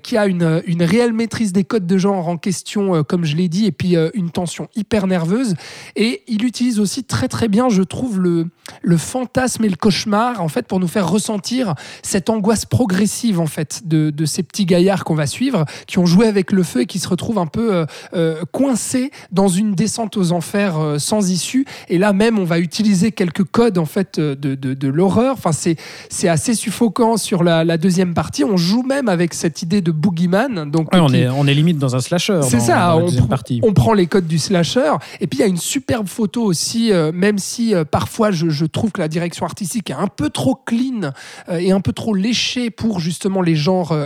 qui 0.03 0.17
a 0.17 0.27
une, 0.27 0.83
réelle 0.83 1.13
maîtrise 1.13 1.53
des 1.53 1.65
codes 1.65 1.87
de 1.87 1.99
genre 1.99 2.29
en 2.29 2.37
question, 2.37 3.03
comme 3.15 3.25
je 3.25 3.37
l'ai 3.37 3.49
dit, 3.49 3.65
et 3.67 3.71
puis 3.71 3.95
euh, 3.95 4.11
une 4.15 4.31
tension 4.31 4.67
hyper 4.75 5.07
nerveuse. 5.07 5.55
Et 5.95 6.23
il 6.27 6.45
utilise 6.45 6.81
aussi 6.81 7.05
très 7.05 7.29
très 7.29 7.47
bien, 7.47 7.69
je 7.69 7.83
trouve, 7.83 8.19
le, 8.19 8.49
le 8.83 8.97
fantasme 8.97 9.65
et 9.65 9.69
le 9.69 9.77
cauchemar, 9.77 10.43
en 10.43 10.49
fait, 10.49 10.67
pour 10.67 10.81
nous 10.81 10.89
faire 10.89 11.09
ressentir 11.09 11.75
cette 12.03 12.29
angoisse 12.29 12.65
progressive, 12.67 13.39
en 13.39 13.47
fait, 13.47 13.83
de, 13.85 14.11
de 14.11 14.25
ces 14.25 14.43
petits 14.43 14.67
gaillards 14.67 15.05
qu'on 15.05 15.15
va 15.15 15.29
suivre, 15.29 15.65
qui 15.87 16.01
ont 16.01 16.07
joué 16.07 16.27
avec 16.27 16.51
le 16.51 16.65
feu 16.65 16.81
et 16.81 16.87
qui 16.87 16.99
se 16.99 17.07
retrouvent 17.07 17.39
un 17.39 17.47
peu 17.47 17.73
euh, 17.73 17.87
euh, 18.15 18.43
coincés 18.51 19.13
dans 19.31 19.47
une 19.47 19.77
descente 19.77 20.17
aux 20.17 20.33
enfers 20.33 20.75
sans 20.99 21.31
issue. 21.31 21.67
Et 21.89 21.99
là 21.99 22.13
même, 22.13 22.41
on 22.41 22.45
va 22.45 22.59
utiliser 22.59 23.13
quelques 23.13 23.45
codes, 23.45 23.79
en 23.79 23.85
fait, 23.87 24.19
de, 24.19 24.35
de, 24.57 24.75
de 24.75 24.89
l'horreur. 24.89 25.35
Enfin, 25.39 25.53
c'est 25.53 25.77
c'est 26.11 26.29
assez 26.29 26.55
suffocant 26.55 27.17
sur 27.17 27.45
la, 27.45 27.63
la 27.63 27.77
deuxième 27.79 28.13
partie. 28.15 28.43
On 28.43 28.57
joue 28.57 28.83
même 28.83 29.09
avec 29.09 29.35
cette 29.35 29.63
idée 29.63 29.83
de 29.83 29.93
boogeyman. 29.93 30.69
Donc, 30.71 30.93
Ouais, 30.93 30.99
on, 31.01 31.07
qui- 31.07 31.17
est, 31.19 31.29
on 31.29 31.47
est 31.47 31.55
limite 31.55 31.79
dans 31.79 31.95
un 31.95 32.01
slasher. 32.01 32.41
c'est 32.43 32.59
ça, 32.61 32.97
on, 32.97 33.04
deuxième 33.07 33.25
pr- 33.25 33.29
partie. 33.29 33.61
on 33.63 33.73
prend 33.73 33.93
les 33.95 34.07
codes 34.07 34.27
du 34.27 34.39
slasher. 34.39 34.93
Et 35.21 35.27
puis 35.27 35.39
il 35.39 35.43
y 35.43 35.45
a 35.45 35.49
une 35.49 35.57
superbe 35.57 36.07
photo 36.09 36.43
aussi, 36.45 36.93
euh, 36.93 37.13
même 37.13 37.39
si 37.39 37.75
euh, 37.75 37.85
parfois 37.85 38.31
je, 38.31 38.49
je 38.51 38.65
trouve 38.65 38.91
que 38.93 39.01
la 39.01 39.09
direction 39.09 39.47
artistique 39.47 39.91
est 39.91 39.95
un 39.95 40.07
peu 40.09 40.31
trop 40.31 40.55
clean 40.55 41.13
euh, 41.49 41.59
et 41.59 41.73
un 41.73 41.81
peu 41.81 41.93
trop 41.93 42.15
léchée 42.15 42.71
pour 42.71 43.01
justement 43.01 43.43
les 43.43 43.57
genres 43.57 43.97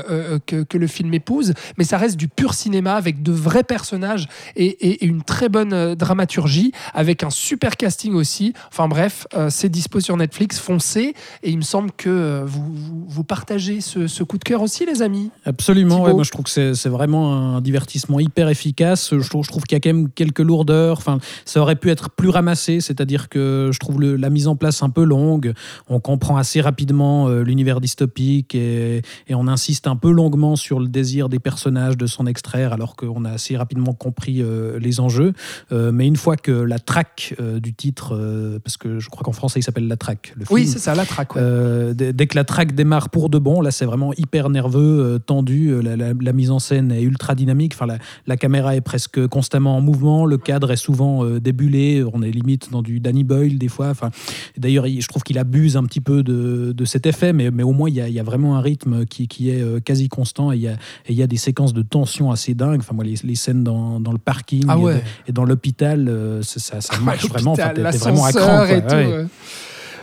que, 0.46 0.62
que 0.62 0.78
le 0.78 0.86
film 0.86 1.12
épouse. 1.14 1.52
Mais 1.76 1.84
ça 1.84 1.98
reste 1.98 2.16
du 2.16 2.28
pur 2.28 2.54
cinéma 2.54 2.94
avec 2.94 3.22
de 3.22 3.32
vrais 3.32 3.64
personnages 3.64 4.28
et, 4.56 4.66
et- 4.66 5.04
et 5.04 5.06
une 5.06 5.22
très 5.22 5.48
bonne 5.48 5.94
dramaturgie, 5.94 6.72
avec 6.94 7.22
un 7.22 7.30
super 7.30 7.76
casting 7.76 8.14
aussi. 8.14 8.52
Enfin 8.70 8.88
bref, 8.88 9.26
c'est 9.50 9.68
dispo 9.68 10.00
sur 10.00 10.16
Netflix, 10.16 10.58
foncez. 10.58 11.14
Et 11.42 11.50
il 11.50 11.56
me 11.58 11.62
semble 11.62 11.92
que 11.92 12.42
vous, 12.44 12.64
vous, 12.74 13.04
vous 13.06 13.24
partagez 13.24 13.80
ce, 13.80 14.06
ce 14.06 14.22
coup 14.22 14.38
de 14.38 14.44
cœur 14.44 14.62
aussi, 14.62 14.84
les 14.86 15.02
amis. 15.02 15.30
Absolument, 15.44 16.02
ouais, 16.02 16.12
moi 16.14 16.24
je 16.24 16.30
trouve 16.30 16.44
que 16.46 16.74
c'est 16.74 16.88
vraiment 16.88 17.34
un 17.56 17.60
divertissement 17.60 18.18
hyper 18.20 18.48
efficace. 18.48 18.87
Je 18.96 19.28
trouve, 19.28 19.44
je 19.44 19.48
trouve 19.48 19.62
qu'il 19.64 19.76
y 19.76 19.78
a 19.78 19.80
quand 19.80 19.92
même 19.94 20.08
quelques 20.10 20.38
lourdeurs. 20.40 20.98
Enfin, 20.98 21.18
ça 21.44 21.60
aurait 21.60 21.76
pu 21.76 21.90
être 21.90 22.10
plus 22.10 22.28
ramassé, 22.28 22.80
c'est-à-dire 22.80 23.28
que 23.28 23.70
je 23.72 23.78
trouve 23.78 24.00
le- 24.00 24.16
la 24.16 24.30
mise 24.30 24.48
en 24.48 24.56
place 24.56 24.82
un 24.82 24.90
peu 24.90 25.04
longue. 25.04 25.52
On 25.88 26.00
comprend 26.00 26.36
assez 26.36 26.60
rapidement 26.60 27.28
euh, 27.28 27.42
l'univers 27.42 27.80
dystopique 27.80 28.54
et, 28.54 29.02
et 29.28 29.34
on 29.34 29.46
insiste 29.48 29.86
un 29.86 29.96
peu 29.96 30.10
longuement 30.10 30.56
sur 30.56 30.80
le 30.80 30.88
désir 30.88 31.28
des 31.28 31.38
personnages 31.38 31.96
de 31.96 32.06
s'en 32.06 32.26
extraire, 32.26 32.72
alors 32.72 32.96
qu'on 32.96 33.24
a 33.24 33.30
assez 33.30 33.56
rapidement 33.56 33.92
compris 33.94 34.42
euh, 34.42 34.78
les 34.78 35.00
enjeux. 35.00 35.32
Euh, 35.72 35.92
mais 35.92 36.06
une 36.06 36.16
fois 36.16 36.36
que 36.36 36.52
la 36.52 36.78
traque 36.78 37.34
du 37.62 37.74
titre, 37.74 38.58
parce 38.64 38.76
que 38.76 38.98
je 38.98 39.08
crois 39.08 39.22
qu'en 39.22 39.32
français 39.32 39.60
il 39.60 39.62
s'appelle 39.62 39.88
la 39.88 39.96
traque, 39.96 40.32
le 40.36 40.44
Oui, 40.50 40.62
film, 40.62 40.72
c'est 40.72 40.78
ça, 40.78 40.94
la 40.94 41.04
traque. 41.04 41.34
ouais. 41.34 41.40
euh, 41.42 41.94
dès 41.94 42.12
dès 42.12 42.26
que 42.26 42.36
la 42.36 42.44
traque 42.44 42.74
démarre 42.74 43.10
pour 43.10 43.28
de 43.30 43.38
bon, 43.38 43.60
là 43.60 43.70
c'est 43.70 43.84
vraiment 43.84 44.12
hyper 44.16 44.50
nerveux, 44.50 45.18
tendu. 45.24 45.80
La, 45.82 45.96
la- 45.96 46.12
la 46.20 46.32
mise 46.32 46.50
en 46.50 46.58
scène 46.58 46.92
est 46.92 47.02
ultra 47.02 47.34
dynamique. 47.34 47.72
Enfin, 47.74 47.86
la, 47.86 47.98
la 48.26 48.36
caméra 48.36 48.74
est 48.76 48.77
presque 48.80 49.26
constamment 49.28 49.76
en 49.76 49.80
mouvement. 49.80 50.26
Le 50.26 50.38
cadre 50.38 50.70
est 50.70 50.76
souvent 50.76 51.24
euh, 51.24 51.40
débulé. 51.40 52.04
On 52.12 52.22
est 52.22 52.30
limite 52.30 52.70
dans 52.70 52.82
du 52.82 53.00
Danny 53.00 53.24
Boyle 53.24 53.58
des 53.58 53.68
fois. 53.68 53.88
Enfin, 53.88 54.10
d'ailleurs, 54.56 54.86
il- 54.86 55.00
je 55.00 55.08
trouve 55.08 55.22
qu'il 55.22 55.38
abuse 55.38 55.76
un 55.76 55.84
petit 55.84 56.00
peu 56.00 56.22
de, 56.22 56.72
de 56.72 56.84
cet 56.84 57.06
effet, 57.06 57.32
mais, 57.32 57.50
mais 57.50 57.62
au 57.62 57.72
moins 57.72 57.88
il 57.88 57.94
y, 57.96 58.00
a, 58.00 58.08
il 58.08 58.14
y 58.14 58.20
a 58.20 58.22
vraiment 58.22 58.56
un 58.56 58.60
rythme 58.60 59.04
qui, 59.06 59.28
qui 59.28 59.50
est 59.50 59.60
euh, 59.62 59.80
quasi 59.80 60.08
constant 60.08 60.52
et 60.52 60.56
il 60.56 60.62
y 60.62 60.68
a, 60.68 60.72
et 60.72 60.76
il 61.10 61.14
y 61.16 61.22
a 61.22 61.26
des 61.26 61.36
séquences 61.36 61.72
de 61.72 61.82
tension 61.82 62.30
assez 62.30 62.54
dingues. 62.54 62.80
Enfin, 62.80 62.94
moi, 62.94 63.04
les, 63.04 63.14
les 63.24 63.34
scènes 63.34 63.64
dans, 63.64 64.00
dans 64.00 64.12
le 64.12 64.18
parking 64.18 64.64
Ah 64.68 64.76
et, 64.78 64.80
ouais. 64.82 64.94
de- 64.94 65.00
et 65.28 65.32
dans 65.32 65.44
l'hôpital, 65.44 66.08
euh, 66.08 66.42
ça, 66.42 66.78
marche 67.02 67.28
vraiment. 67.28 67.52
Enfin, 67.52 67.70
t'es- 67.74 67.82
vraiment 67.82 68.24
à 68.24 68.32
cran. 68.32 68.64
et 68.64 68.68
quoi. 68.68 68.80
tout, 68.82 68.94
Ouais. 68.96 69.06
ouais. 69.06 69.26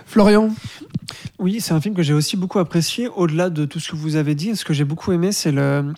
Florian 0.06 0.50
Oui, 1.40 1.60
c'est 1.62 1.74
un 1.74 1.82
film 1.82 1.96
que 1.96 2.04
j'ai 2.04 2.14
aussi 2.14 2.38
beaucoup 2.38 2.60
apprécié. 2.60 3.08
Au-delà 3.08 3.50
de 3.50 3.66
tout 3.66 3.80
ce 3.80 3.92
que 3.92 3.96
vous 3.96 4.16
avez 4.16 4.36
dit, 4.36 4.56
ce 4.56 4.64
que 4.66 4.74
j'ai 4.74 4.86
beaucoup 4.86 5.12
aimé, 5.12 5.32
c'est 5.32 5.52
le, 5.52 5.94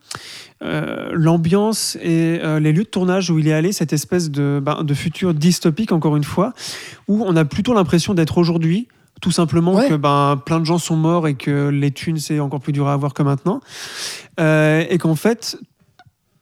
euh, 0.64 1.10
l'ambiance 1.12 1.98
et 2.02 2.40
euh, 2.44 2.60
les 2.60 2.72
lieux 2.74 2.84
de 2.84 2.90
tournage 2.90 3.30
où 3.30 3.38
il 3.40 3.48
est 3.48 3.54
allé, 3.54 3.72
cette 3.72 3.94
espèce 3.94 4.32
de, 4.32 4.60
ben, 4.64 4.84
de 4.84 4.94
futur 4.94 5.34
dystopique, 5.34 5.92
encore 5.92 6.16
une 6.18 6.24
fois, 6.24 6.54
où 7.08 7.24
on 7.26 7.36
a 7.36 7.46
plutôt 7.46 7.74
l'impression 7.74 8.14
d'être 8.14 8.38
aujourd'hui. 8.38 8.88
Tout 9.20 9.32
simplement 9.32 9.74
Ouais. 9.74 9.90
que 9.90 9.96
ben, 9.96 10.40
plein 10.46 10.60
de 10.60 10.66
gens 10.66 10.78
sont 10.78 10.96
morts 10.96 11.28
et 11.28 11.34
que 11.34 11.70
les 11.70 11.90
thunes, 11.90 12.20
c'est 12.20 12.40
encore 12.40 12.60
plus 12.62 12.72
dur 12.72 12.88
à 12.88 12.94
avoir 12.94 13.16
que 13.16 13.24
maintenant. 13.24 13.62
Euh, 14.40 14.86
et 14.90 15.00
qu'en 15.00 15.16
fait, 15.16 15.58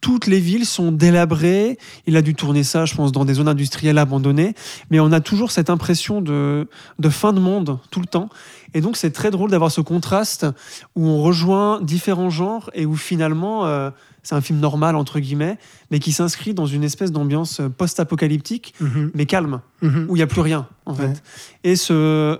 toutes 0.06 0.28
les 0.28 0.38
villes 0.38 0.66
sont 0.66 0.92
délabrées. 0.92 1.78
Il 2.06 2.16
a 2.16 2.22
dû 2.22 2.36
tourner 2.36 2.62
ça, 2.62 2.84
je 2.84 2.94
pense, 2.94 3.10
dans 3.10 3.24
des 3.24 3.34
zones 3.34 3.48
industrielles 3.48 3.98
abandonnées. 3.98 4.54
Mais 4.88 5.00
on 5.00 5.10
a 5.10 5.18
toujours 5.18 5.50
cette 5.50 5.68
impression 5.68 6.20
de, 6.20 6.68
de 7.00 7.08
fin 7.08 7.32
de 7.32 7.40
monde 7.40 7.80
tout 7.90 7.98
le 7.98 8.06
temps. 8.06 8.28
Et 8.72 8.80
donc, 8.80 8.96
c'est 8.96 9.10
très 9.10 9.32
drôle 9.32 9.50
d'avoir 9.50 9.72
ce 9.72 9.80
contraste 9.80 10.46
où 10.94 11.08
on 11.08 11.20
rejoint 11.20 11.80
différents 11.82 12.30
genres 12.30 12.70
et 12.72 12.86
où 12.86 12.94
finalement, 12.94 13.66
euh, 13.66 13.90
c'est 14.22 14.36
un 14.36 14.40
film 14.40 14.60
normal, 14.60 14.94
entre 14.94 15.18
guillemets, 15.18 15.58
mais 15.90 15.98
qui 15.98 16.12
s'inscrit 16.12 16.54
dans 16.54 16.66
une 16.66 16.84
espèce 16.84 17.10
d'ambiance 17.10 17.60
post-apocalyptique, 17.76 18.74
Mhm. 18.80 19.10
mais 19.12 19.26
calme, 19.26 19.60
Mhm. 19.82 20.06
où 20.08 20.14
il 20.14 20.20
n'y 20.20 20.22
a 20.22 20.28
plus 20.28 20.40
rien, 20.40 20.68
en 20.84 20.94
fait. 20.94 21.20
Et 21.64 21.74
ce, 21.74 22.38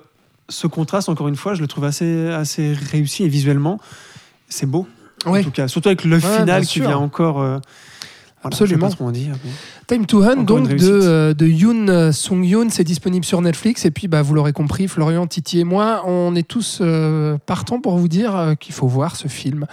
ce 0.48 0.68
contraste, 0.68 1.08
encore 1.08 1.26
une 1.26 1.34
fois, 1.36 1.54
je 1.54 1.62
le 1.62 1.66
trouve 1.66 1.82
assez, 1.84 2.28
assez 2.28 2.74
réussi 2.74 3.24
et 3.24 3.28
visuellement, 3.28 3.80
c'est 4.48 4.66
beau. 4.66 4.86
Ouais. 5.26 5.40
En 5.40 5.42
tout 5.44 5.50
cas, 5.50 5.68
surtout 5.68 5.88
avec 5.88 6.04
le 6.04 6.16
Ouais, 6.16 6.20
final 6.38 6.64
qui 6.66 6.80
vient 6.80 6.96
encore. 6.98 7.40
euh, 7.42 7.58
Absolument. 8.44 8.88
Mais- 9.00 9.20
Time 9.88 10.06
to 10.06 10.22
Hunt, 10.22 10.44
donc 10.44 10.68
de, 10.68 10.76
euh, 10.82 11.34
de 11.34 11.46
Yoon 11.46 12.12
Sung 12.12 12.44
Yoon, 12.44 12.68
c'est 12.70 12.84
disponible 12.84 13.24
sur 13.24 13.40
Netflix. 13.42 13.84
Et 13.84 13.90
puis, 13.90 14.06
bah, 14.06 14.22
vous 14.22 14.34
l'aurez 14.34 14.52
compris, 14.52 14.86
Florian, 14.86 15.26
Titi 15.26 15.58
et 15.60 15.64
moi, 15.64 16.02
on 16.06 16.34
est 16.36 16.46
tous 16.46 16.78
euh, 16.80 17.38
partants 17.44 17.80
pour 17.80 17.96
vous 17.96 18.06
dire 18.06 18.36
euh, 18.36 18.54
qu'il 18.54 18.72
faut 18.74 18.86
voir 18.86 19.16
ce 19.16 19.26
film. 19.26 19.66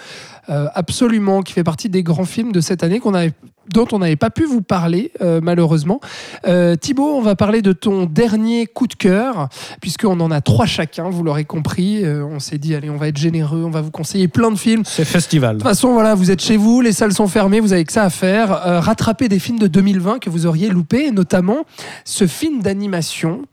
Euh, 0.50 0.68
absolument, 0.74 1.44
qui 1.44 1.54
fait 1.54 1.64
partie 1.64 1.88
des 1.90 2.02
grands 2.02 2.26
films 2.26 2.52
de 2.52 2.62
cette 2.62 2.84
année 2.84 3.00
qu'on 3.00 3.14
avait, 3.14 3.34
dont 3.72 3.88
on 3.92 4.00
n'avait 4.00 4.16
pas 4.16 4.30
pu 4.30 4.46
vous 4.46 4.62
parler, 4.62 5.12
euh, 5.22 5.40
malheureusement. 5.42 6.00
Euh, 6.48 6.76
Thibaut, 6.76 7.16
on 7.16 7.22
va 7.22 7.36
parler 7.36 7.62
de 7.62 7.72
ton 7.72 8.06
dernier 8.06 8.66
coup 8.66 8.88
de 8.88 8.94
cœur, 8.94 9.50
puisqu'on 9.82 10.20
en 10.20 10.32
a 10.32 10.42
trois 10.42 10.66
chacun, 10.66 11.10
vous 11.10 11.24
l'aurez 11.24 11.46
compris. 11.46 12.04
Euh, 12.04 12.26
on 12.26 12.40
s'est 12.40 12.58
dit, 12.58 12.76
allez, 12.76 12.90
on 12.90 12.98
va 12.98 13.08
être 13.08 13.18
généreux, 13.18 13.64
on 13.64 13.70
va 13.70 13.82
vous 13.82 13.92
conseiller 13.92 14.28
plein 14.28 14.52
de 14.52 14.58
films. 14.58 14.84
C'est 14.86 15.06
festival. 15.06 15.56
De 15.56 15.62
toute 15.62 15.68
façon, 15.68 15.94
voilà, 15.94 16.16
vous 16.16 16.32
êtes 16.32 16.42
chez 16.42 16.58
vous, 16.58 16.82
les 16.82 16.92
salles 16.92 17.14
sont 17.14 17.28
fermées, 17.28 17.60
vous 17.60 17.74
avez 17.74 17.86
que 17.86 17.94
ça 17.94 18.04
à 18.04 18.10
faire. 18.10 18.52
Euh, 18.68 18.80
rattraper 18.80 19.30
des 19.30 19.40
films 19.40 19.60
de 19.60 19.68
2020 19.68 20.20
que 20.20 20.30
vous 20.30 20.46
auriez 20.46 20.70
loupés, 20.70 21.06
et 21.06 21.12
notamment 21.12 21.66
ce 22.06 22.28
film 22.28 22.62
d'animation, 22.62 23.44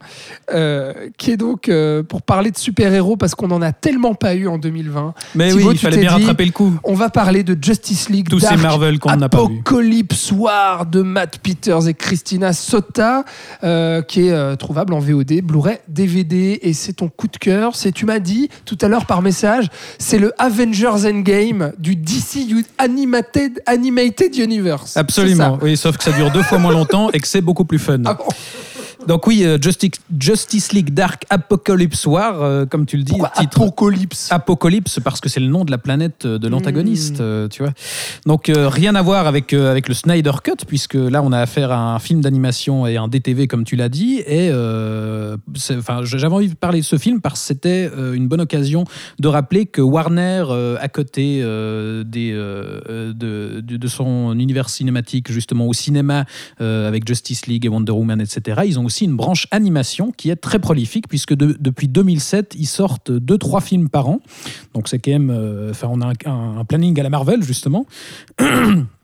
qui 1.19 1.31
est 1.31 1.37
donc 1.37 1.71
pour 2.09 2.23
parler 2.23 2.51
de 2.51 2.59
super-héros, 2.59 3.17
parce 3.17 3.35
qu'on 3.35 3.49
n'en 3.49 3.63
a 3.63 3.73
tellement 3.73 4.15
pas 4.15 4.35
eu 4.35 4.49
en 4.49 4.59
2020. 4.59 5.15
Mais 5.35 5.51
Thibaut, 5.51 5.69
oui, 5.69 5.75
il 5.75 5.79
fallait 5.79 5.99
bien 5.99 6.11
rattraper 6.11 6.45
le 6.45 6.53
coup. 6.53 6.75
On 6.85 6.95
va 6.95 7.11
parler 7.11 7.43
de 7.43 7.57
Justice 7.61 8.09
League 8.09 8.29
Tous 8.29 8.41
ces 8.41 8.47
Dark 8.47 8.63
Marvel 8.63 8.99
qu'on 8.99 9.17
n'a 9.17 9.29
pas 9.29 9.47
vu. 9.47 9.63
War 10.33 10.87
de 10.87 11.03
Matt 11.03 11.39
Peters 11.39 11.89
et 11.89 11.95
Christina 11.95 12.53
Sota, 12.53 13.25
euh, 13.65 14.03
qui 14.03 14.29
est 14.29 14.33
euh, 14.33 14.57
trouvable 14.57 14.95
en 14.95 14.99
VOD, 14.99 15.41
Blu-ray, 15.43 15.79
DVD, 15.89 16.59
et 16.63 16.73
c'est 16.73 16.95
ton 16.95 17.09
coup 17.09 17.29
de 17.29 17.37
cœur. 17.37 17.75
C'est, 17.77 17.93
tu 17.93 18.07
m'as 18.07 18.19
dit 18.19 18.49
tout 18.65 18.79
à 18.81 18.89
l'heure 18.89 19.07
par 19.07 19.23
message, 19.23 19.67
c'est 19.99 20.19
le 20.19 20.33
Avengers 20.39 21.07
Endgame 21.07 21.73
du 21.79 21.97
DC 21.97 22.47
Animated, 22.79 23.63
Animated 23.67 24.37
Universe. 24.37 24.97
Absolument, 24.97 25.59
oui, 25.63 25.77
sauf 25.77 25.97
que 25.97 26.05
ça 26.05 26.13
dure 26.13 26.31
deux 26.31 26.43
fois 26.43 26.59
moins 26.59 26.73
longtemps 26.73 27.11
et 27.13 27.21
que 27.21 27.29
c'est 27.29 27.41
beaucoup 27.41 27.65
plus 27.65 27.79
fun. 27.79 27.99
Ah 28.05 28.15
bon 28.15 28.25
Donc 29.07 29.27
oui, 29.27 29.45
euh, 29.45 29.59
Justice, 29.61 29.93
Justice 30.19 30.73
League 30.73 30.93
Dark 30.93 31.25
Apocalypse 31.31 32.07
War, 32.07 32.43
euh, 32.43 32.67
comme 32.67 32.87
tu 32.87 32.97
le 32.97 33.03
dis, 33.03 33.13
Pourquoi 33.13 33.31
titre 33.31 33.63
Apocalypse? 33.63 34.31
Apocalypse 34.31 35.01
parce 35.03 35.21
que 35.21 35.29
c'est 35.29 35.41
le 35.41 35.47
nom 35.49 35.65
de 35.65 35.71
la 35.71 35.79
planète 35.79 36.27
euh, 36.27 36.39
de 36.39 36.49
l'antagoniste, 36.49 37.19
Hmm. 37.19 37.23
euh, 37.23 37.49
tu 37.49 37.63
vois. 37.63 37.73
Donc 38.27 38.49
euh, 38.49 38.69
rien 38.69 38.95
à 38.95 39.03
voir 39.03 39.27
avec 39.27 39.53
avec 39.53 39.89
le 39.89 39.95
Snyder 39.95 40.33
Cut 40.45 40.65
puisque 40.67 40.95
là 40.95 41.23
on 41.23 41.33
a 41.33 41.39
affaire 41.39 41.73
à 41.73 41.95
un 41.95 41.99
film 41.99 42.21
d'animation 42.21 42.87
et 42.87 42.97
un 42.97 43.09
DTV 43.09 43.47
comme 43.49 43.65
tu 43.65 43.75
l'as 43.77 43.89
dit 43.89 44.21
et 44.27 44.51
enfin 45.79 46.01
j'avais 46.05 46.35
envie 46.35 46.49
de 46.49 46.55
parler 46.55 46.81
de 46.81 46.85
ce 46.85 46.99
film 46.99 47.21
parce 47.21 47.41
que 47.41 47.47
c'était 47.47 47.91
une 48.15 48.29
bonne 48.29 48.41
occasion 48.41 48.85
de 49.19 49.29
rappeler 49.29 49.67
que 49.67 49.81
Warner 49.81 50.45
à 50.81 50.89
côté 50.89 51.39
des 51.41 52.33
de, 52.33 53.13
de, 53.13 53.61
de 53.61 53.89
son 53.89 54.39
univers 54.39 54.69
cinématique 54.69 55.33
justement 55.33 55.67
au 55.67 55.73
cinéma 55.73 56.25
avec 56.59 57.07
Justice 57.07 57.47
League 57.47 57.65
et 57.65 57.69
Wonder 57.69 57.93
Woman 57.93 58.21
etc. 58.21 58.63
Ils 58.67 58.79
ont 58.79 58.85
aussi 58.91 59.05
une 59.05 59.17
branche 59.17 59.47
animation 59.53 60.11
qui 60.11 60.31
est 60.31 60.37
très 60.37 60.59
prolifique 60.59 61.07
puisque 61.09 61.35
de- 61.35 61.57
depuis 61.61 61.87
2007 61.89 62.55
ils 62.59 62.67
sortent 62.67 63.13
deux 63.13 63.39
trois 63.39 63.61
films 63.61 63.89
par 63.89 64.09
an. 64.09 64.21
Donc 64.75 64.89
c'est 64.89 64.99
quand 64.99 65.13
même, 65.13 65.31
euh, 65.31 65.71
enfin 65.71 65.89
on 65.91 66.01
a 66.01 66.13
un- 66.27 66.59
un 66.59 66.65
planning 66.65 66.99
à 66.99 67.03
la 67.05 67.11
Marvel 67.11 67.43
justement. 67.43 67.87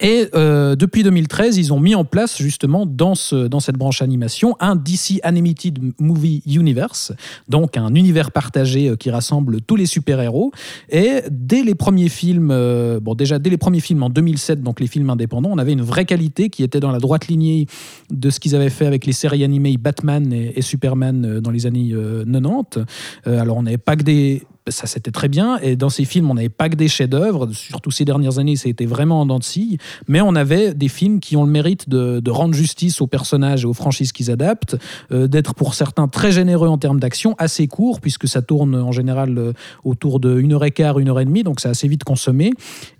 Et 0.00 0.28
euh, 0.34 0.76
depuis 0.76 1.02
2013, 1.02 1.56
ils 1.56 1.72
ont 1.72 1.80
mis 1.80 1.94
en 1.94 2.04
place 2.04 2.38
justement 2.38 2.86
dans, 2.86 3.14
ce, 3.14 3.46
dans 3.46 3.60
cette 3.60 3.76
branche 3.76 4.02
animation 4.02 4.56
un 4.60 4.76
DC 4.76 5.20
Animated 5.22 5.78
Movie 6.00 6.42
Universe, 6.46 7.12
donc 7.48 7.76
un 7.76 7.94
univers 7.94 8.30
partagé 8.30 8.88
euh, 8.88 8.96
qui 8.96 9.10
rassemble 9.10 9.60
tous 9.60 9.76
les 9.76 9.86
super-héros. 9.86 10.52
Et 10.90 11.22
dès 11.30 11.62
les 11.62 11.74
premiers 11.74 12.08
films, 12.08 12.50
euh, 12.50 13.00
bon 13.00 13.14
déjà 13.14 13.38
dès 13.38 13.50
les 13.50 13.58
premiers 13.58 13.80
films 13.80 14.02
en 14.02 14.10
2007, 14.10 14.62
donc 14.62 14.80
les 14.80 14.86
films 14.86 15.10
indépendants, 15.10 15.50
on 15.52 15.58
avait 15.58 15.72
une 15.72 15.82
vraie 15.82 16.04
qualité 16.04 16.50
qui 16.50 16.62
était 16.62 16.80
dans 16.80 16.90
la 16.90 16.98
droite 16.98 17.28
lignée 17.28 17.66
de 18.10 18.30
ce 18.30 18.40
qu'ils 18.40 18.54
avaient 18.54 18.70
fait 18.70 18.86
avec 18.86 19.06
les 19.06 19.12
séries 19.12 19.44
animées 19.44 19.76
Batman 19.76 20.32
et, 20.32 20.62
Superman 20.62 21.40
dans 21.40 21.50
les 21.50 21.66
années 21.66 21.90
euh, 21.92 22.24
90. 22.24 22.84
Euh, 23.26 23.40
alors 23.40 23.56
on 23.56 23.62
n'avait 23.62 23.78
pas 23.78 23.96
que 23.96 24.02
des 24.02 24.42
ça 24.68 24.86
c'était 24.86 25.10
très 25.10 25.28
bien. 25.28 25.58
Et 25.58 25.76
dans 25.76 25.90
ces 25.90 26.04
films 26.04 26.30
on 26.30 26.34
n'avait 26.34 26.48
pas 26.48 26.68
que 26.68 26.76
des 26.76 26.88
chefs-d'œuvre. 26.88 27.52
Surtout 27.52 27.90
ces 27.90 28.04
dernières 28.04 28.38
années 28.38 28.54
été 28.64 28.86
vraiment 28.86 29.20
en 29.20 29.26
dents 29.26 29.38
de 29.38 29.44
scie 29.44 29.78
mais 30.08 30.20
on 30.20 30.34
avait 30.34 30.74
des 30.74 30.88
films 30.88 31.20
qui 31.20 31.36
ont 31.36 31.44
le 31.44 31.50
mérite 31.50 31.88
de, 31.88 32.30
rendre 32.30 32.54
justice 32.54 33.00
aux 33.00 33.06
personnages 33.06 33.62
et 33.62 33.66
aux 33.66 33.72
franchises 33.72 34.12
qu'ils 34.12 34.30
adaptent 34.30 34.76
euh, 35.10 35.26
d'être 35.26 35.54
pour 35.54 35.74
certains 35.74 36.08
très 36.08 36.32
généreux 36.32 36.68
en 36.68 36.76
termes 36.76 37.00
d'action 37.00 37.34
assez 37.38 37.66
court 37.66 38.00
puisque 38.00 38.28
ça 38.28 38.42
tourne 38.42 38.74
en 38.74 38.92
général 38.92 39.38
euh, 39.38 39.52
autour 39.84 40.20
de 40.20 40.38
1 40.38 40.50
heure 40.52 40.64
et 40.64 40.70
quart, 40.70 40.98
1 40.98 41.06
heure 41.06 41.20
et 41.20 41.24
demie. 41.24 41.44
Donc 41.44 41.60
c'est 41.60 41.68
assez 41.68 41.88
vite 41.88 42.04
consommé. 42.04 42.52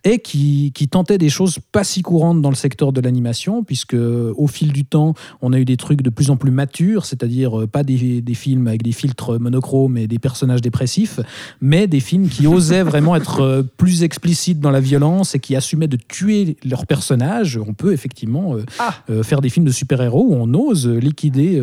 Et 0.04 0.20
qui, 0.20 0.72
tentait 0.90 1.18
des 1.18 1.28
choses 1.28 1.58
pas 1.72 1.82
si 1.82 2.00
courantes 2.02 2.40
dans 2.40 2.48
le 2.48 2.54
secteur 2.54 2.92
de 2.92 3.00
l'animation 3.00 3.64
puisque 3.64 3.94
euh, 3.94 4.32
au 4.36 4.46
fil 4.46 4.72
du 4.72 4.84
temps 4.84 5.14
on 5.42 5.52
a 5.52 5.58
eu 5.58 5.64
des 5.64 5.76
trucs 5.76 6.00
de 6.00 6.10
plus 6.10 6.30
en 6.30 6.36
plus 6.36 6.52
matures 6.52 7.04
c'est-à-dire 7.04 7.66
pas 7.68 7.82
des, 7.82 8.22
des 8.22 8.34
films 8.34 8.68
avec 8.68 8.82
des 8.82 8.92
filtres 8.92 9.40
monochromes 9.40 9.98
et 9.98 10.06
des 10.06 10.20
personnages 10.20 10.60
dépressifs 10.60 11.20
mais 11.60 11.86
des 11.86 12.00
films 12.00 12.28
qui 12.28 12.46
osaient 12.46 12.82
vraiment 12.82 13.16
être 13.16 13.40
euh, 13.40 13.62
plus 13.62 14.02
explicites 14.02 14.60
dans 14.60 14.70
la 14.70 14.80
violence 14.80 15.34
et 15.34 15.38
qui 15.38 15.56
assumaient 15.56 15.88
de 15.88 15.96
tuer 16.08 16.56
leurs 16.64 16.86
personnages. 16.86 17.58
On 17.58 17.74
peut 17.74 17.92
effectivement 17.92 18.54
euh, 18.56 18.64
Ah. 18.78 18.94
euh, 19.10 19.22
faire 19.22 19.40
des 19.40 19.48
films 19.48 19.66
de 19.66 19.70
super-héros 19.72 20.26
où 20.28 20.34
on 20.34 20.52
ose 20.54 20.86
liquider. 20.88 21.62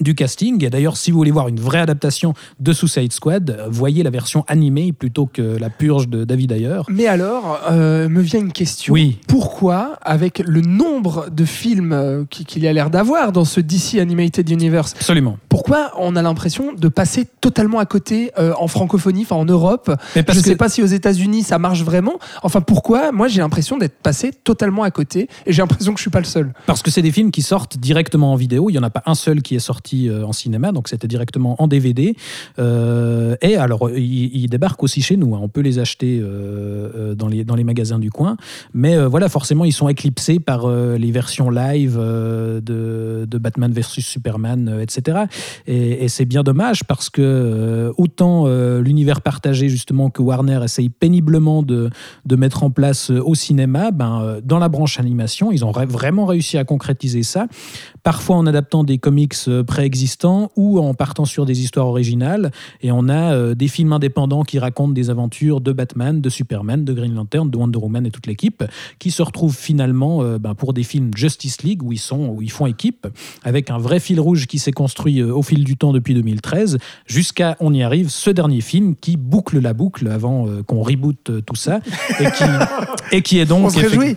Du 0.00 0.14
casting. 0.14 0.64
Et 0.64 0.70
d'ailleurs, 0.70 0.96
si 0.96 1.10
vous 1.10 1.18
voulez 1.18 1.30
voir 1.30 1.48
une 1.48 1.60
vraie 1.60 1.80
adaptation 1.80 2.34
de 2.60 2.72
Suicide 2.72 3.12
Squad, 3.12 3.64
voyez 3.70 4.02
la 4.02 4.10
version 4.10 4.44
animée 4.48 4.92
plutôt 4.92 5.26
que 5.26 5.42
la 5.42 5.70
purge 5.70 6.08
de 6.08 6.24
David 6.24 6.52
Ayer. 6.52 6.80
Mais 6.88 7.06
alors, 7.06 7.60
euh, 7.70 8.08
me 8.08 8.20
vient 8.20 8.40
une 8.40 8.52
question. 8.52 8.92
Oui. 8.94 9.18
Pourquoi, 9.28 9.98
avec 10.02 10.38
le 10.38 10.60
nombre 10.60 11.28
de 11.30 11.44
films 11.44 11.92
euh, 11.92 12.24
qui- 12.28 12.44
qu'il 12.44 12.62
y 12.62 12.68
a 12.68 12.72
l'air 12.72 12.90
d'avoir 12.90 13.32
dans 13.32 13.44
ce 13.44 13.60
DC 13.60 13.98
Animated 14.00 14.48
Universe, 14.50 14.94
Absolument. 14.96 15.38
pourquoi 15.48 15.92
on 15.98 16.16
a 16.16 16.22
l'impression 16.22 16.72
de 16.72 16.88
passer 16.88 17.26
totalement 17.40 17.78
à 17.78 17.86
côté 17.86 18.32
euh, 18.38 18.52
en 18.58 18.66
francophonie, 18.66 19.22
enfin 19.22 19.36
en 19.36 19.44
Europe? 19.44 19.90
Mais 20.16 20.22
parce 20.22 20.38
Je 20.38 20.42
que 20.44 20.50
sais 20.50 20.56
pas 20.56 20.68
si 20.68 20.82
aux 20.82 20.86
États-Unis 20.86 21.42
ça 21.44 21.58
marche 21.58 21.82
vraiment. 21.82 22.18
Enfin, 22.42 22.60
pourquoi? 22.60 23.12
Moi, 23.12 23.28
j'ai 23.28 23.40
l'impression 23.40 23.76
d'être 23.78 23.98
passé 24.02 24.32
totalement 24.44 24.82
à 24.82 24.90
côté 24.90 25.28
et 25.46 25.52
j'ai 25.52 25.62
l'impression 25.62 25.92
que 25.92 25.98
je 25.98 26.02
suis 26.02 26.10
pas 26.10 26.18
le 26.20 26.24
seul. 26.24 26.52
Parce 26.66 26.82
que 26.82 26.90
c'est 26.90 27.02
des 27.02 27.12
films 27.12 27.30
qui 27.30 27.42
sortent 27.42 27.76
directement 27.78 28.32
en 28.32 28.36
vidéo. 28.36 28.68
Il 28.70 28.72
n'y 28.72 28.78
en 28.78 28.82
a 28.82 28.90
pas 28.90 29.02
un 29.06 29.14
seul 29.14 29.42
qui 29.42 29.54
est 29.54 29.60
sorti 29.60 29.85
euh, 29.94 30.24
en 30.24 30.32
cinéma, 30.32 30.72
donc 30.72 30.88
c'était 30.88 31.08
directement 31.08 31.60
en 31.62 31.68
DVD. 31.68 32.14
Euh, 32.58 33.36
et 33.42 33.56
alors, 33.56 33.90
ils, 33.90 34.48
débarquent 34.48 34.82
aussi 34.82 35.02
chez 35.02 35.16
nous. 35.16 35.34
hein. 35.34 35.40
On 35.42 35.48
peut 35.48 35.60
les 35.60 35.78
acheter 35.78 36.20
euh, 36.22 37.14
dans, 37.14 37.28
les, 37.28 37.64
magasins 37.64 37.98
du 37.98 38.10
coin. 38.10 38.36
Mais 38.74 38.96
voilà, 39.06 39.28
forcément, 39.28 39.64
ils 39.64 39.72
sont 39.72 39.88
éclipsés 39.88 40.38
par 40.38 40.68
les 40.68 41.10
versions 41.10 41.50
live 41.50 41.96
de, 41.96 43.38
Batman 43.38 43.72
versus 43.72 44.06
Superman, 44.06 44.78
etc. 44.80 45.24
Et, 45.66 46.08
c'est 46.08 46.24
bien 46.24 46.42
dommage 46.42 46.84
parce 46.84 47.10
que 47.10 47.92
autant 47.96 48.46
l'univers 48.78 49.20
partagé, 49.20 49.68
justement, 49.68 50.10
que 50.10 50.22
Warner 50.22 50.60
essaye 50.64 50.88
péniblement 50.88 51.62
de, 51.62 51.90
de 52.24 52.36
mettre 52.36 52.62
en 52.62 52.70
place 52.70 53.10
au 53.10 53.34
cinéma, 53.34 53.90
ben, 53.90 54.38
dans 54.42 54.58
la 54.58 54.68
branche 54.68 54.98
animation, 54.98 55.52
ils 55.52 55.64
ont 55.64 55.72
ra- 55.72 55.86
vraiment 55.86 56.26
réussi 56.26 56.56
à 56.56 56.64
concrétiser 56.64 57.22
ça, 57.22 57.46
parfois 58.06 58.36
en 58.36 58.46
adaptant 58.46 58.84
des 58.84 58.98
comics 58.98 59.34
euh, 59.48 59.64
préexistants 59.64 60.52
ou 60.54 60.78
en 60.78 60.94
partant 60.94 61.24
sur 61.24 61.44
des 61.44 61.62
histoires 61.62 61.88
originales. 61.88 62.52
Et 62.80 62.92
on 62.92 63.08
a 63.08 63.34
euh, 63.34 63.56
des 63.56 63.66
films 63.66 63.92
indépendants 63.92 64.44
qui 64.44 64.60
racontent 64.60 64.92
des 64.92 65.10
aventures 65.10 65.60
de 65.60 65.72
Batman, 65.72 66.20
de 66.20 66.30
Superman, 66.30 66.84
de 66.84 66.92
Green 66.92 67.16
Lantern, 67.16 67.50
de 67.50 67.56
Wonder 67.56 67.80
Woman 67.80 68.06
et 68.06 68.12
toute 68.12 68.28
l'équipe, 68.28 68.62
qui 69.00 69.10
se 69.10 69.22
retrouvent 69.22 69.56
finalement 69.56 70.22
euh, 70.22 70.38
ben, 70.38 70.54
pour 70.54 70.72
des 70.72 70.84
films 70.84 71.10
Justice 71.16 71.62
League 71.62 71.82
où 71.82 71.90
ils, 71.90 71.98
sont, 71.98 72.28
où 72.28 72.42
ils 72.42 72.52
font 72.52 72.66
équipe, 72.66 73.08
avec 73.42 73.72
un 73.72 73.78
vrai 73.78 73.98
fil 73.98 74.20
rouge 74.20 74.46
qui 74.46 74.60
s'est 74.60 74.70
construit 74.70 75.20
au 75.20 75.42
fil 75.42 75.64
du 75.64 75.76
temps 75.76 75.92
depuis 75.92 76.14
2013, 76.14 76.78
jusqu'à, 77.08 77.56
on 77.58 77.74
y 77.74 77.82
arrive, 77.82 78.08
ce 78.10 78.30
dernier 78.30 78.60
film 78.60 78.94
qui 78.94 79.16
boucle 79.16 79.58
la 79.58 79.72
boucle 79.72 80.06
avant 80.06 80.46
qu'on 80.68 80.82
reboot 80.82 81.44
tout 81.44 81.56
ça, 81.56 81.80
et 82.20 82.30
qui, 82.30 82.44
et 83.16 83.22
qui 83.22 83.40
est 83.40 83.46
donc... 83.46 83.64
On 83.64 83.70
se 83.70 83.80
réjouit. 83.80 84.16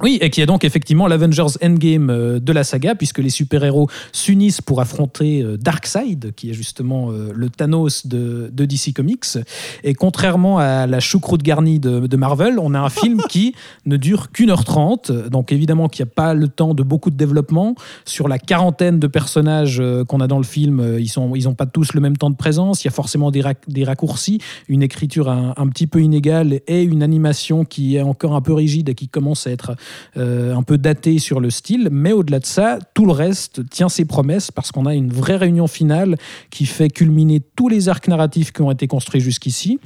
Oui, 0.00 0.18
et 0.20 0.30
qui 0.30 0.40
est 0.40 0.46
donc 0.46 0.62
effectivement 0.64 1.08
l'Avengers 1.08 1.58
Endgame 1.60 2.08
euh, 2.10 2.38
de 2.38 2.52
la 2.52 2.62
saga, 2.62 2.94
puisque 2.94 3.18
les 3.18 3.30
super-héros 3.30 3.88
s'unissent 4.12 4.60
pour 4.60 4.80
affronter 4.80 5.42
euh, 5.42 5.56
Darkseid, 5.56 6.34
qui 6.36 6.50
est 6.50 6.54
justement 6.54 7.10
euh, 7.10 7.32
le 7.34 7.50
Thanos 7.50 8.06
de, 8.06 8.48
de 8.52 8.64
DC 8.64 8.92
Comics. 8.94 9.38
Et 9.82 9.94
contrairement 9.94 10.58
à 10.58 10.86
la 10.86 11.00
choucroute 11.00 11.42
garnie 11.42 11.80
de, 11.80 12.06
de 12.06 12.16
Marvel, 12.16 12.58
on 12.60 12.74
a 12.74 12.78
un 12.78 12.88
film 12.90 13.20
qui 13.28 13.54
ne 13.86 13.96
dure 13.96 14.30
qu'une 14.30 14.50
heure 14.50 14.64
trente. 14.64 15.10
Donc 15.10 15.50
évidemment 15.50 15.88
qu'il 15.88 16.04
n'y 16.04 16.10
a 16.10 16.14
pas 16.14 16.32
le 16.32 16.46
temps 16.46 16.74
de 16.74 16.84
beaucoup 16.84 17.10
de 17.10 17.16
développement. 17.16 17.74
Sur 18.04 18.28
la 18.28 18.38
quarantaine 18.38 19.00
de 19.00 19.06
personnages 19.08 19.82
qu'on 20.06 20.20
a 20.20 20.28
dans 20.28 20.38
le 20.38 20.44
film, 20.44 20.96
ils 21.00 21.10
n'ont 21.16 21.34
ils 21.34 21.48
ont 21.48 21.54
pas 21.54 21.66
tous 21.66 21.92
le 21.94 22.00
même 22.00 22.16
temps 22.16 22.30
de 22.30 22.36
présence. 22.36 22.84
Il 22.84 22.86
y 22.86 22.88
a 22.88 22.92
forcément 22.92 23.32
des, 23.32 23.40
rac- 23.42 23.68
des 23.68 23.82
raccourcis, 23.82 24.38
une 24.68 24.82
écriture 24.84 25.28
un, 25.28 25.54
un 25.56 25.66
petit 25.68 25.88
peu 25.88 26.00
inégale 26.02 26.60
et 26.68 26.82
une 26.82 27.02
animation 27.02 27.64
qui 27.64 27.96
est 27.96 28.02
encore 28.02 28.34
un 28.36 28.40
peu 28.40 28.52
rigide 28.52 28.88
et 28.90 28.94
qui 28.94 29.08
commence 29.08 29.46
à 29.46 29.50
être 29.50 29.74
euh, 30.16 30.54
un 30.54 30.62
peu 30.62 30.78
daté 30.78 31.18
sur 31.18 31.40
le 31.40 31.50
style, 31.50 31.88
mais 31.90 32.12
au-delà 32.12 32.40
de 32.40 32.46
ça, 32.46 32.78
tout 32.94 33.06
le 33.06 33.12
reste 33.12 33.68
tient 33.70 33.88
ses 33.88 34.04
promesses 34.04 34.50
parce 34.50 34.72
qu'on 34.72 34.86
a 34.86 34.94
une 34.94 35.12
vraie 35.12 35.36
réunion 35.36 35.66
finale 35.66 36.16
qui 36.50 36.66
fait 36.66 36.88
culminer 36.88 37.40
tous 37.56 37.68
les 37.68 37.88
arcs 37.88 38.08
narratifs 38.08 38.52
qui 38.52 38.62
ont 38.62 38.70
été 38.70 38.86
construits 38.86 39.20
jusqu'ici 39.20 39.78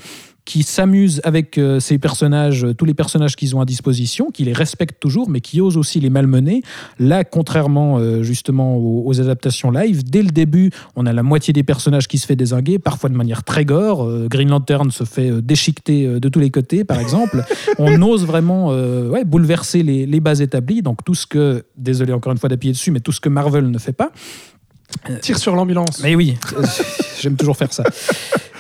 qui 0.45 0.65
s'amuse 0.65 1.21
avec 1.25 1.57
euh, 1.57 1.79
ces 1.79 1.99
personnages, 1.99 2.67
tous 2.77 2.85
les 2.85 2.95
personnages 2.95 3.37
qu'ils 3.37 3.55
ont 3.55 3.61
à 3.61 3.65
disposition, 3.65 4.31
qui 4.31 4.45
les 4.45 4.53
respectent 4.53 4.99
toujours, 4.99 5.31
mais 5.31 5.41
qui 5.41 5.61
osent 5.61 5.77
aussi 5.77 6.01
les 6.01 6.11
malmener. 6.11 6.63
Là, 6.99 7.23
contrairement 7.25 7.99
euh, 7.99 8.23
justement 8.23 8.77
aux, 8.77 9.05
aux 9.07 9.21
adaptations 9.21 9.71
live, 9.71 10.03
dès 10.05 10.23
le 10.23 10.31
début, 10.31 10.71
on 10.97 11.07
a 11.07 11.13
la 11.13 11.23
moitié 11.23 11.53
des 11.53 11.63
personnages 11.63 12.09
qui 12.09 12.19
se 12.19 12.27
fait 12.27 12.35
désinguer, 12.35 12.79
parfois 12.79 13.09
de 13.09 13.15
manière 13.15 13.45
très 13.45 13.65
gore. 13.65 14.05
Euh, 14.05 14.27
Green 14.29 14.49
Lantern 14.49 14.91
se 14.91 15.05
fait 15.05 15.31
déchiqueter 15.43 16.21
de 16.21 16.29
tous 16.29 16.41
les 16.41 16.51
côtés, 16.51 16.83
par 16.85 16.99
exemple. 16.99 17.45
on 17.79 18.03
ose 18.03 18.27
vraiment 18.27 18.69
ouais, 18.69 19.25
bouleverser 19.25 19.83
les, 19.83 20.07
les 20.07 20.21
bases 20.21 20.43
établies, 20.43 20.83
donc 20.83 21.05
tout 21.05 21.15
ce 21.15 21.27
que, 21.27 21.65
désolé 21.77 22.13
encore 22.13 22.33
une 22.33 22.39
fois 22.39 22.49
d'appuyer 22.49 22.73
dessus, 22.73 22.91
mais 22.91 23.01
tout 23.01 23.13
ce 23.13 23.21
que 23.21 23.29
Marvel 23.29 23.71
ne 23.71 23.79
fait 23.79 23.93
pas. 23.93 24.11
Tire 25.21 25.39
sur 25.39 25.55
l'ambulance. 25.55 26.01
Mais 26.03 26.15
oui, 26.15 26.37
j'aime 27.21 27.37
toujours 27.37 27.57
faire 27.57 27.73
ça. 27.73 27.85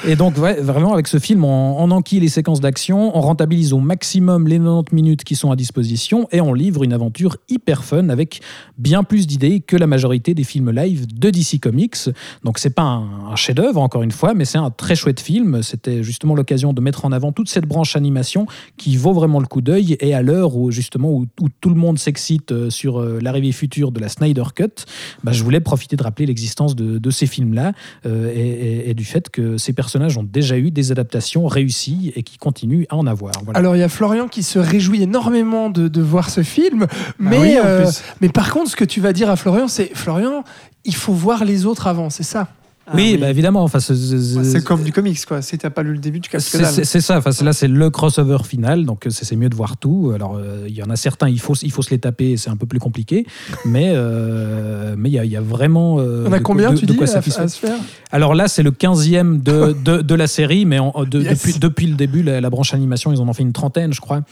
Et 0.05 0.17
donc, 0.17 0.35
vraiment, 0.35 0.95
avec 0.95 1.07
ce 1.07 1.21
film, 1.21 1.45
on, 1.45 1.91
enquille 1.93 2.19
les 2.19 2.29
séquences 2.29 2.61
d'action, 2.61 3.17
on 3.17 3.21
rentabilise 3.21 3.73
au 3.73 3.79
maximum 3.79 4.49
les 4.49 4.59
90 4.59 4.93
minutes 4.93 5.23
qui 5.23 5.37
sont 5.37 5.53
à 5.53 5.57
disposition 5.57 6.27
et 6.33 6.41
on 6.41 6.55
livre 6.55 6.83
une 6.83 6.93
aventure 6.93 7.37
hyper 7.49 7.85
fun 7.85 8.09
avec 8.09 8.41
bien 8.79 9.05
plus 9.05 9.29
d'idées 9.29 9.61
que 9.61 9.77
la 9.77 9.87
majorité 9.87 10.35
des 10.35 10.43
films 10.43 10.73
live 10.73 11.07
de 11.07 11.31
DC 11.31 11.61
Comics. 11.61 12.11
Donc, 12.43 12.59
c'est 12.59 12.75
pas 12.75 12.83
un, 12.83 13.37
chef-d'œuvre, 13.37 13.81
encore 13.81 14.03
une 14.03 14.11
fois, 14.11 14.35
mais 14.35 14.45
c'est 14.45 14.59
un 14.59 14.71
très 14.71 14.97
chouette 14.97 15.21
film. 15.21 15.63
C'était 15.63 16.03
justement 16.03 16.35
l'occasion 16.35 16.73
de 16.73 16.81
mettre 16.81 17.05
en 17.05 17.13
avant 17.13 17.31
toute 17.31 17.49
cette 17.49 17.67
branche 17.67 17.95
animation 17.95 18.47
qui 18.77 18.97
vaut 18.97 19.13
vraiment 19.13 19.39
le 19.39 19.47
coup 19.47 19.61
d'œil. 19.61 19.97
Et 20.01 20.15
à 20.15 20.23
l'heure 20.23 20.57
où, 20.57 20.73
justement, 20.73 21.13
où, 21.13 21.27
tout 21.61 21.69
le 21.71 21.77
monde 21.77 22.01
s'excite 22.01 22.51
euh, 22.51 22.71
sur 22.71 23.01
euh, 23.01 23.21
l'arrivée 23.23 23.53
future 23.53 23.93
de 23.93 24.01
la 24.01 24.09
Snyder 24.09 24.45
Cut, 24.53 24.85
bah, 25.23 25.31
je 25.31 25.45
voulais 25.45 25.61
profiter 25.61 25.95
de 25.95 26.03
rappeler 26.03 26.27
l'existence 26.27 26.75
de, 26.75 27.11
ces 27.11 27.27
films-là 27.27 27.73
euh, 28.07 28.33
et, 28.35 28.41
et- 28.41 28.91
et 28.91 28.95
du 28.95 29.05
fait 29.05 29.29
que 29.29 29.59
ces 29.59 29.73
personnages 29.73 29.92
ont 29.97 30.23
déjà 30.23 30.59
eu 30.59 30.71
des 30.71 30.93
adaptations 30.93 31.47
réussies 31.47 32.13
et 32.17 32.23
qui 32.23 32.39
continuent 32.39 32.85
à 32.89 32.97
en 32.97 33.07
avoir. 33.07 33.33
Voilà. 33.45 33.59
Alors 33.59 33.77
il 33.77 33.81
y 33.81 33.83
a 33.83 33.89
Florian 33.89 34.29
qui 34.29 34.43
se 34.43 34.59
réjouit 34.59 35.03
énormément 35.03 35.71
de, 35.71 35.89
de 35.89 36.03
voir 36.03 36.31
ce 36.31 36.43
film, 36.43 36.87
mais, 37.19 37.39
oui, 37.39 37.61
en 37.61 37.65
euh, 37.65 37.91
mais 38.21 38.29
par 38.29 38.53
contre 38.53 38.71
ce 38.71 38.77
que 38.77 38.85
tu 38.85 39.01
vas 39.01 39.13
dire 39.13 39.31
à 39.31 39.37
Florian, 39.37 39.69
c'est 39.69 39.91
Florian, 39.95 40.45
il 40.85 40.95
faut 40.95 41.13
voir 41.13 41.45
les 41.45 41.67
autres 41.67 41.87
avant, 41.87 42.11
c'est 42.11 42.23
ça? 42.23 42.49
Ah 42.85 42.93
oui, 42.97 43.17
bah, 43.17 43.31
évidemment. 43.31 43.63
Enfin, 43.63 43.79
c'est- 43.79 44.65
comme 44.65 44.83
du 44.83 44.93
comics, 44.93 45.25
quoi. 45.25 45.41
Si 45.41 45.57
t'as 45.57 45.71
pas 45.71 45.83
lu 45.85 45.93
le 45.93 45.99
début, 45.99 46.21
tu 46.21 46.29
que 46.31 46.39
C'est- 46.41 46.59
dalle. 46.59 46.73
C'est 46.73 46.85
c'est 46.85 47.01
ça, 47.01 47.19
enfin, 47.19 47.31
là 47.45 47.53
c'est 47.53 47.69
le 47.69 47.91
crossover 47.91 48.39
final, 48.45 48.85
donc 48.85 49.07
euh, 49.07 49.11
c'est 49.11 49.37
mieux 49.37 49.49
de 49.49 49.55
voir 49.55 49.77
tout. 49.77 50.11
Alors 50.15 50.37
euh, 50.37 50.65
il 50.67 50.75
y 50.75 50.83
en 50.83 50.91
a 50.91 50.97
certains, 50.97 51.29
il 51.29 51.39
faut, 51.39 51.55
il 51.63 51.71
faut 51.71 51.83
se 51.83 51.91
les 51.91 51.99
taper, 51.99 52.37
c'est 52.37 52.51
un 52.51 52.57
peu 52.57 52.67
plus 52.67 52.81
compliqué, 52.81 53.25
mais 53.65 53.93
euh, 53.95 54.95
mais 54.99 55.11
il 55.11 55.13
y, 55.13 55.19
a- 55.19 55.25
il 55.25 55.31
y 55.31 55.37
a 55.37 55.41
vraiment. 55.41 55.99
euh, 56.01 56.25
On 56.29 56.33
a 56.33 56.39
de- 56.39 56.43
combien 56.43 56.73
de- 56.73 56.77
tu 56.79 56.87
de 56.87 56.93
dis 56.93 56.99
quoi 56.99 57.07
à, 57.09 57.19
à 57.19 57.49
se 57.49 57.59
faire? 57.59 57.77
Alors 58.11 58.35
là 58.35 58.49
c'est 58.49 58.63
le 58.65 58.73
15e 58.73 59.41
de, 59.43 59.73
de, 59.73 60.15
la 60.15 60.27
série, 60.27 60.65
mais 60.65 60.79
en- 60.81 60.93
de- 61.05 61.21
Yes. 61.23 61.39
depuis, 61.39 61.59
depuis 61.61 61.87
le 61.87 61.95
début, 61.95 62.23
la, 62.23 62.41
la 62.41 62.51
branche 62.51 62.75
animation, 62.75 63.13
ils 63.13 63.21
en 63.21 63.29
ont 63.29 63.33
fait 63.33 63.43
une 63.45 63.53
trentaine, 63.53 63.93
je 63.93 64.01
crois. 64.01 64.23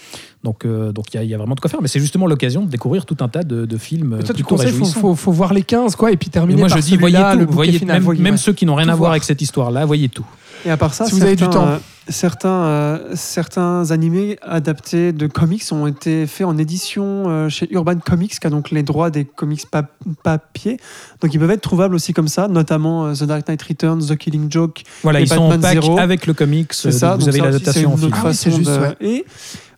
Donc 0.42 0.64
euh, 0.64 0.90
donc 0.92 1.12
il 1.12 1.16
y, 1.16 1.20
a- 1.20 1.22
il 1.24 1.28
y 1.30 1.34
a 1.34 1.38
vraiment 1.38 1.54
de 1.54 1.60
quoi 1.60 1.68
faire, 1.68 1.82
mais 1.82 1.88
c'est 1.88 2.00
justement 2.00 2.26
l'occasion 2.26 2.62
de 2.64 2.70
découvrir 2.70 3.04
tout 3.04 3.16
un 3.20 3.28
tas 3.28 3.42
de, 3.42 3.66
de 3.66 3.76
films. 3.76 4.16
Mais 4.16 4.22
toi 4.24 4.28
tu 4.34 4.42
plutôt 4.42 4.56
conseilles, 4.56 4.72
faut, 4.72 4.84
faut, 4.86 5.14
faut 5.14 5.32
voir 5.32 5.52
les 5.52 5.62
15 5.62 5.96
quoi, 5.96 6.10
et 6.12 6.16
puis 6.16 6.28
Mais 6.28 6.32
terminer 6.32 6.60
moi 6.60 6.68
par 6.68 6.78
je 6.78 6.82
dis 6.82 6.96
voyez 6.96 7.18
tout, 7.46 7.52
voyez 7.52 7.72
final. 7.78 7.96
même, 7.96 8.04
Voyez, 8.04 8.22
même 8.22 8.32
ouais. 8.34 8.38
ceux 8.38 8.52
qui 8.54 8.64
n'ont 8.64 8.74
rien 8.74 8.86
Tout 8.86 8.92
à 8.92 8.96
voir 8.96 9.10
avec 9.10 9.24
cette 9.24 9.42
histoire-là, 9.42 9.84
voyez 9.84 10.08
tout. 10.08 10.24
Et 10.64 10.70
à 10.70 10.76
part 10.76 10.92
ça, 10.94 11.04
Si 11.06 11.12
vous 11.12 11.22
avez 11.22 11.36
du 11.36 11.42
certains, 11.44 11.58
temps. 11.60 11.66
euh, 11.68 11.78
certains, 12.08 12.48
euh, 12.64 12.98
certains 13.14 13.90
animés 13.90 14.38
adaptés 14.42 15.12
de 15.12 15.26
comics 15.26 15.62
ont 15.72 15.86
été 15.86 16.26
faits 16.26 16.46
en 16.46 16.58
édition 16.58 17.24
euh, 17.28 17.48
chez 17.48 17.66
Urban 17.72 17.96
Comics, 17.98 18.38
qui 18.38 18.46
a 18.46 18.50
donc 18.50 18.70
les 18.70 18.82
droits 18.82 19.10
des 19.10 19.24
comics 19.24 19.64
pa- 19.70 19.88
papier. 20.22 20.78
Donc 21.22 21.32
ils 21.34 21.38
peuvent 21.40 21.50
être 21.50 21.62
trouvables 21.62 21.94
aussi 21.94 22.12
comme 22.12 22.28
ça, 22.28 22.46
notamment 22.48 23.06
euh, 23.06 23.14
The 23.14 23.24
Dark 23.24 23.46
Knight 23.48 23.62
Returns, 23.62 24.00
The 24.08 24.16
Killing 24.16 24.50
Joke. 24.50 24.82
Voilà, 25.02 25.20
Et 25.20 25.24
ils 25.24 25.28
sont 25.28 25.36
en 25.38 25.48
Batman 25.50 25.74
pack 25.74 25.82
Zero. 25.82 25.98
avec 25.98 26.26
le 26.26 26.34
comics. 26.34 26.72
C'est 26.74 26.88
euh, 26.88 26.92
ça. 26.92 27.10
donc 27.12 27.20
vous 27.20 27.26
donc 27.26 27.34
avez 27.34 27.42
l'adaptation 27.44 27.92
en 27.94 27.96
film. 27.96 28.10
Ah 28.14 28.22
oui, 28.26 28.32
juste, 28.32 28.60
de- 28.60 28.78
ouais. 28.80 28.96
Et 29.00 29.24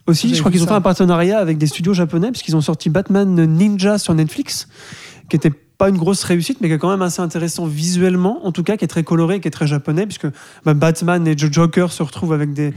aussi, 0.07 0.33
je 0.33 0.39
crois 0.39 0.51
qu'ils 0.51 0.61
ont 0.61 0.65
ça. 0.65 0.71
fait 0.71 0.77
un 0.77 0.81
partenariat 0.81 1.39
avec 1.39 1.57
des 1.57 1.67
studios 1.67 1.93
japonais, 1.93 2.31
puisqu'ils 2.31 2.55
ont 2.55 2.61
sorti 2.61 2.89
Batman 2.89 3.45
Ninja 3.45 3.97
sur 3.97 4.13
Netflix, 4.13 4.67
qui 5.29 5.35
était 5.35 5.51
pas 5.77 5.89
une 5.89 5.97
grosse 5.97 6.23
réussite, 6.23 6.59
mais 6.61 6.67
qui 6.67 6.75
est 6.75 6.77
quand 6.77 6.89
même 6.91 7.01
assez 7.01 7.21
intéressant 7.21 7.65
visuellement, 7.65 8.45
en 8.45 8.51
tout 8.51 8.63
cas, 8.63 8.77
qui 8.77 8.85
est 8.85 8.87
très 8.87 9.03
coloré, 9.03 9.39
qui 9.39 9.47
est 9.47 9.51
très 9.51 9.67
japonais, 9.67 10.05
puisque 10.05 10.27
bah, 10.65 10.73
Batman 10.73 11.27
et 11.27 11.35
Joker 11.37 11.91
se 11.91 12.03
retrouvent 12.03 12.33
avec 12.33 12.53
des, 12.53 12.73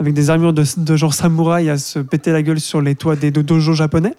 avec 0.00 0.12
des 0.12 0.28
armures 0.30 0.52
de, 0.52 0.64
de 0.76 0.96
genre 0.96 1.14
samouraï 1.14 1.70
à 1.70 1.78
se 1.78 1.98
péter 2.00 2.32
la 2.32 2.42
gueule 2.42 2.60
sur 2.60 2.80
les 2.80 2.94
toits 2.94 3.16
des 3.16 3.30
do- 3.30 3.42
dojos 3.42 3.74
japonais. 3.74 4.14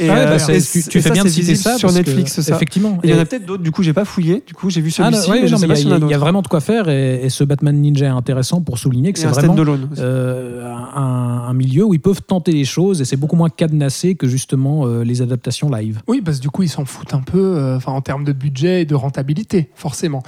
Et, 0.00 0.08
Ah 0.10 0.14
ouais, 0.14 0.24
bah, 0.24 0.32
euh, 0.48 0.52
et 0.52 0.56
tu, 0.60 0.60
c- 0.60 0.88
tu 0.90 0.98
et 0.98 1.00
fais 1.02 1.08
ça, 1.08 1.14
bien 1.14 1.22
de 1.24 1.28
citer 1.28 1.54
ça. 1.54 1.78
sur 1.78 1.86
parce 1.88 1.94
Netflix, 1.96 2.40
ça. 2.40 2.54
Effectivement. 2.56 2.98
Il 3.04 3.10
y 3.10 3.14
en 3.14 3.18
a 3.18 3.24
peut-être 3.24 3.46
d'autres, 3.46 3.62
du 3.62 3.70
coup, 3.70 3.84
j'ai 3.84 3.92
pas 3.92 4.04
fouillé. 4.04 4.42
Du 4.44 4.52
coup, 4.52 4.68
j'ai 4.68 4.80
vu 4.80 4.90
Ah, 4.98 5.04
celui-ci, 5.12 5.30
ouais, 5.30 5.42
il 5.42 5.48
y, 5.88 6.12
a- 6.12 6.16
y 6.16 6.18
vraiment 6.18 6.42
de 6.42 6.48
quoi 6.48 6.60
faire 6.60 6.88
et, 6.88 7.20
et 7.24 7.28
ce 7.30 7.44
Batman 7.44 7.76
Ninja 7.80 8.06
est 8.06 8.08
intéressant 8.08 8.60
pour 8.60 8.78
souligner 8.78 9.12
que 9.12 9.20
c'est 9.20 9.26
un 9.26 9.30
vraiment 9.30 9.54
euh, 9.98 10.64
un, 10.96 11.44
un 11.48 11.54
milieu 11.54 11.84
où 11.84 11.94
ils 11.94 12.00
peuvent 12.00 12.22
tenter 12.22 12.50
les 12.52 12.64
choses 12.64 13.00
et 13.00 13.04
c'est 13.04 13.16
beaucoup 13.16 13.36
moins 13.36 13.50
cadenassé 13.50 14.16
que 14.16 14.26
justement 14.26 14.86
euh, 14.86 15.04
les 15.04 15.22
adaptations 15.22 15.70
live. 15.70 16.00
Oui, 16.08 16.20
parce 16.22 16.38
que 16.38 16.42
du 16.42 16.50
coup, 16.50 16.64
ils 16.64 16.68
s'en 16.68 16.84
foutent 16.84 17.14
un 17.14 17.20
peu 17.22 17.38
euh, 17.38 17.76
enfin, 17.76 17.92
en 17.92 18.00
termes 18.00 18.24
de 18.24 18.32
budget 18.32 18.82
et 18.82 18.84
de 18.86 18.94
rentabilité, 18.96 19.70
forcément. 19.76 20.22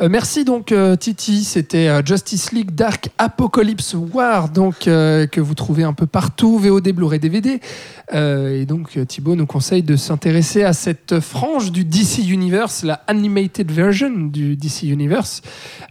Euh, 0.00 0.08
merci 0.08 0.44
donc, 0.44 0.70
euh, 0.70 0.94
Titi. 0.94 1.42
C'était 1.42 1.88
euh, 1.88 2.02
Justice 2.04 2.52
League 2.52 2.70
Dark 2.72 3.08
Apocalypse 3.18 3.94
War, 4.12 4.48
donc, 4.48 4.86
euh, 4.86 5.26
que 5.26 5.40
vous 5.40 5.54
trouvez 5.54 5.82
un 5.82 5.92
peu 5.92 6.06
partout, 6.06 6.58
VOD, 6.58 6.90
Blu-ray, 6.92 7.18
DVD. 7.18 7.60
Euh, 8.14 8.60
et 8.60 8.64
donc, 8.64 8.96
Thibaut 9.08 9.34
nous 9.34 9.46
conseille 9.46 9.82
de 9.82 9.96
s'intéresser 9.96 10.62
à 10.62 10.72
cette 10.72 11.18
frange 11.20 11.72
du 11.72 11.84
DC 11.84 12.28
Universe, 12.28 12.84
la 12.84 13.00
animated 13.06 13.72
version 13.72 14.10
du 14.10 14.54
DC 14.54 14.82
Universe. 14.82 15.42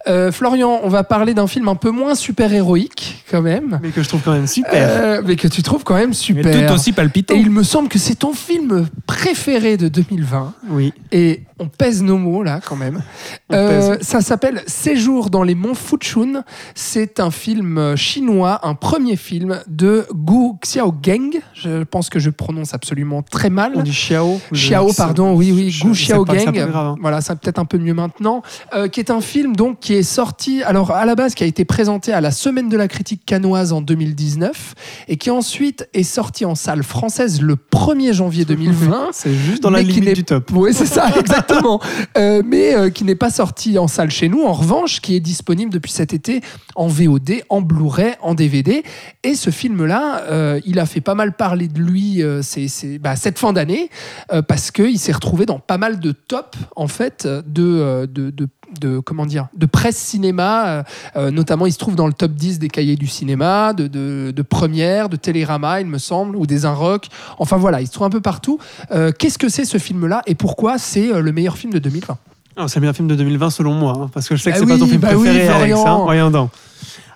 Euh, 0.07 0.31
Florian, 0.31 0.79
on 0.83 0.87
va 0.87 1.03
parler 1.03 1.33
d'un 1.33 1.47
film 1.47 1.67
un 1.67 1.75
peu 1.75 1.89
moins 1.89 2.15
super-héroïque, 2.15 3.25
quand 3.29 3.41
même. 3.41 3.79
Mais 3.81 3.89
que 3.89 4.03
je 4.03 4.07
trouve 4.07 4.21
quand 4.21 4.33
même 4.33 4.47
super. 4.47 4.71
Euh, 4.73 5.21
mais 5.25 5.35
que 5.35 5.47
tu 5.47 5.63
trouves 5.63 5.83
quand 5.83 5.95
même 5.95 6.09
Mais 6.09 6.15
super. 6.15 6.67
tout 6.67 6.73
aussi 6.73 6.93
palpitant. 6.93 7.33
Et 7.33 7.39
il 7.39 7.49
me 7.49 7.63
semble 7.63 7.89
que 7.89 7.99
c'est 7.99 8.15
ton 8.15 8.33
film 8.33 8.87
préféré 9.07 9.77
de 9.77 9.87
2020. 9.87 10.53
Oui. 10.69 10.93
Et 11.11 11.43
on 11.59 11.67
pèse 11.67 12.03
nos 12.03 12.17
mots 12.17 12.43
là 12.43 12.61
quand 12.63 12.75
même. 12.75 13.01
On 13.49 13.55
Euh, 13.55 13.97
ça 14.01 14.21
s'appelle 14.21 14.61
Séjour 14.67 15.31
dans 15.31 15.43
les 15.43 15.55
monts 15.55 15.73
Fuchun. 15.73 16.43
C'est 16.75 17.19
un 17.19 17.31
film 17.31 17.95
chinois, 17.95 18.59
un 18.63 18.75
premier 18.75 19.15
film 19.15 19.59
de 19.67 20.05
Gu 20.13 20.53
Xiaogang. 20.61 21.39
Je 21.53 21.83
pense 21.83 22.09
que 22.09 22.19
je 22.19 22.29
prononce 22.29 22.73
absolument 22.73 23.06
très 23.21 23.49
mal. 23.49 23.73
On 23.75 23.81
dit 23.81 23.91
Xiao. 23.91 24.39
Xiao, 24.51 24.91
pardon, 24.93 25.33
oui, 25.35 25.51
oui, 25.51 25.69
Gu 25.69 25.89
pas, 25.89 25.93
Xiaogang. 25.93 26.45
pas 26.45 26.51
grave, 26.51 26.87
hein. 26.87 26.95
Voilà, 27.01 27.21
ça 27.21 27.35
peut-être 27.35 27.59
un 27.59 27.65
peu 27.65 27.77
mieux 27.77 27.93
maintenant. 27.93 28.41
Euh, 28.73 28.87
qui 28.87 28.99
est 28.99 29.11
un 29.11 29.21
film 29.21 29.55
donc 29.55 29.79
qui 29.79 29.93
est 29.93 30.03
sorti, 30.03 30.63
alors 30.63 30.91
à 30.91 31.05
la 31.05 31.15
base, 31.15 31.35
qui 31.35 31.43
a 31.43 31.47
été 31.47 31.65
présenté 31.65 32.13
à 32.13 32.21
la 32.21 32.31
Semaine 32.31 32.69
de 32.69 32.77
la 32.77 32.87
critique 32.87 33.21
canoise 33.25 33.73
en 33.73 33.81
2019 33.81 34.75
et 35.07 35.17
qui 35.17 35.29
ensuite 35.29 35.87
est 35.93 36.03
sorti 36.03 36.45
en 36.45 36.55
salle 36.55 36.83
française 36.83 37.41
le 37.41 37.55
1er 37.55 38.13
janvier 38.13 38.45
2020. 38.45 39.09
C'est 39.11 39.33
juste 39.33 39.63
dans 39.63 39.69
la 39.69 39.81
limite 39.81 40.15
du 40.15 40.23
top. 40.23 40.51
Oui, 40.53 40.73
c'est 40.73 40.85
ça, 40.85 41.09
exactement. 41.19 41.81
Euh, 42.17 42.41
mais 42.45 42.75
euh, 42.75 42.89
qui 42.89 43.03
n'est 43.03 43.15
pas 43.15 43.29
sorti 43.29 43.77
en 43.77 43.87
salle 43.87 44.11
chez 44.11 44.29
nous. 44.29 44.43
En 44.43 44.53
revanche, 44.53 45.01
qui 45.01 45.15
est 45.15 45.19
disponible 45.19 45.71
depuis 45.71 45.91
cet 45.91 46.13
été 46.13 46.41
en 46.75 46.87
VOD, 46.87 47.43
en 47.49 47.61
Blu-ray, 47.61 48.13
en 48.21 48.33
DVD. 48.33 48.83
Et 49.23 49.35
ce 49.35 49.49
film-là, 49.49 50.23
il 50.65 50.79
a 50.79 50.85
fait 50.85 51.01
pas 51.01 51.15
mal 51.15 51.35
parler 51.35 51.67
de 51.67 51.79
lui 51.79 52.23
c'est, 52.41 52.96
c'est- 52.97 52.99
bah, 52.99 53.15
cette 53.15 53.39
fin 53.39 53.53
d'année, 53.53 53.89
euh, 54.33 54.41
parce 54.41 54.71
qu'il 54.71 54.99
s'est 54.99 55.11
retrouvé 55.11 55.45
dans 55.45 55.59
pas 55.59 55.77
mal 55.77 55.99
de 55.99 56.11
top, 56.11 56.55
en 56.75 56.87
fait, 56.87 57.25
de, 57.27 57.63
euh, 57.63 58.07
de, 58.07 58.29
de, 58.29 58.47
de- 58.79 58.99
comment 58.99 59.25
dire, 59.25 59.47
de 59.55 59.65
presse 59.65 59.97
cinéma. 59.97 60.67
euh, 60.67 60.83
euh, 61.15 61.31
notamment, 61.31 61.65
il 61.65 61.71
se 61.71 61.77
trouve 61.77 61.95
dans 61.95 62.07
le 62.07 62.13
top 62.13 62.31
10 62.33 62.59
des 62.59 62.67
cahiers 62.69 62.95
du 62.95 63.07
cinéma, 63.07 63.73
de, 63.73 63.87
de, 63.87 64.31
de 64.35 64.41
première, 64.41 65.09
de 65.09 65.15
Télérama, 65.15 65.79
il 65.81 65.87
me 65.87 65.97
semble, 65.97 66.35
ou 66.35 66.45
des 66.45 66.65
Inrock. 66.65 67.07
Enfin 67.39 67.57
voilà, 67.57 67.81
il 67.81 67.87
se 67.87 67.91
trouve 67.93 68.07
un 68.07 68.09
peu 68.11 68.21
partout. 68.21 68.59
Euh, 68.91 69.11
qu'est-ce 69.17 69.37
que 69.37 69.49
c'est 69.49 69.65
ce 69.65 69.77
film-là 69.77 70.21
et 70.25 70.35
pourquoi 70.35 70.77
c'est 70.77 71.11
euh, 71.13 71.21
le 71.21 71.31
meilleur 71.31 71.57
film 71.57 71.71
de 71.73 71.79
2020 71.79 72.17
Ah, 72.57 72.67
c'est 72.67 72.75
le 72.75 72.81
meilleur 72.81 72.95
film 72.95 73.07
de 73.07 73.15
2020 73.15 73.49
selon 73.51 73.73
moi, 73.73 73.93
hein, 73.97 74.09
parce 74.13 74.27
que 74.27 74.35
je 74.35 74.43
sais 74.43 74.51
que 74.51 74.59
Bah 74.59 74.65
c'est 74.65 74.73
pas 74.73 74.77
ton 74.77 74.83
oui, 74.85 74.89
film 74.89 75.01
bah 75.01 75.09
oui, 75.15 75.23
préféré, 75.29 75.47
Alex. 75.47 75.79
Florian. 75.79 76.35
hein. 76.35 76.49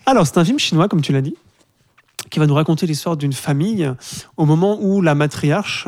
Alors, 0.05 0.25
c'est 0.27 0.37
un 0.37 0.45
film 0.45 0.57
chinois, 0.59 0.87
comme 0.87 1.01
tu 1.01 1.11
l'as 1.13 1.21
dit, 1.21 1.35
qui 2.31 2.39
va 2.39 2.47
nous 2.47 2.55
raconter 2.55 2.87
l'histoire 2.87 3.17
d'une 3.17 3.33
famille 3.33 3.87
au 4.37 4.45
moment 4.45 4.79
où 4.81 5.01
la 5.01 5.13
matriarche 5.13 5.87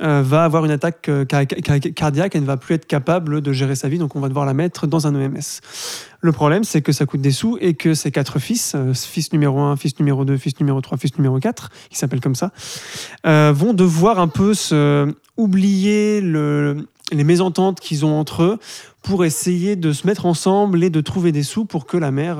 euh, 0.00 0.22
va 0.24 0.44
avoir 0.44 0.64
une 0.64 0.70
attaque 0.70 1.08
euh, 1.10 1.26
ca- 1.30 1.44
ca- 1.66 1.80
cardiaque 1.80 2.34
et 2.36 2.40
ne 2.40 2.46
va 2.46 2.56
plus 2.56 2.76
être 2.76 2.86
capable 2.86 3.42
de 3.42 3.52
gérer 3.52 3.74
sa 3.74 3.88
vie, 3.90 3.98
donc 3.98 4.16
on 4.16 4.20
va 4.20 4.28
devoir 4.28 4.46
la 4.46 4.54
mettre 4.54 4.86
dans 4.86 5.06
un 5.06 5.14
EMS. 5.14 5.60
Le 6.22 6.32
problème, 6.32 6.64
c'est 6.64 6.80
que 6.80 6.92
ça 6.92 7.04
coûte 7.06 7.20
des 7.20 7.32
sous 7.32 7.58
et 7.60 7.74
que 7.74 7.92
ses 7.94 8.10
quatre 8.10 8.38
fils, 8.38 8.72
euh, 8.74 8.94
fils 8.94 9.32
numéro 9.32 9.58
1, 9.60 9.76
fils 9.76 9.98
numéro 9.98 10.24
2, 10.24 10.36
fils 10.38 10.58
numéro 10.60 10.80
3, 10.80 10.96
fils 10.96 11.16
numéro 11.18 11.38
4, 11.38 11.70
qui 11.90 11.98
s'appellent 11.98 12.20
comme 12.20 12.34
ça, 12.34 12.52
vont 13.24 13.74
devoir 13.74 14.18
un 14.20 14.28
peu 14.28 14.52
oublier 15.36 16.20
le- 16.20 16.86
les 17.12 17.24
mésententes 17.24 17.80
qu'ils 17.80 18.04
ont 18.04 18.18
entre 18.18 18.42
eux 18.44 18.58
pour 19.02 19.24
essayer 19.24 19.74
de 19.76 19.92
se 19.92 20.06
mettre 20.06 20.26
ensemble 20.26 20.84
et 20.84 20.90
de 20.90 21.00
trouver 21.00 21.32
des 21.32 21.42
sous 21.42 21.64
pour 21.64 21.86
que 21.86 21.96
la 21.96 22.10
mère 22.10 22.38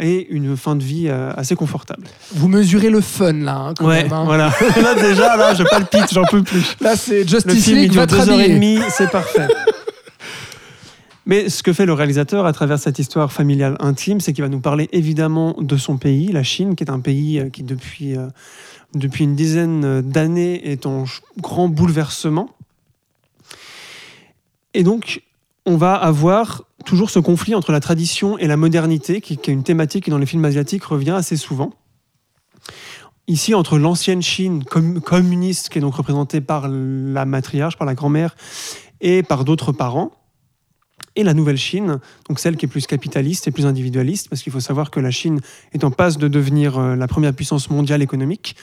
ait 0.00 0.26
une 0.30 0.56
fin 0.56 0.76
de 0.76 0.82
vie 0.82 1.08
euh, 1.08 1.32
assez 1.36 1.54
confortable. 1.54 2.04
Vous 2.34 2.48
mesurez 2.48 2.90
le 2.90 3.00
fun 3.00 3.32
là, 3.32 3.56
hein, 3.56 3.74
quand 3.76 3.86
Ouais, 3.86 4.02
même. 4.04 4.12
hein. 4.12 4.24
voilà. 4.24 4.52
là 4.82 4.94
déjà, 4.94 5.36
là, 5.36 5.54
je 5.54 5.62
palpite, 5.64 6.12
j'en 6.12 6.24
peux 6.24 6.42
plus. 6.42 6.76
Là, 6.80 6.96
c'est 6.96 7.22
Le 7.22 7.28
Justice 7.28 7.64
film, 7.64 7.78
il 7.78 7.82
League, 7.90 7.94
et 7.96 8.00
rhabiller. 8.14 8.48
demie, 8.54 8.78
c'est 8.90 9.10
parfait. 9.10 9.48
Mais 11.26 11.48
ce 11.48 11.62
que 11.62 11.72
fait 11.72 11.86
le 11.86 11.92
réalisateur 11.92 12.46
à 12.46 12.52
travers 12.52 12.78
cette 12.78 12.98
histoire 12.98 13.32
familiale 13.32 13.76
intime, 13.78 14.20
c'est 14.20 14.32
qu'il 14.32 14.42
va 14.42 14.48
nous 14.48 14.60
parler 14.60 14.88
évidemment 14.92 15.54
de 15.60 15.76
son 15.76 15.96
pays, 15.96 16.32
la 16.32 16.42
Chine, 16.42 16.74
qui 16.74 16.82
est 16.82 16.90
un 16.90 16.98
pays 17.00 17.38
euh, 17.38 17.50
qui 17.50 17.62
depuis, 17.62 18.16
euh, 18.16 18.26
depuis 18.94 19.24
une 19.24 19.36
dizaine 19.36 20.00
d'années 20.02 20.70
est 20.72 20.86
en 20.86 21.04
grand 21.38 21.68
bouleversement. 21.68 22.50
Et 24.74 24.82
donc, 24.82 25.22
on 25.66 25.76
va 25.76 25.94
avoir 25.94 26.64
toujours 26.84 27.10
ce 27.10 27.18
conflit 27.18 27.54
entre 27.54 27.72
la 27.72 27.80
tradition 27.80 28.38
et 28.38 28.46
la 28.46 28.56
modernité, 28.56 29.20
qui, 29.20 29.34
est 29.34 29.48
une 29.48 29.62
thématique 29.62 30.04
qui 30.04 30.10
dans 30.10 30.18
les 30.18 30.26
films 30.26 30.44
asiatiques 30.44 30.84
revient 30.84 31.10
assez 31.10 31.36
souvent. 31.36 31.72
Ici, 33.26 33.54
entre 33.54 33.78
l'ancienne 33.78 34.22
Chine 34.22 34.64
com- 34.64 35.00
communiste, 35.00 35.68
qui 35.68 35.78
est 35.78 35.80
donc 35.80 35.94
représentée 35.94 36.40
par 36.40 36.68
la 36.68 37.24
matriarche, 37.24 37.76
par 37.76 37.86
la 37.86 37.94
grand-mère, 37.94 38.34
et 39.00 39.22
par 39.22 39.44
d'autres 39.44 39.72
parents, 39.72 40.12
et 41.16 41.24
la 41.24 41.34
nouvelle 41.34 41.56
Chine, 41.56 42.00
donc 42.28 42.38
celle 42.38 42.56
qui 42.56 42.66
est 42.66 42.68
plus 42.68 42.86
capitaliste 42.86 43.48
et 43.48 43.50
plus 43.50 43.66
individualiste, 43.66 44.28
parce 44.28 44.42
qu'il 44.42 44.52
faut 44.52 44.60
savoir 44.60 44.90
que 44.90 45.00
la 45.00 45.10
Chine 45.10 45.40
est 45.72 45.84
en 45.84 45.90
passe 45.90 46.18
de 46.18 46.28
devenir 46.28 46.78
euh, 46.78 46.96
la 46.96 47.08
première 47.08 47.34
puissance 47.34 47.70
mondiale 47.70 48.02
économique. 48.02 48.56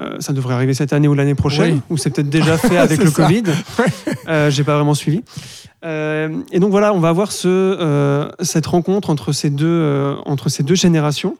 Euh, 0.00 0.16
ça 0.20 0.32
devrait 0.32 0.54
arriver 0.54 0.74
cette 0.74 0.92
année 0.92 1.06
ou 1.08 1.14
l'année 1.14 1.34
prochaine, 1.34 1.74
Oui. 1.74 1.80
ou 1.90 1.96
c'est 1.96 2.10
peut-être 2.10 2.30
déjà 2.30 2.56
fait 2.58 2.78
avec 2.78 3.02
le 3.02 3.10
ça. 3.10 3.22
Covid. 3.26 3.42
Euh, 4.28 4.50
J'ai 4.50 4.64
pas 4.64 4.74
vraiment 4.76 4.94
suivi. 4.94 5.22
Euh, 5.84 6.30
et 6.52 6.60
donc 6.60 6.70
voilà, 6.70 6.94
on 6.94 7.00
va 7.00 7.08
avoir 7.10 7.30
ce, 7.32 7.48
euh, 7.48 8.28
cette 8.40 8.66
rencontre 8.66 9.10
entre 9.10 9.32
ces 9.32 9.50
deux, 9.50 10.16
entre 10.24 10.48
ces 10.48 10.62
deux 10.62 10.76
générations 10.76 11.36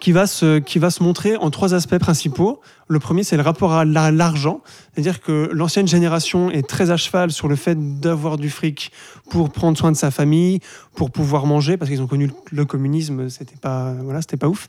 qui 0.00 0.12
va, 0.12 0.26
se, 0.26 0.58
qui 0.58 0.78
va 0.78 0.90
se 0.90 1.02
montrer 1.02 1.36
en 1.36 1.50
trois 1.50 1.72
aspects 1.72 1.98
principaux. 1.98 2.60
Le 2.88 2.98
premier, 2.98 3.22
c'est 3.24 3.36
le 3.36 3.42
rapport 3.42 3.72
à 3.72 3.84
la- 3.84 4.10
l'argent, 4.10 4.60
c'est-à-dire 4.92 5.20
que 5.20 5.48
l'ancienne 5.52 5.88
génération 5.88 6.50
est 6.50 6.66
très 6.68 6.90
à 6.90 6.96
cheval 6.96 7.30
sur 7.30 7.48
le 7.48 7.56
fait 7.56 8.00
d'avoir 8.00 8.36
du 8.36 8.50
fric 8.50 8.92
pour 9.30 9.50
prendre 9.50 9.76
soin 9.78 9.90
de 9.90 9.96
sa 9.96 10.10
famille, 10.10 10.60
pour 10.94 11.10
pouvoir 11.10 11.46
manger, 11.46 11.76
parce 11.76 11.90
qu'ils 11.90 12.02
ont 12.02 12.06
connu 12.06 12.26
le- 12.26 12.32
le 12.52 12.64
communisme, 12.66 13.28
c'était 13.30 13.56
pas, 13.56 13.94
voilà, 14.02 14.20
c'était 14.20 14.36
pas 14.36 14.48
ouf. 14.48 14.68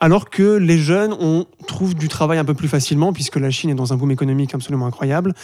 Alors 0.00 0.30
que 0.30 0.56
les 0.56 0.78
jeunes, 0.78 1.14
on 1.20 1.46
trouve 1.66 1.94
du 1.94 2.08
travail 2.08 2.38
un 2.38 2.44
peu 2.44 2.54
plus 2.54 2.68
facilement, 2.68 3.12
puisque 3.12 3.36
la 3.36 3.50
Chine 3.50 3.70
est 3.70 3.74
dans 3.74 3.92
un 3.92 3.96
boom 3.96 4.10
économique 4.10 4.54
absolument 4.54 4.86
incroyable, 4.86 5.34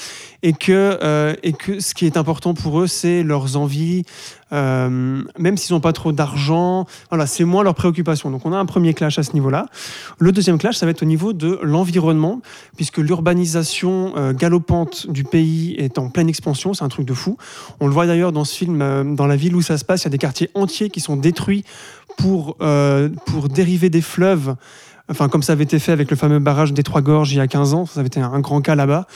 et 0.43 0.55
que, 0.55 0.99
euh, 1.03 1.35
et 1.43 1.53
que 1.53 1.79
ce 1.81 1.95
qui 1.95 2.07
est 2.07 2.17
important 2.17 2.55
pour 2.55 2.81
eux, 2.81 2.87
c'est 2.87 3.23
leurs 3.23 3.57
envies, 3.57 4.05
euh, 4.53 5.23
même 5.39 5.57
s'ils 5.59 5.75
n'ont 5.75 5.81
pas 5.81 5.93
trop 5.93 6.11
d'argent, 6.13 6.87
voilà, 7.11 7.27
c'est 7.27 7.45
moins 7.45 7.63
leur 7.63 7.75
préoccupation. 7.75 8.31
Donc 8.31 8.47
on 8.47 8.53
a 8.55 8.57
un 8.59 8.67
premier 8.67 8.95
clash 8.95 9.19
à 9.19 9.23
ce 9.23 9.35
niveau-là. 9.35 9.67
Le 10.19 10.33
deuxième 10.33 10.57
clash, 10.59 10.77
ça 10.77 10.87
va 10.87 10.91
être 10.91 11.03
au 11.03 11.07
niveau 11.07 11.35
de 11.35 11.61
l'environnement, 11.63 11.98
puisque 12.77 12.99
l'urbanisation 12.99 14.15
euh, 14.17 14.33
galopante 14.33 15.11
du 15.11 15.25
pays 15.25 15.75
est 15.79 15.99
en 15.99 16.09
pleine 16.09 16.29
expansion, 16.29 16.75
c'est 16.75 16.85
un 16.85 16.89
truc 16.89 17.07
de 17.07 17.15
fou. 17.15 17.37
On 17.81 17.87
le 17.87 17.93
voit 17.93 18.07
d'ailleurs 18.07 18.33
dans 18.33 18.45
ce 18.45 18.55
film, 18.55 18.81
euh, 18.83 19.05
dans 19.05 19.27
la 19.27 19.37
ville 19.37 19.57
où 19.57 19.63
ça 19.63 19.79
se 19.79 19.85
passe, 19.85 20.03
il 20.03 20.05
y 20.05 20.09
a 20.09 20.11
des 20.11 20.19
quartiers 20.19 20.51
entiers 20.55 20.91
qui 20.91 21.01
sont 21.01 21.17
détruits 21.17 21.65
pour, 22.17 22.57
euh, 22.61 23.09
pour 23.27 23.49
dériver 23.49 23.91
des 23.91 24.03
fleuves. 24.03 24.55
Enfin, 25.11 25.31
comme 25.31 25.43
ça 25.43 25.55
avait 25.55 25.65
été 25.65 25.79
fait 25.79 25.93
avec 25.93 26.11
le 26.11 26.17
fameux 26.17 26.39
barrage 26.39 26.75
des 26.75 26.83
Trois 26.83 27.01
Gorges 27.01 27.33
il 27.33 27.39
y 27.39 27.41
a 27.41 27.47
15 27.47 27.73
ans, 27.73 27.87
ça 27.87 28.01
avait 28.01 28.09
été 28.09 28.21
un 28.21 28.41
grand 28.41 28.61
cas 28.61 28.75
là-bas, 28.75 29.07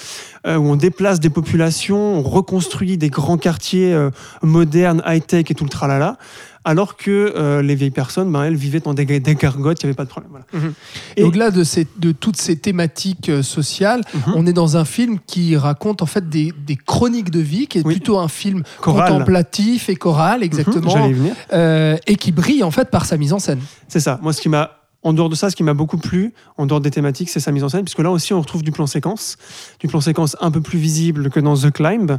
où 0.46 0.48
on 0.48 0.74
déplace 0.74 1.20
des 1.20 1.28
populations, 1.28 2.14
on 2.14 2.22
reconstruit 2.22 2.96
des 2.96 3.10
grands 3.10 3.36
quartiers 3.36 3.94
modernes, 4.42 5.02
high-tech 5.04 5.50
et 5.50 5.54
tout 5.54 5.64
le 5.64 5.68
tralala, 5.68 6.16
alors 6.64 6.96
que 6.96 7.32
euh, 7.36 7.60
les 7.62 7.74
vieilles 7.74 7.90
personnes, 7.90 8.30
ben, 8.30 8.44
elles 8.44 8.54
vivaient 8.56 8.80
dans 8.80 8.94
des, 8.94 9.04
des 9.04 9.34
gargotes, 9.34 9.82
il 9.82 9.86
n'y 9.86 9.90
avait 9.90 9.96
pas 9.96 10.04
de 10.04 10.08
problème. 10.10 10.30
Voilà. 10.30 10.46
Mhm. 10.52 10.72
Et 11.16 11.22
au-delà 11.24 11.50
de, 11.50 11.64
ces- 11.64 11.88
de 11.96 12.12
toutes 12.12 12.36
ces 12.36 12.56
thématiques 12.56 13.28
euh, 13.28 13.42
sociales, 13.42 14.02
Mhm. 14.14 14.32
on 14.36 14.46
est 14.46 14.52
dans 14.52 14.76
un 14.76 14.84
film 14.84 15.18
qui 15.26 15.56
raconte 15.56 16.02
en 16.02 16.06
fait 16.06 16.28
des, 16.28 16.52
des 16.66 16.76
chroniques 16.76 17.30
de 17.30 17.40
vie, 17.40 17.66
qui 17.66 17.78
est 17.78 17.86
Oui. 17.86 17.94
plutôt 17.94 18.18
un 18.18 18.28
film 18.28 18.62
contemplatif 18.80 19.88
et 19.88 19.96
choral, 19.96 20.38
Mhm, 20.40 20.44
exactement, 20.44 21.06
y 21.08 21.12
venir. 21.12 21.34
euh, 21.52 21.96
et 22.06 22.16
qui 22.16 22.32
brille 22.32 22.62
en 22.62 22.70
fait 22.70 22.90
par 22.90 23.04
sa 23.06 23.16
mise 23.16 23.32
en 23.32 23.38
scène. 23.38 23.60
C'est 23.88 24.00
ça. 24.00 24.18
Moi, 24.22 24.32
ce 24.32 24.40
qui 24.40 24.48
m'a, 24.48 24.70
en 25.02 25.12
dehors 25.12 25.28
de 25.28 25.34
ça, 25.34 25.50
ce 25.50 25.56
qui 25.56 25.64
m'a 25.64 25.74
beaucoup 25.74 25.98
plu, 25.98 26.32
en 26.56 26.66
dehors 26.66 26.80
des 26.80 26.90
thématiques, 26.92 27.28
c'est 27.28 27.40
sa 27.40 27.50
mise 27.50 27.64
en 27.64 27.68
scène, 27.68 27.82
puisque 27.84 27.98
là 27.98 28.10
aussi, 28.10 28.32
on 28.34 28.40
retrouve 28.40 28.62
du 28.62 28.70
plan 28.70 28.86
séquence, 28.86 29.36
du 29.80 29.88
plan 29.88 30.00
séquence 30.00 30.36
un 30.40 30.50
peu 30.52 30.60
plus 30.60 30.78
visible 30.78 31.28
que 31.30 31.40
dans 31.40 31.56
The 31.56 31.70
Climb, 31.72 32.18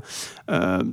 euh, 0.52 0.84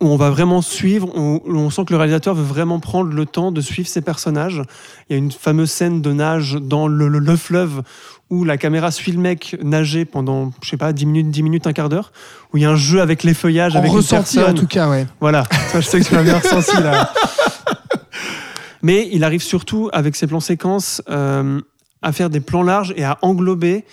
où 0.00 0.06
on 0.08 0.16
va 0.16 0.30
vraiment 0.30 0.62
suivre, 0.62 1.08
on, 1.14 1.40
on 1.46 1.70
sent 1.70 1.84
que 1.86 1.92
le 1.92 1.96
réalisateur 1.98 2.34
veut 2.34 2.42
vraiment 2.44 2.80
prendre 2.80 3.12
le 3.12 3.24
temps 3.26 3.52
de 3.52 3.60
suivre 3.60 3.88
ses 3.88 4.00
personnages. 4.02 4.62
Il 5.08 5.12
y 5.12 5.14
a 5.14 5.18
une 5.18 5.32
fameuse 5.32 5.70
scène 5.70 6.02
de 6.02 6.12
nage 6.12 6.54
dans 6.60 6.86
le, 6.88 7.08
le- 7.08 7.18
le 7.18 7.36
fleuve 7.36 7.82
où 8.28 8.42
la 8.44 8.56
caméra 8.58 8.90
suit 8.90 9.12
le 9.12 9.20
mec 9.20 9.56
nager 9.62 10.04
pendant, 10.04 10.52
je 10.62 10.68
sais 10.70 10.76
pas, 10.76 10.92
10 10.92 11.06
minutes, 11.06 11.30
10 11.30 11.42
minutes, 11.44 11.66
un 11.68 11.72
quart 11.72 11.88
d'heure, 11.88 12.12
où 12.52 12.56
il 12.56 12.62
y 12.64 12.66
a 12.66 12.70
un 12.70 12.76
jeu 12.76 13.00
avec 13.00 13.22
les 13.22 13.34
feuillages, 13.34 13.76
En 13.76 13.78
avec 13.78 13.90
une 13.92 13.96
ressenti 13.98 14.38
en 14.38 14.42
personne. 14.46 14.58
tout 14.58 14.66
cas, 14.66 14.88
ouais. 14.90 15.06
Voilà, 15.20 15.44
ça, 15.72 15.80
je 15.80 15.86
sais 15.86 16.00
que 16.00 16.04
tu 16.04 16.16
bien 16.22 16.38
ressenti 16.38 16.76
là. 16.82 17.12
Mais 18.82 19.08
il 19.12 19.24
arrive 19.24 19.42
surtout 19.42 19.88
avec 19.92 20.16
ses 20.16 20.26
plans 20.26 20.40
séquences 20.40 21.02
euh, 21.08 21.60
à 22.02 22.12
faire 22.12 22.30
des 22.30 22.40
plans 22.40 22.62
larges 22.62 22.92
et 22.96 23.04
à 23.04 23.18
englober, 23.22 23.84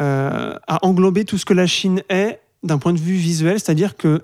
euh, 0.00 0.54
à 0.66 0.84
englober 0.86 1.24
tout 1.24 1.38
ce 1.38 1.44
que 1.44 1.54
la 1.54 1.66
Chine 1.66 2.02
est 2.08 2.40
d'un 2.62 2.78
point 2.78 2.92
de 2.92 2.98
vue 2.98 3.14
visuel, 3.16 3.58
c'est-à-dire 3.60 3.96
que 3.96 4.22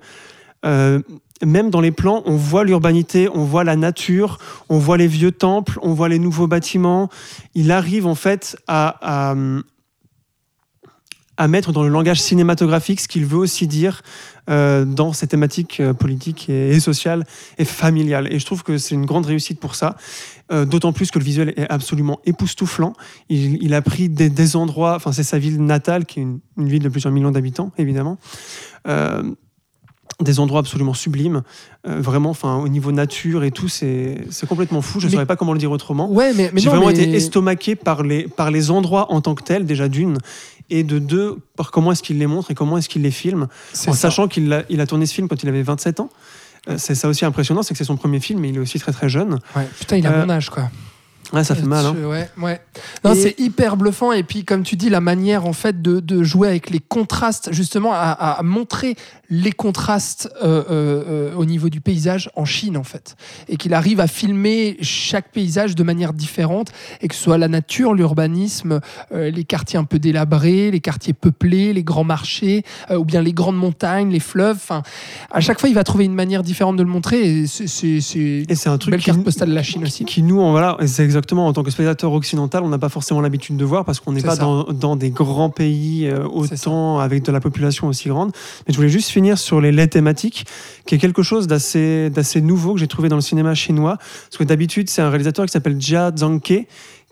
euh, 0.67 1.01
même 1.45 1.69
dans 1.69 1.81
les 1.81 1.91
plans, 1.91 2.23
on 2.25 2.35
voit 2.35 2.63
l'urbanité, 2.63 3.29
on 3.33 3.43
voit 3.43 3.63
la 3.63 3.75
nature, 3.75 4.39
on 4.69 4.79
voit 4.79 4.97
les 4.97 5.07
vieux 5.07 5.31
temples, 5.31 5.79
on 5.81 5.93
voit 5.93 6.09
les 6.09 6.19
nouveaux 6.19 6.47
bâtiments. 6.47 7.09
Il 7.53 7.71
arrive 7.71 8.07
en 8.07 8.15
fait 8.15 8.57
à, 8.67 9.35
à, 11.37 11.47
mettre 11.47 11.71
dans 11.71 11.83
le 11.83 11.89
langage 11.89 12.19
cinématographique 12.19 12.99
ce 12.99 13.07
qu'il 13.07 13.25
veut 13.25 13.37
aussi 13.37 13.67
dire 13.67 14.01
euh, 14.49 14.83
dans 14.83 15.13
ces 15.13 15.27
thématiques 15.27 15.79
euh, 15.79 15.93
politiques 15.93 16.49
et, 16.49 16.71
et 16.71 16.79
sociales 16.79 17.23
et 17.59 17.65
familiales. 17.65 18.27
Et 18.33 18.39
je 18.39 18.45
trouve 18.45 18.63
que 18.63 18.79
c'est 18.79 18.95
une 18.95 19.05
grande 19.05 19.27
réussite 19.27 19.59
pour 19.59 19.75
ça. 19.75 19.95
D'autant 20.49 20.93
plus 20.93 21.11
que 21.11 21.19
le 21.19 21.25
visuel 21.25 21.53
est 21.57 21.69
absolument 21.69 22.21
époustouflant. 22.25 22.93
Il, 23.27 23.73
a 23.73 23.81
pris 23.81 24.07
des, 24.07 24.55
endroits, 24.55 24.95
enfin 24.95 25.11
c'est 25.11 25.23
sa 25.23 25.37
ville 25.37 25.61
natale, 25.61 26.05
qui 26.05 26.21
est 26.21 26.23
une, 26.23 26.39
ville 26.57 26.81
de 26.81 26.87
plusieurs 26.87 27.11
millions 27.11 27.31
d'habitants, 27.31 27.73
évidemment. 27.77 28.17
Des 30.21 30.39
endroits 30.39 30.59
absolument 30.61 30.93
sublimes, 30.93 31.41
Euh, 31.87 32.01
vraiment, 32.01 32.31
enfin 32.31 32.55
au 32.57 32.67
niveau 32.67 32.91
nature 32.91 33.43
et 33.45 33.51
tout, 33.51 33.67
c'est 33.69 34.17
complètement 34.49 34.81
fou. 34.81 34.99
Je 34.99 35.05
ne 35.07 35.11
saurais 35.11 35.25
pas 35.25 35.35
comment 35.37 35.53
le 35.53 35.59
dire 35.59 35.71
autrement. 35.71 36.11
Ouais, 36.11 36.33
mais, 36.33 36.49
mais 36.53 36.59
J'ai 36.59 36.69
vraiment 36.69 36.87
mais- 36.87 36.93
été 36.93 37.15
estomaqué 37.15 37.75
par 37.75 38.03
les, 38.03 38.27
par 38.27 38.51
les 38.51 38.71
endroits 38.71 39.11
en 39.13 39.21
tant 39.21 39.35
que 39.35 39.43
tels, 39.43 39.65
déjà 39.65 39.87
d'une, 39.87 40.17
et 40.69 40.83
de 40.83 40.99
deux, 40.99 41.37
par 41.55 41.71
comment 41.71 41.91
est-ce 41.93 42.03
qu'il 42.03 42.17
les 42.17 42.27
montre 42.27 42.51
et 42.51 42.55
comment 42.55 42.77
est-ce 42.77 42.89
qu'il 42.89 43.03
les 43.03 43.11
filme, 43.11 43.43
en 43.43 43.47
ça. 43.73 43.93
sachant 43.93 44.27
qu'il 44.27 44.51
a, 44.51 44.63
il 44.69 44.81
a 44.81 44.85
tourné 44.87 45.05
ce 45.05 45.13
film 45.13 45.27
quand 45.29 45.41
il 45.43 45.47
avait 45.49 45.61
27 45.63 45.99
ans. 46.01 46.09
Euh, 46.67 46.75
c'est 46.77 46.95
ça 46.95 47.07
aussi 47.07 47.23
impressionnant, 47.23 47.63
c'est 47.63 47.73
que 47.73 47.77
c'est 47.77 47.85
son 47.85 47.95
premier 47.95 48.19
film, 48.19 48.41
mais 48.41 48.49
il 48.49 48.55
est 48.57 48.59
aussi 48.59 48.79
très 48.79 48.91
très 48.91 49.07
jeune. 49.07 49.39
Ouais, 49.55 49.67
Putain, 49.79 49.95
il 49.97 50.05
a 50.07 50.11
Euh, 50.11 50.25
mon 50.25 50.29
âge, 50.29 50.49
quoi. 50.49 50.69
Ouais, 51.33 51.43
ça 51.43 51.55
fait 51.55 51.63
mal. 51.63 51.85
Hein. 51.85 51.95
Ouais, 52.05 52.29
ouais. 52.41 52.61
Non, 53.03 53.13
Et- 53.13 53.21
c'est 53.21 53.35
hyper 53.39 53.75
bluffant. 53.75 54.11
Et 54.13 54.23
puis, 54.23 54.45
comme 54.45 54.63
tu 54.63 54.75
dis, 54.77 54.89
la 54.89 55.01
manière 55.01 55.45
en 55.45 55.51
fait 55.53 55.81
de, 55.81 55.99
de 55.99 56.23
jouer 56.23 56.47
avec 56.47 56.69
les 56.69 56.79
contrastes, 56.79 57.49
justement, 57.51 57.91
à, 57.93 58.11
à 58.11 58.43
montrer 58.43 58.95
les 59.29 59.51
contrastes 59.51 60.29
euh, 60.41 60.63
euh, 60.71 61.03
euh, 61.31 61.35
au 61.35 61.43
niveau 61.43 61.67
du 61.67 61.81
paysage 61.81 62.29
en 62.37 62.45
Chine, 62.45 62.77
en 62.77 62.83
fait, 62.85 63.17
et 63.49 63.57
qu'il 63.57 63.73
arrive 63.73 63.99
à 63.99 64.07
filmer 64.07 64.77
chaque 64.81 65.31
paysage 65.33 65.75
de 65.75 65.83
manière 65.83 66.13
différente, 66.13 66.71
et 67.01 67.09
que 67.09 67.15
ce 67.15 67.23
soit 67.23 67.37
la 67.37 67.49
nature, 67.49 67.93
l'urbanisme, 67.93 68.79
euh, 69.11 69.29
les 69.29 69.43
quartiers 69.43 69.77
un 69.77 69.83
peu 69.83 69.99
délabrés, 69.99 70.71
les 70.71 70.79
quartiers 70.79 71.11
peuplés, 71.13 71.73
les 71.73 71.83
grands 71.83 72.05
marchés, 72.05 72.63
ou 72.89 73.03
bien 73.03 73.21
les 73.21 73.33
grandes 73.33 73.57
montagnes, 73.57 74.11
les 74.11 74.21
fleuves. 74.21 74.55
Enfin, 74.55 74.81
à 75.29 75.41
chaque 75.41 75.59
fois, 75.59 75.67
il 75.67 75.75
va 75.75 75.83
trouver 75.83 76.05
une 76.05 76.13
manière 76.15 76.41
différente 76.41 76.77
de 76.77 76.83
le 76.83 76.89
montrer. 76.89 77.19
Et 77.41 77.47
c'est 77.47 77.67
c'est- 77.67 77.99
c'est 77.99 78.45
Et 78.47 78.55
c'est 78.55 78.69
un 78.69 78.77
truc 78.77 78.91
belle 78.91 79.01
qui, 79.01 79.07
carte 79.07 79.23
postale 79.25 79.49
de 79.49 79.55
la 79.55 79.63
Chine 79.63 79.83
aussi. 79.83 80.05
qui 80.05 80.23
nous, 80.23 80.39
en, 80.39 80.51
voilà, 80.51 80.77
c'est 80.85 81.03
exactement 81.03 81.16
en 81.17 81.53
tant 81.53 81.63
que 81.63 81.71
spectateur 81.71 82.13
occidental, 82.13 82.63
on 82.63 82.69
n'a 82.69 82.77
pas 82.77 82.89
forcément 82.89 83.21
l'habitude 83.21 83.57
de 83.57 83.65
voir 83.65 83.85
parce 83.85 83.99
qu'on 83.99 84.11
n'est 84.11 84.21
pas 84.21 84.35
dans, 84.35 84.63
dans 84.65 84.95
des 84.95 85.09
grands 85.09 85.49
pays 85.49 86.07
euh, 86.07 86.25
autant 86.27 86.99
avec 86.99 87.23
de 87.23 87.31
la 87.31 87.39
population 87.39 87.87
aussi 87.87 88.09
grande. 88.09 88.31
Mais 88.67 88.73
je 88.73 88.77
voulais 88.77 88.89
juste 88.89 89.09
finir 89.09 89.37
sur 89.37 89.61
les 89.61 89.71
laits 89.71 89.91
thématiques, 89.91 90.45
qui 90.85 90.95
est 90.95 90.97
quelque 90.97 91.23
chose 91.23 91.47
d'assez 91.47 92.09
d'assez 92.09 92.41
nouveau 92.41 92.73
que 92.73 92.79
j'ai 92.79 92.87
trouvé 92.87 93.09
dans 93.09 93.15
le 93.15 93.21
cinéma 93.21 93.53
chinois. 93.55 93.97
Parce 93.97 94.37
que 94.37 94.43
d'habitude, 94.43 94.89
c'est 94.89 95.01
un 95.01 95.09
réalisateur 95.09 95.45
qui 95.45 95.51
s'appelle 95.51 95.79
Jia 95.79 96.11
Zhangke 96.15 96.67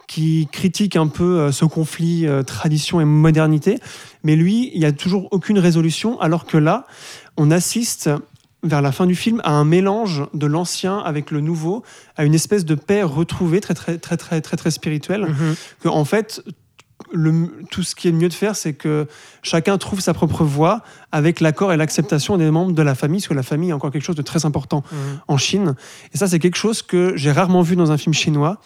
qui 0.07 0.47
critique 0.51 0.95
un 0.95 1.07
peu 1.07 1.39
euh, 1.39 1.51
ce 1.51 1.65
conflit 1.65 2.27
euh, 2.27 2.43
tradition 2.43 3.01
et 3.01 3.05
modernité. 3.05 3.79
Mais 4.23 4.35
lui, 4.35 4.71
il 4.73 4.79
n'y 4.79 4.85
a 4.85 4.91
toujours 4.91 5.27
aucune 5.31 5.59
résolution, 5.59 6.19
alors 6.19 6.45
que 6.45 6.57
là, 6.57 6.85
on 7.37 7.51
assiste 7.51 8.09
vers 8.65 8.81
la 8.81 8.91
fin 8.91 9.05
du 9.05 9.15
film 9.15 9.41
à 9.43 9.51
un 9.51 9.63
mélange 9.63 10.23
de 10.33 10.45
l'ancien 10.45 10.99
avec 10.99 11.31
le 11.31 11.39
nouveau, 11.39 11.83
à 12.17 12.25
une 12.25 12.33
espèce 12.33 12.65
de 12.65 12.75
paix 12.75 13.03
retrouvée 13.03 13.61
très 13.61 13.73
très 13.73 13.97
très 13.97 14.17
très 14.17 14.41
très 14.41 14.57
très 14.57 14.71
spirituelle. 14.71 15.27
Que 15.81 15.87
en 15.87 16.05
fait, 16.05 16.43
le, 17.11 17.51
tout 17.69 17.83
ce 17.83 17.95
qui 17.95 18.07
est 18.07 18.11
mieux 18.11 18.29
de 18.29 18.33
faire, 18.33 18.55
c'est 18.55 18.73
que 18.73 19.07
chacun 19.43 19.77
trouve 19.77 19.99
sa 19.99 20.13
propre 20.13 20.43
voie 20.43 20.81
avec 21.11 21.39
l'accord 21.39 21.71
et 21.71 21.77
l'acceptation 21.77 22.37
des 22.37 22.49
membres 22.51 22.73
de 22.73 22.81
la 22.81 22.95
famille, 22.95 23.19
parce 23.19 23.27
que 23.27 23.33
la 23.33 23.43
famille 23.43 23.69
est 23.69 23.73
encore 23.73 23.91
quelque 23.91 24.03
chose 24.03 24.15
de 24.15 24.21
très 24.21 24.45
important 24.45 24.83
en 25.27 25.37
Chine. 25.37 25.75
Et 26.13 26.17
ça, 26.17 26.27
c'est 26.27 26.39
quelque 26.39 26.57
chose 26.57 26.81
que 26.81 27.13
j'ai 27.15 27.31
rarement 27.31 27.61
vu 27.61 27.75
dans 27.75 27.91
un 27.91 27.97
film 27.97 28.13
chinois. 28.13 28.59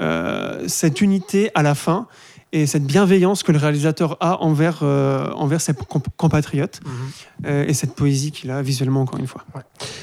Euh, 0.00 0.64
cette 0.66 1.00
unité 1.00 1.50
à 1.54 1.62
la 1.62 1.74
fin 1.74 2.08
et 2.52 2.66
cette 2.66 2.84
bienveillance 2.84 3.42
que 3.42 3.50
le 3.52 3.58
réalisateur 3.58 4.16
a 4.20 4.42
envers, 4.42 4.80
euh, 4.82 5.30
envers 5.32 5.60
ses 5.60 5.72
comp- 5.72 6.06
compatriotes 6.16 6.80
euh, 7.46 7.64
et 7.66 7.72
cette 7.74 7.94
poésie 7.94 8.30
qu'il 8.30 8.50
a 8.50 8.60
visuellement, 8.62 9.00
encore 9.02 9.18
une 9.18 9.26
fois. 9.26 9.42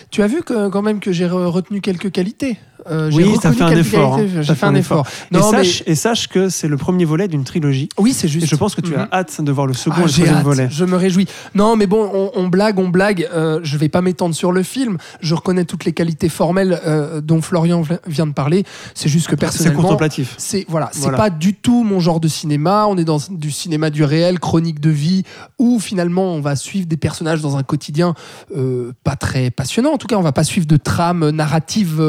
Tu 0.10 0.24
as 0.24 0.28
vu 0.28 0.42
que, 0.42 0.70
quand 0.70 0.82
même 0.82 1.00
que 1.00 1.12
j'ai 1.12 1.26
re- 1.28 1.46
retenu 1.46 1.80
quelques 1.82 2.12
qualités. 2.12 2.58
Euh, 2.90 3.10
Oui, 3.14 3.36
ça 3.42 3.52
fait 3.52 3.64
un 3.64 3.72
effort, 3.72 4.16
hein. 4.16 4.26
J'ai 4.42 4.56
fait 4.56 4.66
un 4.66 4.76
effort. 4.76 5.06
et, 5.32 5.36
Non, 5.38 5.52
mais 5.52 5.58
sache, 5.64 5.84
et 5.86 5.96
sache 5.96 6.28
que 6.28 6.50
c'est 6.50 6.68
le 6.68 6.78
premier 6.78 7.06
volet 7.06 7.28
d'une 7.28 7.44
trilogie. 7.44 7.90
oui, 7.98 8.14
c'est 8.14 8.28
juste. 8.28 8.46
Et 8.46 8.48
je 8.48 8.56
pense 8.56 8.76
que 8.76 8.82
tu 8.82 8.92
Mhm. 8.92 9.08
as 9.12 9.16
hâte 9.18 9.42
de 9.42 9.52
voir 9.52 9.68
le 9.68 9.74
second 9.74 10.02
Ah, 10.06 10.22
et 10.22 10.30
le 10.30 10.42
volet. 10.44 10.68
Je 10.72 10.86
me 10.86 10.96
réjouis. 10.96 11.28
Non, 11.56 11.76
mais 11.76 11.88
bon, 11.88 12.10
on, 12.14 12.32
on 12.36 12.48
blague, 12.48 12.80
on 12.80 12.90
blague. 12.90 13.28
Euh, 13.34 13.60
je 13.64 13.78
vais 13.78 13.90
pas 13.90 14.02
m'étendre 14.02 14.34
sur 14.36 14.52
le 14.52 14.64
film. 14.64 14.98
Je 15.22 15.36
reconnais 15.36 15.66
toutes 15.66 15.86
les 15.86 15.94
qualités 15.94 16.30
formelles 16.30 16.80
euh, 16.86 17.22
dont 17.22 17.42
Florian 17.42 17.82
vi- 17.82 17.98
vient 18.08 18.28
de 18.28 18.34
parler. 18.34 18.64
C'est 18.96 19.10
juste 19.10 19.26
que 19.28 19.32
C'est 19.32 19.38
personnellement, 19.38 19.82
contemplatif. 19.84 20.36
c'est 20.38 20.66
voilà, 20.70 20.90
c'est 20.94 21.02
Voilà. 21.02 21.18
pas 21.18 21.30
du 21.30 21.54
tout 21.56 21.84
mon 21.84 22.00
genre 22.00 22.20
de 22.20 22.28
cinéma. 22.28 22.86
On 22.88 22.98
est 22.98 23.04
dans 23.06 23.20
du 23.30 23.52
cinéma 23.52 23.90
du 23.90 24.04
réel, 24.04 24.40
chronique 24.40 24.80
de 24.80 24.90
vie, 24.90 25.24
où 25.58 25.80
finalement 25.80 26.34
on 26.34 26.42
va 26.42 26.56
suivre 26.56 26.88
des 26.88 26.98
personnages 26.98 27.42
dans 27.42 27.58
un 27.58 27.64
quotidien 27.64 28.14
euh, 28.56 28.92
pas 29.04 29.16
très 29.16 29.52
passionnant. 29.52 29.92
En 29.94 29.98
tout 29.98 30.08
cas, 30.08 30.16
on 30.18 30.22
va 30.22 30.32
pas 30.32 30.44
suivre 30.44 30.68
de 30.68 30.78
trame 30.78 31.30
narrative 31.30 32.00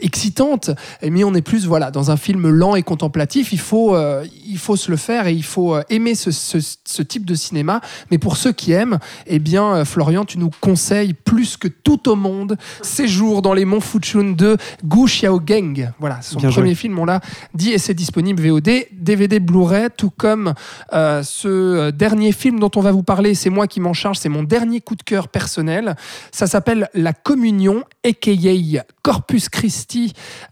excitante, 0.00 0.70
mais 1.02 1.24
on 1.24 1.34
est 1.34 1.42
plus 1.42 1.66
voilà 1.66 1.90
dans 1.90 2.10
un 2.10 2.16
film 2.16 2.48
lent 2.48 2.74
et 2.76 2.82
contemplatif. 2.82 3.52
Il 3.52 3.60
faut 3.60 3.94
euh, 3.94 4.24
il 4.46 4.58
faut 4.58 4.76
se 4.76 4.90
le 4.90 4.96
faire 4.96 5.26
et 5.26 5.32
il 5.32 5.42
faut 5.44 5.74
euh, 5.74 5.82
aimer 5.90 6.14
ce, 6.14 6.30
ce- 6.30 6.58
ce 6.84 7.02
type 7.02 7.24
de 7.24 7.34
cinéma. 7.34 7.80
Mais 8.10 8.18
pour 8.18 8.36
ceux 8.36 8.52
qui 8.52 8.72
aiment, 8.72 8.98
eh 9.26 9.38
bien, 9.38 9.76
euh, 9.76 9.84
Florian, 9.84 10.24
tu 10.24 10.38
nous 10.38 10.50
conseilles 10.60 11.12
plus 11.14 11.56
que 11.56 11.68
tout 11.68 12.08
au 12.08 12.16
monde 12.16 12.56
Séjour 12.82 13.42
dans 13.42 13.54
les 13.54 13.64
monts 13.64 13.80
Fuchun 13.80 14.30
de 14.32 14.56
Gu 14.84 15.06
Xiaogeng. 15.06 15.92
Voilà, 15.98 16.20
son 16.22 16.38
Bien 16.38 16.50
joué. 16.50 16.62
premier 16.62 16.74
film, 16.74 16.98
on 16.98 17.04
l'a 17.04 17.20
dit, 17.54 17.70
et 17.72 17.78
c'est 17.78 17.94
disponible 17.94 18.42
VOD, 18.42 18.70
DVD, 18.92 19.40
Blu-ray, 19.40 19.88
tout 19.96 20.10
comme 20.10 20.54
euh, 20.92 21.22
ce 21.22 21.48
euh, 21.48 21.90
dernier 21.92 22.32
film 22.32 22.58
dont 22.58 22.70
on 22.76 22.80
va 22.80 22.92
vous 22.92 23.02
parler. 23.02 23.34
C'est 23.34 23.50
moi 23.50 23.66
qui 23.66 23.80
m'en 23.80 23.92
charge, 23.92 24.18
c'est 24.18 24.28
mon 24.28 24.42
dernier 24.42 24.80
coup 24.80 24.94
de 24.96 25.02
cœur 25.02 25.28
personnel. 25.28 25.96
Ça 26.32 26.46
s'appelle 26.46 26.88
La 26.94 27.12
Communion, 27.12 27.84
a.k.a. 28.04 28.84
Corpus 29.02 29.48
Christi, 29.48 29.77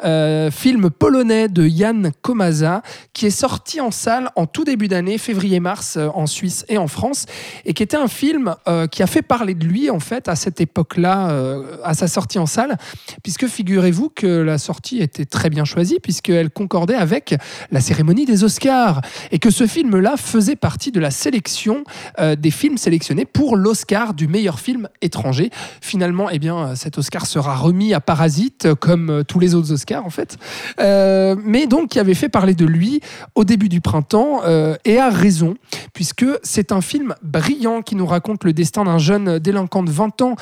euh, 0.05 0.51
film 0.51 0.91
polonais 0.91 1.49
de 1.49 1.67
Jan 1.67 2.11
Komasa, 2.23 2.83
qui 3.13 3.27
est 3.27 3.31
sorti 3.31 3.81
en 3.81 3.91
salle 3.91 4.31
en 4.37 4.47
tout 4.47 4.65
début 4.65 4.89
d'année, 4.89 5.19
février-mars, 5.19 5.97
euh, 5.97 6.09
en 6.15 6.27
Suisse 6.27 6.65
et 6.69 6.79
en 6.79 6.87
France, 6.87 7.27
et 7.65 7.75
qui 7.75 7.83
était 7.83 7.97
un 7.97 8.09
film 8.09 8.55
euh, 8.69 8.87
qui 8.87 9.03
a 9.03 9.07
fait 9.07 9.23
parler 9.23 9.55
de 9.55 9.65
lui, 9.65 9.91
en 9.91 10.01
fait, 10.01 10.29
à 10.29 10.37
cette 10.37 10.61
époque-là, 10.61 11.17
à 11.83 11.95
sa 11.95 12.09
sortie 12.09 12.39
en 12.39 12.47
salle, 12.47 12.77
puisque 13.23 13.47
figurez-vous 13.47 14.11
que 14.11 14.27
la 14.27 14.59
sortie 14.59 15.01
était 15.01 15.25
très 15.25 15.51
bien 15.51 15.65
choisie, 15.65 15.99
puisqu'elle 16.03 16.51
concordait 16.51 16.95
avec 16.95 17.35
la 17.71 17.81
cérémonie 17.81 18.25
des 18.25 18.45
Oscars, 18.45 19.01
et 19.31 19.39
que 19.39 19.51
ce 19.51 19.67
film-là 19.67 20.17
faisait 20.17 20.57
partie 20.57 20.93
de 20.93 21.01
la 21.01 21.11
sélection 21.11 21.85
des 22.19 22.51
films 22.51 22.79
sélectionnés 22.79 23.25
pour 23.25 23.57
l'Oscar 23.57 24.15
du 24.15 24.29
meilleur 24.29 24.61
film 24.61 24.89
étranger. 25.03 25.51
Finalement, 25.81 26.29
eh 26.31 26.39
bien, 26.39 26.75
cet 26.75 26.99
Oscar 26.99 27.27
sera 27.27 27.57
remis 27.57 27.95
à 27.95 28.01
Parasite, 28.01 28.67
euh, 28.67 28.75
euh, 29.17 29.23
tous 29.25 29.39
les 29.39 29.55
autres 29.55 29.73
Oscars, 29.73 30.05
en 30.05 30.11
fait. 30.11 30.39
Euh, 30.81 31.37
mais 31.43 31.67
donc, 31.67 31.91
qui 31.91 31.99
avait 31.99 32.15
fait 32.15 32.29
parler 32.29 32.55
de 32.55 32.65
lui 32.65 33.01
au 33.35 33.45
début 33.45 33.69
du 33.69 33.81
printemps, 33.81 34.43
euh, 34.45 34.77
et 34.85 34.99
a 34.99 35.11
raison, 35.11 35.57
puisque 35.93 36.27
c'est 36.43 36.73
un 36.73 36.81
film 36.81 37.15
brillant 37.23 37.83
qui 37.83 37.97
nous 37.97 38.07
raconte 38.07 38.45
le 38.45 38.53
destin 38.53 38.85
d'un 38.85 38.99
jeune 38.99 39.39
délinquant 39.39 39.83
de 39.83 39.91
20 39.91 40.23
ans 40.23 40.37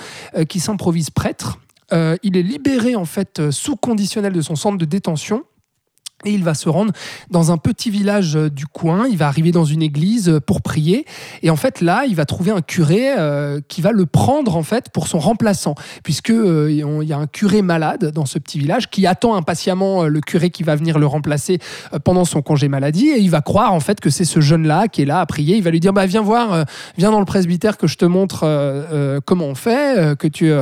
qui 0.49 0.61
s'improvise 0.61 1.11
prêtre. 1.11 1.59
Il 1.93 2.37
est 2.37 2.43
libéré, 2.43 2.97
en 2.97 3.05
fait, 3.05 3.51
sous 3.51 3.77
conditionnel 3.77 4.33
de 4.33 4.41
son 4.41 4.57
centre 4.57 4.79
de 4.79 4.85
détention. 4.85 5.45
Et 6.25 6.33
il 6.33 6.43
va 6.43 6.55
se 6.55 6.69
rendre 6.69 6.93
dans 7.31 7.53
un 7.53 7.59
petit 7.59 7.91
village 7.91 8.37
euh, 8.37 8.51
du 8.51 8.67
coin. 8.67 9.07
Il 9.11 9.19
va 9.19 9.27
arriver 9.27 9.53
dans 9.53 9.65
une 9.65 9.83
église 9.83 10.29
euh, 10.29 10.41
pour 10.41 10.63
prier. 10.63 11.05
Et 11.43 11.51
en 11.51 11.57
fait, 11.57 11.81
là, 11.81 12.05
il 12.09 12.17
va 12.17 12.25
trouver 12.25 12.51
un 12.51 12.63
curé 12.63 13.15
euh, 13.17 13.61
qui 13.69 13.83
va 13.83 13.93
le 13.93 14.07
prendre 14.07 14.57
en 14.57 14.63
fait 14.63 14.89
pour 14.91 15.09
son 15.09 15.19
remplaçant, 15.19 15.75
puisque 16.03 16.31
y 16.31 17.13
a 17.13 17.19
un 17.19 17.27
curé 17.27 17.63
malade 17.63 18.11
dans 18.13 18.27
ce 18.27 18.39
petit 18.39 18.59
village 18.59 18.91
qui 18.91 19.07
attend 19.07 19.35
impatiemment 19.35 20.05
le 20.05 20.21
curé 20.21 20.51
qui 20.51 20.63
va 20.63 20.77
venir 20.77 20.99
le 20.99 21.07
remplacer 21.07 21.59
pendant 22.05 22.25
son 22.25 22.43
congé 22.43 22.69
maladie. 22.69 23.09
Et 23.09 23.19
il 23.19 23.31
va 23.31 23.41
croire 23.41 23.73
en 23.73 23.81
fait 23.81 24.01
que 24.01 24.11
c'est 24.11 24.25
ce 24.25 24.41
jeune-là 24.41 24.89
qui 24.89 25.03
est 25.03 25.07
là 25.07 25.21
à 25.21 25.27
prier. 25.27 25.57
Il 25.57 25.63
va 25.63 25.71
lui 25.71 25.81
dire 25.81 25.93
bah 25.93 26.07
viens 26.07 26.23
voir, 26.23 26.65
viens 26.97 27.11
dans 27.11 27.21
le 27.21 27.25
presbytère 27.25 27.77
que 27.77 27.87
je 27.87 27.97
te 27.97 28.05
montre 28.05 29.21
comment 29.25 29.47
on 29.47 29.55
fait, 29.55 30.17
que 30.19 30.29
tu 30.29 30.53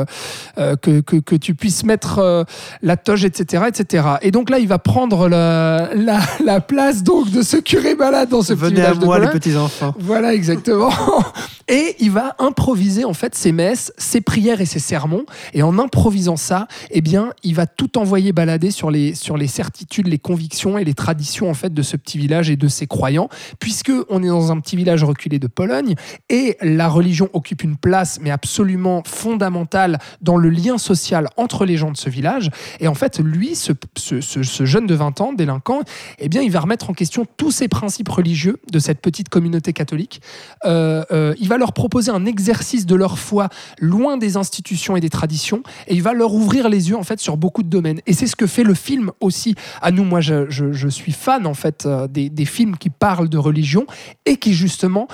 que, 0.56 1.00
que, 1.00 1.36
tu 1.36 1.54
puisses 1.54 1.84
mettre 1.84 2.46
la 2.82 2.96
toge, 2.96 3.24
etc., 3.24 3.64
etc. 3.68 4.06
Et 4.22 4.30
donc 4.30 4.50
là, 4.50 4.58
il 4.58 4.68
va 4.68 4.78
prendre 4.78 5.28
la, 5.28 5.51
la, 5.94 6.20
la 6.44 6.60
place 6.60 7.02
donc 7.02 7.30
de 7.30 7.42
ce 7.42 7.56
curé 7.56 7.94
malade 7.94 8.28
dans 8.30 8.42
ce 8.42 8.52
petit 8.54 8.62
Venez 8.62 8.80
à 8.80 8.84
village 8.92 8.98
de 8.98 9.04
moi, 9.04 9.18
les 9.18 9.28
petits 9.28 9.56
enfants. 9.56 9.94
Voilà, 9.98 10.34
exactement. 10.34 10.90
Et 11.68 11.96
il 12.00 12.10
va 12.10 12.34
improviser 12.38 13.04
en 13.04 13.14
fait 13.14 13.34
ses 13.34 13.52
messes, 13.52 13.92
ses 13.96 14.20
prières 14.20 14.60
et 14.60 14.66
ses 14.66 14.80
sermons. 14.80 15.24
Et 15.54 15.62
en 15.62 15.78
improvisant 15.78 16.36
ça, 16.36 16.66
eh 16.90 17.00
bien, 17.00 17.30
il 17.44 17.54
va 17.54 17.66
tout 17.66 17.96
envoyer 17.98 18.32
balader 18.32 18.70
sur 18.70 18.90
les, 18.90 19.14
sur 19.14 19.36
les 19.36 19.46
certitudes, 19.46 20.08
les 20.08 20.18
convictions 20.18 20.76
et 20.76 20.84
les 20.84 20.92
traditions 20.94 21.48
en 21.48 21.54
fait 21.54 21.72
de 21.72 21.82
ce 21.82 21.96
petit 21.96 22.18
village 22.18 22.50
et 22.50 22.56
de 22.56 22.68
ses 22.68 22.86
croyants, 22.86 23.28
puisque 23.58 23.92
on 24.10 24.22
est 24.22 24.28
dans 24.28 24.50
un 24.52 24.60
petit 24.60 24.76
village 24.76 25.02
reculé 25.04 25.38
de 25.38 25.46
Pologne 25.46 25.94
et 26.28 26.56
la 26.62 26.88
religion 26.88 27.30
occupe 27.32 27.62
une 27.62 27.76
place 27.76 28.18
mais 28.20 28.30
absolument 28.30 29.02
fondamentale 29.06 29.98
dans 30.20 30.36
le 30.36 30.50
lien 30.50 30.78
social 30.78 31.28
entre 31.36 31.64
les 31.64 31.76
gens 31.76 31.90
de 31.90 31.96
ce 31.96 32.10
village. 32.10 32.50
Et 32.80 32.88
en 32.88 32.94
fait, 32.94 33.18
lui, 33.18 33.54
ce, 33.54 33.72
ce- 33.96 34.20
ce- 34.20 34.42
ce 34.42 34.64
jeune 34.66 34.86
de 34.86 34.94
20 34.94 35.20
ans, 35.20 35.31
délinquant, 35.34 35.80
eh 36.18 36.28
bien, 36.28 36.42
il 36.42 36.50
va 36.50 36.60
remettre 36.60 36.90
en 36.90 36.94
question 36.94 37.26
tous 37.36 37.50
ces 37.50 37.68
principes 37.68 38.08
religieux 38.08 38.58
de 38.70 38.78
cette 38.78 39.00
petite 39.00 39.28
communauté 39.28 39.72
catholique. 39.72 40.20
Euh, 40.64 41.04
euh, 41.10 41.34
il 41.38 41.48
va 41.48 41.58
leur 41.58 41.72
proposer 41.72 42.10
un 42.10 42.26
exercice 42.26 42.86
de 42.86 42.94
leur 42.94 43.18
foi 43.18 43.48
loin 43.78 44.16
des 44.16 44.36
institutions 44.36 44.96
et 44.96 45.00
des 45.00 45.10
traditions, 45.10 45.62
et 45.88 45.94
il 45.94 46.02
va 46.02 46.12
leur 46.12 46.34
ouvrir 46.34 46.68
les 46.68 46.90
yeux 46.90 46.96
en 46.96 47.02
fait 47.02 47.20
sur 47.20 47.36
beaucoup 47.36 47.62
de 47.62 47.68
domaines. 47.68 48.00
Et 48.06 48.12
c'est 48.12 48.26
ce 48.26 48.36
que 48.36 48.46
fait 48.46 48.64
le 48.64 48.74
film 48.74 49.12
aussi. 49.20 49.54
À 49.80 49.90
nous, 49.90 50.04
moi, 50.04 50.20
je, 50.20 50.88
suis 50.88 51.12
fan 51.12 51.46
en 51.46 51.54
fait 51.54 51.86
euh, 51.86 52.06
des, 52.08 52.44
films 52.44 52.76
qui 52.76 52.90
parlent 52.90 53.28
de 53.28 53.38
religion 53.38 53.86
et 54.26 54.36
qui 54.36 54.52
justement 54.52 55.06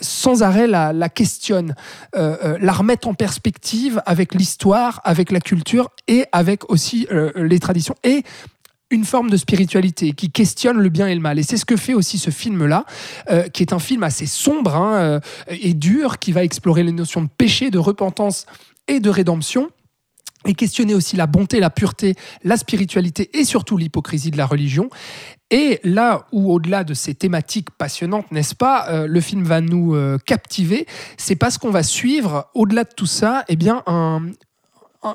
sans 0.00 0.42
arrêt 0.42 0.66
la, 0.66 1.08
questionnent, 1.08 1.74
la 2.14 2.72
remettent 2.72 3.06
en 3.06 3.14
perspective 3.14 4.02
avec 4.06 4.34
l'histoire, 4.34 5.00
avec 5.04 5.30
la 5.30 5.40
culture 5.40 5.90
et 6.08 6.26
avec 6.32 6.68
aussi 6.68 7.06
les 7.36 7.60
traditions 7.60 7.94
et 8.02 8.24
une 8.90 9.04
forme 9.04 9.28
de 9.30 9.36
spiritualité 9.36 10.12
qui 10.12 10.30
questionne 10.30 10.78
le 10.78 10.88
bien 10.88 11.06
et 11.06 11.14
le 11.14 11.20
mal. 11.20 11.38
Et 11.38 11.42
c'est 11.42 11.56
ce 11.58 11.64
que 11.64 11.76
fait 11.76 11.94
aussi 11.94 12.18
ce 12.18 12.30
film-là, 12.30 12.84
euh, 13.30 13.48
qui 13.48 13.62
est 13.62 13.72
un 13.72 13.78
film 13.78 14.02
assez 14.02 14.26
sombre 14.26 14.74
hein, 14.74 14.94
euh, 14.96 15.20
et 15.48 15.74
dur, 15.74 16.18
qui 16.18 16.32
va 16.32 16.42
explorer 16.44 16.82
les 16.82 16.92
notions 16.92 17.22
de 17.22 17.28
péché, 17.28 17.70
de 17.70 17.78
repentance 17.78 18.46
et 18.86 19.00
de 19.00 19.10
rédemption 19.10 19.70
et 20.46 20.54
questionner 20.54 20.94
aussi 20.94 21.16
la 21.16 21.26
bonté, 21.26 21.58
la 21.60 21.68
pureté, 21.68 22.14
la 22.44 22.56
spiritualité 22.56 23.28
et 23.38 23.44
surtout 23.44 23.76
l'hypocrisie 23.76 24.30
de 24.30 24.36
la 24.38 24.46
religion. 24.46 24.88
Et 25.50 25.80
là 25.82 26.26
où, 26.32 26.52
au-delà 26.52 26.84
de 26.84 26.94
ces 26.94 27.14
thématiques 27.14 27.70
passionnantes, 27.70 28.30
n'est-ce 28.30 28.54
pas, 28.54 28.88
euh, 28.88 29.06
le 29.06 29.20
film 29.20 29.42
va 29.42 29.60
nous 29.60 29.96
captiver, 30.24 30.86
c'est 31.16 31.36
parce 31.36 31.58
qu'on 31.58 31.70
va 31.70 31.82
suivre, 31.82 32.48
au-delà 32.54 32.84
de 32.84 32.90
tout 32.96 33.06
ça, 33.06 33.44
eh 33.48 33.56
bien, 33.56 33.82
un- 33.86 34.30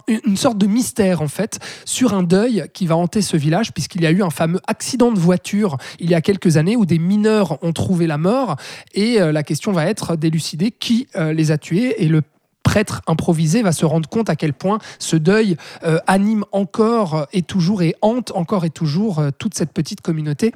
une 0.07 0.37
sorte 0.37 0.57
de 0.57 0.65
mystère 0.65 1.21
en 1.21 1.27
fait 1.27 1.59
sur 1.85 2.13
un 2.13 2.23
deuil 2.23 2.65
qui 2.73 2.87
va 2.87 2.95
hanter 2.95 3.21
ce 3.21 3.35
village 3.35 3.73
puisqu'il 3.73 4.01
y 4.01 4.05
a 4.05 4.11
eu 4.11 4.23
un 4.23 4.29
fameux 4.29 4.61
accident 4.67 5.11
de 5.11 5.19
voiture 5.19 5.77
il 5.99 6.09
y 6.09 6.15
a 6.15 6.21
quelques 6.21 6.57
années 6.57 6.75
où 6.75 6.85
des 6.85 6.99
mineurs 6.99 7.61
ont 7.63 7.73
trouvé 7.73 8.07
la 8.07 8.17
mort. 8.17 8.55
Et 8.93 9.21
euh, 9.21 9.31
la 9.31 9.43
question 9.43 9.71
va 9.71 9.87
être 9.87 10.15
d'élucider 10.15 10.71
qui 10.71 11.07
euh, 11.15 11.33
les 11.33 11.51
a 11.51 11.57
tués. 11.57 12.03
Et 12.03 12.07
le 12.07 12.21
prêtre 12.63 13.01
improvisé 13.07 13.61
va 13.61 13.71
se 13.71 13.85
rendre 13.85 14.09
compte 14.09 14.29
à 14.29 14.35
quel 14.35 14.53
point 14.53 14.79
ce 14.97 15.15
deuil 15.15 15.57
euh, 15.83 15.99
anime 16.07 16.45
encore 16.51 17.27
et 17.33 17.43
toujours 17.43 17.83
et 17.83 17.95
hante 18.01 18.31
encore 18.31 18.65
et 18.65 18.69
toujours 18.69 19.19
euh, 19.19 19.29
toute 19.37 19.53
cette 19.53 19.71
petite 19.71 20.01
communauté 20.01 20.51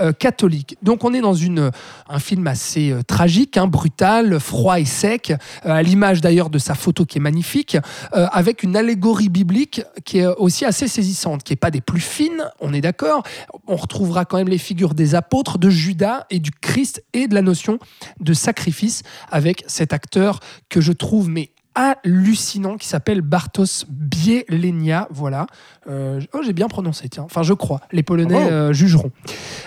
euh, 0.00 0.12
catholique. 0.12 0.76
Donc 0.82 1.04
on 1.04 1.14
est 1.14 1.20
dans 1.20 1.34
une, 1.34 1.70
un 2.08 2.18
film 2.18 2.46
assez 2.46 2.94
tragique, 3.06 3.56
hein, 3.56 3.66
brutal, 3.66 4.40
froid 4.40 4.80
et 4.80 4.84
sec, 4.84 5.32
à 5.62 5.82
l'image 5.82 6.20
d'ailleurs 6.20 6.50
de 6.50 6.58
sa 6.58 6.74
photo 6.74 7.04
qui 7.04 7.18
est 7.18 7.20
magnifique, 7.20 7.76
avec 8.12 8.62
une 8.62 8.76
allégorie 8.76 9.28
biblique 9.28 9.82
qui 10.04 10.18
est 10.18 10.26
aussi 10.26 10.64
assez 10.64 10.88
saisissante, 10.88 11.42
qui 11.42 11.52
n'est 11.52 11.58
pas 11.58 11.70
des 11.70 11.80
plus 11.80 12.00
fines, 12.00 12.44
on 12.60 12.72
est 12.72 12.80
d'accord. 12.80 13.22
On 13.66 13.76
retrouvera 13.76 14.24
quand 14.24 14.38
même 14.38 14.48
les 14.48 14.58
figures 14.58 14.94
des 14.94 15.14
apôtres, 15.14 15.58
de 15.58 15.70
Judas 15.70 16.26
et 16.30 16.38
du 16.38 16.50
Christ 16.50 17.04
et 17.12 17.28
de 17.28 17.34
la 17.34 17.42
notion 17.42 17.78
de 18.20 18.32
sacrifice 18.32 19.02
avec 19.30 19.64
cet 19.66 19.92
acteur 19.92 20.40
que 20.68 20.80
je 20.80 20.92
trouve 20.92 21.28
mais 21.28 21.49
hallucinant 21.74 22.76
qui 22.76 22.88
s'appelle 22.88 23.20
Bartos 23.20 23.84
Bielenia. 23.88 25.08
Voilà. 25.10 25.46
Euh, 25.88 26.20
oh, 26.32 26.40
j'ai 26.44 26.52
bien 26.52 26.68
prononcé, 26.68 27.08
tiens. 27.08 27.24
Enfin, 27.24 27.42
je 27.42 27.52
crois. 27.52 27.80
Les 27.92 28.02
Polonais 28.02 28.34
Bravo. 28.34 28.50
euh, 28.50 28.72
jugeront. 28.72 29.10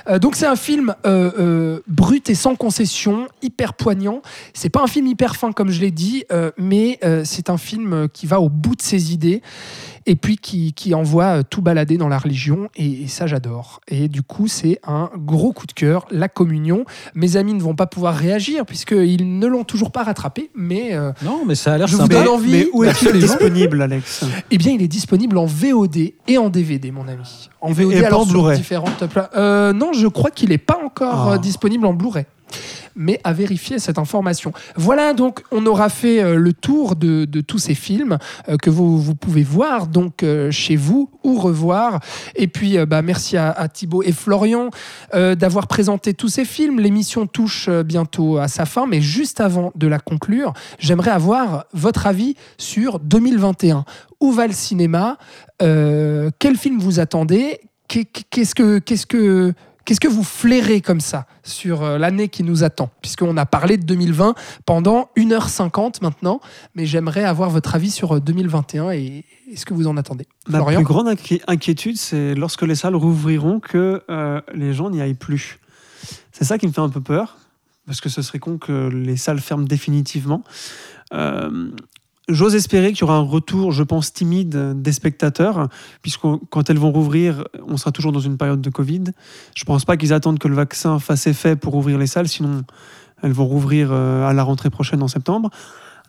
Euh, 0.08 0.20
donc, 0.20 0.36
c'est 0.36 0.46
un 0.46 0.56
film 0.56 0.96
brut 1.88 2.30
et 2.30 2.36
sans 2.36 2.56
concession, 2.56 3.28
hyper 3.42 3.74
poignant. 3.74 4.22
C'est 4.54 4.70
pas 4.70 4.82
un 4.82 4.88
film 4.88 5.08
hyper 5.08 5.36
fin, 5.36 5.52
comme 5.52 5.72
je 5.72 5.82
l'ai 5.82 5.92
dit, 5.92 6.24
mais 6.58 7.00
c'est 7.24 7.50
un 7.50 7.58
film 7.58 8.08
qui 8.10 8.26
va 8.26 8.40
au 8.40 8.50
bout 8.50 8.76
de 8.76 8.82
ses 8.82 9.14
idées 9.14 9.42
et 10.06 10.16
puis 10.16 10.38
qui, 10.38 10.74
qui 10.74 10.94
envoie 10.94 11.40
euh, 11.40 11.44
tout 11.50 11.62
balader 11.62 11.98
dans 11.98 12.08
la 12.10 12.18
religion. 12.18 12.70
Et, 12.76 13.04
et 13.04 13.08
ça, 13.08 13.28
j'adore. 13.28 13.82
Et 13.88 14.08
du 14.08 14.22
coup, 14.22 14.48
c'est 14.48 14.80
un 14.86 15.10
gros 15.18 15.52
coup 15.54 15.66
de 15.68 15.72
cœur, 15.74 16.06
la 16.12 16.28
communion. 16.30 16.86
Mes 17.16 17.38
amis 17.38 17.54
ne 17.54 17.62
vont 17.62 17.76
pas 17.76 17.88
pouvoir 17.88 18.16
réagir 18.16 18.66
puisqu'ils 18.66 19.40
ne 19.40 19.48
l'ont 19.48 19.64
toujours 19.64 19.92
pas 19.92 20.04
rattrapé, 20.04 20.50
mais 20.56 20.94
euh, 20.94 21.12
Non, 21.24 21.44
mais 21.46 21.56
ça 21.56 21.74
a 21.74 21.78
l'air 21.78 21.88
Je 21.88 21.96
vous 21.98 22.08
donne 22.08 22.28
envie 22.28 22.52
Mais 22.52 22.68
où 22.74 22.84
est-il 22.84 23.12
disponible, 23.20 23.82
Alex 23.82 24.26
Eh 24.52 24.58
bien, 24.58 24.72
il 24.74 24.82
est 24.82 24.88
disponible 24.88 25.38
en 25.38 25.46
VOD 25.46 25.98
et 26.28 26.38
en 26.38 26.50
DVD, 26.50 26.92
mon 26.92 27.08
ami. 27.08 27.50
En 27.62 27.72
VOD, 27.72 27.94
et 27.94 28.06
alors 28.06 28.22
en 28.22 28.26
sur 28.26 28.34
Blu-ray. 28.34 28.58
différentes 28.58 29.04
Euh, 29.36 29.74
non, 29.74 29.94
je 29.94 30.08
crois 30.08 30.32
qu'il 30.32 30.50
n'est 30.50 30.58
pas 30.58 30.80
encore 30.84 31.32
Ah. 31.34 31.38
disponible 31.38 31.86
en 31.86 31.94
Blu-ray. 31.94 32.26
Mais 32.96 33.20
à 33.24 33.34
vérifier 33.34 33.80
cette 33.80 33.98
information. 33.98 34.54
Voilà, 34.76 35.14
donc 35.14 35.42
on 35.52 35.66
aura 35.66 35.90
fait 35.90 36.22
euh, 36.24 36.36
le 36.36 36.54
tour 36.54 36.96
de, 36.96 37.26
tous 37.42 37.58
ces 37.60 37.76
films 37.76 38.18
euh, 38.50 38.58
que 38.58 38.70
vous, 38.70 39.16
pouvez 39.16 39.44
voir 39.44 39.88
donc 39.88 40.24
euh, 40.24 40.52
chez 40.52 40.76
vous 40.76 41.10
ou 41.24 41.40
revoir. 41.40 42.00
Et 42.36 42.48
puis, 42.48 42.78
bah, 42.86 43.02
merci 43.02 43.38
à, 43.38 43.52
à 43.52 43.68
Thibaut 43.68 44.04
et 44.04 44.12
Florian 44.12 44.70
d'avoir 45.14 45.68
présenté 45.68 46.14
tous 46.14 46.28
ces 46.30 46.46
films. 46.46 46.80
L'émission 46.80 47.28
touche 47.28 47.70
bientôt 47.70 48.38
à 48.38 48.48
sa 48.48 48.66
fin, 48.66 48.86
mais 48.88 49.02
juste 49.02 49.40
avant 49.40 49.72
de 49.76 49.88
la 49.88 50.00
conclure, 50.00 50.54
j'aimerais 50.80 51.12
avoir 51.12 51.66
votre 51.74 52.08
avis 52.08 52.36
sur 52.58 53.00
2021. 53.00 53.86
Où 54.20 54.32
va 54.32 54.48
le 54.48 54.54
cinéma? 54.54 55.18
Quel 55.60 56.58
film 56.58 56.80
vous 56.80 57.00
attendez? 57.00 57.60
Qu'est- 57.88 58.08
Qu'est-ce 58.30 58.56
que, 58.56 58.80
qu'est-ce 58.80 59.06
que, 59.06 59.54
qu'est-ce 59.86 60.00
que 60.00 60.08
vous 60.08 60.24
flairez 60.24 60.82
comme 60.82 61.00
ça 61.02 61.26
sur 61.44 61.84
euh, 61.84 61.98
l'année 61.98 62.30
qui 62.30 62.44
nous 62.44 62.64
attend? 62.64 62.90
Puisqu'on 63.02 63.38
a 63.38 63.46
parlé 63.46 63.78
de 63.78 63.84
2020 63.86 64.36
pendant 64.66 65.10
1h50 65.18 66.02
maintenant, 66.02 66.40
mais 66.76 66.86
j'aimerais 66.86 67.24
avoir 67.24 67.50
votre 67.50 67.76
avis 67.76 67.92
sur 67.92 68.16
euh, 68.16 68.20
2021 68.20 68.92
et, 68.92 69.26
et 69.52 69.56
ce 69.58 69.66
que 69.66 69.74
vous 69.74 69.88
en 69.88 69.98
attendez. 69.98 70.26
Ma 70.48 70.58
Florian 70.60 70.80
plus 70.80 70.86
grande 70.86 71.08
inqui- 71.08 71.42
inquiétude, 71.48 71.98
c'est 71.98 72.36
lorsque 72.36 72.62
les 72.64 72.76
salles 72.76 72.96
rouvriront 72.96 73.60
que 73.60 74.04
euh, 74.10 74.42
les 74.54 74.74
gens 74.74 74.90
n'y 74.90 75.02
aillent 75.02 75.14
plus. 75.14 75.60
C'est 76.32 76.46
ça 76.46 76.58
qui 76.58 76.68
me 76.68 76.72
fait 76.72 76.82
un 76.82 76.90
peu 76.90 77.02
peur, 77.02 77.38
parce 77.86 78.02
que 78.02 78.10
ce 78.10 78.22
serait 78.22 78.40
con 78.40 78.58
que 78.58 78.88
les 78.90 79.18
salles 79.18 79.40
ferment 79.40 79.66
définitivement. 79.66 80.44
Euh, 81.14 81.70
J'ose 82.30 82.56
espérer 82.56 82.94
qu'il 82.94 83.02
y 83.02 83.04
aura 83.04 83.18
un 83.18 83.22
retour, 83.22 83.74
je 83.74 83.84
pense, 83.84 84.14
timide 84.14 84.82
des 84.82 84.94
spectateurs, 84.94 85.68
puisque 86.02 86.22
quand 86.50 86.70
elles 86.70 86.78
vont 86.78 86.92
rouvrir, 86.92 87.44
on 87.68 87.76
sera 87.76 87.92
toujours 87.92 88.14
dans 88.14 88.22
une 88.22 88.38
période 88.38 88.62
de 88.62 88.70
Covid. 88.70 89.04
Je 89.56 89.64
ne 89.64 89.66
pense 89.66 89.84
pas 89.84 89.98
qu'ils 89.98 90.14
attendent 90.14 90.40
que 90.40 90.48
le 90.48 90.56
vaccin 90.56 91.00
fasse 91.00 91.28
effet 91.28 91.58
pour 91.58 91.76
ouvrir 91.76 91.98
les 91.98 92.08
salles, 92.08 92.30
sinon 92.30 92.64
elles 93.24 93.34
vont 93.34 93.46
rouvrir 93.46 93.90
euh, 93.92 94.28
à 94.28 94.34
la 94.34 94.44
rentrée 94.44 94.70
prochaine 94.70 95.02
en 95.02 95.08
septembre. 95.08 95.50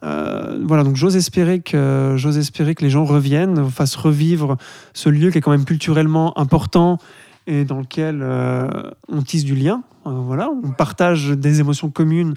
Euh, 0.04 0.60
voilà, 0.64 0.84
donc 0.84 0.96
j'ose 0.96 1.16
espérer 1.16 1.60
que 1.60 2.16
espérer 2.38 2.74
que 2.74 2.84
les 2.84 2.90
gens 2.90 3.04
reviennent, 3.04 3.70
fassent 3.70 3.96
revivre 3.96 4.56
ce 4.92 5.08
lieu 5.08 5.30
qui 5.30 5.38
est 5.38 5.40
quand 5.40 5.52
même 5.52 5.64
culturellement 5.64 6.38
important 6.38 6.98
et 7.46 7.64
dans 7.64 7.78
lequel 7.78 8.20
euh, 8.22 8.68
on 9.08 9.22
tisse 9.22 9.44
du 9.44 9.54
lien. 9.54 9.82
Voilà, 10.04 10.50
on 10.50 10.72
partage 10.72 11.30
des 11.30 11.60
émotions 11.60 11.88
communes 11.88 12.34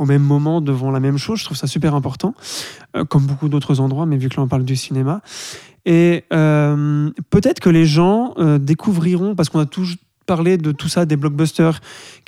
au 0.00 0.06
même 0.06 0.22
moment 0.22 0.62
devant 0.62 0.90
la 0.90 0.98
même 0.98 1.18
chose. 1.18 1.40
Je 1.40 1.44
trouve 1.44 1.58
ça 1.58 1.66
super 1.66 1.94
important, 1.94 2.34
euh, 2.96 3.04
comme 3.04 3.26
beaucoup 3.26 3.50
d'autres 3.50 3.80
endroits, 3.80 4.06
mais 4.06 4.16
vu 4.16 4.30
que 4.30 4.36
là 4.36 4.42
on 4.42 4.48
parle 4.48 4.64
du 4.64 4.74
cinéma. 4.74 5.20
Et 5.84 6.24
euh, 6.32 7.10
peut-être 7.28 7.60
que 7.60 7.68
les 7.68 7.84
gens 7.84 8.32
euh, 8.38 8.58
découvriront, 8.58 9.34
parce 9.34 9.50
qu'on 9.50 9.60
a 9.60 9.66
toujours 9.66 9.98
parlé 10.24 10.56
de 10.56 10.72
tout 10.72 10.88
ça, 10.88 11.04
des 11.04 11.16
blockbusters 11.16 11.80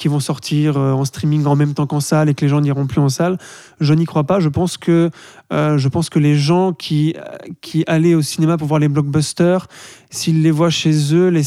qui 0.03 0.09
vont 0.09 0.19
sortir 0.19 0.77
euh, 0.79 0.91
en 0.93 1.05
streaming 1.05 1.47
en 1.47 1.55
même 1.55 1.75
temps 1.75 1.87
qu'en 1.87 2.01
salle 2.01 2.29
et 2.29 2.35
que 2.35 2.45
les 2.45 2.49
gens 2.49 2.61
n'iront 2.61 2.89
plus 2.89 3.01
en 3.01 3.09
salle. 3.09 3.39
Je 3.81 3.95
n'y 3.95 4.05
crois 4.05 4.25
pas. 4.25 4.41
Je 4.41 4.49
pense 4.49 4.77
que, 4.77 5.11
euh, 5.53 5.79
je 5.79 5.89
pense 5.89 6.11
que 6.11 6.19
les 6.19 6.37
gens 6.37 6.73
qui, 6.73 7.15
qui 7.61 7.85
allaient 7.87 8.15
au 8.17 8.23
cinéma 8.23 8.57
pour 8.57 8.67
voir 8.67 8.81
les 8.81 8.89
blockbusters, 8.89 9.69
s'ils 10.11 10.43
les 10.43 10.51
voient 10.51 10.71
chez 10.71 11.15
eux, 11.15 11.29
les, 11.29 11.43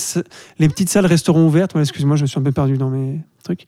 les 0.60 0.69
petites 0.69 0.88
salles 0.90 1.06
resteront 1.06 1.45
ouvertes. 1.48 1.76
Ouais, 1.76 1.82
Excuse-moi, 1.82 2.15
je 2.15 2.22
me 2.22 2.27
suis 2.27 2.40
un 2.40 2.44
peu 2.44 2.53
perdu 2.53 2.77
dans 2.77 2.90
mes 2.90 3.19
trucs. 3.44 3.68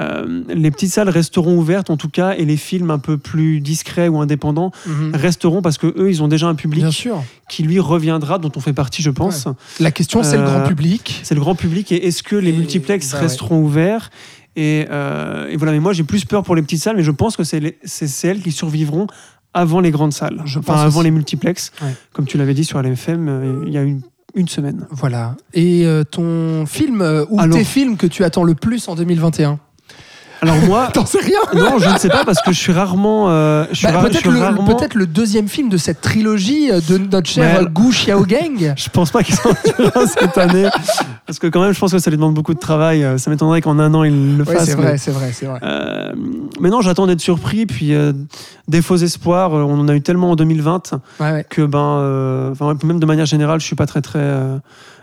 Euh, 0.00 0.42
les 0.48 0.72
petites 0.72 0.90
salles 0.90 1.08
resteront 1.08 1.56
ouvertes 1.56 1.88
en 1.88 1.96
tout 1.96 2.08
cas 2.08 2.34
et 2.36 2.44
les 2.44 2.56
films 2.56 2.90
un 2.90 2.98
peu 2.98 3.16
plus 3.16 3.60
discrets 3.60 4.08
ou 4.08 4.18
indépendants 4.20 4.72
Mhm. 4.86 5.12
resteront 5.14 5.62
parce 5.62 5.78
que 5.78 5.86
eux 5.96 6.10
ils 6.10 6.20
ont 6.24 6.26
déjà 6.26 6.48
un 6.48 6.56
public 6.56 6.82
Bien 6.82 6.90
sûr. 6.90 7.22
qui 7.48 7.62
lui 7.62 7.78
reviendra 7.78 8.38
dont 8.38 8.50
on 8.56 8.60
fait 8.60 8.72
partie 8.72 9.02
je 9.02 9.10
pense 9.10 9.46
La 9.78 9.92
question, 9.92 10.24
c'est 10.24 10.36
le 10.36 10.42
Euh, 10.42 10.46
grand 10.58 10.66
public. 10.66 11.20
c'est 11.22 11.36
le 11.36 11.40
grand 11.40 11.54
public 11.54 11.92
et 11.92 12.08
est-ce 12.08 12.24
que 12.24 12.34
les 12.34 12.50
Et- 12.50 12.54
multiplex 12.54 13.12
bah 13.12 13.18
ouais. 13.18 13.22
resteront 13.22 13.60
ouverts? 13.62 14.10
Et, 14.56 14.86
euh, 14.90 15.48
et 15.48 15.56
voilà 15.56 15.72
mais 15.72 15.80
moi 15.80 15.92
j'ai 15.92 16.04
plus 16.04 16.24
peur 16.24 16.42
pour 16.44 16.54
les 16.54 16.62
petites 16.62 16.80
salles 16.82 16.96
mais 16.96 17.02
je 17.02 17.10
pense 17.10 17.36
que 17.36 17.44
c'est 17.44 17.60
les- 17.60 17.78
c'est 17.84 18.06
c'est 18.06 18.28
elles 18.28 18.40
qui 18.42 18.52
survivront 18.52 19.06
avant 19.52 19.80
les 19.80 19.90
grandes 19.90 20.12
salles 20.12 20.42
Je 20.44 20.58
enfin 20.58 20.72
pense 20.74 20.82
avant 20.82 20.98
aussi. 21.00 21.04
les 21.04 21.10
multiplex 21.10 21.72
Ouais. 21.82 21.94
comme 22.12 22.26
tu 22.26 22.38
l'avais 22.38 22.54
dit 22.54 22.64
sur 22.64 22.78
LMFM 22.80 23.28
euh, 23.28 23.64
il 23.66 23.72
y 23.72 23.78
a 23.78 23.82
une, 23.82 24.00
une 24.34 24.48
semaine 24.48 24.86
Voilà. 24.90 25.36
Et 25.52 25.86
euh, 25.86 26.02
ton 26.04 26.66
film, 26.66 27.00
euh, 27.02 27.24
ou 27.30 27.40
Alors- 27.40 27.56
tes 27.58 27.64
films 27.64 27.96
que 27.96 28.06
tu 28.08 28.24
attends 28.24 28.42
le 28.44 28.54
plus 28.54 28.88
en 28.88 28.94
2021 28.96 29.58
alors 30.44 30.56
moi 30.66 30.88
T'en 30.92 31.04
sais 31.06 31.18
rien 31.20 31.38
non 31.54 31.78
je 31.78 31.88
ne 31.88 31.98
sais 31.98 32.08
pas 32.08 32.24
parce 32.24 32.40
que 32.42 32.52
je 32.52 32.58
suis 32.58 32.72
rarement 32.72 33.26
euh, 33.28 33.64
je 33.70 33.76
suis, 33.76 33.86
Bah, 33.86 33.92
ra- 33.92 33.98
je 34.00 34.04
peut-être, 34.08 34.20
suis 34.20 34.30
le, 34.30 34.38
rarement 34.38 34.64
peut-être 34.64 34.94
le 34.94 35.06
deuxième 35.06 35.48
film 35.48 35.68
de 35.68 35.76
cette 35.76 36.00
trilogie 36.00 36.70
euh, 36.70 36.80
de 36.88 36.98
notre 36.98 37.28
cher 37.28 37.60
Ouais. 37.60 37.66
Gu 37.72 37.90
Xiaogang. 37.90 38.74
Je 38.76 38.88
pense 38.90 39.10
pas 39.10 39.22
qu'ils 39.22 39.34
sont 39.34 39.50
là 39.78 40.06
cette 40.06 40.38
année. 40.38 40.68
Parce 41.26 41.38
que 41.38 41.46
quand 41.46 41.60
même, 41.62 41.72
je 41.72 41.78
pense 41.80 41.92
que 41.92 41.98
ça 41.98 42.10
lui 42.10 42.16
demande 42.16 42.34
beaucoup 42.34 42.54
de 42.54 42.58
travail. 42.58 43.02
Euh, 43.04 43.18
Ça 43.18 43.30
m'étonnerait 43.30 43.60
qu'en 43.60 43.78
un 43.78 43.92
an, 43.94 44.04
il 44.04 44.36
le 44.36 44.44
Ouais, 44.44 44.54
fasse. 44.54 44.66
c'est 44.66 44.76
mais- 44.76 44.82
vrai, 44.82 44.98
c'est 44.98 45.10
vrai, 45.10 45.30
c'est 45.32 45.46
vrai. 45.46 45.58
Euh, 45.62 46.12
mais 46.60 46.70
non, 46.70 46.80
j'attends 46.80 47.06
d'être 47.06 47.20
surpris. 47.20 47.66
Puis 47.66 47.94
euh, 47.94 48.12
des 48.68 48.82
faux 48.82 48.96
espoirs, 48.96 49.52
on 49.52 49.78
en 49.80 49.88
a 49.88 49.94
eu 49.94 50.00
tellement 50.02 50.30
en 50.32 50.36
2020 50.36 50.92
Ouais, 51.20 51.30
ouais. 51.32 51.46
que 51.48 51.62
ben, 51.62 52.50
enfin, 52.52 52.76
même 52.84 53.00
de 53.00 53.06
manière 53.06 53.26
générale, 53.26 53.60
je 53.60 53.66
suis 53.66 53.76
pas 53.76 53.86
très 53.86 54.00
très 54.02 54.20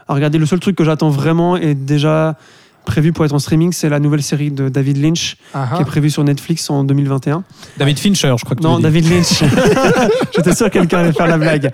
à 0.07 0.13
regarder. 0.13 0.37
Le 0.37 0.45
seul 0.45 0.59
truc 0.59 0.75
que 0.75 0.83
j'attends 0.83 1.09
vraiment 1.09 1.55
est 1.57 1.75
déjà 1.75 2.35
prévu 2.85 3.13
pour 3.13 3.23
être 3.25 3.33
en 3.33 3.39
streaming, 3.39 3.71
c'est 3.71 3.89
la 3.89 3.99
nouvelle 3.99 4.23
série 4.23 4.51
de 4.51 4.69
David 4.69 4.97
Lynch 4.97 5.37
Ah, 5.53 5.69
qui 5.75 5.81
est 5.81 5.85
prévue 5.85 6.09
sur 6.09 6.23
Netflix 6.23 6.69
en 6.69 6.83
2021. 6.83 7.43
David 7.77 7.99
Fincher, 7.99 8.33
je 8.37 8.43
crois 8.43 8.55
que 8.55 8.61
tu 8.61 8.67
Non. 8.67 8.79
David 8.79 9.09
Lynch. 9.09 9.43
J'étais 10.35 10.53
sûr 10.55 10.67
que 10.67 10.73
quelqu'un 10.73 10.99
allait 10.99 11.13
faire 11.13 11.27
la 11.27 11.37
blague. 11.37 11.71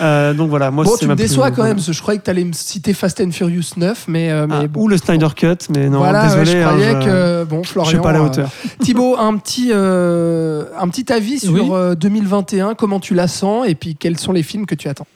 Euh, 0.00 0.34
donc 0.34 0.50
voilà, 0.50 0.70
moi 0.70 0.84
bon, 0.84 0.90
c'est 0.92 1.00
tu 1.00 1.06
me 1.08 1.14
plus- 1.14 1.22
déçois 1.24 1.50
quand 1.50 1.64
même, 1.64 1.78
je 1.80 2.00
croyais 2.00 2.18
que 2.18 2.24
tu 2.24 2.30
allais 2.30 2.44
me 2.44 2.52
citer 2.52 2.92
Fast 2.94 3.20
and 3.20 3.30
Furious 3.30 3.62
9, 3.76 4.04
mais, 4.08 4.30
euh, 4.30 4.46
mais 4.48 4.54
Ah, 4.62 4.66
bon. 4.66 4.82
Ou 4.82 4.88
le 4.88 4.96
Snyder 4.96 5.28
Cut, 5.36 5.56
mais 5.74 5.88
non, 5.88 5.98
voilà, 5.98 6.22
ouais, 6.22 6.28
désolé. 6.44 6.50
je 6.52 6.56
hein, 6.58 6.68
croyais 6.68 7.00
je- 7.00 7.06
que 7.06 7.44
bon, 7.44 7.62
Florian. 7.64 7.90
je 7.90 7.96
suis 7.96 8.02
pas 8.02 8.10
à 8.10 8.12
la 8.14 8.18
euh, 8.20 8.26
hauteur. 8.26 8.50
Thibaut, 8.80 9.16
un 9.18 9.36
petit, 9.38 9.70
euh, 9.72 10.64
un 10.78 10.88
petit 10.88 11.12
avis 11.12 11.38
sur 11.40 11.52
Oui. 11.52 11.68
euh, 11.72 11.94
2021, 11.94 12.74
comment 12.74 13.00
tu 13.00 13.14
la 13.14 13.28
sens 13.28 13.66
et 13.68 13.74
puis 13.74 13.96
quels 13.96 14.18
sont 14.18 14.32
les 14.32 14.42
films 14.42 14.66
que 14.66 14.74
tu 14.74 14.88
attends? 14.88 15.06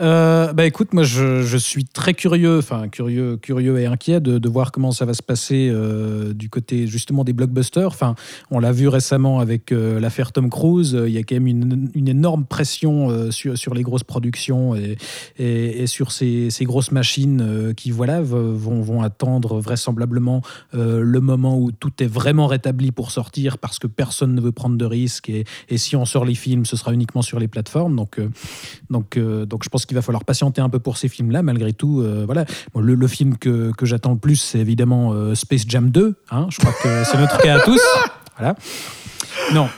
Euh, 0.00 0.52
bah 0.52 0.64
écoute, 0.64 0.92
moi 0.94 1.02
je, 1.02 1.42
je 1.42 1.56
suis 1.56 1.84
très 1.84 2.14
curieux, 2.14 2.58
enfin 2.58 2.88
curieux, 2.88 3.36
curieux 3.36 3.80
et 3.80 3.86
inquiet 3.86 4.20
de, 4.20 4.38
de 4.38 4.48
voir 4.48 4.70
comment 4.70 4.92
ça 4.92 5.04
va 5.04 5.12
se 5.12 5.24
passer 5.24 5.68
euh, 5.72 6.32
du 6.32 6.48
côté 6.48 6.86
justement 6.86 7.24
des 7.24 7.32
blockbusters. 7.32 7.88
Enfin, 7.88 8.14
on 8.52 8.60
l'a 8.60 8.70
vu 8.70 8.86
récemment 8.86 9.40
avec 9.40 9.72
euh, 9.72 9.98
l'affaire 9.98 10.30
Tom 10.30 10.50
Cruise. 10.50 10.96
Il 11.06 11.12
y 11.12 11.18
a 11.18 11.22
quand 11.24 11.34
même 11.34 11.48
une, 11.48 11.90
une 11.94 12.08
énorme 12.08 12.44
pression 12.44 13.30
sur, 13.32 13.58
sur 13.58 13.74
les 13.74 13.82
grosses 13.82 14.04
productions 14.04 14.76
et, 14.76 14.96
et, 15.38 15.82
et 15.82 15.86
sur 15.88 16.12
ces, 16.12 16.50
ces 16.50 16.64
grosses 16.64 16.92
machines 16.92 17.74
qui 17.76 17.90
voilà 17.90 18.20
vont, 18.20 18.80
vont 18.80 19.02
attendre 19.02 19.60
vraisemblablement 19.60 20.42
le 20.72 21.20
moment 21.20 21.58
où 21.58 21.72
tout 21.72 21.92
est 22.02 22.06
vraiment 22.06 22.46
rétabli 22.46 22.92
pour 22.92 23.10
sortir 23.10 23.58
parce 23.58 23.78
que 23.78 23.86
personne 23.86 24.34
ne 24.34 24.40
veut 24.40 24.52
prendre 24.52 24.76
de 24.76 24.84
risques 24.84 25.28
et, 25.28 25.44
et 25.68 25.78
si 25.78 25.96
on 25.96 26.04
sort 26.04 26.24
les 26.24 26.34
films, 26.34 26.64
ce 26.64 26.76
sera 26.76 26.92
uniquement 26.92 27.22
sur 27.22 27.40
les 27.40 27.48
plateformes. 27.48 27.96
Donc 27.96 28.20
donc, 28.90 29.18
donc 29.18 29.64
je 29.64 29.68
pense 29.68 29.86
qu'il 29.88 29.96
va 29.96 30.02
falloir 30.02 30.24
patienter 30.24 30.60
un 30.60 30.68
peu 30.68 30.78
pour 30.78 30.96
ces 30.98 31.08
films-là, 31.08 31.42
malgré 31.42 31.72
tout. 31.72 32.00
euh, 32.02 32.22
voilà. 32.26 32.44
Bon, 32.74 32.80
le, 32.80 32.94
le 32.94 33.06
film 33.08 33.36
que, 33.36 33.72
que 33.76 33.86
j'attends 33.86 34.12
le 34.12 34.18
plus, 34.18 34.36
c'est 34.36 34.58
évidemment 34.60 35.12
euh, 35.12 35.34
Space 35.34 35.64
Jam 35.66 35.90
2. 35.90 36.14
hein. 36.30 36.46
je 36.50 36.58
crois 36.58 36.72
que 36.80 37.02
c'est 37.04 37.18
notre 37.18 37.38
cas 37.38 37.56
à 37.56 37.60
tous. 37.60 37.80
Voilà. 38.38 38.54
Non. 39.52 39.68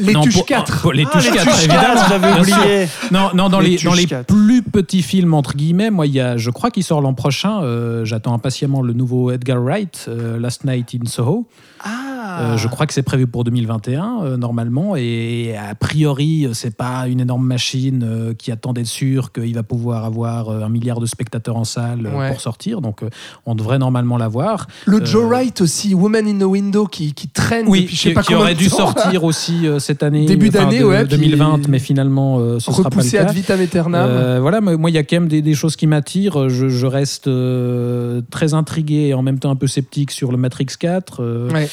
Les 0.00 0.12
Non, 0.12 0.20
Tuches 0.20 0.34
pour- 0.34 0.46
4. 0.46 0.82
pour 0.82 0.92
les 0.92 1.04
Ah, 1.06 1.10
touches 1.10 1.24
les 1.24 1.30
4, 1.36 1.44
Tuches 1.50 1.58
évidemment. 1.64 1.94
4, 1.94 2.08
j'avais 2.08 2.40
oublié. 2.40 2.88
Non, 3.10 3.30
non, 3.34 3.48
dans 3.48 3.58
Les 3.58 3.78
dans 3.78 3.94
les 3.94 4.04
4. 4.06 4.26
plus 4.26 4.62
petits 4.62 5.02
films, 5.02 5.34
entre 5.34 5.54
guillemets, 5.56 5.90
moi, 5.90 6.06
il 6.06 6.12
y 6.12 6.20
a, 6.20 6.36
je 6.36 6.50
crois 6.50 6.70
qu'il 6.70 6.84
sort 6.84 7.00
l'an 7.00 7.14
prochain. 7.14 7.62
euh, 7.62 8.04
J'attends 8.04 8.34
impatiemment 8.34 8.82
le 8.82 8.92
nouveau 8.92 9.30
Edgar 9.32 9.60
Wright, 9.60 10.04
euh, 10.08 10.38
Last 10.38 10.64
Night 10.64 10.94
in 10.94 11.06
Soho. 11.08 11.48
Ah. 11.82 12.05
Euh, 12.38 12.56
je 12.56 12.68
crois 12.68 12.86
que 12.86 12.92
c'est 12.92 13.02
prévu 13.02 13.26
pour 13.26 13.44
2021, 13.44 14.18
euh, 14.22 14.36
normalement. 14.36 14.94
Et 14.96 15.54
a 15.56 15.74
priori, 15.74 16.46
euh, 16.46 16.52
c'est 16.54 16.76
pas 16.76 17.08
une 17.08 17.20
énorme 17.20 17.46
machine 17.46 18.02
euh, 18.06 18.34
qui 18.34 18.50
attend 18.52 18.72
d'être 18.72 18.86
sûr 18.86 19.32
qu'il 19.32 19.54
va 19.54 19.62
pouvoir 19.62 20.04
avoir 20.04 20.48
euh, 20.50 20.62
un 20.62 20.68
milliard 20.68 21.00
de 21.00 21.06
spectateurs 21.06 21.56
en 21.56 21.64
salle 21.64 22.06
Ouais. 22.06 22.30
pour 22.30 22.40
sortir. 22.40 22.80
Donc, 22.80 23.02
euh, 23.02 23.08
on 23.46 23.54
devrait 23.54 23.78
normalement 23.78 24.16
l'avoir. 24.18 24.66
Le 24.86 25.00
Euh, 25.00 25.04
Joe 25.04 25.24
Wright 25.26 25.60
aussi, 25.60 25.94
Woman 25.94 26.26
in 26.26 26.38
the 26.38 26.42
Window, 26.48 26.86
qui, 26.86 27.12
qui 27.14 27.28
traîne 27.28 27.66
Oui, 27.68 27.82
depuis 27.82 27.96
je 27.96 28.00
sais 28.02 28.08
qui, 28.10 28.14
pas 28.14 28.22
qui 28.22 28.28
combien 28.28 28.40
aurait 28.42 28.54
dû 28.54 28.68
temps. 28.68 28.76
sortir 28.76 29.24
aussi 29.30 29.66
euh, 29.66 29.78
cette 29.78 30.02
année. 30.02 30.26
Début 30.26 30.50
d'année, 30.50 30.82
ouais, 30.84 31.04
puis 31.04 31.16
2020, 31.16 31.68
mais 31.68 31.78
finalement, 31.78 32.38
euh, 32.38 32.58
ce 32.58 32.70
sera 32.70 32.82
pas 32.84 32.90
le 32.90 32.96
repoussé 32.96 33.16
cas. 33.18 33.24
ad 33.26 33.32
vitam 33.34 33.60
aeternam. 33.60 34.08
Euh, 34.10 34.38
voilà, 34.40 34.60
mais 34.60 34.76
moi, 34.76 34.90
il 34.90 34.94
y 34.94 34.98
a 34.98 35.02
quand 35.04 35.16
même 35.16 35.28
des, 35.28 35.42
des 35.42 35.54
choses 35.54 35.76
qui 35.76 35.86
m'attirent. 35.86 36.48
Je, 36.48 36.68
je 36.68 36.86
reste 36.86 37.28
euh, 37.28 38.20
très 38.30 38.54
intrigué 38.54 39.08
et 39.08 39.14
en 39.14 39.22
même 39.22 39.38
temps 39.38 39.50
un 39.50 39.56
peu 39.56 39.66
sceptique 39.66 40.10
sur 40.10 40.30
le 40.32 40.36
Matrix 40.38 40.66
4. 40.78 41.22
euh, 41.22 41.50
Ouais. 41.50 41.68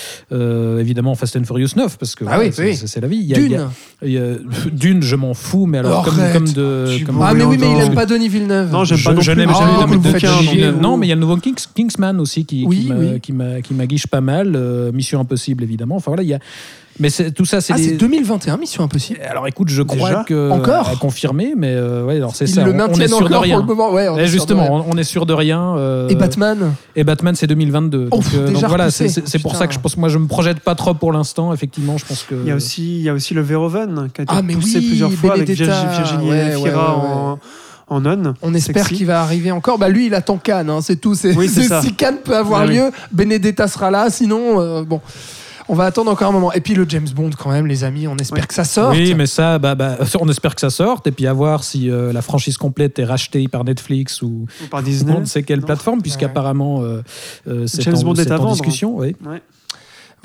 Euh, 0.53 0.80
évidemment, 0.80 1.15
Fast 1.15 1.35
and 1.35 1.43
Furious 1.43 1.69
9, 1.75 1.97
parce 1.97 2.15
que 2.15 2.23
Ah 2.23 2.35
voilà, 2.35 2.43
oui, 2.45 2.49
c'est 2.53 2.63
oui. 2.63 2.75
c'est- 2.75 2.88
c'est 2.88 3.01
la 3.01 3.07
vie. 3.07 3.17
Il 3.17 3.25
y 3.25 3.34
a- 3.34 3.38
Dune. 3.38 3.45
il 3.47 3.51
y 3.51 3.55
a- 3.57 3.69
il 4.03 4.11
y 4.11 4.17
a- 4.17 4.38
Dune, 4.71 5.01
je 5.01 5.15
m'en 5.15 5.34
fous, 5.34 5.65
mais 5.65 5.80
alors, 5.80 6.05
comme, 6.05 6.47
de. 6.53 6.88
Comme- 7.05 7.21
Ah, 7.21 7.34
mais 7.34 7.43
oui, 7.43 7.57
mais 7.59 7.67
il 7.67 7.75
Entends. 7.75 7.88
aime 7.88 7.95
pas 7.95 8.05
Denis 8.05 8.30
Villeneuve. 8.30 8.71
Non, 8.71 8.84
j'aime 8.84 8.97
je, 8.97 9.03
pas 9.05 9.13
n'aime 9.13 9.21
jamais 9.21 9.45
beaucoup 9.45 9.59
vous 9.88 9.97
de 9.97 9.97
me 9.97 10.03
faites 10.03 10.13
bouquins. 10.30 10.41
chier, 10.41 10.65
donc- 10.67 10.75
vous. 10.75 10.81
Non, 10.81 10.97
mais 10.97 11.07
il 11.07 11.09
y 11.09 11.13
a 11.13 11.15
le 11.15 11.21
nouveau 11.21 11.38
Kings- 11.38 11.67
Kingsman 11.75 12.19
aussi 12.19 12.45
qui, 12.45 12.65
qui 13.21 13.73
m'aguiche 13.73 14.07
pas 14.07 14.21
mal. 14.21 14.53
euh, 14.55 14.91
Mission 14.91 15.19
Impossible, 15.19 15.63
évidemment. 15.63 15.95
Enfin 15.95 16.11
voilà, 16.11 16.23
il 16.23 16.30
y 16.30 16.34
a. 16.34 16.39
Mais 16.99 17.10
tout 17.36 17.45
ça, 17.45 17.60
c'est 17.60 17.74
Ah, 17.74 17.78
des- 17.78 17.84
c'est 17.90 17.91
2021, 17.95 18.57
Mission 18.57 18.84
Impossible. 18.84 19.20
Alors 19.28 19.48
écoute, 19.48 19.70
je 19.70 19.82
crois 19.82 20.10
Déjà 20.10 20.24
que 20.24 20.52
Encore 20.52 20.88
à 20.90 20.95
confirmer, 20.95 21.53
mais 21.57 21.72
euh, 21.74 22.03
ouais, 22.06 22.18
alors 22.18 22.36
c'est 22.36 22.45
Ils 22.45 22.53
ça. 22.53 22.64
le 22.64 22.72
on- 22.72 22.74
on, 22.74 22.76
est 22.76 22.88
maintiennent 22.88 23.07
sûr 23.07 23.20
de 23.22 23.26
encore 23.26 23.41
rien. 23.41 23.56
pour 23.61 23.68
le 23.70 23.76
moment. 23.76 23.91
Ouais, 23.91 24.07
on 24.10 24.18
Eh, 24.18 24.22
est 24.22 24.26
sûr 24.26 24.26
de 24.26 24.32
justement, 24.32 24.64
rien. 24.64 24.86
on, 24.88 24.94
on 24.94 24.98
est 24.98 25.03
sûr 25.03 25.26
de 25.26 25.34
rien. 25.34 25.76
euh, 25.78 26.07
Et 26.10 26.15
Batman? 26.15 26.74
et 26.95 27.03
Batman, 27.03 27.34
c'est 27.36 27.48
2022. 27.48 28.10
Oh, 28.11 28.18
donc, 28.18 28.26
euh, 28.36 28.48
déjà 28.49 28.60
donc 28.61 28.70
voilà, 28.70 28.91
c'est 28.91 29.40
pour 29.41 29.56
ça 29.56 29.65
que 29.68 29.74
je 29.74 29.80
pense, 29.80 29.98
moi, 29.98 30.10
je 30.10 30.18
me 30.20 30.28
projette 30.28 30.60
pas 30.60 30.76
trop 30.76 30.94
pour 30.94 31.11
l'instant. 31.11 31.52
Effectivement, 31.53 31.98
je 31.98 32.06
pense 32.06 32.24
que. 32.30 32.36
Il 32.36 32.48
y 32.48 32.52
a 32.52 32.56
aussi, 32.56 32.98
il 32.98 33.02
y 33.02 33.10
a 33.10 33.14
aussi 33.14 33.34
le 33.34 33.41
Verhoeven 33.41 34.10
qui 34.14 34.22
a 34.22 34.24
été 34.26 34.34
Ah, 34.36 34.41
mais 34.44 34.53
poussé 34.53 34.78
oui, 34.80 34.88
plusieurs 34.90 35.11
fois 35.14 35.36
Benedetta, 35.36 35.64
avec 35.64 35.90
Virgi- 35.90 35.98
Virginie 35.98 36.30
ouais, 36.30 36.56
ouais, 36.57 36.70
Fira 36.70 36.98
ouais, 36.98 37.06
en, 37.07 37.40
en 37.88 38.02
nonne. 38.02 38.34
On 38.44 38.53
espère 38.53 38.88
qu'il 38.88 39.07
va 39.07 39.22
arriver 39.22 39.52
encore. 39.52 39.80
Bah 39.80 39.90
lui, 39.90 40.06
il 40.07 40.14
attend 40.14 40.38
Cannes, 40.38 40.70
hein, 40.70 40.80
c'est 40.82 40.98
tout. 40.98 41.15
C'est 41.15 41.36
Oui, 41.36 41.49
si 41.49 41.94
Cannes 41.94 42.20
peut 42.24 42.36
avoir 42.36 42.61
Ah 42.61 42.65
oui. 42.68 42.76
lieu, 42.76 42.91
Benedetta 43.11 43.68
sera 43.68 43.90
là. 43.90 44.10
Sinon, 44.11 44.60
euh, 44.61 44.84
bon, 44.84 45.02
on 45.69 45.76
va 45.76 45.85
attendre 45.85 46.11
encore 46.11 46.30
un 46.30 46.31
moment. 46.31 46.52
Et 46.53 46.61
puis 46.61 46.73
le 46.73 46.85
James 46.88 47.07
Bond, 47.15 47.31
quand 47.38 47.52
même, 47.52 47.68
les 47.68 47.84
amis, 47.84 48.07
on 48.07 48.15
espère 48.18 48.41
Oui. 48.41 48.48
que 48.48 48.53
ça 48.53 48.64
sorte. 48.64 48.95
Oui, 48.95 49.14
mais 49.15 49.26
ça, 49.26 49.60
bah, 49.60 49.76
bah, 49.76 49.98
on 50.19 50.27
espère 50.30 50.56
que 50.56 50.61
ça 50.61 50.69
sorte. 50.69 51.07
Et 51.07 51.11
puis 51.11 51.27
à 51.27 51.34
voir 51.34 51.64
si 51.64 51.90
euh, 51.90 52.11
la 52.14 52.22
franchise 52.22 52.57
complète 52.57 52.99
est 52.99 53.06
rachetée 53.06 53.48
par 53.48 53.64
Netflix 53.64 54.22
ou 54.22 54.45
Ou 54.64 54.68
par 54.69 54.84
Disney. 54.84 55.14
on 55.15 55.22
ne 55.22 55.26
sait 55.26 55.44
quelle 55.44 55.60
Non. 55.61 55.65
plateforme, 55.65 56.02
puisqu'apparemment 56.02 56.81
euh, 56.84 57.02
euh, 57.48 57.68
c'est 57.68 57.81
James 57.84 57.95
en, 57.98 58.03
Bond 58.03 58.14
est 58.15 58.31
en 58.31 58.38
vendre. 58.38 58.52
discussion. 58.52 58.95
Oui. 58.98 59.15
Ouais. 59.26 59.41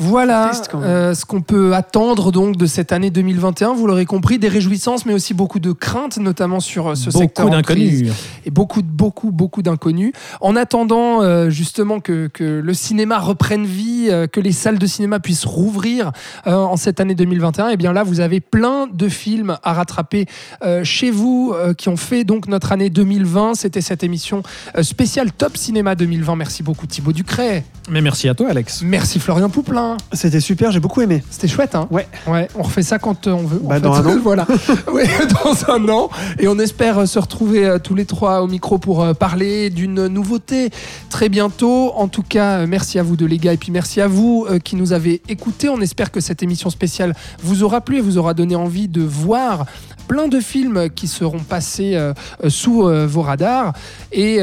Voilà 0.01 0.53
euh, 0.75 1.13
ce 1.13 1.25
qu'on 1.25 1.41
peut 1.43 1.75
attendre 1.75 2.31
donc 2.31 2.57
de 2.57 2.67
cette 2.67 2.93
année 2.93 3.11
2021. 3.11 3.75
Vous 3.75 3.87
l'aurez 3.89 4.07
compris, 4.07 4.39
des 4.39 4.47
réjouissances, 4.49 5.05
mais 5.07 5.13
aussi 5.13 5.35
beaucoup 5.35 5.59
de 5.59 5.73
craintes, 5.73 6.19
notamment 6.19 6.61
sur 6.61 6.89
euh, 6.91 6.95
ce 6.95 7.11
secteur 7.11 7.47
Beaucoup 7.47 7.63
crise. 7.63 8.03
d'inconnus. 8.03 8.15
et 8.47 8.51
beaucoup, 8.53 8.83
beaucoup, 8.83 9.33
beaucoup 9.33 9.63
d'inconnus. 9.63 10.13
En 10.41 10.55
attendant 10.55 11.23
euh, 11.23 11.51
justement 11.51 11.99
que, 11.99 12.29
que 12.29 12.45
le 12.45 12.75
cinéma 12.75 13.19
reprenne 13.19 13.65
vie, 13.67 14.07
euh, 14.09 14.29
que 14.29 14.39
les 14.39 14.53
salles 14.53 14.79
de 14.79 14.87
cinéma 14.87 15.19
puissent 15.19 15.45
rouvrir 15.45 16.13
euh, 16.47 16.55
en 16.55 16.77
cette 16.77 17.01
année 17.01 17.17
2021, 17.17 17.71
et 17.71 17.77
bien 17.77 17.93
là, 17.93 18.05
vous 18.05 18.21
avez 18.21 18.39
plein 18.41 18.87
de 18.87 19.09
films 19.09 19.57
à 19.65 19.73
rattraper 19.73 20.27
euh, 20.63 20.85
chez 20.85 21.11
vous 21.11 21.53
euh, 21.57 21.75
qui 21.75 21.89
ont 21.89 21.97
fait 21.97 22.23
donc 22.23 22.47
notre 22.47 22.71
année 22.71 22.89
2020. 22.91 23.55
C'était 23.55 23.81
cette 23.81 24.05
émission 24.05 24.45
spéciale 24.83 25.33
Top 25.33 25.57
Cinéma 25.57 25.97
2020. 25.97 26.37
Merci 26.37 26.63
beaucoup 26.63 26.87
Thibaut 26.87 27.13
Ducret. 27.13 27.65
Mais 27.91 28.01
merci 28.01 28.29
à 28.29 28.35
toi, 28.35 28.49
Alex. 28.51 28.83
Merci 28.83 29.19
Florian 29.19 29.49
Pouplin. 29.49 29.88
C'était 30.13 30.41
super, 30.41 30.71
j'ai 30.73 30.81
beaucoup 30.81 31.01
aimé. 31.01 31.23
C'était 31.31 31.49
chouette, 31.49 31.75
hein 31.75 31.89
Ouais. 31.91 32.07
Ouais, 32.27 32.49
on 32.55 32.63
refait 32.63 32.83
ça 32.83 32.99
quand 32.99 33.27
euh, 33.27 33.33
on 33.33 33.45
veut. 33.45 33.61
en 33.65 33.69
Bah, 33.69 33.75
fait. 33.77 33.81
dans 33.83 33.95
un 33.95 34.07
an. 34.07 34.19
voilà. 34.23 34.47
Oui, 34.93 35.03
dans 35.45 35.71
un 35.75 35.89
an. 35.89 36.11
Et 36.39 36.49
on 36.49 36.59
espère 36.59 36.99
euh, 37.01 37.07
se 37.07 37.19
retrouver 37.19 37.65
euh, 37.67 37.79
tous 37.79 37.95
les 37.95 38.05
trois 38.05 38.43
au 38.43 38.47
micro 38.47 38.79
pour 38.79 39.03
euh, 39.03 39.15
parler 39.15 39.71
d'une 39.71 40.07
nouveauté 40.09 40.71
très 41.11 41.29
bientôt. 41.29 41.93
En 41.95 42.09
tout 42.09 42.23
cas, 42.23 42.67
merci 42.67 42.99
à 42.99 43.03
vous 43.03 43.17
deux 43.17 43.27
les 43.27 43.39
gars 43.39 43.53
et 43.53 43.57
puis 43.57 43.73
merci 43.73 44.01
à 44.01 44.09
vous 44.09 44.47
qui 44.65 44.77
nous 44.77 44.93
avez 44.93 45.23
écoutés. 45.29 45.69
On 45.69 45.81
espère 45.81 46.11
que 46.11 46.21
cette 46.21 46.43
émission 46.43 46.71
spéciale 46.71 47.15
vous 47.43 47.63
aura 47.63 47.81
plu 47.81 47.99
et 47.99 48.01
vous 48.01 48.19
aura 48.19 48.35
donné 48.35 48.57
envie 48.57 48.89
de 48.89 49.03
voir 49.03 49.67
plein 50.09 50.27
de 50.27 50.41
films 50.41 50.89
qui 50.91 51.07
seront 51.07 51.39
passés 51.39 51.95
euh, 51.95 52.15
euh, 52.43 52.49
sous 52.49 52.89
euh, 52.89 53.07
vos 53.07 53.23
radars. 53.23 53.75
Et, 54.11 54.39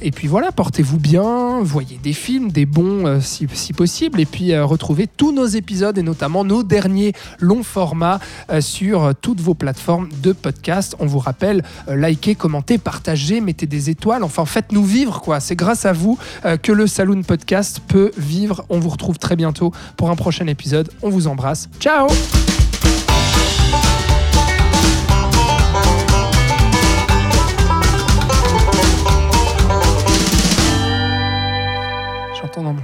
et 0.00 0.10
puis 0.10 0.26
voilà, 0.26 0.50
portez-vous 0.50 0.98
bien, 0.98 1.60
voyez 1.62 2.00
des 2.02 2.12
films, 2.12 2.50
des 2.50 2.66
bons 2.66 3.20
si, 3.20 3.46
si 3.52 3.72
possible, 3.72 4.20
et 4.20 4.26
puis 4.26 4.58
retrouvez 4.58 5.06
tous 5.06 5.30
nos 5.30 5.46
épisodes 5.46 5.96
et 5.96 6.02
notamment 6.02 6.44
nos 6.44 6.64
derniers 6.64 7.12
longs 7.38 7.62
formats 7.62 8.18
sur 8.58 9.14
toutes 9.20 9.40
vos 9.40 9.54
plateformes 9.54 10.08
de 10.20 10.32
podcast. 10.32 10.96
On 10.98 11.06
vous 11.06 11.20
rappelle, 11.20 11.62
likez, 11.88 12.34
commentez, 12.34 12.78
partagez, 12.78 13.40
mettez 13.40 13.66
des 13.66 13.88
étoiles, 13.88 14.24
enfin 14.24 14.44
faites-nous 14.44 14.84
vivre 14.84 15.20
quoi. 15.20 15.38
C'est 15.38 15.56
grâce 15.56 15.86
à 15.86 15.92
vous 15.92 16.18
que 16.62 16.72
le 16.72 16.88
Saloon 16.88 17.22
Podcast 17.22 17.80
peut 17.86 18.10
vivre. 18.18 18.64
On 18.68 18.80
vous 18.80 18.90
retrouve 18.90 19.18
très 19.18 19.36
bientôt 19.36 19.72
pour 19.96 20.10
un 20.10 20.16
prochain 20.16 20.48
épisode. 20.48 20.90
On 21.02 21.10
vous 21.10 21.28
embrasse. 21.28 21.68
Ciao 21.78 22.08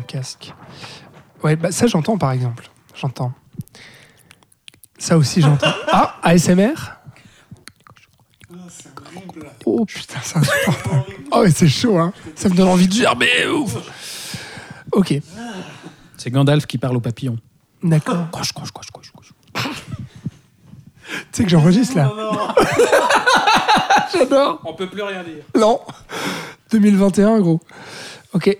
casque. 0.09 0.53
Ouais, 1.45 1.55
bah 1.57 1.71
ça 1.71 1.87
j'entends 1.87 2.19
par 2.19 2.33
exemple. 2.33 2.69
J'entends. 2.95 3.33
Ça 4.99 5.17
aussi 5.17 5.41
j'entends. 5.41 5.73
Ah, 5.93 6.17
ASMR 6.23 6.75
Oh 9.65 9.85
putain, 9.85 10.19
c'est 10.23 10.39
insupportable. 10.39 11.05
Oh, 11.31 11.43
mais 11.45 11.51
c'est 11.51 11.69
chaud, 11.69 11.99
hein. 11.99 12.13
Ça 12.35 12.49
me 12.49 12.55
donne 12.55 12.69
envie 12.69 12.89
de 12.89 12.93
gerber, 12.93 13.47
ouf. 13.49 13.75
Ok, 14.93 15.15
C'est 16.17 16.31
Gandalf 16.31 16.67
qui 16.67 16.79
parle 16.79 16.97
aux 16.97 17.01
papillons. 17.01 17.39
d'accord. 17.83 18.29
Croche, 18.33 18.53
croche, 18.53 18.71
croche, 18.73 18.91
croche, 18.91 19.13
croche. 19.13 19.33
Tu 19.55 21.17
sais 21.33 21.45
que 21.45 21.51
j'enregistre 21.51 21.97
là 21.97 22.11
J'adore. 24.13 24.61
On 24.65 24.73
peut 24.75 24.89
plus 24.89 25.03
rien 25.03 25.23
dire. 25.23 25.45
Non. 25.55 25.81
2021, 26.71 27.41
gros. 27.41 27.61
Ok. 28.33 28.57